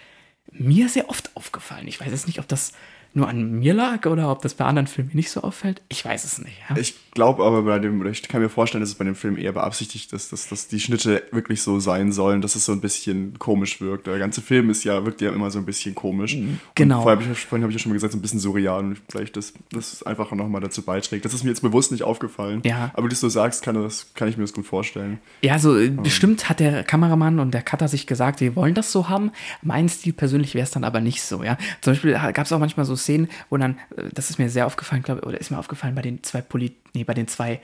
mir 0.52 0.88
sehr 0.88 1.10
oft 1.10 1.34
aufgefallen. 1.36 1.88
Ich 1.88 2.00
weiß 2.00 2.10
jetzt 2.10 2.26
nicht, 2.26 2.38
ob 2.38 2.48
das 2.48 2.72
nur 3.18 3.28
an 3.28 3.52
mir 3.58 3.74
lag 3.74 4.06
oder 4.06 4.30
ob 4.30 4.42
das 4.42 4.54
bei 4.54 4.64
anderen 4.64 4.86
Filmen 4.86 5.10
nicht 5.12 5.30
so 5.30 5.42
auffällt. 5.42 5.82
Ich 5.88 6.04
weiß 6.04 6.24
es 6.24 6.38
nicht. 6.38 6.56
Ja? 6.68 6.76
Ich 6.76 6.94
glaube 7.12 7.44
aber 7.44 7.62
bei 7.62 7.78
dem, 7.78 8.00
oder 8.00 8.10
ich 8.10 8.22
kann 8.22 8.40
mir 8.40 8.48
vorstellen, 8.48 8.80
dass 8.80 8.90
es 8.90 8.94
bei 8.94 9.04
dem 9.04 9.14
Film 9.14 9.36
eher 9.36 9.52
beabsichtigt 9.52 10.12
ist, 10.12 10.32
dass, 10.32 10.48
dass, 10.48 10.68
die 10.68 10.80
Schnitte 10.80 11.24
wirklich 11.32 11.62
so 11.62 11.80
sein 11.80 12.12
sollen, 12.12 12.40
dass 12.40 12.54
es 12.54 12.64
so 12.64 12.72
ein 12.72 12.80
bisschen 12.80 13.38
komisch 13.38 13.80
wirkt. 13.80 14.06
Der 14.06 14.18
ganze 14.18 14.40
Film 14.40 14.70
ist 14.70 14.84
ja, 14.84 15.04
wirkt 15.04 15.20
ja 15.20 15.32
immer 15.32 15.50
so 15.50 15.58
ein 15.58 15.66
bisschen 15.66 15.94
komisch. 15.94 16.36
Genau. 16.74 16.98
Und 16.98 17.02
vorher 17.02 17.20
habe 17.20 17.32
ich, 17.32 17.38
vorhin 17.40 17.62
habe 17.64 17.72
ich 17.72 17.78
ja 17.78 17.82
schon 17.82 17.90
mal 17.90 17.94
gesagt, 17.94 18.12
so 18.12 18.18
ein 18.18 18.22
bisschen 18.22 18.38
surreal 18.38 18.84
und 18.84 18.98
vielleicht 19.08 19.36
das, 19.36 19.52
das 19.70 20.02
einfach 20.04 20.30
nochmal 20.30 20.60
dazu 20.60 20.82
beiträgt. 20.82 21.24
Das 21.24 21.34
ist 21.34 21.42
mir 21.42 21.50
jetzt 21.50 21.62
bewusst 21.62 21.90
nicht 21.90 22.04
aufgefallen. 22.04 22.62
Ja. 22.64 22.92
Aber 22.94 23.06
wie 23.06 23.10
du 23.10 23.16
so 23.16 23.28
sagst, 23.28 23.62
kann, 23.62 23.74
das, 23.74 24.14
kann 24.14 24.28
ich 24.28 24.36
mir 24.36 24.44
das 24.44 24.52
gut 24.52 24.66
vorstellen. 24.66 25.18
Ja, 25.42 25.58
so 25.58 25.76
äh, 25.76 25.88
bestimmt 25.88 26.48
hat 26.48 26.60
der 26.60 26.84
Kameramann 26.84 27.40
und 27.40 27.52
der 27.52 27.62
Cutter 27.62 27.88
sich 27.88 28.06
gesagt, 28.06 28.40
wir 28.40 28.54
wollen 28.54 28.74
das 28.74 28.92
so 28.92 29.08
haben. 29.08 29.32
Mein 29.62 29.88
Stil 29.88 30.12
persönlich 30.12 30.54
wäre 30.54 30.64
es 30.64 30.70
dann 30.70 30.84
aber 30.84 31.00
nicht 31.00 31.22
so, 31.22 31.42
ja. 31.42 31.58
Zum 31.80 31.94
Beispiel 31.94 32.12
gab 32.12 32.46
es 32.46 32.52
auch 32.52 32.60
manchmal 32.60 32.86
so 32.86 32.94
Szenen, 33.08 33.28
wo 33.48 33.56
dann, 33.56 33.78
äh, 33.96 34.10
das 34.12 34.30
ist 34.30 34.38
mir 34.38 34.50
sehr 34.50 34.66
aufgefallen, 34.66 35.02
glaube 35.02 35.22
oder 35.22 35.40
ist 35.40 35.50
mir 35.50 35.58
aufgefallen 35.58 35.94
bei 35.94 36.02
den 36.02 36.22
zwei 36.22 36.42
Polit, 36.42 36.76
nee, 36.94 37.04
bei 37.04 37.14
den 37.14 37.26
zwei 37.26 37.60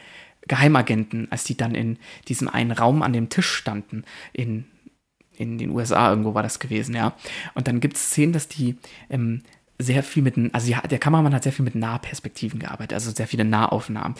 Geheimagenten, 0.48 1.28
als 1.30 1.44
die 1.44 1.56
dann 1.56 1.74
in 1.74 1.98
diesem 2.28 2.48
einen 2.48 2.72
Raum 2.72 3.02
an 3.02 3.12
dem 3.12 3.28
Tisch 3.28 3.50
standen, 3.50 4.04
in, 4.32 4.64
in 5.36 5.58
den 5.58 5.70
USA 5.70 6.10
irgendwo 6.10 6.34
war 6.34 6.42
das 6.42 6.58
gewesen, 6.58 6.94
ja. 6.94 7.14
Und 7.54 7.68
dann 7.68 7.80
gibt 7.80 7.96
es 7.96 8.10
Szenen, 8.10 8.32
dass 8.32 8.48
die 8.48 8.76
ähm, 9.10 9.42
sehr 9.78 10.02
viel 10.02 10.22
mit, 10.22 10.36
also 10.54 10.70
ja, 10.70 10.80
der 10.82 10.98
Kameramann 10.98 11.34
hat 11.34 11.42
sehr 11.42 11.52
viel 11.52 11.64
mit 11.64 11.74
Nahperspektiven 11.74 12.60
gearbeitet, 12.60 12.94
also 12.94 13.10
sehr 13.10 13.26
viele 13.26 13.44
Nahaufnahmen. 13.44 14.14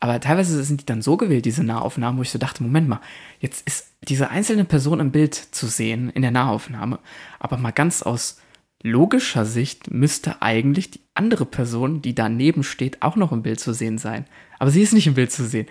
Aber 0.00 0.20
teilweise 0.20 0.62
sind 0.64 0.80
die 0.80 0.86
dann 0.86 1.02
so 1.02 1.16
gewählt, 1.16 1.44
diese 1.44 1.64
Nahaufnahmen, 1.64 2.18
wo 2.18 2.22
ich 2.22 2.30
so 2.30 2.38
dachte, 2.38 2.62
Moment 2.62 2.88
mal, 2.88 3.00
jetzt 3.40 3.66
ist 3.66 3.92
diese 4.02 4.30
einzelne 4.30 4.64
Person 4.64 5.00
im 5.00 5.10
Bild 5.10 5.34
zu 5.34 5.66
sehen 5.66 6.10
in 6.10 6.22
der 6.22 6.30
Nahaufnahme, 6.30 6.98
aber 7.38 7.56
mal 7.58 7.72
ganz 7.72 8.02
aus 8.02 8.40
logischer 8.82 9.44
Sicht 9.44 9.90
müsste 9.90 10.40
eigentlich 10.42 10.90
die 10.90 11.00
andere 11.14 11.46
Person, 11.46 12.00
die 12.02 12.14
daneben 12.14 12.62
steht, 12.62 13.02
auch 13.02 13.16
noch 13.16 13.32
im 13.32 13.42
Bild 13.42 13.60
zu 13.60 13.72
sehen 13.72 13.98
sein. 13.98 14.24
Aber 14.58 14.70
sie 14.70 14.82
ist 14.82 14.92
nicht 14.92 15.06
im 15.06 15.14
Bild 15.14 15.32
zu 15.32 15.46
sehen. 15.46 15.66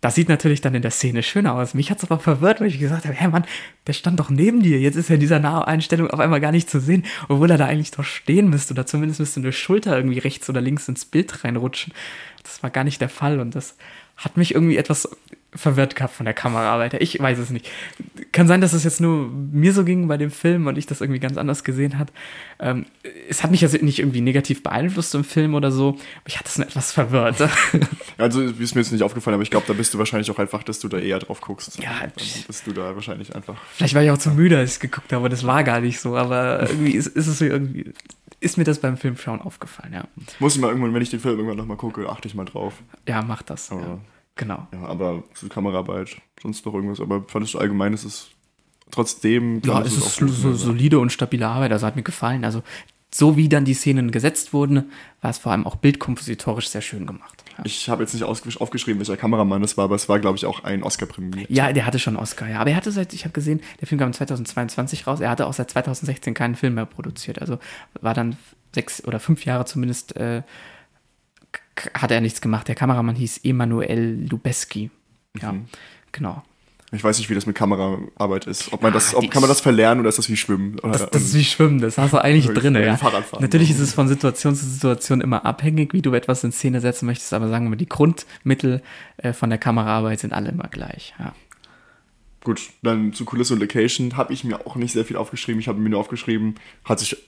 Das 0.00 0.14
sieht 0.14 0.28
natürlich 0.28 0.60
dann 0.60 0.76
in 0.76 0.82
der 0.82 0.92
Szene 0.92 1.24
schöner 1.24 1.54
aus. 1.54 1.74
Mich 1.74 1.90
hat 1.90 1.98
es 1.98 2.04
aber 2.04 2.20
verwirrt, 2.20 2.60
weil 2.60 2.68
ich 2.68 2.78
gesagt 2.78 3.04
habe, 3.04 3.16
hä 3.16 3.28
Mann, 3.28 3.44
der 3.88 3.94
stand 3.94 4.20
doch 4.20 4.30
neben 4.30 4.62
dir. 4.62 4.78
Jetzt 4.78 4.94
ist 4.94 5.10
er 5.10 5.14
in 5.14 5.20
dieser 5.20 5.40
Naheinstellung 5.40 6.08
auf 6.08 6.20
einmal 6.20 6.40
gar 6.40 6.52
nicht 6.52 6.70
zu 6.70 6.80
sehen, 6.80 7.04
obwohl 7.28 7.50
er 7.50 7.58
da 7.58 7.66
eigentlich 7.66 7.90
doch 7.90 8.04
stehen 8.04 8.48
müsste. 8.48 8.74
Oder 8.74 8.86
zumindest 8.86 9.18
müsste 9.18 9.40
eine 9.40 9.52
Schulter 9.52 9.96
irgendwie 9.96 10.18
rechts 10.18 10.48
oder 10.48 10.60
links 10.60 10.86
ins 10.86 11.04
Bild 11.04 11.42
reinrutschen. 11.42 11.92
Das 12.44 12.62
war 12.62 12.70
gar 12.70 12.84
nicht 12.84 13.00
der 13.00 13.08
Fall 13.08 13.40
und 13.40 13.56
das 13.56 13.76
hat 14.16 14.36
mich 14.36 14.54
irgendwie 14.54 14.76
etwas 14.76 15.08
verwirrt 15.54 15.96
gehabt 15.96 16.14
von 16.14 16.24
der 16.24 16.34
Kameraarbeit. 16.34 16.94
Ich 17.00 17.18
weiß 17.18 17.38
es 17.38 17.50
nicht. 17.50 17.70
Kann 18.32 18.46
sein, 18.46 18.60
dass 18.60 18.74
es 18.74 18.84
jetzt 18.84 19.00
nur 19.00 19.28
mir 19.28 19.72
so 19.72 19.84
ging 19.84 20.06
bei 20.06 20.18
dem 20.18 20.30
Film 20.30 20.66
und 20.66 20.76
ich 20.76 20.86
das 20.86 21.00
irgendwie 21.00 21.20
ganz 21.20 21.38
anders 21.38 21.64
gesehen 21.64 21.98
hat. 21.98 22.12
Ähm, 22.58 22.86
es 23.28 23.42
hat 23.42 23.50
mich 23.50 23.62
also 23.62 23.78
nicht 23.78 23.98
irgendwie 23.98 24.20
negativ 24.20 24.62
beeinflusst 24.62 25.14
im 25.14 25.24
Film 25.24 25.54
oder 25.54 25.70
so. 25.72 25.90
Aber 25.90 26.26
ich 26.26 26.38
hatte 26.38 26.48
es 26.48 26.58
nur 26.58 26.66
etwas 26.66 26.92
verwirrt. 26.92 27.48
also 28.18 28.42
ist 28.42 28.74
mir 28.74 28.82
jetzt 28.82 28.92
nicht 28.92 29.02
aufgefallen, 29.02 29.34
aber 29.34 29.42
ich 29.42 29.50
glaube, 29.50 29.66
da 29.66 29.72
bist 29.72 29.94
du 29.94 29.98
wahrscheinlich 29.98 30.30
auch 30.30 30.38
einfach, 30.38 30.62
dass 30.62 30.80
du 30.80 30.88
da 30.88 30.98
eher 30.98 31.18
drauf 31.18 31.40
guckst. 31.40 31.78
Ja, 31.82 31.92
dann 32.00 32.12
bist 32.46 32.66
du 32.66 32.72
da 32.72 32.94
wahrscheinlich 32.94 33.34
einfach. 33.34 33.56
Vielleicht 33.72 33.94
war 33.94 34.02
ich 34.02 34.10
auch 34.10 34.18
zu 34.18 34.30
müde, 34.30 34.58
als 34.58 34.74
ich 34.74 34.80
geguckt 34.80 35.12
habe, 35.12 35.28
das 35.30 35.46
war 35.46 35.64
gar 35.64 35.80
nicht 35.80 35.98
so. 36.00 36.16
Aber 36.16 36.68
irgendwie 36.68 36.92
ist, 36.92 37.06
ist 37.06 37.26
es 37.26 37.40
mir 37.40 37.48
irgendwie 37.48 37.92
ist 38.40 38.56
mir 38.56 38.64
das 38.64 38.78
beim 38.78 38.96
Filmschauen 38.96 39.40
aufgefallen, 39.40 39.92
ja. 39.92 40.04
Muss 40.38 40.54
ich 40.54 40.60
mal 40.60 40.68
irgendwann, 40.68 40.94
wenn 40.94 41.02
ich 41.02 41.10
den 41.10 41.18
Film 41.18 41.36
irgendwann 41.36 41.56
nochmal 41.56 41.76
gucke, 41.76 42.08
achte 42.08 42.28
ich 42.28 42.36
mal 42.36 42.44
drauf. 42.44 42.74
Ja, 43.08 43.22
mach 43.22 43.42
das. 43.42 43.70
Ja. 43.70 43.98
Genau. 44.38 44.66
Ja, 44.72 44.84
aber 44.84 45.24
so 45.34 45.48
Kameraarbeit, 45.48 46.16
sonst 46.40 46.64
noch 46.64 46.72
irgendwas. 46.72 47.00
Aber 47.00 47.24
fandest 47.26 47.54
du 47.54 47.58
allgemein, 47.58 47.92
ist 47.92 48.04
es 48.04 48.28
trotzdem. 48.90 49.60
Ja, 49.64 49.82
es 49.82 49.96
ist 49.96 50.16
so, 50.16 50.28
so 50.28 50.54
solide 50.54 50.98
und 51.00 51.12
stabile 51.12 51.46
Arbeit, 51.46 51.72
also 51.72 51.86
hat 51.86 51.96
mir 51.96 52.02
gefallen. 52.02 52.44
Also 52.44 52.62
so 53.12 53.36
wie 53.36 53.48
dann 53.48 53.64
die 53.64 53.74
Szenen 53.74 54.10
gesetzt 54.10 54.52
wurden, 54.52 54.92
war 55.20 55.30
es 55.30 55.38
vor 55.38 55.52
allem 55.52 55.66
auch 55.66 55.76
bildkompositorisch 55.76 56.68
sehr 56.68 56.82
schön 56.82 57.06
gemacht. 57.06 57.42
Ja. 57.56 57.64
Ich 57.64 57.88
habe 57.88 58.02
jetzt 58.02 58.14
nicht 58.14 58.24
aufgeschrieben, 58.24 59.00
welcher 59.00 59.16
Kameramann 59.16 59.62
das 59.62 59.76
war, 59.76 59.84
aber 59.84 59.96
es 59.96 60.08
war, 60.08 60.20
glaube 60.20 60.36
ich, 60.36 60.46
auch 60.46 60.62
ein 60.62 60.84
Oscar 60.84 61.06
prämiert. 61.06 61.50
Ja, 61.50 61.72
der 61.72 61.84
hatte 61.84 61.98
schon 61.98 62.16
Oscar, 62.16 62.48
ja. 62.48 62.60
Aber 62.60 62.70
er 62.70 62.76
hatte 62.76 62.92
seit, 62.92 63.12
ich 63.14 63.24
habe 63.24 63.32
gesehen, 63.32 63.60
der 63.80 63.88
Film 63.88 63.98
kam 63.98 64.12
2022 64.12 65.06
raus, 65.06 65.20
er 65.20 65.30
hatte 65.30 65.46
auch 65.46 65.54
seit 65.54 65.70
2016 65.70 66.34
keinen 66.34 66.54
Film 66.54 66.74
mehr 66.74 66.86
produziert. 66.86 67.40
Also 67.40 67.58
war 68.00 68.14
dann 68.14 68.36
sechs 68.72 69.02
oder 69.04 69.18
fünf 69.18 69.44
Jahre 69.44 69.64
zumindest, 69.64 70.14
äh, 70.16 70.42
hat 71.94 72.10
er 72.10 72.20
nichts 72.20 72.40
gemacht. 72.40 72.68
Der 72.68 72.74
Kameramann 72.74 73.16
hieß 73.16 73.38
Emanuel 73.44 74.26
Lubeski. 74.28 74.90
Ja, 75.40 75.52
mhm. 75.52 75.66
genau. 76.12 76.42
Ich 76.90 77.04
weiß 77.04 77.18
nicht, 77.18 77.28
wie 77.28 77.34
das 77.34 77.44
mit 77.44 77.54
Kameraarbeit 77.54 78.46
ist. 78.46 78.72
Ob 78.72 78.82
man 78.82 78.94
das, 78.94 79.14
ob, 79.14 79.30
kann 79.30 79.42
man 79.42 79.48
das 79.48 79.60
verlernen 79.60 80.00
oder 80.00 80.08
ist 80.08 80.16
das 80.16 80.30
wie 80.30 80.36
Schwimmen? 80.38 80.76
Das, 80.82 81.10
das 81.10 81.22
ist 81.22 81.34
wie 81.34 81.44
Schwimmen, 81.44 81.80
das 81.80 81.98
hast 81.98 82.14
du 82.14 82.18
eigentlich 82.18 82.46
drin. 82.46 82.74
Ja. 82.76 82.98
Natürlich 83.40 83.70
ist 83.70 83.78
es 83.78 83.92
von 83.92 84.08
Situation 84.08 84.54
zu 84.54 84.64
Situation 84.64 85.20
immer 85.20 85.44
abhängig, 85.44 85.92
wie 85.92 86.00
du 86.00 86.14
etwas 86.14 86.44
in 86.44 86.52
Szene 86.52 86.80
setzen 86.80 87.04
möchtest, 87.04 87.34
aber 87.34 87.48
sagen 87.48 87.66
wir 87.66 87.70
mal, 87.70 87.76
die 87.76 87.88
Grundmittel 87.88 88.82
äh, 89.18 89.34
von 89.34 89.50
der 89.50 89.58
Kameraarbeit 89.58 90.20
sind 90.20 90.32
alle 90.32 90.48
immer 90.48 90.68
gleich. 90.68 91.14
Ja. 91.18 91.34
Gut, 92.42 92.70
dann 92.82 93.12
zu 93.12 93.26
Kulisse 93.26 93.52
und 93.52 93.60
Location 93.60 94.16
habe 94.16 94.32
ich 94.32 94.44
mir 94.44 94.66
auch 94.66 94.76
nicht 94.76 94.92
sehr 94.92 95.04
viel 95.04 95.16
aufgeschrieben. 95.16 95.60
Ich 95.60 95.68
habe 95.68 95.78
mir 95.78 95.90
nur 95.90 96.00
aufgeschrieben, 96.00 96.54
hat 96.84 97.00
sich 97.00 97.18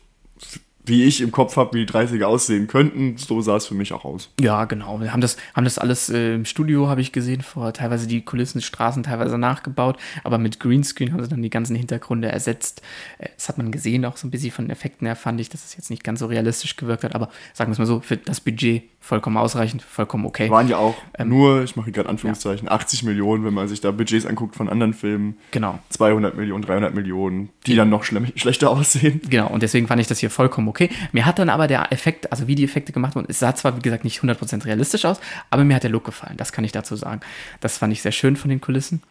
wie 0.91 1.05
ich 1.05 1.21
im 1.21 1.31
Kopf 1.31 1.57
habe, 1.57 1.73
wie 1.75 1.87
die 1.87 1.93
30er 1.93 2.25
aussehen 2.25 2.67
könnten, 2.67 3.17
so 3.17 3.41
sah 3.41 3.57
es 3.57 3.67
für 3.67 3.75
mich 3.75 3.93
auch 3.93 4.05
aus. 4.05 4.29
Ja, 4.39 4.65
genau. 4.65 5.01
Wir 5.01 5.13
haben 5.13 5.21
das, 5.21 5.37
haben 5.55 5.65
das 5.65 5.79
alles 5.79 6.11
äh, 6.11 6.35
im 6.35 6.45
Studio, 6.45 6.89
habe 6.89 7.01
ich 7.01 7.13
gesehen, 7.13 7.41
vor 7.41 7.73
teilweise 7.73 8.07
die 8.07 8.21
Kulissen, 8.23 8.61
Straßen 8.61 9.05
teilweise 9.05 9.39
nachgebaut, 9.39 9.99
aber 10.25 10.39
mit 10.39 10.61
Greenscreen 10.61 11.13
haben 11.13 11.23
sie 11.23 11.29
dann 11.29 11.43
die 11.43 11.51
ganzen 11.51 11.77
Hintergründe 11.77 12.29
ersetzt. 12.29 12.83
Äh, 13.19 13.29
das 13.37 13.49
hat 13.49 13.57
man 13.57 13.71
gesehen, 13.71 14.05
auch 14.05 14.17
so 14.17 14.27
ein 14.27 14.31
bisschen 14.31 14.51
von 14.51 14.69
Effekten 14.69 15.07
her 15.07 15.17
fand 15.17 15.41
ich, 15.41 15.49
dass 15.49 15.65
es 15.65 15.77
jetzt 15.77 15.91
nicht 15.91 16.05
ganz 16.05 16.21
so 16.21 16.27
realistisch 16.27 16.77
gewirkt 16.77 17.05
hat, 17.05 17.15
aber 17.15 17.31
sagen 17.55 17.71
wir 17.71 17.73
es 17.73 17.79
mal 17.79 17.87
so, 17.87 18.01
für 18.01 18.17
das 18.17 18.41
Budget 18.41 18.83
vollkommen 19.01 19.39
ausreichend, 19.39 19.83
vollkommen 19.83 20.27
okay. 20.27 20.51
Waren 20.51 20.69
ja 20.69 20.77
auch 20.77 20.95
ähm, 21.19 21.31
nur, 21.31 21.65
ich 21.65 21.75
mache 21.75 21.91
gerade 21.91 22.09
Anführungszeichen, 22.09 22.69
ja. 22.69 22.73
80 22.73 23.03
Millionen, 23.03 23.45
wenn 23.45 23.55
man 23.55 23.67
sich 23.67 23.81
da 23.81 23.91
Budgets 23.91 24.27
anguckt 24.27 24.55
von 24.55 24.69
anderen 24.69 24.93
Filmen. 24.93 25.37
Genau. 25.51 25.79
200 25.89 26.37
Millionen, 26.37 26.63
300 26.63 26.95
Millionen, 26.95 27.49
die, 27.67 27.73
die 27.73 27.77
dann 27.77 27.89
noch 27.89 28.05
schle 28.05 28.25
schlechter 28.37 28.71
aussehen. 28.71 29.21
Genau, 29.29 29.49
und 29.49 29.63
deswegen 29.63 29.87
fand 29.87 30.01
ich 30.01 30.07
das 30.07 30.19
hier 30.19 30.31
vollkommen 30.31 30.69
okay. 30.69 30.91
Mir 31.13 31.25
hat 31.25 31.39
dann 31.39 31.49
aber 31.49 31.67
der 31.67 31.91
Effekt, 31.93 32.31
also 32.31 32.47
wie 32.47 32.55
die 32.55 32.65
Effekte 32.65 32.93
gemacht 32.93 33.17
wurden, 33.17 33.27
es 33.29 33.39
sah 33.39 33.55
zwar, 33.55 33.77
wie 33.77 33.81
gesagt, 33.81 34.05
nicht 34.05 34.21
100% 34.21 34.67
realistisch 34.67 35.05
aus, 35.07 35.19
aber 35.49 35.65
mir 35.65 35.75
hat 35.75 35.83
der 35.83 35.91
Look 35.91 36.05
gefallen, 36.05 36.37
das 36.37 36.53
kann 36.53 36.65
ich 36.65 36.73
dazu 36.73 36.95
sagen. 36.95 37.21
Das 37.61 37.79
fand 37.79 37.93
ich 37.93 38.03
sehr 38.03 38.13
schön 38.13 38.37
von 38.37 38.51
den 38.51 38.61
Kulissen. 38.61 39.03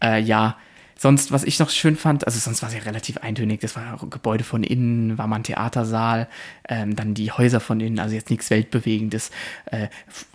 Äh, 0.00 0.20
ja, 0.20 0.56
Sonst, 1.00 1.30
was 1.30 1.44
ich 1.44 1.60
noch 1.60 1.70
schön 1.70 1.96
fand, 1.96 2.26
also 2.26 2.40
sonst 2.40 2.60
war 2.60 2.68
es 2.70 2.74
ja 2.74 2.82
relativ 2.82 3.18
eintönig, 3.18 3.60
das 3.60 3.76
war 3.76 3.98
Gebäude 4.10 4.42
von 4.42 4.64
innen, 4.64 5.16
war 5.16 5.28
mal 5.28 5.36
ein 5.36 5.44
Theatersaal, 5.44 6.26
ähm, 6.68 6.96
dann 6.96 7.14
die 7.14 7.30
Häuser 7.30 7.60
von 7.60 7.78
innen, 7.78 8.00
also 8.00 8.16
jetzt 8.16 8.30
nichts 8.30 8.50
Weltbewegendes. 8.50 9.30
Äh, 9.66 9.86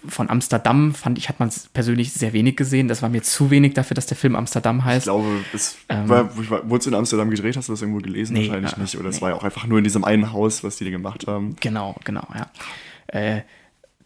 von 0.07 0.29
Amsterdam 0.29 0.95
fand 0.95 1.17
ich, 1.17 1.27
hat 1.27 1.41
man 1.41 1.49
es 1.49 1.67
persönlich 1.67 2.13
sehr 2.13 2.31
wenig 2.31 2.55
gesehen, 2.55 2.87
das 2.87 3.01
war 3.01 3.09
mir 3.09 3.21
zu 3.21 3.49
wenig 3.51 3.73
dafür, 3.73 3.95
dass 3.95 4.05
der 4.05 4.15
Film 4.15 4.37
Amsterdam 4.37 4.85
heißt. 4.85 4.99
Ich 4.99 5.11
glaube, 5.11 5.43
es 5.53 5.77
ähm, 5.89 6.07
wurde 6.07 6.77
es 6.77 6.87
in 6.87 6.93
Amsterdam 6.95 7.29
gedreht, 7.29 7.57
hast 7.57 7.67
du 7.67 7.73
das 7.73 7.81
irgendwo 7.81 7.99
gelesen? 7.99 8.31
Nee, 8.31 8.47
Wahrscheinlich 8.47 8.77
äh, 8.77 8.79
nicht, 8.79 8.97
oder 8.97 9.09
es 9.09 9.21
war 9.21 9.31
ja 9.31 9.35
auch 9.35 9.43
einfach 9.43 9.67
nur 9.67 9.79
in 9.79 9.83
diesem 9.83 10.05
einen 10.05 10.31
Haus, 10.31 10.63
was 10.63 10.77
die 10.77 10.85
da 10.85 10.91
gemacht 10.91 11.27
haben. 11.27 11.57
Genau, 11.59 11.93
genau, 12.05 12.25
ja. 12.33 12.49
Äh, 13.07 13.41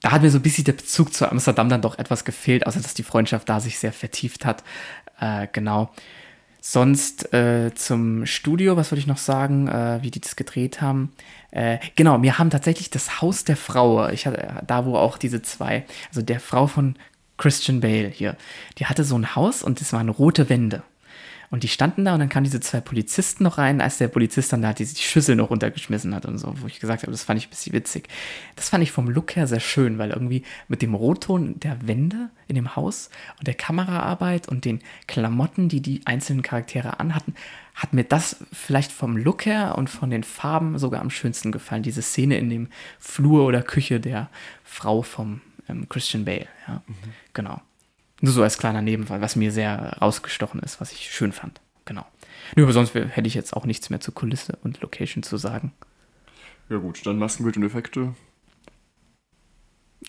da 0.02 0.12
hat 0.12 0.24
mir 0.24 0.32
so 0.32 0.40
ein 0.40 0.42
bisschen 0.42 0.64
der 0.64 0.74
Bezug 0.74 1.14
zu 1.14 1.32
Amsterdam 1.32 1.70
dann 1.70 1.84
doch 1.84 2.00
etwas 2.00 2.26
gefehlt, 2.26 2.66
außer 2.66 2.80
dass 2.80 2.96
die 2.96 3.04
Freundschaft 3.04 3.48
da 3.48 3.60
sich 3.60 3.78
sehr 3.78 3.94
vertieft 3.94 4.44
hat. 4.44 4.64
Äh, 5.20 5.48
genau. 5.52 5.92
Sonst 6.70 7.34
äh, 7.34 7.74
zum 7.76 8.26
Studio, 8.26 8.76
was 8.76 8.92
würde 8.92 9.00
ich 9.00 9.08
noch 9.08 9.20
sagen, 9.20 9.70
äh, 9.70 10.00
wie 10.02 10.12
die 10.12 10.20
das 10.20 10.36
gedreht 10.36 10.82
haben. 10.82 11.14
Äh, 11.50 11.78
genau, 11.96 12.22
wir 12.22 12.40
haben 12.40 12.50
tatsächlich 12.50 12.90
das 12.90 13.22
Haus 13.22 13.46
der 13.46 13.56
Frau. 13.56 14.10
Ich 14.10 14.28
hatte 14.28 14.66
da, 14.68 14.86
wo 14.86 14.98
auch 14.98 15.18
diese 15.18 15.42
zwei, 15.42 15.86
also 16.10 16.22
der 16.22 16.42
Frau 16.42 16.68
von 16.68 16.98
Christian 17.38 17.80
Bale 17.80 18.10
hier, 18.10 18.36
die 18.80 18.86
hatte 18.86 19.06
so 19.06 19.18
ein 19.18 19.34
Haus 19.34 19.64
und 19.64 19.80
es 19.80 19.94
waren 19.94 20.10
rote 20.10 20.50
Wände. 20.50 20.84
Und 21.50 21.64
die 21.64 21.70
standen 21.70 22.04
da 22.04 22.14
und 22.14 22.20
dann 22.20 22.30
kamen 22.30 22.44
diese 22.44 22.60
zwei 22.60 22.82
Polizisten 22.82 23.44
noch 23.44 23.58
rein, 23.58 23.80
als 23.80 23.98
der 23.98 24.10
Polizist 24.10 24.52
dann 24.52 24.62
da 24.62 24.74
die, 24.74 24.86
die 24.86 25.02
Schüssel 25.02 25.36
noch 25.36 25.50
runtergeschmissen 25.50 26.14
hat 26.14 26.26
und 26.26 26.38
so, 26.38 26.54
wo 26.62 26.68
ich 26.68 26.80
gesagt 26.80 27.04
habe, 27.04 27.12
das 27.12 27.24
fand 27.24 27.40
ich 27.40 27.48
ein 27.48 27.50
bisschen 27.52 27.74
witzig. 27.74 28.10
Das 28.58 28.70
fand 28.70 28.84
ich 28.84 28.92
vom 28.92 29.10
Look 29.10 29.36
her 29.36 29.48
sehr 29.48 29.62
schön, 29.62 29.98
weil 29.98 30.10
irgendwie 30.10 30.44
mit 30.68 30.82
dem 30.82 30.94
Rotton 30.94 31.60
der 31.60 31.88
Wände 31.88 32.30
in 32.48 32.56
dem 32.56 32.76
Haus 32.76 33.10
und 33.40 33.48
der 33.48 33.54
Kameraarbeit 33.54 34.50
und 34.50 34.66
den 34.66 34.82
Klamotten, 35.08 35.70
die 35.70 35.82
die 35.82 36.02
einzelnen 36.06 36.42
Charaktere 36.42 37.00
anhatten, 37.00 37.34
hat 37.76 37.94
mir 37.94 38.04
das 38.04 38.38
vielleicht 38.52 38.92
vom 38.92 39.16
Look 39.16 39.46
her 39.46 39.78
und 39.78 39.90
von 39.90 40.10
den 40.10 40.24
Farben 40.24 40.78
sogar 40.78 41.00
am 41.00 41.10
schönsten 41.10 41.52
gefallen. 41.52 41.84
Diese 41.84 42.02
Szene 42.02 42.38
in 42.38 42.50
dem 42.50 42.68
Flur 43.00 43.46
oder 43.46 43.62
Küche 43.62 44.00
der 44.00 44.30
Frau 44.64 45.02
vom 45.02 45.42
ähm, 45.70 45.88
Christian 45.88 46.26
Bale. 46.26 46.48
Ja, 46.68 46.82
mhm. 46.88 46.94
genau. 47.34 47.62
Nur 48.22 48.34
so 48.34 48.42
als 48.44 48.58
kleiner 48.58 48.82
Nebenfall, 48.82 49.22
was 49.22 49.36
mir 49.36 49.52
sehr 49.52 49.98
rausgestochen 50.02 50.60
ist, 50.62 50.82
was 50.82 50.92
ich 50.92 51.12
schön 51.12 51.32
fand. 51.32 51.62
Genau. 51.86 52.06
Nur 52.56 52.66
aber 52.66 52.74
sonst 52.74 52.94
hätte 52.96 53.28
ich 53.28 53.36
jetzt 53.36 53.56
auch 53.56 53.66
nichts 53.66 53.90
mehr 53.90 54.00
zur 54.00 54.14
Kulisse 54.14 54.58
und 54.64 54.82
Location 54.82 55.24
zu 55.24 55.38
sagen. 55.38 55.74
Ja 56.70 56.78
gut, 56.78 57.06
dann 57.06 57.18
Maskenbild 57.18 57.58
und 57.58 57.64
Effekte. 57.64 58.14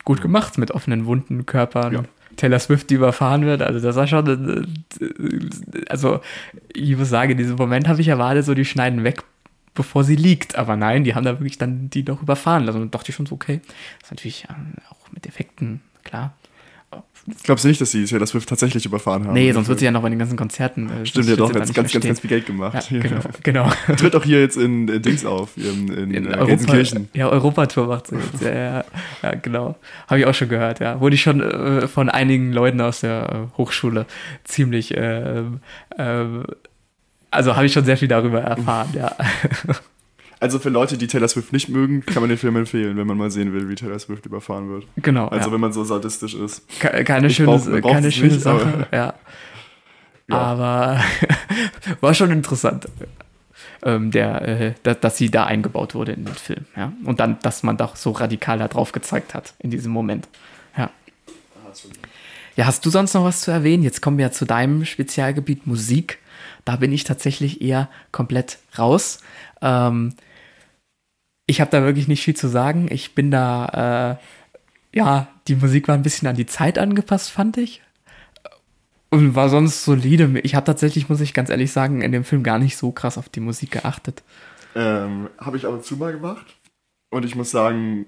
gut 0.05 0.21
gemacht 0.21 0.59
mit 0.59 0.71
offenen 0.71 1.07
Wunden, 1.07 1.47
Körpern. 1.47 1.93
Ja. 1.93 2.05
Taylor 2.37 2.59
Swift, 2.59 2.89
die 2.91 2.95
überfahren 2.95 3.45
wird. 3.45 3.63
Also 3.63 3.81
das 3.81 3.97
war 3.97 4.07
schon, 4.07 4.69
äh, 5.01 5.85
also 5.89 6.21
ich 6.73 6.97
muss 6.97 7.09
sagen, 7.09 7.33
in 7.33 7.39
diesem 7.39 7.57
Moment 7.57 7.89
habe 7.89 8.01
ich 8.01 8.09
erwartet, 8.09 8.45
so 8.45 8.55
die 8.55 8.65
schneiden 8.65 9.05
weg, 9.05 9.23
bevor 9.75 10.05
sie 10.05 10.17
liegt. 10.17 10.57
Aber 10.57 10.77
nein, 10.77 11.05
die 11.05 11.15
haben 11.15 11.25
da 11.25 11.33
wirklich 11.33 11.59
dann 11.59 11.91
die 11.91 12.05
noch 12.05 12.23
überfahren 12.23 12.65
lassen. 12.65 12.81
Und 12.81 12.95
dachte 12.95 13.11
ich 13.11 13.17
schon 13.17 13.27
so, 13.27 13.35
okay, 13.35 13.61
das 14.01 14.09
ist 14.09 14.11
natürlich 14.13 14.47
ähm, 14.49 14.75
auch 14.89 15.13
mit 15.13 15.27
Effekten, 15.27 15.81
klar. 16.05 16.35
Glaubst 17.43 17.65
du 17.65 17.69
nicht, 17.69 17.81
dass 17.81 17.91
sie 17.91 18.05
Taylor 18.05 18.27
Swift 18.27 18.49
tatsächlich 18.49 18.87
überfahren 18.87 19.27
haben? 19.27 19.35
Nee, 19.35 19.53
sonst 19.53 19.69
wird 19.69 19.79
sie 19.79 19.85
ja 19.85 19.91
noch 19.91 20.03
bei 20.03 20.09
den 20.09 20.19
ganzen 20.19 20.37
Konzerten. 20.37 20.89
Äh, 20.89 21.07
Stimmt 21.07 21.29
ja 21.29 21.37
doch, 21.37 21.53
ganz, 21.53 21.73
ganz, 21.73 21.93
ganz, 21.93 22.05
ganz 22.05 22.21
viel 22.21 22.31
Geld 22.31 22.47
gemacht. 22.47 22.91
Ja, 22.91 23.01
genau, 23.01 23.21
genau. 23.43 23.71
Tritt 23.97 24.15
auch 24.15 24.25
hier 24.25 24.41
jetzt 24.41 24.57
in, 24.57 24.89
in 24.89 25.03
Dings 25.03 25.25
auf, 25.25 25.57
in, 25.57 25.89
in, 25.89 26.15
in 26.15 26.27
äh, 26.27 26.37
Europa, 26.37 26.77
Ja, 27.15 27.29
Europatour 27.29 27.87
macht 27.87 28.09
sie 28.09 28.17
jetzt. 28.17 28.43
Ja, 28.43 28.55
ja, 28.55 28.85
ja 29.23 29.35
genau. 29.35 29.77
Habe 30.07 30.21
ich 30.21 30.27
auch 30.27 30.35
schon 30.35 30.49
gehört, 30.49 30.81
ja. 30.81 31.01
Wurde 31.01 31.15
ich 31.15 31.23
schon 31.23 31.41
äh, 31.41 31.89
von 31.89 32.09
einigen 32.09 32.53
Leuten 32.53 32.81
aus 32.81 33.01
der 33.01 33.49
äh, 33.55 33.59
Hochschule 33.59 34.07
ziemlich, 34.45 34.97
äh, 34.97 35.43
also 37.31 37.57
habe 37.57 37.67
ich 37.67 37.73
schon 37.73 37.85
sehr 37.85 37.97
viel 37.97 38.09
darüber 38.09 38.41
erfahren, 38.41 38.89
ja. 38.95 39.15
Also 40.41 40.59
für 40.59 40.69
Leute, 40.69 40.97
die 40.97 41.09
Taylor 41.09 41.29
Swift 41.29 41.53
nicht 41.53 41.69
mögen, 41.69 42.05
kann 42.07 42.23
man 42.23 42.29
den 42.29 42.39
Film 42.39 42.57
empfehlen, 42.57 42.97
wenn 42.97 43.07
man 43.07 43.17
mal 43.17 43.31
sehen 43.31 43.53
will, 43.53 43.69
wie 43.69 43.75
Taylor 43.75 43.99
Swift 43.99 44.25
überfahren 44.27 44.69
wird. 44.69 44.87
Genau. 44.97 45.29
Also 45.29 45.49
ja. 45.49 45.55
wenn 45.55 45.61
man 45.61 45.73
so 45.73 45.83
sadistisch 45.83 46.35
ist. 46.35 46.63
Keine 46.79 47.29
schöne, 47.29 47.59
brauch, 47.59 47.93
keine 47.93 48.13
schöne 48.13 48.35
nicht, 48.35 48.43
Sache, 48.43 48.67
aber, 48.67 48.97
ja. 48.97 49.15
ja. 50.29 50.37
Aber 50.37 51.01
war 52.01 52.15
schon 52.15 52.31
interessant, 52.31 52.87
ähm, 53.83 54.13
der, 54.13 54.43
äh, 54.43 54.75
dass, 54.85 55.01
dass, 55.01 55.17
sie 55.17 55.31
da 55.31 55.45
eingebaut 55.45 55.97
wurde 55.97 56.13
in 56.13 56.25
den 56.25 56.35
Film. 56.35 56.67
Ja? 56.77 56.93
Und 57.05 57.19
dann, 57.19 57.39
dass 57.43 57.65
man 57.65 57.77
doch 57.77 57.97
so 57.97 58.13
radikal 58.13 58.59
da 58.59 58.69
drauf 58.69 58.93
gezeigt 58.93 59.35
hat 59.35 59.55
in 59.59 59.71
diesem 59.71 59.91
Moment. 59.91 60.29
Ja. 60.77 60.91
Ja, 62.55 62.67
hast 62.67 62.87
du 62.87 62.91
sonst 62.91 63.15
noch 63.15 63.25
was 63.25 63.41
zu 63.41 63.51
erwähnen? 63.51 63.83
Jetzt 63.83 64.03
kommen 64.03 64.19
wir 64.19 64.27
ja 64.27 64.33
zu 64.33 64.45
deinem 64.45 64.85
Spezialgebiet 64.85 65.67
Musik. 65.67 66.19
Da 66.65 66.77
bin 66.77 66.93
ich 66.93 67.03
tatsächlich 67.03 67.61
eher 67.61 67.89
komplett 68.13 68.59
raus. 68.79 69.19
Ähm, 69.63 70.15
ich 71.49 71.63
habe 71.63 71.71
da 71.71 71.83
wirklich 71.83 72.09
nicht 72.09 72.23
viel 72.23 72.37
zu 72.37 72.47
sagen. 72.47 72.89
Ich 72.91 73.15
bin 73.15 73.31
da, 73.31 74.19
äh, 74.93 74.97
ja, 74.97 75.29
die 75.49 75.57
Musik 75.57 75.89
war 75.89 75.95
ein 75.95 76.03
bisschen 76.03 76.29
an 76.29 76.37
die 76.37 76.47
Zeit 76.47 76.79
angepasst, 76.79 77.31
fand 77.31 77.57
ich. 77.57 77.83
Und 79.09 79.35
war 79.35 79.49
sonst 79.49 79.85
solide. 79.85 80.39
Ich 80.43 80.55
habe 80.55 80.67
tatsächlich, 80.67 81.09
muss 81.09 81.23
ich 81.23 81.33
ganz 81.33 81.49
ehrlich 81.49 81.73
sagen, 81.73 82.03
in 82.03 82.13
dem 82.13 82.25
Film 82.25 82.43
gar 82.43 82.59
nicht 82.59 82.77
so 82.77 82.93
krass 82.93 83.17
auf 83.17 83.31
die 83.31 83.41
Musik 83.41 83.71
geachtet. 83.71 84.23
Ähm, 84.75 85.31
habe 85.39 85.57
ich 85.57 85.65
aber 85.65 85.81
zu 85.81 85.97
mal 85.97 86.13
gemacht. 86.13 86.45
Und 87.09 87.25
ich 87.25 87.35
muss 87.35 87.51
sagen, 87.51 88.05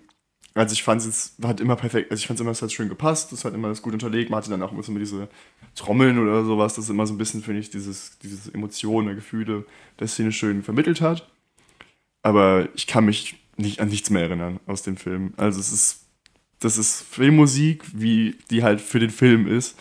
also 0.53 0.74
ich 0.74 0.82
fand 0.82 1.01
es 1.01 1.36
hat 1.43 1.62
immer 1.62 1.76
perfekt, 1.76 2.11
also 2.11 2.20
ich 2.20 2.26
fand 2.26 2.38
es 2.38 2.43
immer, 2.43 2.51
es 2.51 2.61
hat 2.61 2.72
schön 2.72 2.91
gepasst, 2.91 3.32
es 3.32 3.47
hat 3.47 3.55
immer 3.55 3.68
das 3.68 3.80
gut 3.80 3.95
unterlegt. 3.95 4.28
Man 4.28 4.36
hatte 4.36 4.51
dann 4.51 4.62
auch 4.62 4.72
immer 4.72 4.82
so 4.82 4.93
diese 4.99 5.28
Trommeln 5.74 6.18
oder 6.18 6.45
sowas, 6.45 6.74
das 6.74 6.91
immer 6.91 7.07
so 7.07 7.14
ein 7.14 7.18
bisschen, 7.18 7.43
finde 7.43 7.61
ich, 7.61 7.70
dieses, 7.70 8.18
dieses 8.18 8.49
Emotionen, 8.49 9.14
Gefühle 9.14 9.64
der 9.99 10.09
Szene 10.09 10.30
schön 10.30 10.62
vermittelt 10.62 11.01
hat 11.01 11.26
aber 12.23 12.68
ich 12.75 12.87
kann 12.87 13.05
mich 13.05 13.37
nicht 13.57 13.81
an 13.81 13.89
nichts 13.89 14.11
mehr 14.11 14.23
erinnern 14.23 14.61
aus 14.66 14.83
dem 14.83 14.97
Film. 14.97 15.35
Also 15.37 15.61
es 15.61 15.73
ist, 15.73 16.07
das 16.61 16.79
ist 16.79 17.03
Filmmusik, 17.03 17.85
wie 17.95 18.37
die 18.51 18.62
halt 18.62 18.81
für 18.81 18.99
den 18.99 19.11
Film 19.11 19.47
ist, 19.47 19.79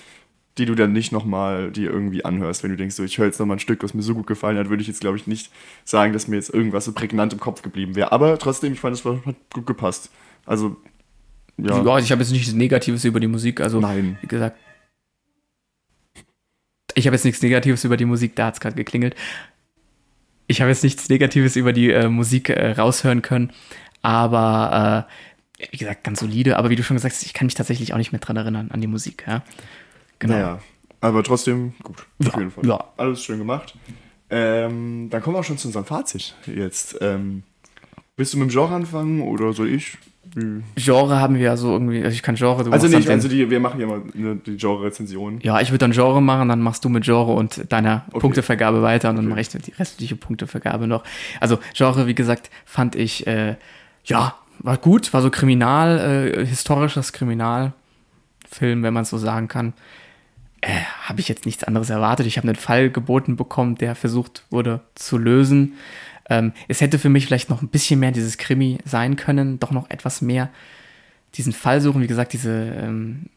die 0.58 0.66
du 0.66 0.76
dann 0.76 0.92
nicht 0.92 1.12
nochmal 1.12 1.72
dir 1.72 1.90
irgendwie 1.90 2.26
anhörst, 2.26 2.64
wenn 2.64 2.72
du 2.72 2.78
denkst, 2.78 2.96
so, 2.96 3.04
ich 3.04 3.18
höre 3.18 3.28
jetzt 3.28 3.40
nochmal 3.40 3.58
ein 3.58 3.62
Stück, 3.62 3.82
was 3.82 3.94
mir 3.94 4.02
so 4.02 4.14
gut 4.14 4.28
gefallen 4.28 4.58
hat, 4.58 4.70
würde 4.70 4.82
ich 4.82 4.88
jetzt, 4.88 5.00
glaube 5.00 5.18
ich, 5.18 5.26
nicht 5.26 5.52
sagen, 5.86 6.12
dass 6.12 6.28
mir 6.28 6.36
jetzt 6.36 6.54
irgendwas 6.54 6.86
so 6.86 6.92
prägnant 6.92 7.32
im 7.32 7.40
Kopf 7.40 7.62
geblieben 7.62 7.96
wäre. 7.96 8.12
Aber 8.12 8.38
trotzdem, 8.38 8.74
ich 8.74 8.80
fand, 8.80 8.96
es 8.96 9.06
hat 9.06 9.36
gut 9.54 9.66
gepasst. 9.66 10.12
Also, 10.46 10.76
ja. 11.58 11.82
ja 11.82 12.00
ich 12.00 12.12
habe 12.12 12.22
jetzt 12.22 12.32
nichts 12.32 12.52
Negatives 12.52 13.06
über 13.06 13.22
die 13.22 13.28
Musik, 13.28 13.62
also, 13.62 13.80
Nein. 13.80 14.18
wie 14.22 14.28
gesagt, 14.28 14.58
ich 16.96 17.08
habe 17.08 17.16
jetzt 17.16 17.24
nichts 17.24 17.42
Negatives 17.42 17.86
über 17.86 17.96
die 17.96 18.06
Musik, 18.06 18.36
da 18.36 18.48
hat 18.48 18.56
es 18.56 18.60
gerade 18.60 18.76
geklingelt 18.76 19.16
ich 20.50 20.62
habe 20.62 20.72
jetzt 20.72 20.84
nichts 20.84 21.08
Negatives 21.10 21.56
über 21.56 21.74
die 21.74 21.92
äh, 21.92 22.10
Musik 22.10 22.50
äh, 22.50 22.72
raushören 22.72 23.22
können, 23.22 23.54
aber 24.02 25.08
äh, 25.60 25.68
wie 25.72 25.78
gesagt, 25.78 26.04
ganz 26.04 26.20
solide. 26.20 26.58
Aber 26.58 26.72
wie 26.72 26.76
du 26.76 26.84
schon 26.84 26.98
gesagt 26.98 27.14
hast, 27.14 27.24
ich 27.24 27.34
kann 27.34 27.46
mich 27.46 27.54
tatsächlich 27.54 27.94
auch 27.94 27.98
nicht 27.98 28.12
mehr 28.12 28.20
dran 28.20 28.36
erinnern 28.36 28.72
an 28.72 28.82
die 28.82 28.88
Musik. 28.88 29.26
Ja? 29.28 29.44
Genau. 30.18 30.34
Naja, 30.34 30.60
aber 31.02 31.24
trotzdem 31.24 31.74
gut, 31.84 32.08
auf 32.20 32.34
ja, 32.34 32.40
jeden 32.40 32.52
Fall. 32.52 32.66
Ja. 32.66 32.84
Alles 32.98 33.24
schön 33.24 33.38
gemacht. 33.38 33.76
Ähm, 34.32 35.10
dann 35.12 35.22
kommen 35.22 35.36
wir 35.36 35.40
auch 35.42 35.44
schon 35.44 35.60
zu 35.60 35.68
unserem 35.68 35.86
Fazit 35.86 36.36
jetzt. 36.48 36.98
Ähm, 37.00 37.44
willst 38.18 38.34
du 38.34 38.40
mit 38.40 38.50
dem 38.50 38.52
Genre 38.52 38.74
anfangen 38.74 39.22
oder 39.22 39.54
soll 39.54 39.70
ich? 39.70 40.00
Genre 40.76 41.20
haben 41.20 41.36
wir 41.36 41.42
ja 41.42 41.58
so 41.58 41.72
irgendwie, 41.72 42.04
also 42.04 42.14
ich 42.14 42.22
kann 42.22 42.36
Genre. 42.36 42.64
Du 42.64 42.72
also 42.72 42.88
nicht, 42.88 43.10
also 43.10 43.28
die, 43.28 43.50
wir 43.50 43.60
machen 43.60 43.80
ja 43.80 43.88
mal 43.88 44.02
eine, 44.16 44.36
die 44.36 44.58
Genre-Rezension. 44.58 45.40
Ja, 45.42 45.60
ich 45.60 45.70
würde 45.70 45.80
dann 45.80 45.92
Genre 45.92 46.22
machen, 46.22 46.50
dann 46.50 46.62
machst 46.62 46.86
du 46.86 46.90
mit 46.90 47.04
Genre 47.04 47.34
und 47.34 47.72
deiner 47.72 48.06
okay. 48.10 48.20
Punktevergabe 48.20 48.82
weiter 48.82 49.10
und 49.10 49.16
dann 49.16 49.26
okay. 49.26 49.32
mache 49.32 49.42
ich 49.42 49.50
die 49.50 49.72
restliche 49.72 50.16
Punktevergabe 50.16 50.88
noch. 50.88 51.04
Also 51.40 51.60
Genre, 51.74 52.08
wie 52.08 52.16
gesagt, 52.16 52.50
fand 52.66 52.96
ich, 52.96 53.26
äh, 53.28 53.56
ja, 54.06 54.36
war 54.60 54.78
gut, 54.78 55.14
war 55.14 55.22
so 55.22 55.30
kriminal, 55.30 56.34
äh, 56.36 56.46
historisches 56.46 57.14
Kriminalfilm, 57.14 57.74
wenn 58.60 58.94
man 58.94 59.04
es 59.04 59.10
so 59.10 59.18
sagen 59.18 59.48
kann. 59.48 59.74
Äh, 60.62 60.82
habe 61.04 61.22
ich 61.22 61.30
jetzt 61.30 61.46
nichts 61.46 61.64
anderes 61.64 61.90
erwartet. 61.90 62.28
Ich 62.28 62.38
habe 62.38 62.48
einen 62.48 62.56
Fall 62.56 62.90
geboten 62.90 63.38
bekommen, 63.38 63.76
der 63.76 63.96
versucht 63.96 64.44
wurde 64.50 64.82
zu 64.96 65.18
lösen. 65.18 65.74
Ähm, 66.30 66.54
es 66.68 66.82
hätte 66.82 67.00
für 67.00 67.10
mich 67.10 67.26
vielleicht 67.26 67.50
noch 67.50 67.62
ein 67.62 67.70
bisschen 67.70 68.00
mehr 68.00 68.12
dieses 68.12 68.38
Krimi 68.38 68.78
sein 68.86 69.16
können, 69.16 69.60
doch 69.60 69.72
noch 69.72 69.90
etwas 69.90 70.22
mehr 70.22 70.50
diesen 71.36 71.54
Fall 71.54 71.82
suchen. 71.82 72.02
Wie 72.02 72.08
gesagt, 72.08 72.34
diese, 72.34 72.52
ähm, 72.52 73.28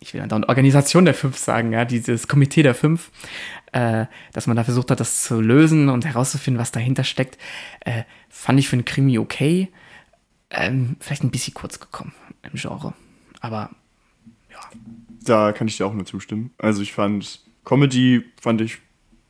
ich 0.00 0.14
will 0.14 0.26
dann 0.26 0.44
Organisation 0.44 1.04
der 1.04 1.14
Fünf 1.14 1.36
sagen, 1.36 1.72
ja, 1.72 1.84
dieses 1.84 2.28
Komitee 2.28 2.62
der 2.62 2.74
Fünf, 2.74 3.10
äh, 3.72 4.06
dass 4.32 4.46
man 4.46 4.56
da 4.56 4.64
versucht 4.64 4.90
hat, 4.90 5.00
das 5.00 5.22
zu 5.22 5.40
lösen 5.40 5.88
und 5.88 6.04
herauszufinden, 6.04 6.60
was 6.60 6.72
dahinter 6.72 7.04
steckt, 7.04 7.38
äh, 7.80 8.02
fand 8.28 8.58
ich 8.58 8.68
für 8.68 8.76
einen 8.76 8.84
Krimi 8.84 9.18
okay. 9.18 9.68
Ähm, 10.50 10.96
vielleicht 11.00 11.22
ein 11.22 11.30
bisschen 11.30 11.54
kurz 11.54 11.78
gekommen 11.78 12.12
im 12.42 12.52
Genre. 12.54 12.94
Aber 13.40 13.70
ja. 14.50 14.60
Da 15.22 15.52
kann 15.52 15.68
ich 15.68 15.76
dir 15.76 15.86
auch 15.86 15.94
nur 15.94 16.06
zustimmen. 16.06 16.50
Also 16.58 16.82
ich 16.82 16.92
fand 16.92 17.40
Comedy 17.64 18.24
fand 18.40 18.60
ich 18.60 18.78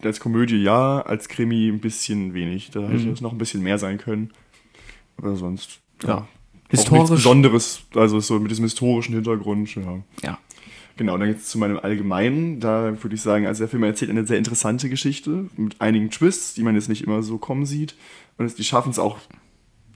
als 0.04 0.20
Komödie 0.20 0.62
ja, 0.62 1.00
als 1.00 1.28
Krimi 1.28 1.68
ein 1.68 1.80
bisschen 1.80 2.34
wenig. 2.34 2.70
Da 2.70 2.80
mhm. 2.80 2.88
hätte 2.90 3.10
es 3.10 3.20
noch 3.20 3.32
ein 3.32 3.38
bisschen 3.38 3.62
mehr 3.62 3.78
sein 3.78 3.98
können. 3.98 4.30
Aber 5.16 5.36
sonst. 5.36 5.80
Ja. 6.02 6.08
ja. 6.08 6.28
Historisch. 6.68 7.00
Nichts 7.00 7.16
Besonderes, 7.16 7.82
also 7.94 8.20
so 8.20 8.38
mit 8.38 8.50
diesem 8.50 8.64
historischen 8.64 9.14
Hintergrund. 9.14 9.74
Ja. 9.74 10.02
ja. 10.22 10.38
Genau, 10.96 11.16
dann 11.16 11.28
jetzt 11.28 11.48
zu 11.48 11.58
meinem 11.58 11.78
Allgemeinen. 11.78 12.60
Da 12.60 13.02
würde 13.02 13.14
ich 13.14 13.22
sagen, 13.22 13.46
also 13.46 13.60
der 13.60 13.68
Film 13.68 13.82
erzählt 13.82 14.10
eine 14.10 14.26
sehr 14.26 14.38
interessante 14.38 14.88
Geschichte 14.88 15.46
mit 15.56 15.80
einigen 15.80 16.10
Twists, 16.10 16.54
die 16.54 16.62
man 16.62 16.74
jetzt 16.74 16.88
nicht 16.88 17.02
immer 17.02 17.22
so 17.22 17.38
kommen 17.38 17.66
sieht. 17.66 17.94
Und 18.36 18.56
die 18.56 18.64
schaffen 18.64 18.90
es 18.90 18.98
auch, 18.98 19.18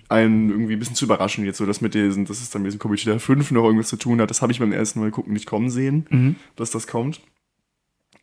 einen 0.08 0.50
irgendwie 0.50 0.74
ein 0.74 0.78
bisschen 0.78 0.94
zu 0.96 1.04
überraschen. 1.04 1.44
Jetzt 1.44 1.58
so, 1.58 1.66
dass 1.66 1.80
mit 1.80 1.94
diesen, 1.94 2.24
dass 2.24 2.40
es 2.40 2.50
dann 2.50 2.62
mit 2.62 2.68
diesem 2.70 2.80
Comedy 2.80 3.04
der 3.04 3.20
5 3.20 3.50
noch 3.50 3.64
irgendwas 3.64 3.88
zu 3.88 3.96
tun 3.96 4.20
hat. 4.20 4.30
Das 4.30 4.42
habe 4.42 4.52
ich 4.52 4.58
beim 4.58 4.72
ersten 4.72 5.00
Mal 5.00 5.10
gucken 5.10 5.32
nicht 5.32 5.46
kommen 5.46 5.70
sehen, 5.70 6.06
mhm. 6.10 6.36
dass 6.56 6.70
das 6.70 6.86
kommt. 6.86 7.20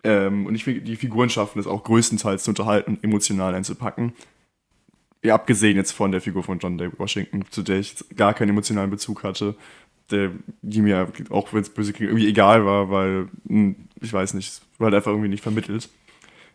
Ähm, 0.04 0.46
und 0.46 0.56
ich 0.56 0.64
finde, 0.64 0.82
die 0.82 0.96
Figuren 0.96 1.30
schaffen 1.30 1.60
es 1.60 1.68
auch 1.68 1.84
größtenteils 1.84 2.44
zu 2.44 2.52
unterhalten 2.52 2.92
und 2.92 3.04
emotional 3.04 3.54
einzupacken. 3.54 4.14
Ja, 5.24 5.36
abgesehen 5.36 5.78
jetzt 5.78 5.92
von 5.92 6.12
der 6.12 6.22
Figur 6.22 6.44
von 6.44 6.60
John 6.60 6.78
David 6.78 6.98
Washington, 6.98 7.44
zu 7.52 7.62
der 7.62 7.80
ich 7.80 7.96
gar 8.16 8.34
keinen 8.34 8.50
emotionalen 8.50 8.90
Bezug 8.90 9.24
hatte, 9.24 9.56
der, 10.10 10.32
die 10.62 10.82
mir, 10.82 11.08
auch 11.30 11.54
wenn 11.54 11.62
es 11.62 11.70
böse 11.70 11.94
klingt, 11.94 12.12
irgendwie 12.12 12.28
egal 12.28 12.66
war, 12.66 12.90
weil, 12.90 13.28
hm, 13.48 13.76
ich 14.02 14.12
weiß 14.12 14.34
nicht, 14.34 14.62
war 14.80 14.86
halt 14.86 14.96
einfach 14.96 15.12
irgendwie 15.12 15.30
nicht 15.30 15.44
vermittelt. 15.44 15.90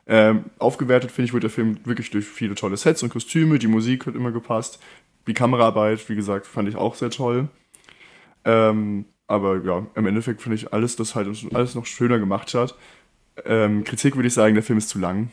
Ähm, 0.09 0.45
aufgewertet, 0.59 1.11
finde 1.11 1.27
ich, 1.27 1.33
wird 1.33 1.43
der 1.43 1.51
Film 1.51 1.79
wirklich 1.85 2.11
durch 2.11 2.27
viele 2.27 2.55
tolle 2.55 2.77
Sets 2.77 3.03
und 3.03 3.11
Kostüme, 3.11 3.59
die 3.59 3.67
Musik 3.67 4.07
hat 4.07 4.15
immer 4.15 4.31
gepasst, 4.31 4.81
die 5.27 5.35
Kameraarbeit, 5.35 6.09
wie 6.09 6.15
gesagt, 6.15 6.47
fand 6.47 6.69
ich 6.69 6.77
auch 6.77 6.95
sehr 6.95 7.11
toll. 7.11 7.49
Ähm, 8.45 9.07
aber 9.27 9.65
ja, 9.65 9.85
im 9.97 10.07
Endeffekt 10.07 10.43
finde 10.43 10.57
ich 10.57 10.73
alles, 10.73 10.95
das 10.97 11.15
halt 11.17 11.29
alles 11.53 11.75
noch 11.75 11.87
schöner 11.87 12.19
gemacht 12.19 12.55
hat, 12.55 12.77
ähm, 13.45 13.85
Kritik 13.85 14.17
würde 14.17 14.29
ich 14.29 14.35
sagen, 14.35 14.55
der 14.55 14.63
Film 14.63 14.79
ist 14.79 14.89
zu 14.89 14.99
lang. 14.99 15.31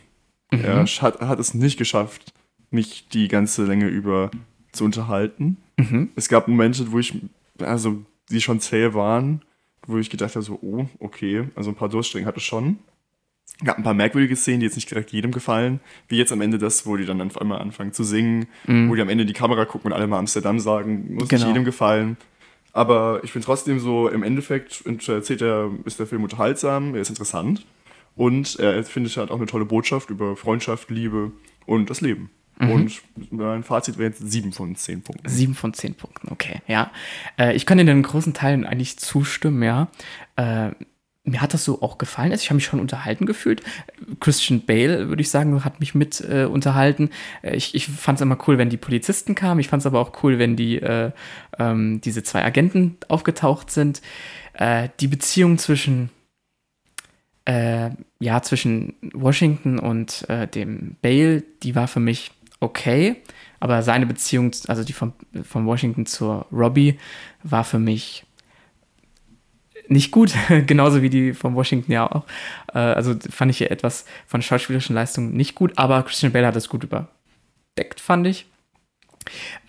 Mhm. 0.51 0.61
Er 0.61 0.85
hat, 0.85 1.21
hat 1.21 1.39
es 1.39 1.53
nicht 1.53 1.77
geschafft, 1.77 2.33
mich 2.69 3.07
die 3.09 3.27
ganze 3.27 3.65
Länge 3.65 3.87
über 3.87 4.31
zu 4.71 4.83
unterhalten. 4.83 5.57
Mhm. 5.77 6.09
Es 6.15 6.27
gab 6.27 6.47
Momente, 6.47 6.91
wo 6.91 6.99
ich, 6.99 7.13
also 7.59 8.03
die 8.29 8.41
schon 8.41 8.59
zäh 8.59 8.93
waren, 8.93 9.41
wo 9.87 9.97
ich 9.97 10.09
gedacht 10.09 10.35
habe, 10.35 10.43
so, 10.43 10.59
oh, 10.61 10.87
okay, 10.99 11.45
also 11.55 11.69
ein 11.71 11.75
paar 11.75 11.89
Durststrecken 11.89 12.27
hatte 12.27 12.37
es 12.37 12.43
schon. 12.43 12.79
Es 13.45 13.65
gab 13.65 13.77
ein 13.77 13.83
paar 13.83 13.93
merkwürdige 13.93 14.35
Szenen, 14.35 14.61
die 14.61 14.65
jetzt 14.65 14.75
nicht 14.75 14.89
direkt 14.89 15.11
jedem 15.11 15.31
gefallen, 15.31 15.79
wie 16.07 16.17
jetzt 16.17 16.31
am 16.31 16.41
Ende 16.41 16.57
das, 16.57 16.85
wo 16.85 16.95
die 16.97 17.05
dann 17.05 17.21
auf 17.21 17.39
einmal 17.39 17.59
anfangen 17.59 17.93
zu 17.93 18.03
singen, 18.03 18.47
mhm. 18.65 18.89
wo 18.89 18.95
die 18.95 19.01
am 19.01 19.09
Ende 19.09 19.23
in 19.23 19.27
die 19.27 19.33
Kamera 19.33 19.65
gucken 19.65 19.91
und 19.91 19.97
alle 19.97 20.07
mal 20.07 20.19
Amsterdam 20.19 20.59
sagen, 20.59 21.15
muss 21.15 21.27
genau. 21.27 21.41
nicht 21.41 21.47
jedem 21.49 21.65
gefallen. 21.65 22.17
Aber 22.71 23.21
ich 23.23 23.31
finde 23.31 23.45
trotzdem 23.45 23.79
so, 23.79 24.07
im 24.07 24.23
Endeffekt 24.23 24.83
erzählt 24.85 25.41
er, 25.41 25.69
ist 25.85 25.99
der 25.99 26.07
Film 26.07 26.23
unterhaltsam, 26.23 26.95
er 26.95 27.01
ist 27.01 27.09
interessant. 27.09 27.65
Und 28.15 28.59
er 28.59 28.83
findet 28.83 29.17
halt 29.17 29.31
auch 29.31 29.37
eine 29.37 29.47
tolle 29.47 29.65
Botschaft 29.65 30.09
über 30.09 30.35
Freundschaft, 30.35 30.89
Liebe 30.91 31.31
und 31.65 31.89
das 31.89 32.01
Leben. 32.01 32.29
Und 32.59 33.01
mein 33.31 33.63
Fazit 33.63 33.97
wäre 33.97 34.09
jetzt 34.09 34.31
7 34.31 34.51
von 34.51 34.75
10 34.75 35.01
Punkten. 35.01 35.27
7 35.27 35.55
von 35.55 35.73
10 35.73 35.95
Punkten, 35.95 36.29
okay, 36.31 36.61
ja. 36.67 36.91
Äh, 37.37 37.55
ich 37.55 37.65
kann 37.65 37.79
in 37.79 37.87
den 37.87 38.03
großen 38.03 38.33
Teilen 38.33 38.65
eigentlich 38.65 38.99
zustimmen, 38.99 39.63
ja. 39.63 39.87
Äh, 40.35 40.71
mir 41.25 41.41
hat 41.41 41.53
das 41.53 41.63
so 41.63 41.81
auch 41.81 41.97
gefallen. 41.97 42.31
Also 42.31 42.43
ich 42.43 42.49
habe 42.49 42.55
mich 42.55 42.65
schon 42.65 42.81
unterhalten 42.81 43.25
gefühlt. 43.25 43.63
Christian 44.19 44.65
Bale, 44.65 45.07
würde 45.07 45.21
ich 45.21 45.29
sagen, 45.29 45.63
hat 45.63 45.79
mich 45.79 45.95
mit 45.95 46.19
äh, 46.21 46.45
unterhalten. 46.45 47.09
Äh, 47.41 47.55
ich, 47.55 47.73
ich 47.75 47.87
fand 47.87 48.17
es 48.17 48.21
immer 48.21 48.37
cool, 48.47 48.57
wenn 48.57 48.69
die 48.69 48.77
Polizisten 48.77 49.33
kamen. 49.33 49.61
Ich 49.61 49.69
fand 49.69 49.81
es 49.81 49.87
aber 49.87 49.99
auch 49.99 50.23
cool, 50.23 50.37
wenn 50.37 50.57
die 50.57 50.81
äh, 50.81 51.11
ähm, 51.57 52.01
diese 52.01 52.23
zwei 52.23 52.43
Agenten 52.43 52.97
aufgetaucht 53.07 53.71
sind. 53.71 54.01
Äh, 54.53 54.89
die 54.99 55.07
Beziehung 55.07 55.57
zwischen 55.57 56.09
äh, 57.45 57.89
ja 58.19 58.41
zwischen 58.41 58.95
Washington 59.13 59.79
und 59.79 60.27
äh, 60.29 60.47
dem 60.47 60.95
Bale, 61.01 61.43
die 61.61 61.75
war 61.75 61.87
für 61.87 61.99
mich 61.99 62.31
okay. 62.59 63.17
Aber 63.59 63.81
seine 63.81 64.05
Beziehung, 64.05 64.51
also 64.67 64.83
die 64.83 64.93
von, 64.93 65.13
von 65.43 65.65
Washington 65.65 66.05
zur 66.05 66.47
Robbie, 66.51 66.99
war 67.43 67.63
für 67.63 67.79
mich 67.79 68.25
nicht 69.87 70.11
gut, 70.11 70.33
genauso 70.67 71.01
wie 71.01 71.09
die 71.09 71.33
von 71.33 71.55
Washington 71.55 71.91
ja 71.91 72.11
auch. 72.11 72.25
Äh, 72.73 72.79
also 72.79 73.15
fand 73.29 73.51
ich 73.51 73.57
hier 73.57 73.71
etwas 73.71 74.05
von 74.27 74.41
schauspielerischen 74.41 74.95
Leistungen 74.95 75.33
nicht 75.33 75.55
gut, 75.55 75.73
aber 75.77 76.03
Christian 76.03 76.31
Bale 76.31 76.47
hat 76.47 76.55
es 76.55 76.69
gut 76.69 76.83
überdeckt, 76.83 77.99
fand 77.99 78.27
ich. 78.27 78.47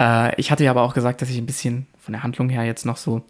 Äh, 0.01 0.39
ich 0.41 0.51
hatte 0.51 0.65
ja 0.65 0.71
aber 0.71 0.83
auch 0.83 0.95
gesagt, 0.95 1.23
dass 1.23 1.31
ich 1.31 1.39
ein 1.39 1.47
bisschen 1.47 1.87
von 1.99 2.13
der 2.13 2.23
Handlung 2.23 2.49
her 2.49 2.65
jetzt 2.65 2.87
noch 2.87 2.97
so, 2.97 3.23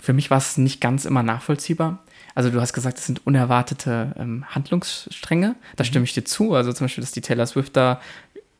für 0.00 0.12
mich 0.12 0.30
war 0.30 0.38
es 0.38 0.58
nicht 0.58 0.80
ganz 0.80 1.04
immer 1.04 1.22
nachvollziehbar. 1.22 2.04
Also 2.34 2.50
du 2.50 2.60
hast 2.60 2.72
gesagt, 2.72 2.98
es 2.98 3.06
sind 3.06 3.26
unerwartete 3.26 4.14
ähm, 4.18 4.44
Handlungsstränge. 4.48 5.54
Da 5.76 5.84
mhm. 5.84 5.86
stimme 5.86 6.04
ich 6.04 6.14
dir 6.14 6.24
zu. 6.24 6.54
Also 6.54 6.72
zum 6.72 6.86
Beispiel, 6.86 7.02
dass 7.02 7.12
die 7.12 7.20
Taylor 7.20 7.46
Swift 7.46 7.76
da 7.76 8.00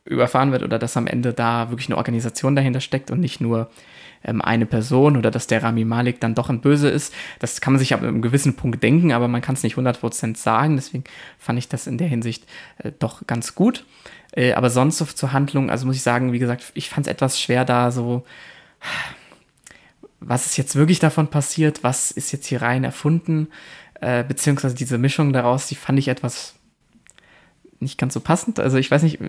überfahren 0.05 0.51
wird 0.51 0.63
oder 0.63 0.79
dass 0.79 0.97
am 0.97 1.07
Ende 1.07 1.33
da 1.33 1.69
wirklich 1.69 1.87
eine 1.87 1.97
Organisation 1.97 2.55
dahinter 2.55 2.81
steckt 2.81 3.09
und 3.09 3.19
nicht 3.19 3.39
nur 3.39 3.69
ähm, 4.23 4.41
eine 4.41 4.65
Person 4.65 5.17
oder 5.17 5.31
dass 5.31 5.47
der 5.47 5.63
Rami 5.63 5.85
Malik 5.85 6.19
dann 6.19 6.35
doch 6.35 6.49
ein 6.49 6.61
Böse 6.61 6.89
ist. 6.89 7.13
Das 7.39 7.61
kann 7.61 7.73
man 7.73 7.79
sich 7.79 7.93
ab 7.93 8.01
einem 8.01 8.21
gewissen 8.21 8.55
Punkt 8.55 8.83
denken, 8.83 9.11
aber 9.11 9.27
man 9.27 9.41
kann 9.41 9.55
es 9.55 9.63
nicht 9.63 9.77
100% 9.77 10.37
sagen. 10.37 10.75
Deswegen 10.75 11.03
fand 11.37 11.59
ich 11.59 11.69
das 11.69 11.87
in 11.87 11.97
der 11.97 12.07
Hinsicht 12.07 12.45
äh, 12.79 12.91
doch 12.97 13.25
ganz 13.27 13.55
gut. 13.55 13.85
Äh, 14.35 14.53
aber 14.53 14.69
sonst 14.69 14.97
so 14.97 15.05
zur 15.05 15.31
Handlung, 15.31 15.69
also 15.69 15.85
muss 15.85 15.95
ich 15.95 16.03
sagen, 16.03 16.33
wie 16.33 16.39
gesagt, 16.39 16.71
ich 16.73 16.89
fand 16.89 17.07
es 17.07 17.11
etwas 17.11 17.39
schwer 17.39 17.65
da 17.65 17.91
so, 17.91 18.23
was 20.25 20.45
ist 20.45 20.57
jetzt 20.57 20.75
wirklich 20.75 20.99
davon 20.99 21.27
passiert, 21.27 21.83
was 21.83 22.11
ist 22.11 22.31
jetzt 22.31 22.47
hier 22.47 22.61
rein 22.61 22.83
erfunden, 22.83 23.47
äh, 24.01 24.23
beziehungsweise 24.23 24.75
diese 24.75 24.97
Mischung 24.97 25.33
daraus, 25.33 25.67
die 25.67 25.75
fand 25.75 25.99
ich 25.99 26.07
etwas 26.07 26.55
nicht 27.79 27.97
ganz 27.97 28.13
so 28.13 28.19
passend. 28.19 28.59
Also 28.59 28.77
ich 28.77 28.89
weiß 28.89 29.03
nicht, 29.03 29.19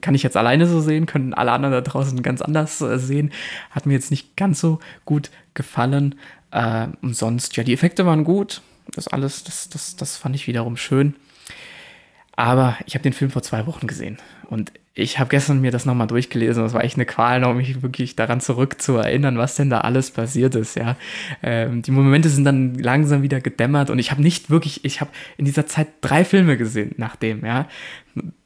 kann 0.00 0.14
ich 0.14 0.22
jetzt 0.22 0.36
alleine 0.36 0.66
so 0.66 0.80
sehen, 0.80 1.06
können 1.06 1.34
alle 1.34 1.52
anderen 1.52 1.72
da 1.72 1.80
draußen 1.80 2.22
ganz 2.22 2.42
anders 2.42 2.80
äh, 2.80 2.98
sehen. 2.98 3.32
Hat 3.70 3.86
mir 3.86 3.94
jetzt 3.94 4.10
nicht 4.10 4.36
ganz 4.36 4.60
so 4.60 4.78
gut 5.04 5.30
gefallen. 5.54 6.14
Äh, 6.50 6.88
und 7.02 7.20
ja, 7.56 7.64
die 7.64 7.72
Effekte 7.72 8.06
waren 8.06 8.24
gut. 8.24 8.62
Das 8.94 9.08
alles, 9.08 9.44
das, 9.44 9.68
das, 9.68 9.96
das 9.96 10.16
fand 10.16 10.36
ich 10.36 10.46
wiederum 10.46 10.76
schön. 10.76 11.16
Aber 12.36 12.76
ich 12.86 12.94
habe 12.94 13.02
den 13.02 13.12
Film 13.12 13.30
vor 13.30 13.42
zwei 13.42 13.66
Wochen 13.66 13.86
gesehen 13.86 14.18
und 14.48 14.72
ich 14.96 15.18
habe 15.18 15.28
gestern 15.28 15.60
mir 15.60 15.72
das 15.72 15.86
nochmal 15.86 16.06
durchgelesen. 16.06 16.62
Das 16.62 16.72
war 16.72 16.84
echt 16.84 16.96
eine 16.96 17.04
Qual, 17.04 17.40
noch 17.40 17.52
mich 17.54 17.82
wirklich 17.82 18.14
daran 18.14 18.40
zurückzuerinnern, 18.40 19.36
was 19.36 19.56
denn 19.56 19.68
da 19.68 19.80
alles 19.80 20.12
passiert 20.12 20.54
ist. 20.54 20.76
Ja, 20.76 20.96
ähm, 21.42 21.82
die 21.82 21.90
Momente 21.90 22.28
sind 22.28 22.44
dann 22.44 22.74
langsam 22.74 23.22
wieder 23.22 23.40
gedämmert 23.40 23.90
und 23.90 23.98
ich 23.98 24.12
habe 24.12 24.22
nicht 24.22 24.50
wirklich, 24.50 24.84
ich 24.84 25.00
habe 25.00 25.10
in 25.36 25.44
dieser 25.44 25.66
Zeit 25.66 25.88
drei 26.00 26.24
Filme 26.24 26.56
gesehen 26.56 26.94
nachdem. 26.96 27.44
Ja, 27.44 27.68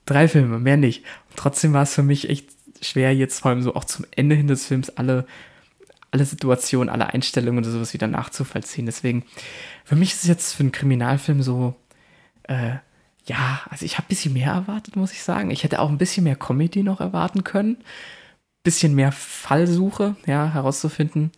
drei 0.07 0.26
Filme, 0.26 0.59
mehr 0.59 0.78
nicht. 0.78 1.05
Und 1.30 1.36
trotzdem 1.36 1.74
war 1.74 1.82
es 1.82 1.94
für 1.94 2.03
mich 2.03 2.30
echt 2.30 2.49
schwer 2.80 3.14
jetzt 3.14 3.40
vor 3.40 3.51
allem 3.51 3.62
so 3.62 3.74
auch 3.74 3.84
zum 3.84 4.07
Ende 4.16 4.34
hin 4.34 4.46
des 4.46 4.66
Films 4.66 4.90
alle 4.90 5.26
alle 6.11 6.24
Situationen, 6.24 6.88
alle 6.88 7.12
Einstellungen 7.12 7.62
oder 7.62 7.70
sowas 7.70 7.92
wieder 7.92 8.07
nachzuvollziehen. 8.07 8.86
Deswegen, 8.86 9.24
für 9.84 9.94
mich 9.94 10.14
ist 10.14 10.22
es 10.22 10.28
jetzt 10.28 10.55
für 10.55 10.62
einen 10.62 10.72
Kriminalfilm 10.72 11.42
so, 11.42 11.74
äh, 12.44 12.76
ja, 13.29 13.61
also 13.68 13.85
ich 13.85 13.99
habe 13.99 14.07
ein 14.07 14.09
bisschen 14.09 14.33
mehr 14.33 14.53
erwartet, 14.53 14.97
muss 14.97 15.12
ich 15.12 15.22
sagen. 15.22 15.51
Ich 15.51 15.62
hätte 15.64 15.81
auch 15.81 15.91
ein 15.91 15.99
bisschen 15.99 16.24
mehr 16.24 16.37
Comedy 16.37 16.83
noch 16.83 17.01
erwarten 17.01 17.45
können. 17.45 17.76
Bisschen 18.62 18.95
mehr 18.95 19.12
Fallsuche, 19.12 20.16
ja, 20.26 20.53
herauszufinden, 20.53 21.31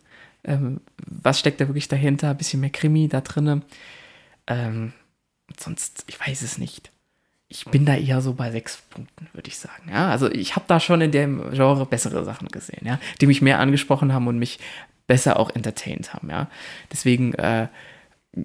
ähm, 0.44 0.80
was 1.06 1.38
steckt 1.38 1.60
da 1.60 1.68
wirklich 1.68 1.88
dahinter. 1.88 2.30
Ein 2.30 2.38
bisschen 2.38 2.60
mehr 2.60 2.70
Krimi 2.70 3.08
da 3.08 3.20
drinne. 3.20 3.62
Ähm, 4.46 4.92
sonst, 5.58 6.04
ich 6.06 6.18
weiß 6.18 6.42
es 6.42 6.58
nicht. 6.58 6.90
Ich 7.48 7.64
bin 7.64 7.84
da 7.84 7.96
eher 7.96 8.20
so 8.20 8.34
bei 8.34 8.52
sechs 8.52 8.80
Punkten, 8.90 9.26
würde 9.32 9.48
ich 9.48 9.58
sagen. 9.58 9.90
Ja, 9.90 10.08
also 10.08 10.30
ich 10.30 10.54
habe 10.54 10.66
da 10.68 10.78
schon 10.78 11.00
in 11.00 11.10
dem 11.10 11.50
Genre 11.50 11.84
bessere 11.84 12.24
Sachen 12.24 12.48
gesehen, 12.48 12.86
ja, 12.86 13.00
die 13.20 13.26
mich 13.26 13.42
mehr 13.42 13.58
angesprochen 13.58 14.12
haben 14.12 14.28
und 14.28 14.38
mich 14.38 14.60
besser 15.08 15.38
auch 15.40 15.50
entertained 15.50 16.14
haben, 16.14 16.30
ja. 16.30 16.48
Deswegen, 16.92 17.34
äh, 17.34 17.66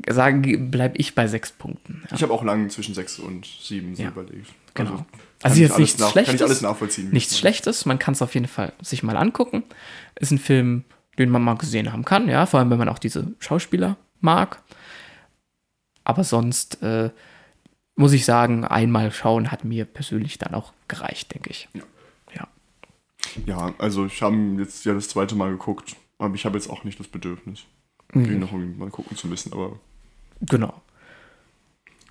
sagen, 0.10 0.72
bleibe 0.72 0.98
ich 0.98 1.16
bei 1.16 1.28
sechs 1.28 1.52
Punkten. 1.52 2.04
Ja. 2.10 2.16
Ich 2.16 2.24
habe 2.24 2.34
auch 2.34 2.44
lange 2.44 2.68
zwischen 2.70 2.96
sechs 2.96 3.20
und 3.20 3.46
sieben 3.46 3.94
ja. 3.96 4.08
überlegt. 4.10 4.52
Genau. 4.74 4.92
Also, 4.92 5.06
also 5.44 5.62
jetzt 5.62 5.80
nichts 5.80 6.00
nach, 6.00 6.12
Schlechtes. 6.12 6.32
Kann 6.32 6.36
ich 6.36 6.44
alles 6.44 6.62
nachvollziehen. 6.62 7.10
Nichts 7.12 7.38
Schlechtes, 7.38 7.86
man 7.86 8.00
kann 8.00 8.14
es 8.14 8.22
auf 8.22 8.34
jeden 8.34 8.48
Fall 8.48 8.74
sich 8.82 9.04
mal 9.04 9.16
angucken. 9.16 9.64
Ist 10.20 10.32
ein 10.32 10.40
Film, 10.40 10.84
den 11.18 11.30
man 11.30 11.44
mal 11.44 11.56
gesehen 11.56 11.94
haben 11.94 12.04
kann, 12.04 12.28
ja, 12.28 12.46
vor 12.46 12.60
allem 12.60 12.70
wenn 12.72 12.78
man 12.78 12.90
auch 12.90 13.00
diese 13.00 13.34
Schauspieler 13.40 13.98
mag. 14.22 14.62
Aber 16.04 16.24
sonst 16.24 16.82
äh, 16.82 17.12
muss 17.96 18.14
ich 18.14 18.26
sagen, 18.26 18.66
einmal 18.66 19.12
schauen 19.12 19.52
hat 19.52 19.64
mir 19.64 19.86
persönlich 19.86 20.38
dann 20.38 20.54
auch 20.54 20.74
gereicht, 20.88 21.34
denke 21.34 21.52
ich. 21.52 21.70
Ja. 21.74 21.84
ja. 22.34 22.48
Ja, 23.46 23.74
also 23.78 24.06
ich 24.06 24.22
habe 24.22 24.36
jetzt 24.58 24.84
ja 24.86 24.94
das 24.94 25.10
zweite 25.10 25.36
Mal 25.36 25.52
geguckt, 25.52 25.96
aber 26.18 26.36
ich 26.36 26.46
habe 26.46 26.58
jetzt 26.58 26.70
auch 26.70 26.84
nicht 26.84 27.00
das 27.00 27.08
Bedürfnis 27.08 27.66
mhm. 28.16 28.39
noch 28.39 28.51
mal 28.51 28.89
gucken 28.89 29.16
zu 29.16 29.28
müssen, 29.28 29.53
aber. 29.53 29.80
Genau. 30.41 30.82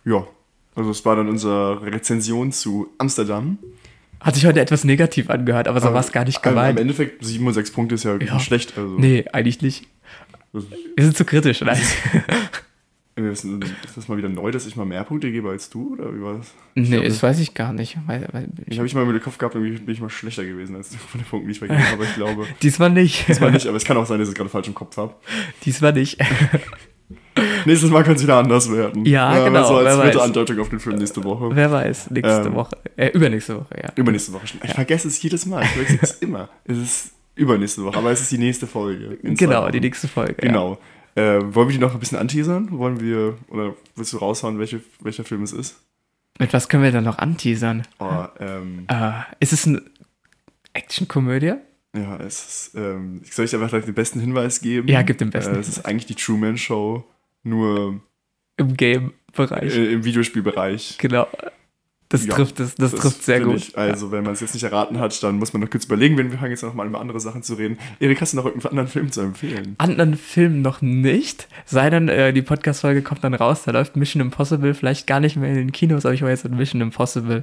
Ja, 0.04 0.26
also 0.74 0.90
es 0.90 1.04
war 1.04 1.16
dann 1.16 1.28
unsere 1.28 1.82
Rezension 1.82 2.52
zu 2.52 2.88
Amsterdam. 2.98 3.58
Hat 4.20 4.34
sich 4.34 4.46
heute 4.46 4.60
etwas 4.60 4.84
negativ 4.84 5.28
angehört, 5.28 5.68
aber 5.68 5.80
so 5.80 5.92
war 5.92 6.00
es 6.00 6.10
gar 6.10 6.24
nicht 6.24 6.42
gemeint. 6.42 6.78
Im 6.78 6.82
Endeffekt, 6.82 7.24
7 7.24 7.46
und 7.46 7.52
6 7.52 7.70
Punkte 7.72 7.94
ist 7.94 8.04
ja, 8.04 8.16
ja. 8.16 8.40
schlecht. 8.40 8.76
Also. 8.78 8.98
Nee, 8.98 9.26
eigentlich 9.32 9.60
nicht. 9.60 9.86
Wir 10.52 11.04
sind 11.04 11.16
zu 11.16 11.24
kritisch, 11.24 11.62
Ist, 13.16 13.46
das 13.94 14.08
mal 14.08 14.18
wieder 14.18 14.28
neu, 14.28 14.50
dass 14.50 14.66
ich 14.66 14.74
mal 14.74 14.84
mehr 14.84 15.04
Punkte 15.04 15.30
gebe 15.30 15.48
als 15.48 15.70
du? 15.70 15.92
Oder 15.92 16.12
wie 16.12 16.20
war 16.20 16.38
das? 16.38 16.52
Ich 16.74 16.88
nee, 16.88 16.96
glaube, 16.96 17.08
das 17.08 17.22
weiß 17.22 17.38
ich 17.38 17.54
gar 17.54 17.72
nicht. 17.72 17.96
Weil, 18.06 18.26
weil 18.32 18.48
ich 18.66 18.78
habe 18.78 18.88
ich 18.88 18.94
mal 18.96 19.06
mit 19.06 19.14
dem 19.14 19.22
Kopf 19.22 19.38
gehabt, 19.38 19.54
irgendwie 19.54 19.78
bin 19.78 19.94
ich 19.94 20.00
mal 20.00 20.10
schlechter 20.10 20.44
gewesen 20.44 20.74
als 20.74 20.90
du 20.90 20.96
von 20.96 21.20
den 21.20 21.26
Punkten, 21.26 21.46
die 21.46 21.52
ich 21.52 21.60
vergeben 21.60 21.80
habe, 21.84 21.92
aber 21.92 22.04
ich 22.04 22.14
glaube. 22.14 22.46
Diesmal 22.60 22.90
nicht. 22.90 23.28
Diesmal 23.28 23.52
nicht, 23.52 23.68
aber 23.68 23.76
es 23.76 23.84
kann 23.84 23.96
auch 23.96 24.06
sein, 24.06 24.18
dass 24.18 24.28
ich 24.28 24.34
gerade 24.34 24.50
falsch 24.50 24.66
im 24.66 24.74
Kopf 24.74 24.96
habe. 24.96 25.14
Diesmal 25.64 25.92
nicht. 25.92 26.18
Nächstes 27.66 27.90
Mal 27.90 28.02
kann 28.02 28.16
es 28.16 28.22
wieder 28.22 28.36
anders 28.36 28.70
werden. 28.70 29.04
Ja, 29.06 29.36
ja 29.36 29.44
genau. 29.44 29.66
So 29.66 29.76
als 29.76 29.96
dritte 29.96 30.22
Andeutung 30.22 30.58
auf 30.58 30.70
den 30.70 30.80
Film 30.80 30.96
nächste 30.96 31.22
Woche. 31.22 31.50
Wer 31.54 31.70
weiß, 31.70 32.10
nächste 32.10 32.48
ähm, 32.48 32.54
Woche. 32.54 32.76
Äh, 32.96 33.10
übernächste 33.10 33.56
Woche, 33.56 33.76
ja. 33.80 33.92
Übernächste 33.94 34.32
Woche. 34.32 34.44
Ich 34.44 34.68
ja. 34.68 34.74
vergesse 34.74 35.06
es 35.06 35.22
jedes 35.22 35.46
Mal. 35.46 35.62
Ich 35.62 35.68
vergesse 35.68 35.98
es 36.02 36.12
immer. 36.18 36.48
Es 36.64 36.78
ist 36.78 37.12
übernächste 37.36 37.84
Woche, 37.84 37.96
aber 37.96 38.10
es 38.10 38.20
ist 38.20 38.32
die 38.32 38.38
nächste 38.38 38.66
Folge. 38.66 39.18
Genau, 39.22 39.68
die 39.70 39.80
nächste 39.80 40.08
Folge. 40.08 40.34
Genau. 40.34 40.72
Ja. 40.72 40.78
Äh, 41.16 41.40
wollen 41.54 41.68
wir 41.68 41.74
die 41.74 41.78
noch 41.78 41.94
ein 41.94 42.00
bisschen 42.00 42.18
anteasern? 42.18 42.70
Wollen 42.72 43.00
wir, 43.00 43.38
oder 43.48 43.74
willst 43.94 44.12
du 44.12 44.18
raushauen, 44.18 44.58
welche, 44.58 44.80
welcher 45.00 45.24
Film 45.24 45.42
es 45.42 45.52
ist? 45.52 45.80
Mit 46.38 46.52
was 46.52 46.68
können 46.68 46.82
wir 46.82 46.90
dann 46.90 47.04
noch 47.04 47.18
anteasern? 47.18 47.82
Oh, 48.00 48.24
ähm, 48.40 48.86
äh, 48.88 49.12
ist 49.38 49.52
es 49.52 49.66
eine 49.66 49.82
Actionkomödie? 50.72 51.54
Ja, 51.96 52.16
es 52.16 52.44
ist, 52.44 52.74
ähm, 52.74 53.20
ich 53.22 53.32
soll 53.32 53.44
ich 53.44 53.54
einfach 53.54 53.80
den 53.80 53.94
besten 53.94 54.18
Hinweis 54.18 54.60
geben? 54.60 54.88
Ja, 54.88 55.02
gib 55.02 55.18
den 55.18 55.30
besten. 55.30 55.54
Äh, 55.54 55.60
es 55.60 55.68
ist 55.68 55.86
eigentlich 55.86 56.06
die 56.06 56.16
Truman 56.16 56.58
Show, 56.58 57.04
nur 57.44 58.00
im 58.56 58.76
Game-Bereich. 58.76 59.76
Äh, 59.76 59.92
Im 59.92 60.04
Videospielbereich. 60.04 60.96
Genau. 60.98 61.28
Das 62.10 62.26
ja, 62.26 62.34
trifft 62.34 62.60
das, 62.60 62.74
das, 62.74 62.92
das 62.92 63.00
trifft 63.00 63.22
sehr 63.24 63.40
gut. 63.40 63.56
Ich, 63.56 63.78
also, 63.78 64.12
wenn 64.12 64.24
man 64.24 64.34
es 64.34 64.40
jetzt 64.40 64.54
nicht 64.54 64.62
erraten 64.62 64.98
hat, 64.98 65.20
dann 65.22 65.36
muss 65.36 65.52
man 65.52 65.62
noch 65.62 65.70
kurz 65.70 65.86
überlegen, 65.86 66.16
wenn 66.18 66.30
wir 66.30 66.38
fangen 66.38 66.50
jetzt 66.50 66.62
noch 66.62 66.74
mal 66.74 66.86
über 66.86 67.00
andere 67.00 67.18
Sachen 67.18 67.42
zu 67.42 67.54
reden. 67.54 67.78
Erik, 67.98 68.20
hast 68.20 68.34
du 68.34 68.36
noch 68.36 68.44
irgendeinen 68.44 68.70
anderen 68.70 68.88
Film 68.88 69.10
zu 69.10 69.22
empfehlen? 69.22 69.74
Anderen 69.78 70.16
Film 70.16 70.60
noch 70.62 70.82
nicht. 70.82 71.48
Sei 71.64 71.88
denn, 71.90 72.08
äh, 72.08 72.32
die 72.32 72.42
Podcast-Folge 72.42 73.02
kommt 73.02 73.24
dann 73.24 73.34
raus, 73.34 73.62
da 73.64 73.72
läuft 73.72 73.96
Mission 73.96 74.20
Impossible 74.20 74.74
vielleicht 74.74 75.06
gar 75.06 75.20
nicht 75.20 75.36
mehr 75.36 75.48
in 75.48 75.56
den 75.56 75.72
Kinos, 75.72 76.04
aber 76.04 76.14
ich 76.14 76.22
war 76.22 76.28
jetzt 76.28 76.44
in 76.44 76.56
Mission 76.56 76.82
Impossible. 76.82 77.42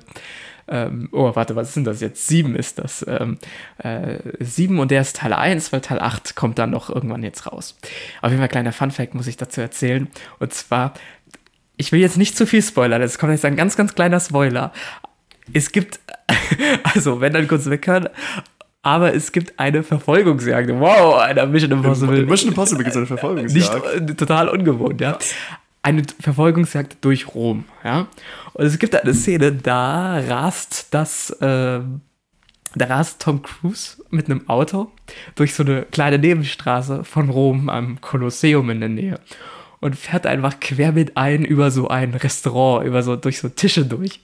Ähm, 0.67 1.09
oh, 1.11 1.35
warte, 1.35 1.55
was 1.55 1.69
ist 1.69 1.75
denn 1.75 1.83
das 1.83 1.99
jetzt? 1.99 2.27
Sieben 2.27 2.55
ist 2.55 2.79
das. 2.79 3.05
Ähm, 3.07 3.37
äh, 3.79 4.19
sieben 4.39 4.79
und 4.79 4.91
der 4.91 5.01
ist 5.01 5.17
Teil 5.17 5.33
1, 5.33 5.73
weil 5.73 5.81
Teil 5.81 5.99
8 5.99 6.35
kommt 6.35 6.59
dann 6.59 6.69
noch 6.69 6.89
irgendwann 6.89 7.23
jetzt 7.23 7.45
raus. 7.45 7.77
Auf 8.21 8.29
jeden 8.29 8.39
Fall 8.39 8.47
kleiner 8.47 8.71
Fun-Fact 8.71 9.13
muss 9.13 9.27
ich 9.27 9.37
dazu 9.37 9.59
erzählen. 9.59 10.07
Und 10.39 10.53
zwar 10.53 10.93
ich 11.81 11.91
will 11.91 11.99
jetzt 11.99 12.17
nicht 12.17 12.37
zu 12.37 12.45
viel 12.45 12.61
spoilern, 12.61 13.01
es 13.01 13.17
kommt 13.17 13.31
jetzt 13.31 13.43
ein 13.43 13.55
ganz, 13.55 13.75
ganz 13.75 13.95
kleiner 13.95 14.19
Spoiler. 14.19 14.71
Es 15.51 15.71
gibt, 15.71 15.99
also 16.83 17.21
wenn 17.21 17.33
dann 17.33 17.47
kurz 17.47 17.65
weghören, 17.65 18.07
aber 18.83 19.15
es 19.15 19.31
gibt 19.31 19.59
eine 19.59 19.81
Verfolgungsjagd. 19.81 20.69
Wow, 20.79 21.19
eine 21.19 21.47
Mission 21.47 21.71
Impossible. 21.71 22.19
In 22.19 22.27
Mission 22.27 22.49
Impossible 22.49 22.83
gibt 22.83 22.91
es 22.91 22.97
eine 22.97 23.07
Verfolgungsjagd. 23.07 24.01
Nicht 24.01 24.17
total 24.19 24.49
ungewohnt, 24.49 25.01
ja. 25.01 25.17
Eine 25.81 26.03
Verfolgungsjagd 26.19 26.97
durch 27.01 27.33
Rom, 27.33 27.65
ja. 27.83 28.05
Und 28.53 28.65
es 28.65 28.77
gibt 28.77 28.95
eine 28.95 29.15
Szene, 29.15 29.51
da 29.51 30.19
rast 30.19 30.87
das, 30.91 31.31
äh, 31.31 31.79
Da 32.75 32.85
rast 32.85 33.21
Tom 33.23 33.41
Cruise 33.41 34.03
mit 34.11 34.27
einem 34.27 34.47
Auto 34.47 34.91
durch 35.33 35.55
so 35.55 35.63
eine 35.63 35.81
kleine 35.91 36.19
Nebenstraße 36.19 37.03
von 37.03 37.29
Rom 37.29 37.69
am 37.69 37.99
Kolosseum 38.01 38.69
in 38.69 38.79
der 38.81 38.89
Nähe 38.89 39.19
und 39.81 39.97
fährt 39.97 40.25
einfach 40.25 40.59
quer 40.59 40.93
mit 40.93 41.17
ein 41.17 41.43
über 41.43 41.71
so 41.71 41.89
ein 41.89 42.13
Restaurant, 42.13 42.85
über 42.85 43.03
so 43.03 43.15
durch 43.15 43.39
so 43.39 43.49
Tische 43.49 43.85
durch. 43.85 44.21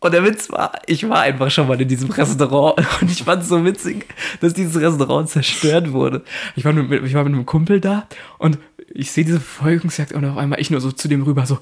Und 0.00 0.14
der 0.14 0.24
Witz 0.24 0.50
war, 0.50 0.72
ich 0.86 1.06
war 1.08 1.20
einfach 1.20 1.50
schon 1.50 1.68
mal 1.68 1.80
in 1.80 1.88
diesem 1.88 2.10
Restaurant 2.10 2.78
und 3.00 3.10
ich 3.10 3.24
fand 3.24 3.42
es 3.42 3.48
so 3.48 3.64
witzig, 3.64 4.06
dass 4.40 4.54
dieses 4.54 4.80
Restaurant 4.80 5.28
zerstört 5.28 5.92
wurde. 5.92 6.22
Ich 6.56 6.64
war 6.64 6.72
mit, 6.72 6.90
ich 7.04 7.14
war 7.14 7.24
mit 7.24 7.34
einem 7.34 7.44
Kumpel 7.44 7.80
da 7.80 8.06
und 8.38 8.58
ich 8.92 9.12
sehe 9.12 9.24
diese 9.24 9.40
Verfolgungsjagd 9.40 10.12
und 10.12 10.24
auf 10.24 10.38
einmal 10.38 10.60
ich 10.60 10.70
nur 10.70 10.80
so 10.80 10.90
zu 10.90 11.08
dem 11.08 11.22
rüber 11.22 11.46
so, 11.46 11.58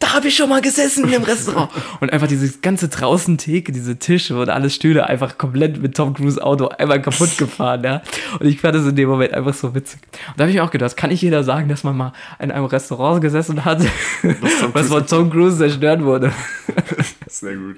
da 0.00 0.14
habe 0.14 0.28
ich 0.28 0.34
schon 0.34 0.48
mal 0.48 0.62
gesessen 0.62 1.04
in 1.04 1.10
dem 1.10 1.22
Restaurant. 1.22 1.70
Und 2.00 2.12
einfach 2.12 2.26
diese 2.26 2.58
ganze 2.58 2.88
draußen 2.88 3.36
Theke, 3.38 3.70
diese 3.70 3.98
Tische 3.98 4.36
und 4.36 4.48
alles 4.48 4.74
Stühle 4.74 5.06
einfach 5.06 5.36
komplett 5.36 5.80
mit 5.80 5.94
Tom 5.94 6.14
Cruise 6.14 6.42
Auto 6.42 6.68
einmal 6.68 7.02
kaputt 7.02 7.36
gefahren, 7.36 7.84
ja. 7.84 8.02
Und 8.38 8.46
ich 8.46 8.60
fand 8.60 8.76
es 8.76 8.86
in 8.86 8.96
dem 8.96 9.08
Moment 9.10 9.34
einfach 9.34 9.52
so 9.52 9.74
witzig. 9.74 10.00
Und 10.28 10.38
da 10.38 10.44
habe 10.44 10.50
ich 10.50 10.56
mir 10.56 10.64
auch 10.64 10.70
gedacht, 10.70 10.96
kann 10.96 11.10
nicht 11.10 11.20
jeder 11.20 11.44
sagen, 11.44 11.68
dass 11.68 11.84
man 11.84 11.96
mal 11.96 12.12
in 12.38 12.50
einem 12.50 12.64
Restaurant 12.64 13.20
gesessen 13.20 13.64
hat, 13.64 13.84
was 14.72 14.88
von 14.88 15.06
Tom 15.06 15.30
Cruise 15.30 15.58
zerstört 15.58 16.02
wurde. 16.02 16.32
Sehr 17.28 17.56
gut. 17.56 17.76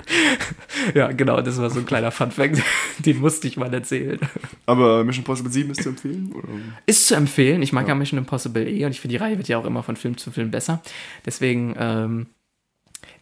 Ja, 0.95 1.11
genau, 1.12 1.41
das 1.41 1.59
war 1.59 1.70
so 1.70 1.81
ein 1.81 1.87
kleiner 1.87 2.12
Fun-Fact, 2.12 2.62
den 2.99 3.18
musste 3.18 3.49
ich 3.49 3.57
mal 3.57 3.73
erzählen. 3.75 4.20
Aber 4.66 5.03
Mission 5.05 5.23
Impossible 5.23 5.51
7 5.51 5.70
ist 5.73 5.83
zu 5.83 5.89
empfehlen? 5.89 6.33
Oder? 6.35 6.49
Ist 6.87 7.09
zu 7.09 7.14
empfehlen. 7.16 7.62
Ich 7.62 7.73
mag 7.73 7.89
ja, 7.89 7.95
Mission 7.95 8.18
Impossible 8.18 8.66
eh 8.66 8.85
und 8.85 8.93
ich 8.93 9.01
finde, 9.01 9.18
die 9.18 9.23
Reihe 9.23 9.37
wird 9.39 9.49
ja 9.49 9.59
auch 9.59 9.64
immer 9.64 9.83
von 9.83 9.97
Film 9.97 10.16
zu 10.16 10.31
Film 10.31 10.51
besser. 10.51 10.81
Deswegen, 11.27 11.75
ähm, 11.79 12.12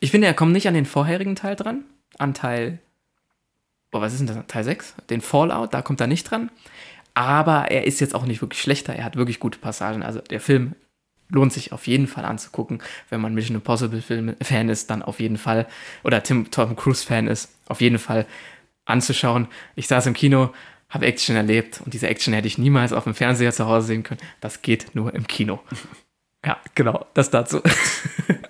ich 0.00 0.10
finde, 0.10 0.26
er 0.26 0.34
kommt 0.34 0.52
nicht 0.52 0.68
an 0.68 0.74
den 0.74 0.86
vorherigen 0.86 1.36
Teil 1.36 1.56
dran. 1.56 1.84
An 2.18 2.34
Teil, 2.34 2.78
oh, 3.92 4.00
was 4.00 4.12
ist 4.12 4.20
denn 4.20 4.26
das? 4.26 4.46
Teil 4.46 4.64
6? 4.64 4.94
Den 5.10 5.20
Fallout, 5.20 5.74
da 5.74 5.82
kommt 5.82 6.00
er 6.00 6.06
nicht 6.06 6.24
dran. 6.24 6.50
Aber 7.14 7.70
er 7.70 7.84
ist 7.84 8.00
jetzt 8.00 8.14
auch 8.14 8.24
nicht 8.24 8.40
wirklich 8.40 8.60
schlechter. 8.60 8.94
Er 8.94 9.04
hat 9.04 9.16
wirklich 9.16 9.40
gute 9.40 9.58
Passagen. 9.58 10.02
Also 10.02 10.20
der 10.20 10.40
Film 10.40 10.74
lohnt 11.28 11.52
sich 11.52 11.72
auf 11.72 11.86
jeden 11.86 12.06
Fall 12.06 12.24
anzugucken. 12.24 12.82
Wenn 13.08 13.20
man 13.20 13.34
Mission 13.34 13.56
Impossible 13.56 14.02
Film 14.02 14.34
Fan 14.42 14.68
ist, 14.68 14.90
dann 14.90 15.02
auf 15.02 15.20
jeden 15.20 15.38
Fall, 15.38 15.66
oder 16.02 16.22
Tim 16.22 16.50
Tom 16.50 16.76
Cruise 16.76 17.04
Fan 17.04 17.26
ist, 17.26 17.54
auf 17.68 17.80
jeden 17.80 17.98
Fall 17.98 18.26
anzuschauen. 18.84 19.48
Ich 19.76 19.86
saß 19.86 20.06
im 20.06 20.14
Kino, 20.14 20.52
habe 20.88 21.06
Action 21.06 21.36
erlebt 21.36 21.80
und 21.84 21.94
diese 21.94 22.08
Action 22.08 22.34
hätte 22.34 22.48
ich 22.48 22.58
niemals 22.58 22.92
auf 22.92 23.04
dem 23.04 23.14
Fernseher 23.14 23.52
zu 23.52 23.66
Hause 23.66 23.88
sehen 23.88 24.02
können. 24.02 24.20
Das 24.40 24.62
geht 24.62 24.94
nur 24.94 25.14
im 25.14 25.26
Kino. 25.26 25.60
Ja, 26.42 26.56
genau, 26.74 27.04
das 27.12 27.28
dazu. 27.28 27.60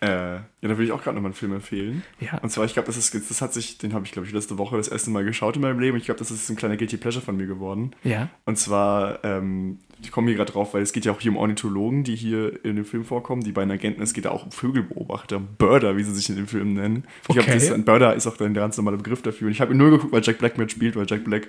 Äh, 0.00 0.06
ja, 0.34 0.42
da 0.60 0.68
würde 0.70 0.84
ich 0.84 0.92
auch 0.92 1.02
gerade 1.02 1.14
nochmal 1.14 1.30
einen 1.30 1.34
Film 1.36 1.52
empfehlen. 1.54 2.02
Ja. 2.20 2.38
Und 2.38 2.50
zwar, 2.50 2.64
ich 2.64 2.74
glaube, 2.74 2.86
das, 2.86 2.96
ist, 2.96 3.14
das 3.14 3.40
hat 3.40 3.52
sich, 3.54 3.78
den 3.78 3.94
habe 3.94 4.04
ich, 4.04 4.12
glaube 4.12 4.26
ich, 4.26 4.34
letzte 4.34 4.58
Woche 4.58 4.76
das 4.76 4.88
erste 4.88 5.10
Mal 5.10 5.24
geschaut 5.24 5.56
in 5.56 5.62
meinem 5.62 5.78
Leben. 5.78 5.96
Ich 5.96 6.04
glaube, 6.04 6.18
das 6.18 6.30
ist 6.30 6.50
ein 6.50 6.56
kleiner 6.56 6.76
Guilty 6.76 6.96
Pleasure 6.96 7.24
von 7.24 7.36
mir 7.36 7.46
geworden. 7.46 7.92
Ja. 8.02 8.28
Und 8.44 8.58
zwar, 8.58 9.24
ähm, 9.24 9.78
ich 10.02 10.10
komme 10.10 10.28
hier 10.28 10.36
gerade 10.36 10.52
drauf, 10.52 10.74
weil 10.74 10.82
es 10.82 10.92
geht 10.92 11.04
ja 11.04 11.12
auch 11.12 11.20
hier 11.20 11.30
um 11.30 11.36
Ornithologen, 11.38 12.04
die 12.04 12.16
hier 12.16 12.64
in 12.64 12.76
dem 12.76 12.84
Film 12.84 13.04
vorkommen, 13.04 13.42
die 13.42 13.52
beiden 13.52 13.70
Agenten, 13.70 14.02
es 14.02 14.12
geht 14.12 14.24
ja 14.26 14.32
auch 14.32 14.44
um 14.44 14.50
Vögelbeobachter, 14.52 15.38
Birder, 15.40 15.96
wie 15.96 16.02
sie 16.02 16.12
sich 16.14 16.28
in 16.28 16.36
dem 16.36 16.48
Film 16.48 16.74
nennen. 16.74 17.04
Ich 17.22 17.30
Okay. 17.38 17.56
glaube, 17.58 17.82
Birder 17.82 18.14
ist 18.14 18.26
auch 18.26 18.36
dann 18.36 18.52
der 18.52 18.64
ganz 18.64 18.76
normale 18.76 18.96
Begriff 18.98 19.22
dafür. 19.22 19.46
Und 19.46 19.52
ich 19.52 19.60
habe 19.60 19.72
ihn 19.72 19.78
nur 19.78 19.90
geguckt, 19.90 20.12
weil 20.12 20.22
Jack 20.22 20.38
Black 20.38 20.58
mitspielt, 20.58 20.96
weil 20.96 21.06
Jack 21.08 21.24
Black 21.24 21.48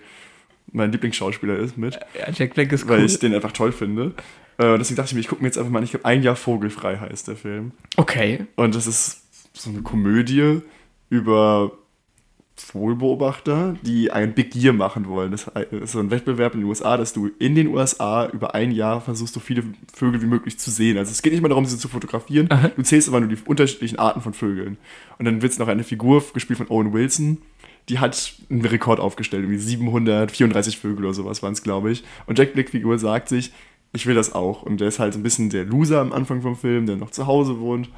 mein 0.76 0.92
Lieblingsschauspieler 0.92 1.58
ist 1.58 1.78
mit, 1.78 2.00
ja 2.20 2.32
Jack 2.32 2.54
Black 2.54 2.72
ist 2.72 2.88
weil 2.88 3.00
cool. 3.00 3.06
ich 3.06 3.20
den 3.20 3.34
einfach 3.34 3.52
toll 3.52 3.72
finde. 3.72 4.14
Äh, 4.58 4.78
deswegen 4.78 4.96
dachte 4.96 5.10
ich 5.10 5.14
mir, 5.16 5.20
ich 5.22 5.28
gucke 5.28 5.42
mir 5.42 5.48
jetzt 5.48 5.58
einfach 5.58 5.72
mal 5.72 5.80
an, 5.80 5.86
ich 5.86 5.92
glaube, 5.92 6.06
ein 6.06 6.22
Jahr 6.24 6.36
Vogelfrei 6.36 6.98
heißt 6.98 7.28
der 7.28 7.36
Film. 7.36 7.72
okay. 7.98 8.46
Und 8.56 8.76
das 8.76 8.88
ist 8.88 9.24
so 9.54 9.70
eine 9.70 9.82
Komödie 9.82 10.62
über 11.10 11.72
Vogelbeobachter, 12.58 13.76
die 13.82 14.12
ein 14.12 14.34
Big 14.34 14.56
Year 14.56 14.72
machen 14.72 15.08
wollen. 15.08 15.32
Das 15.32 15.52
ist 15.72 15.92
so 15.92 16.00
ein 16.00 16.10
Wettbewerb 16.10 16.54
in 16.54 16.62
den 16.62 16.70
USA, 16.70 16.96
dass 16.96 17.12
du 17.12 17.30
in 17.38 17.54
den 17.54 17.68
USA 17.68 18.28
über 18.28 18.56
ein 18.56 18.72
Jahr 18.72 19.02
versuchst, 19.02 19.34
so 19.34 19.42
viele 19.42 19.64
Vögel 19.94 20.22
wie 20.22 20.26
möglich 20.26 20.58
zu 20.58 20.72
sehen. 20.72 20.98
Also 20.98 21.12
es 21.12 21.22
geht 21.22 21.34
nicht 21.34 21.42
mal 21.42 21.50
darum, 21.50 21.66
sie 21.66 21.78
zu 21.78 21.90
fotografieren. 21.90 22.50
Aha. 22.50 22.70
Du 22.70 22.82
zählst 22.82 23.10
aber 23.10 23.20
nur 23.20 23.30
die 23.30 23.38
unterschiedlichen 23.46 24.00
Arten 24.00 24.22
von 24.22 24.34
Vögeln. 24.34 24.78
Und 25.20 25.26
dann 25.26 25.42
wird 25.42 25.52
es 25.52 25.60
noch 25.60 25.68
eine 25.68 25.84
Figur, 25.84 26.24
gespielt 26.34 26.58
von 26.58 26.70
Owen 26.70 26.94
Wilson, 26.94 27.40
die 27.90 28.00
hat 28.00 28.34
einen 28.50 28.66
Rekord 28.66 29.00
aufgestellt, 29.00 29.44
irgendwie 29.44 29.60
734 29.60 30.78
Vögel 30.78 31.06
oder 31.06 31.14
sowas 31.14 31.44
waren 31.44 31.54
es, 31.54 31.64
glaube 31.64 31.92
ich. 31.92 32.04
Und 32.26 32.40
Jack 32.40 32.54
Black 32.54 32.70
Figur 32.70 32.98
sagt 32.98 33.30
sich, 33.30 33.52
ich 33.94 34.06
will 34.06 34.16
das 34.16 34.34
auch. 34.34 34.64
Und 34.64 34.82
der 34.82 34.88
ist 34.88 35.00
halt 35.00 35.14
so 35.14 35.20
ein 35.20 35.24
bisschen 35.24 35.50
der 35.50 35.66
Loser 35.66 36.02
am 36.02 36.12
Anfang 36.12 36.42
vom 36.42 36.56
Film, 36.56 36.86
der 36.86 36.96
noch 36.96 37.12
zu 37.12 37.28
Hause 37.28 37.60
wohnt. 37.60 37.90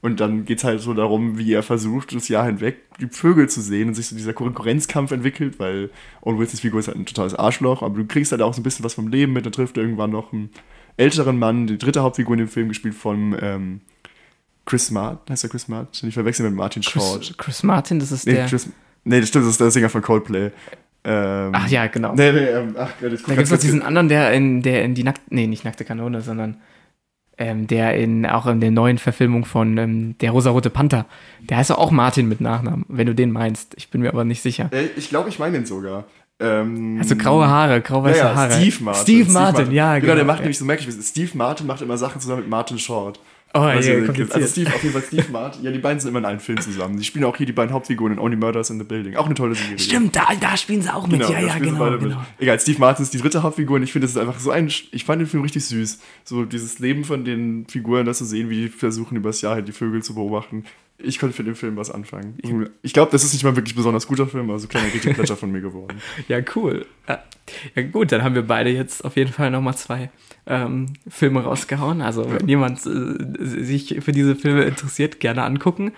Und 0.00 0.20
dann 0.20 0.44
geht 0.44 0.58
es 0.58 0.64
halt 0.64 0.80
so 0.80 0.94
darum, 0.94 1.38
wie 1.38 1.52
er 1.52 1.62
versucht, 1.64 2.14
das 2.14 2.28
Jahr 2.28 2.46
hinweg 2.46 2.76
die 3.00 3.08
Vögel 3.08 3.48
zu 3.48 3.60
sehen 3.60 3.88
und 3.88 3.94
sich 3.94 4.06
so 4.06 4.14
dieser 4.14 4.32
Konkurrenzkampf 4.32 5.10
entwickelt, 5.10 5.58
weil 5.58 5.90
Owen 6.20 6.38
Wilsons 6.38 6.60
Figur 6.60 6.78
ist 6.78 6.86
halt 6.86 6.98
ein 6.98 7.06
totales 7.06 7.34
Arschloch, 7.34 7.82
aber 7.82 7.96
du 7.96 8.06
kriegst 8.06 8.30
halt 8.30 8.42
auch 8.42 8.54
so 8.54 8.60
ein 8.60 8.62
bisschen 8.62 8.84
was 8.84 8.94
vom 8.94 9.08
Leben 9.08 9.32
mit. 9.32 9.44
Dann 9.44 9.52
trifft 9.52 9.76
er 9.76 9.82
irgendwann 9.82 10.10
noch 10.10 10.32
einen 10.32 10.50
älteren 10.96 11.38
Mann, 11.38 11.66
die 11.66 11.78
dritte 11.78 12.02
Hauptfigur 12.02 12.34
in 12.34 12.40
dem 12.40 12.48
Film, 12.48 12.68
gespielt 12.68 12.94
von 12.94 13.36
ähm, 13.40 13.80
Chris 14.66 14.90
Martin. 14.92 15.32
Heißt 15.32 15.42
der 15.42 15.50
Chris 15.50 15.66
Martin? 15.66 16.08
Ich 16.08 16.14
verwechsel 16.14 16.46
mit 16.46 16.54
Martin 16.56 16.82
Short. 16.82 17.20
Chris, 17.22 17.36
Chris 17.36 17.62
Martin, 17.64 17.98
das 17.98 18.12
ist 18.12 18.26
Nee, 18.26 18.34
der. 18.34 18.46
Chris, 18.46 18.68
nee, 19.08 19.20
das 19.20 19.28
stimmt, 19.28 19.44
das 19.44 19.52
ist 19.52 19.60
der 19.60 19.70
Sänger 19.70 19.88
von 19.88 20.02
Coldplay. 20.02 20.50
Ähm, 21.04 21.52
Ach 21.54 21.68
ja, 21.68 21.86
genau. 21.86 22.14
Nee, 22.14 22.32
nee, 22.32 22.44
ähm, 22.44 22.74
ach 22.78 22.90
Gott, 23.00 23.12
jetzt 23.12 23.28
Da 23.28 23.34
gibt 23.34 23.44
es 23.44 23.50
noch 23.50 23.58
diesen 23.58 23.82
anderen, 23.82 24.08
der 24.08 24.32
in, 24.32 24.62
der 24.62 24.84
in 24.84 24.94
die 24.94 25.04
nackte, 25.04 25.22
nee, 25.30 25.46
nicht 25.46 25.64
nackte 25.64 25.84
Kanone, 25.84 26.20
sondern 26.20 26.58
ähm, 27.38 27.66
der 27.66 27.94
in 27.94 28.26
auch 28.26 28.46
in 28.46 28.60
der 28.60 28.72
neuen 28.72 28.98
Verfilmung 28.98 29.44
von 29.44 29.78
ähm, 29.78 30.18
der 30.18 30.32
rosarote 30.32 30.70
Panther. 30.70 31.06
Der 31.48 31.56
heißt 31.56 31.72
auch 31.72 31.90
Martin 31.92 32.28
mit 32.28 32.40
Nachnamen, 32.40 32.84
wenn 32.88 33.06
du 33.06 33.14
den 33.14 33.30
meinst. 33.30 33.74
Ich 33.76 33.90
bin 33.90 34.02
mir 34.02 34.10
aber 34.10 34.24
nicht 34.24 34.42
sicher. 34.42 34.68
Äh, 34.72 34.88
ich 34.96 35.08
glaube, 35.08 35.28
ich 35.28 35.38
meine 35.38 35.52
den 35.52 35.66
sogar. 35.66 36.04
Ähm, 36.40 36.98
Hast 37.00 37.10
du 37.10 37.16
graue 37.16 37.48
Haare, 37.48 37.80
grau-weiße 37.80 38.18
ja, 38.18 38.26
ja, 38.26 38.34
Haare? 38.34 38.52
Steve 38.52 38.84
Martin. 38.84 39.02
Steve 39.02 39.32
Martin, 39.32 39.72
ja, 39.72 39.94
genau. 39.94 40.00
genau. 40.00 40.14
der 40.16 40.24
macht 40.24 40.38
ja. 40.38 40.42
nämlich 40.42 40.58
so 40.58 40.64
merkwürdig. 40.64 41.04
Steve 41.04 41.30
Martin 41.34 41.66
macht 41.66 41.80
immer 41.80 41.96
Sachen 41.96 42.20
zusammen 42.20 42.42
mit 42.42 42.50
Martin 42.50 42.78
Short. 42.78 43.18
Oh, 43.54 43.60
ja, 43.60 43.80
du, 43.80 44.04
kompliziert. 44.04 44.34
also 44.34 44.46
Steve, 44.48 44.74
auf 44.74 44.82
jeden 44.82 44.92
Fall 44.92 45.02
Steve 45.02 45.32
Martin. 45.32 45.64
Ja, 45.64 45.70
die 45.70 45.78
beiden 45.78 45.98
sind 46.00 46.10
immer 46.10 46.18
in 46.18 46.26
einem 46.26 46.40
Film 46.40 46.60
zusammen. 46.60 46.98
Die 46.98 47.04
spielen 47.04 47.24
auch 47.24 47.34
hier 47.34 47.46
die 47.46 47.52
beiden 47.52 47.72
Hauptfiguren 47.72 48.12
in 48.12 48.18
Only 48.18 48.36
Murders 48.36 48.68
in 48.68 48.78
the 48.78 48.84
Building. 48.84 49.16
Auch 49.16 49.24
eine 49.24 49.34
tolle 49.34 49.54
Serie. 49.54 49.78
Stimmt, 49.78 50.14
da, 50.14 50.26
da 50.38 50.56
spielen 50.56 50.82
sie 50.82 50.92
auch 50.92 51.06
mit. 51.06 51.20
ja, 51.20 51.28
da 51.30 51.40
ja, 51.40 51.54
sie 51.54 51.60
genau, 51.60 51.78
beide 51.78 51.92
mit. 51.92 52.10
genau. 52.10 52.22
Egal, 52.38 52.60
Steve 52.60 52.78
Martin 52.78 53.04
ist 53.04 53.14
die 53.14 53.18
dritte 53.18 53.42
Hauptfigur 53.42 53.76
und 53.76 53.82
ich 53.82 53.92
finde, 53.92 54.06
das 54.06 54.16
ist 54.16 54.20
einfach 54.20 54.38
so 54.38 54.50
ein. 54.50 54.66
Ich 54.66 55.04
fand 55.04 55.20
den 55.20 55.26
Film 55.26 55.42
richtig 55.42 55.64
süß. 55.64 55.98
So 56.24 56.44
dieses 56.44 56.78
Leben 56.78 57.04
von 57.04 57.24
den 57.24 57.66
Figuren, 57.68 58.04
das 58.04 58.18
zu 58.18 58.26
sehen, 58.26 58.50
wie 58.50 58.62
die 58.62 58.68
versuchen, 58.68 59.16
übers 59.16 59.40
Jahr 59.40 59.54
halt 59.54 59.66
die 59.66 59.72
Vögel 59.72 60.02
zu 60.02 60.14
beobachten. 60.14 60.64
Ich 61.00 61.20
konnte 61.20 61.34
für 61.34 61.44
den 61.44 61.54
Film 61.54 61.76
was 61.76 61.90
anfangen. 61.92 62.36
Ich 62.82 62.92
glaube, 62.92 63.12
das 63.12 63.22
ist 63.22 63.32
nicht 63.32 63.44
mal 63.44 63.54
wirklich 63.54 63.76
besonders 63.76 64.08
guter 64.08 64.26
Film, 64.26 64.50
aber 64.50 64.58
so 64.58 64.66
ein 64.66 64.68
kleiner 64.68 64.88
Pleasure 64.88 65.36
von 65.38 65.52
mir 65.52 65.60
geworden. 65.60 65.98
Ja, 66.26 66.40
cool. 66.56 66.86
Ja. 67.08 67.22
ja, 67.76 67.82
gut, 67.82 68.10
dann 68.10 68.24
haben 68.24 68.34
wir 68.34 68.42
beide 68.42 68.70
jetzt 68.70 69.04
auf 69.04 69.16
jeden 69.16 69.32
Fall 69.32 69.52
nochmal 69.52 69.76
zwei 69.76 70.10
ähm, 70.46 70.94
Filme 71.08 71.44
rausgehauen. 71.44 72.02
Also, 72.02 72.26
wenn 72.32 72.48
jemand 72.48 72.84
äh, 72.84 73.44
sich 73.44 73.98
für 74.00 74.10
diese 74.10 74.34
Filme 74.34 74.64
interessiert, 74.64 75.20
gerne 75.20 75.44
angucken. 75.44 75.92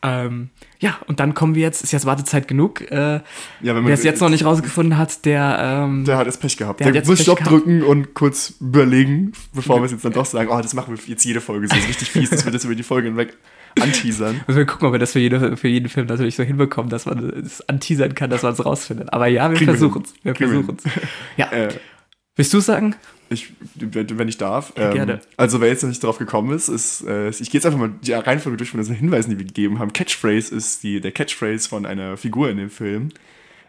Ähm, 0.00 0.50
ja, 0.78 0.96
und 1.08 1.20
dann 1.20 1.34
kommen 1.34 1.54
wir 1.54 1.62
jetzt, 1.62 1.82
ist 1.82 1.92
jetzt 1.92 2.06
Wartezeit 2.06 2.46
genug. 2.48 2.80
Äh, 2.90 3.20
Ja, 3.60 3.84
wer 3.84 3.88
es 3.88 4.04
jetzt 4.04 4.20
noch 4.20 4.30
nicht 4.30 4.44
rausgefunden 4.44 4.96
hat, 4.96 5.24
der, 5.24 5.58
ähm, 5.84 6.04
Der 6.04 6.16
hat 6.16 6.26
jetzt 6.26 6.40
Pech 6.40 6.56
gehabt. 6.56 6.80
Der 6.80 6.92
Der, 6.92 7.04
muss 7.04 7.20
Stopp 7.20 7.42
drücken 7.42 7.82
und 7.82 8.14
kurz 8.14 8.54
überlegen, 8.60 9.32
bevor 9.52 9.80
wir 9.80 9.86
es 9.86 9.92
jetzt 9.92 10.04
dann 10.04 10.12
doch 10.12 10.24
sagen, 10.24 10.48
oh, 10.50 10.60
das 10.60 10.72
machen 10.74 10.96
wir 10.96 11.04
jetzt 11.04 11.24
jede 11.24 11.40
Folge 11.40 11.66
so. 11.66 11.74
Das 11.74 11.84
ist 11.84 11.88
richtig 11.88 12.10
fies, 12.10 12.30
dass 12.30 12.44
wir 12.44 12.52
das 12.52 12.64
über 12.64 12.76
die 12.76 12.84
Folge 12.84 13.08
hinweg 13.08 13.34
anteasern. 13.82 14.40
müssen 14.46 14.58
wir 14.58 14.66
gucken, 14.66 14.88
ob 14.88 14.92
wir 14.92 14.98
das 14.98 15.12
für, 15.12 15.18
jede, 15.18 15.56
für 15.56 15.68
jeden 15.68 15.88
Film 15.88 16.06
natürlich 16.06 16.36
so 16.36 16.42
hinbekommen, 16.42 16.90
dass 16.90 17.06
man 17.06 17.18
es 17.44 17.66
anteasern 17.68 18.14
kann, 18.14 18.30
dass 18.30 18.42
man 18.42 18.52
es 18.52 18.64
rausfindet. 18.64 19.12
Aber 19.12 19.26
ja, 19.26 19.50
wir 19.50 19.58
versuchen 19.58 20.02
es. 20.02 20.14
Wir 20.22 20.34
versuchen 20.34 20.76
es. 20.78 20.92
Ja, 21.36 21.50
Äh, 21.52 21.68
willst 22.36 22.52
du 22.52 22.60
sagen? 22.60 22.94
ich, 23.30 23.52
wenn 23.74 24.28
ich 24.28 24.38
darf. 24.38 24.72
Ja, 24.76 24.92
gerne. 24.92 25.20
Also, 25.36 25.60
wer 25.60 25.68
jetzt 25.68 25.82
noch 25.82 25.88
nicht 25.88 26.02
drauf 26.02 26.18
gekommen 26.18 26.54
ist, 26.54 26.68
ist 26.68 27.06
äh, 27.06 27.28
ich 27.28 27.38
gehe 27.50 27.54
jetzt 27.54 27.66
einfach 27.66 27.78
mal 27.78 27.90
die 28.02 28.12
Reihenfolge 28.12 28.56
durch 28.56 28.70
von 28.70 28.82
den 28.82 28.94
Hinweisen, 28.94 29.30
die 29.30 29.38
wir 29.38 29.44
gegeben 29.46 29.78
haben. 29.78 29.92
Catchphrase 29.92 30.54
ist 30.54 30.82
die, 30.82 31.00
der 31.00 31.12
Catchphrase 31.12 31.68
von 31.68 31.84
einer 31.86 32.16
Figur 32.16 32.50
in 32.50 32.56
dem 32.56 32.70
Film. 32.70 33.10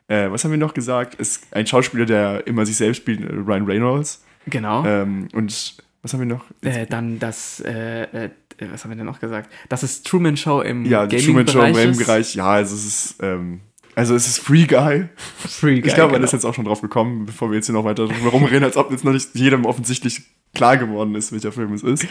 Äh, 0.08 0.32
was 0.32 0.44
haben 0.44 0.52
wir 0.52 0.58
noch 0.58 0.74
gesagt? 0.74 1.16
Ist 1.16 1.46
ein 1.52 1.68
Schauspieler, 1.68 2.06
der 2.06 2.48
immer 2.48 2.66
sich 2.66 2.78
selbst 2.78 2.98
spielt, 2.98 3.22
äh, 3.22 3.34
Ryan 3.34 3.66
Reynolds. 3.66 4.24
Genau. 4.46 4.86
Ähm, 4.86 5.28
und 5.34 5.76
was 6.02 6.14
haben 6.14 6.22
wir 6.22 6.28
noch? 6.28 6.46
Äh, 6.62 6.86
dann 6.88 7.20
das, 7.20 7.60
äh, 7.60 8.04
äh, 8.04 8.30
was 8.72 8.84
haben 8.84 8.92
wir 8.92 8.98
denn 8.98 9.06
noch 9.06 9.20
gesagt? 9.20 9.52
Das 9.70 9.84
ist 9.84 10.06
Truman 10.08 10.38
Show 10.38 10.62
im 10.62 10.86
ja, 10.86 11.06
die 11.06 11.18
Truman 11.18 11.48
Show 11.48 11.60
Gaming-Bereich. 11.60 11.86
im 11.86 11.92
ist. 11.92 11.98
Bereich. 12.00 12.36
Ja, 12.36 12.48
also 12.52 12.76
es 12.76 12.86
ist, 12.86 13.16
ähm, 13.24 13.62
also 13.96 14.16
es 14.16 14.28
ist 14.28 14.40
Free 14.40 14.66
Guy. 14.66 15.10
Free 15.38 15.80
Guy, 15.82 15.88
Ich 15.90 15.96
glaube, 15.96 16.12
man 16.12 16.22
genau. 16.22 16.26
ist 16.26 16.34
jetzt 16.34 16.46
auch 16.46 16.54
schon 16.54 16.66
drauf 16.66 16.82
gekommen, 16.82 17.26
bevor 17.26 17.50
wir 17.50 17.56
jetzt 17.56 17.66
hier 17.68 17.76
noch 17.76 17.84
weiter 17.86 18.08
drum 18.08 18.28
rumreden, 18.28 18.64
als 18.64 18.78
ob 18.78 18.92
jetzt 18.92 19.04
noch 19.04 19.14
nicht 19.14 19.30
jedem 19.34 19.66
offensichtlich 19.66 20.22
klar 20.54 20.78
geworden 20.78 21.16
ist, 21.16 21.32
welcher 21.32 21.52
Film 21.52 21.74
es 21.74 21.84
ist. 21.84 22.06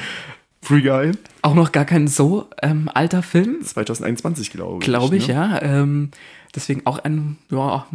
Free 0.61 0.83
Guy, 0.83 1.13
Auch 1.43 1.55
noch 1.55 1.71
gar 1.71 1.85
kein 1.85 2.09
so 2.09 2.49
ähm, 2.63 2.91
alter 2.93 3.23
Film, 3.23 3.63
2021, 3.63 4.51
glaube 4.51 4.79
ich. 4.81 4.85
glaube 4.85 5.17
ich, 5.17 5.29
ne? 5.29 5.35
ja. 5.35 5.63
Ähm, 5.63 6.11
deswegen 6.55 6.83
auch 6.85 6.99
ein, 6.99 7.39
ja, 7.51 7.87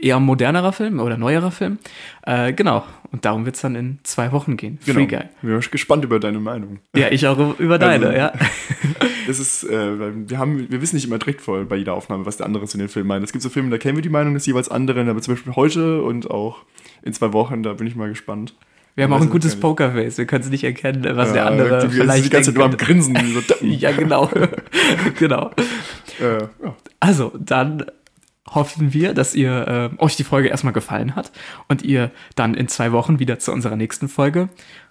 eher 0.00 0.20
modernerer 0.20 0.72
Film 0.72 1.00
oder 1.00 1.16
neuerer 1.16 1.50
Film. 1.50 1.78
Äh, 2.22 2.52
genau. 2.52 2.84
Und 3.10 3.24
darum 3.24 3.44
wird 3.46 3.56
es 3.56 3.62
dann 3.62 3.74
in 3.74 3.98
zwei 4.02 4.32
Wochen 4.32 4.56
gehen. 4.56 4.78
Free 4.80 5.06
genau. 5.06 5.22
Guy. 5.22 5.28
Wir 5.42 5.60
sind 5.60 5.72
gespannt 5.72 6.04
über 6.04 6.20
deine 6.20 6.40
Meinung. 6.40 6.80
Ja, 6.94 7.08
ich 7.10 7.26
auch 7.26 7.38
über 7.58 7.78
deine, 7.78 8.06
also, 8.06 8.18
ja. 8.18 8.32
Das 9.26 9.38
ist, 9.38 9.64
äh, 9.64 10.28
wir, 10.28 10.38
haben, 10.38 10.70
wir 10.70 10.80
wissen 10.80 10.96
nicht 10.96 11.06
immer 11.06 11.18
direkt 11.18 11.42
voll 11.42 11.66
bei 11.66 11.76
jeder 11.76 11.94
Aufnahme, 11.94 12.24
was 12.24 12.38
der 12.38 12.46
andere 12.46 12.66
zu 12.66 12.78
den 12.78 12.88
Filmen 12.88 13.08
meint. 13.08 13.24
Es 13.24 13.32
gibt 13.32 13.42
so 13.42 13.50
Filme, 13.50 13.70
da 13.70 13.78
kennen 13.78 13.96
wir 13.96 14.02
die 14.02 14.08
Meinung 14.08 14.34
des 14.34 14.46
jeweils 14.46 14.70
anderen, 14.70 15.08
aber 15.08 15.20
zum 15.20 15.34
Beispiel 15.34 15.54
heute 15.54 16.02
und 16.02 16.30
auch 16.30 16.64
in 17.02 17.12
zwei 17.12 17.32
Wochen, 17.32 17.62
da 17.62 17.74
bin 17.74 17.86
ich 17.86 17.94
mal 17.94 18.08
gespannt. 18.08 18.54
Wir 18.98 19.04
haben 19.04 19.12
auch 19.12 19.20
ein 19.20 19.30
gutes 19.30 19.54
Pokerface. 19.54 20.18
Wir 20.18 20.26
können 20.26 20.42
es 20.42 20.50
nicht 20.50 20.64
erkennen, 20.64 21.06
was 21.16 21.28
ja, 21.28 21.34
der 21.34 21.46
andere 21.46 21.86
die, 21.86 21.94
vielleicht 21.94 22.24
die 22.24 22.30
ganze 22.30 22.50
Zeit 22.50 22.56
nur 22.56 22.64
am 22.64 22.76
Grinsen. 22.76 23.16
So 23.32 23.54
ja, 23.64 23.92
genau. 23.92 24.28
genau. 25.16 25.52
Äh, 26.20 26.38
ja. 26.64 26.74
Also, 26.98 27.32
dann 27.38 27.84
hoffen 28.54 28.92
wir, 28.92 29.14
dass 29.14 29.34
ihr 29.34 29.90
äh, 29.98 30.02
euch 30.02 30.16
die 30.16 30.24
Folge 30.24 30.48
erstmal 30.48 30.72
gefallen 30.72 31.16
hat 31.16 31.32
und 31.68 31.82
ihr 31.82 32.10
dann 32.34 32.54
in 32.54 32.68
zwei 32.68 32.92
Wochen 32.92 33.18
wieder 33.18 33.38
zu 33.38 33.52
unserer 33.52 33.76
nächsten 33.76 34.08
Folge 34.08 34.48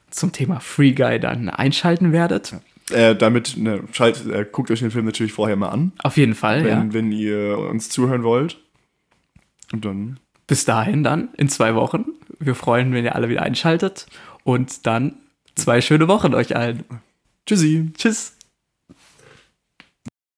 zum 0.09 0.31
Thema 0.31 0.59
Free 0.59 0.93
Guy 0.93 1.19
dann 1.19 1.49
einschalten 1.49 2.11
werdet. 2.11 2.55
Äh, 2.89 3.15
damit 3.15 3.57
ne, 3.57 3.83
schalt, 3.91 4.25
äh, 4.25 4.45
guckt 4.49 4.71
euch 4.71 4.79
den 4.79 4.91
Film 4.91 5.05
natürlich 5.05 5.33
vorher 5.33 5.57
mal 5.57 5.69
an. 5.69 5.91
Auf 6.03 6.17
jeden 6.17 6.35
Fall, 6.35 6.63
wenn, 6.63 6.87
ja. 6.87 6.93
Wenn 6.93 7.11
ihr 7.11 7.57
uns 7.57 7.89
zuhören 7.89 8.23
wollt. 8.23 8.59
Und 9.73 9.83
dann. 9.83 10.19
Bis 10.47 10.63
dahin 10.63 11.03
dann, 11.03 11.29
in 11.35 11.49
zwei 11.49 11.75
Wochen. 11.75 12.05
Wir 12.39 12.55
freuen, 12.55 12.93
wenn 12.93 13.03
ihr 13.03 13.15
alle 13.15 13.27
wieder 13.27 13.41
einschaltet. 13.41 14.07
Und 14.45 14.87
dann 14.87 15.17
zwei 15.55 15.81
schöne 15.81 16.07
Wochen 16.07 16.33
euch 16.33 16.55
allen. 16.55 16.85
Tschüssi. 17.45 17.91
Tschüss. 17.97 18.36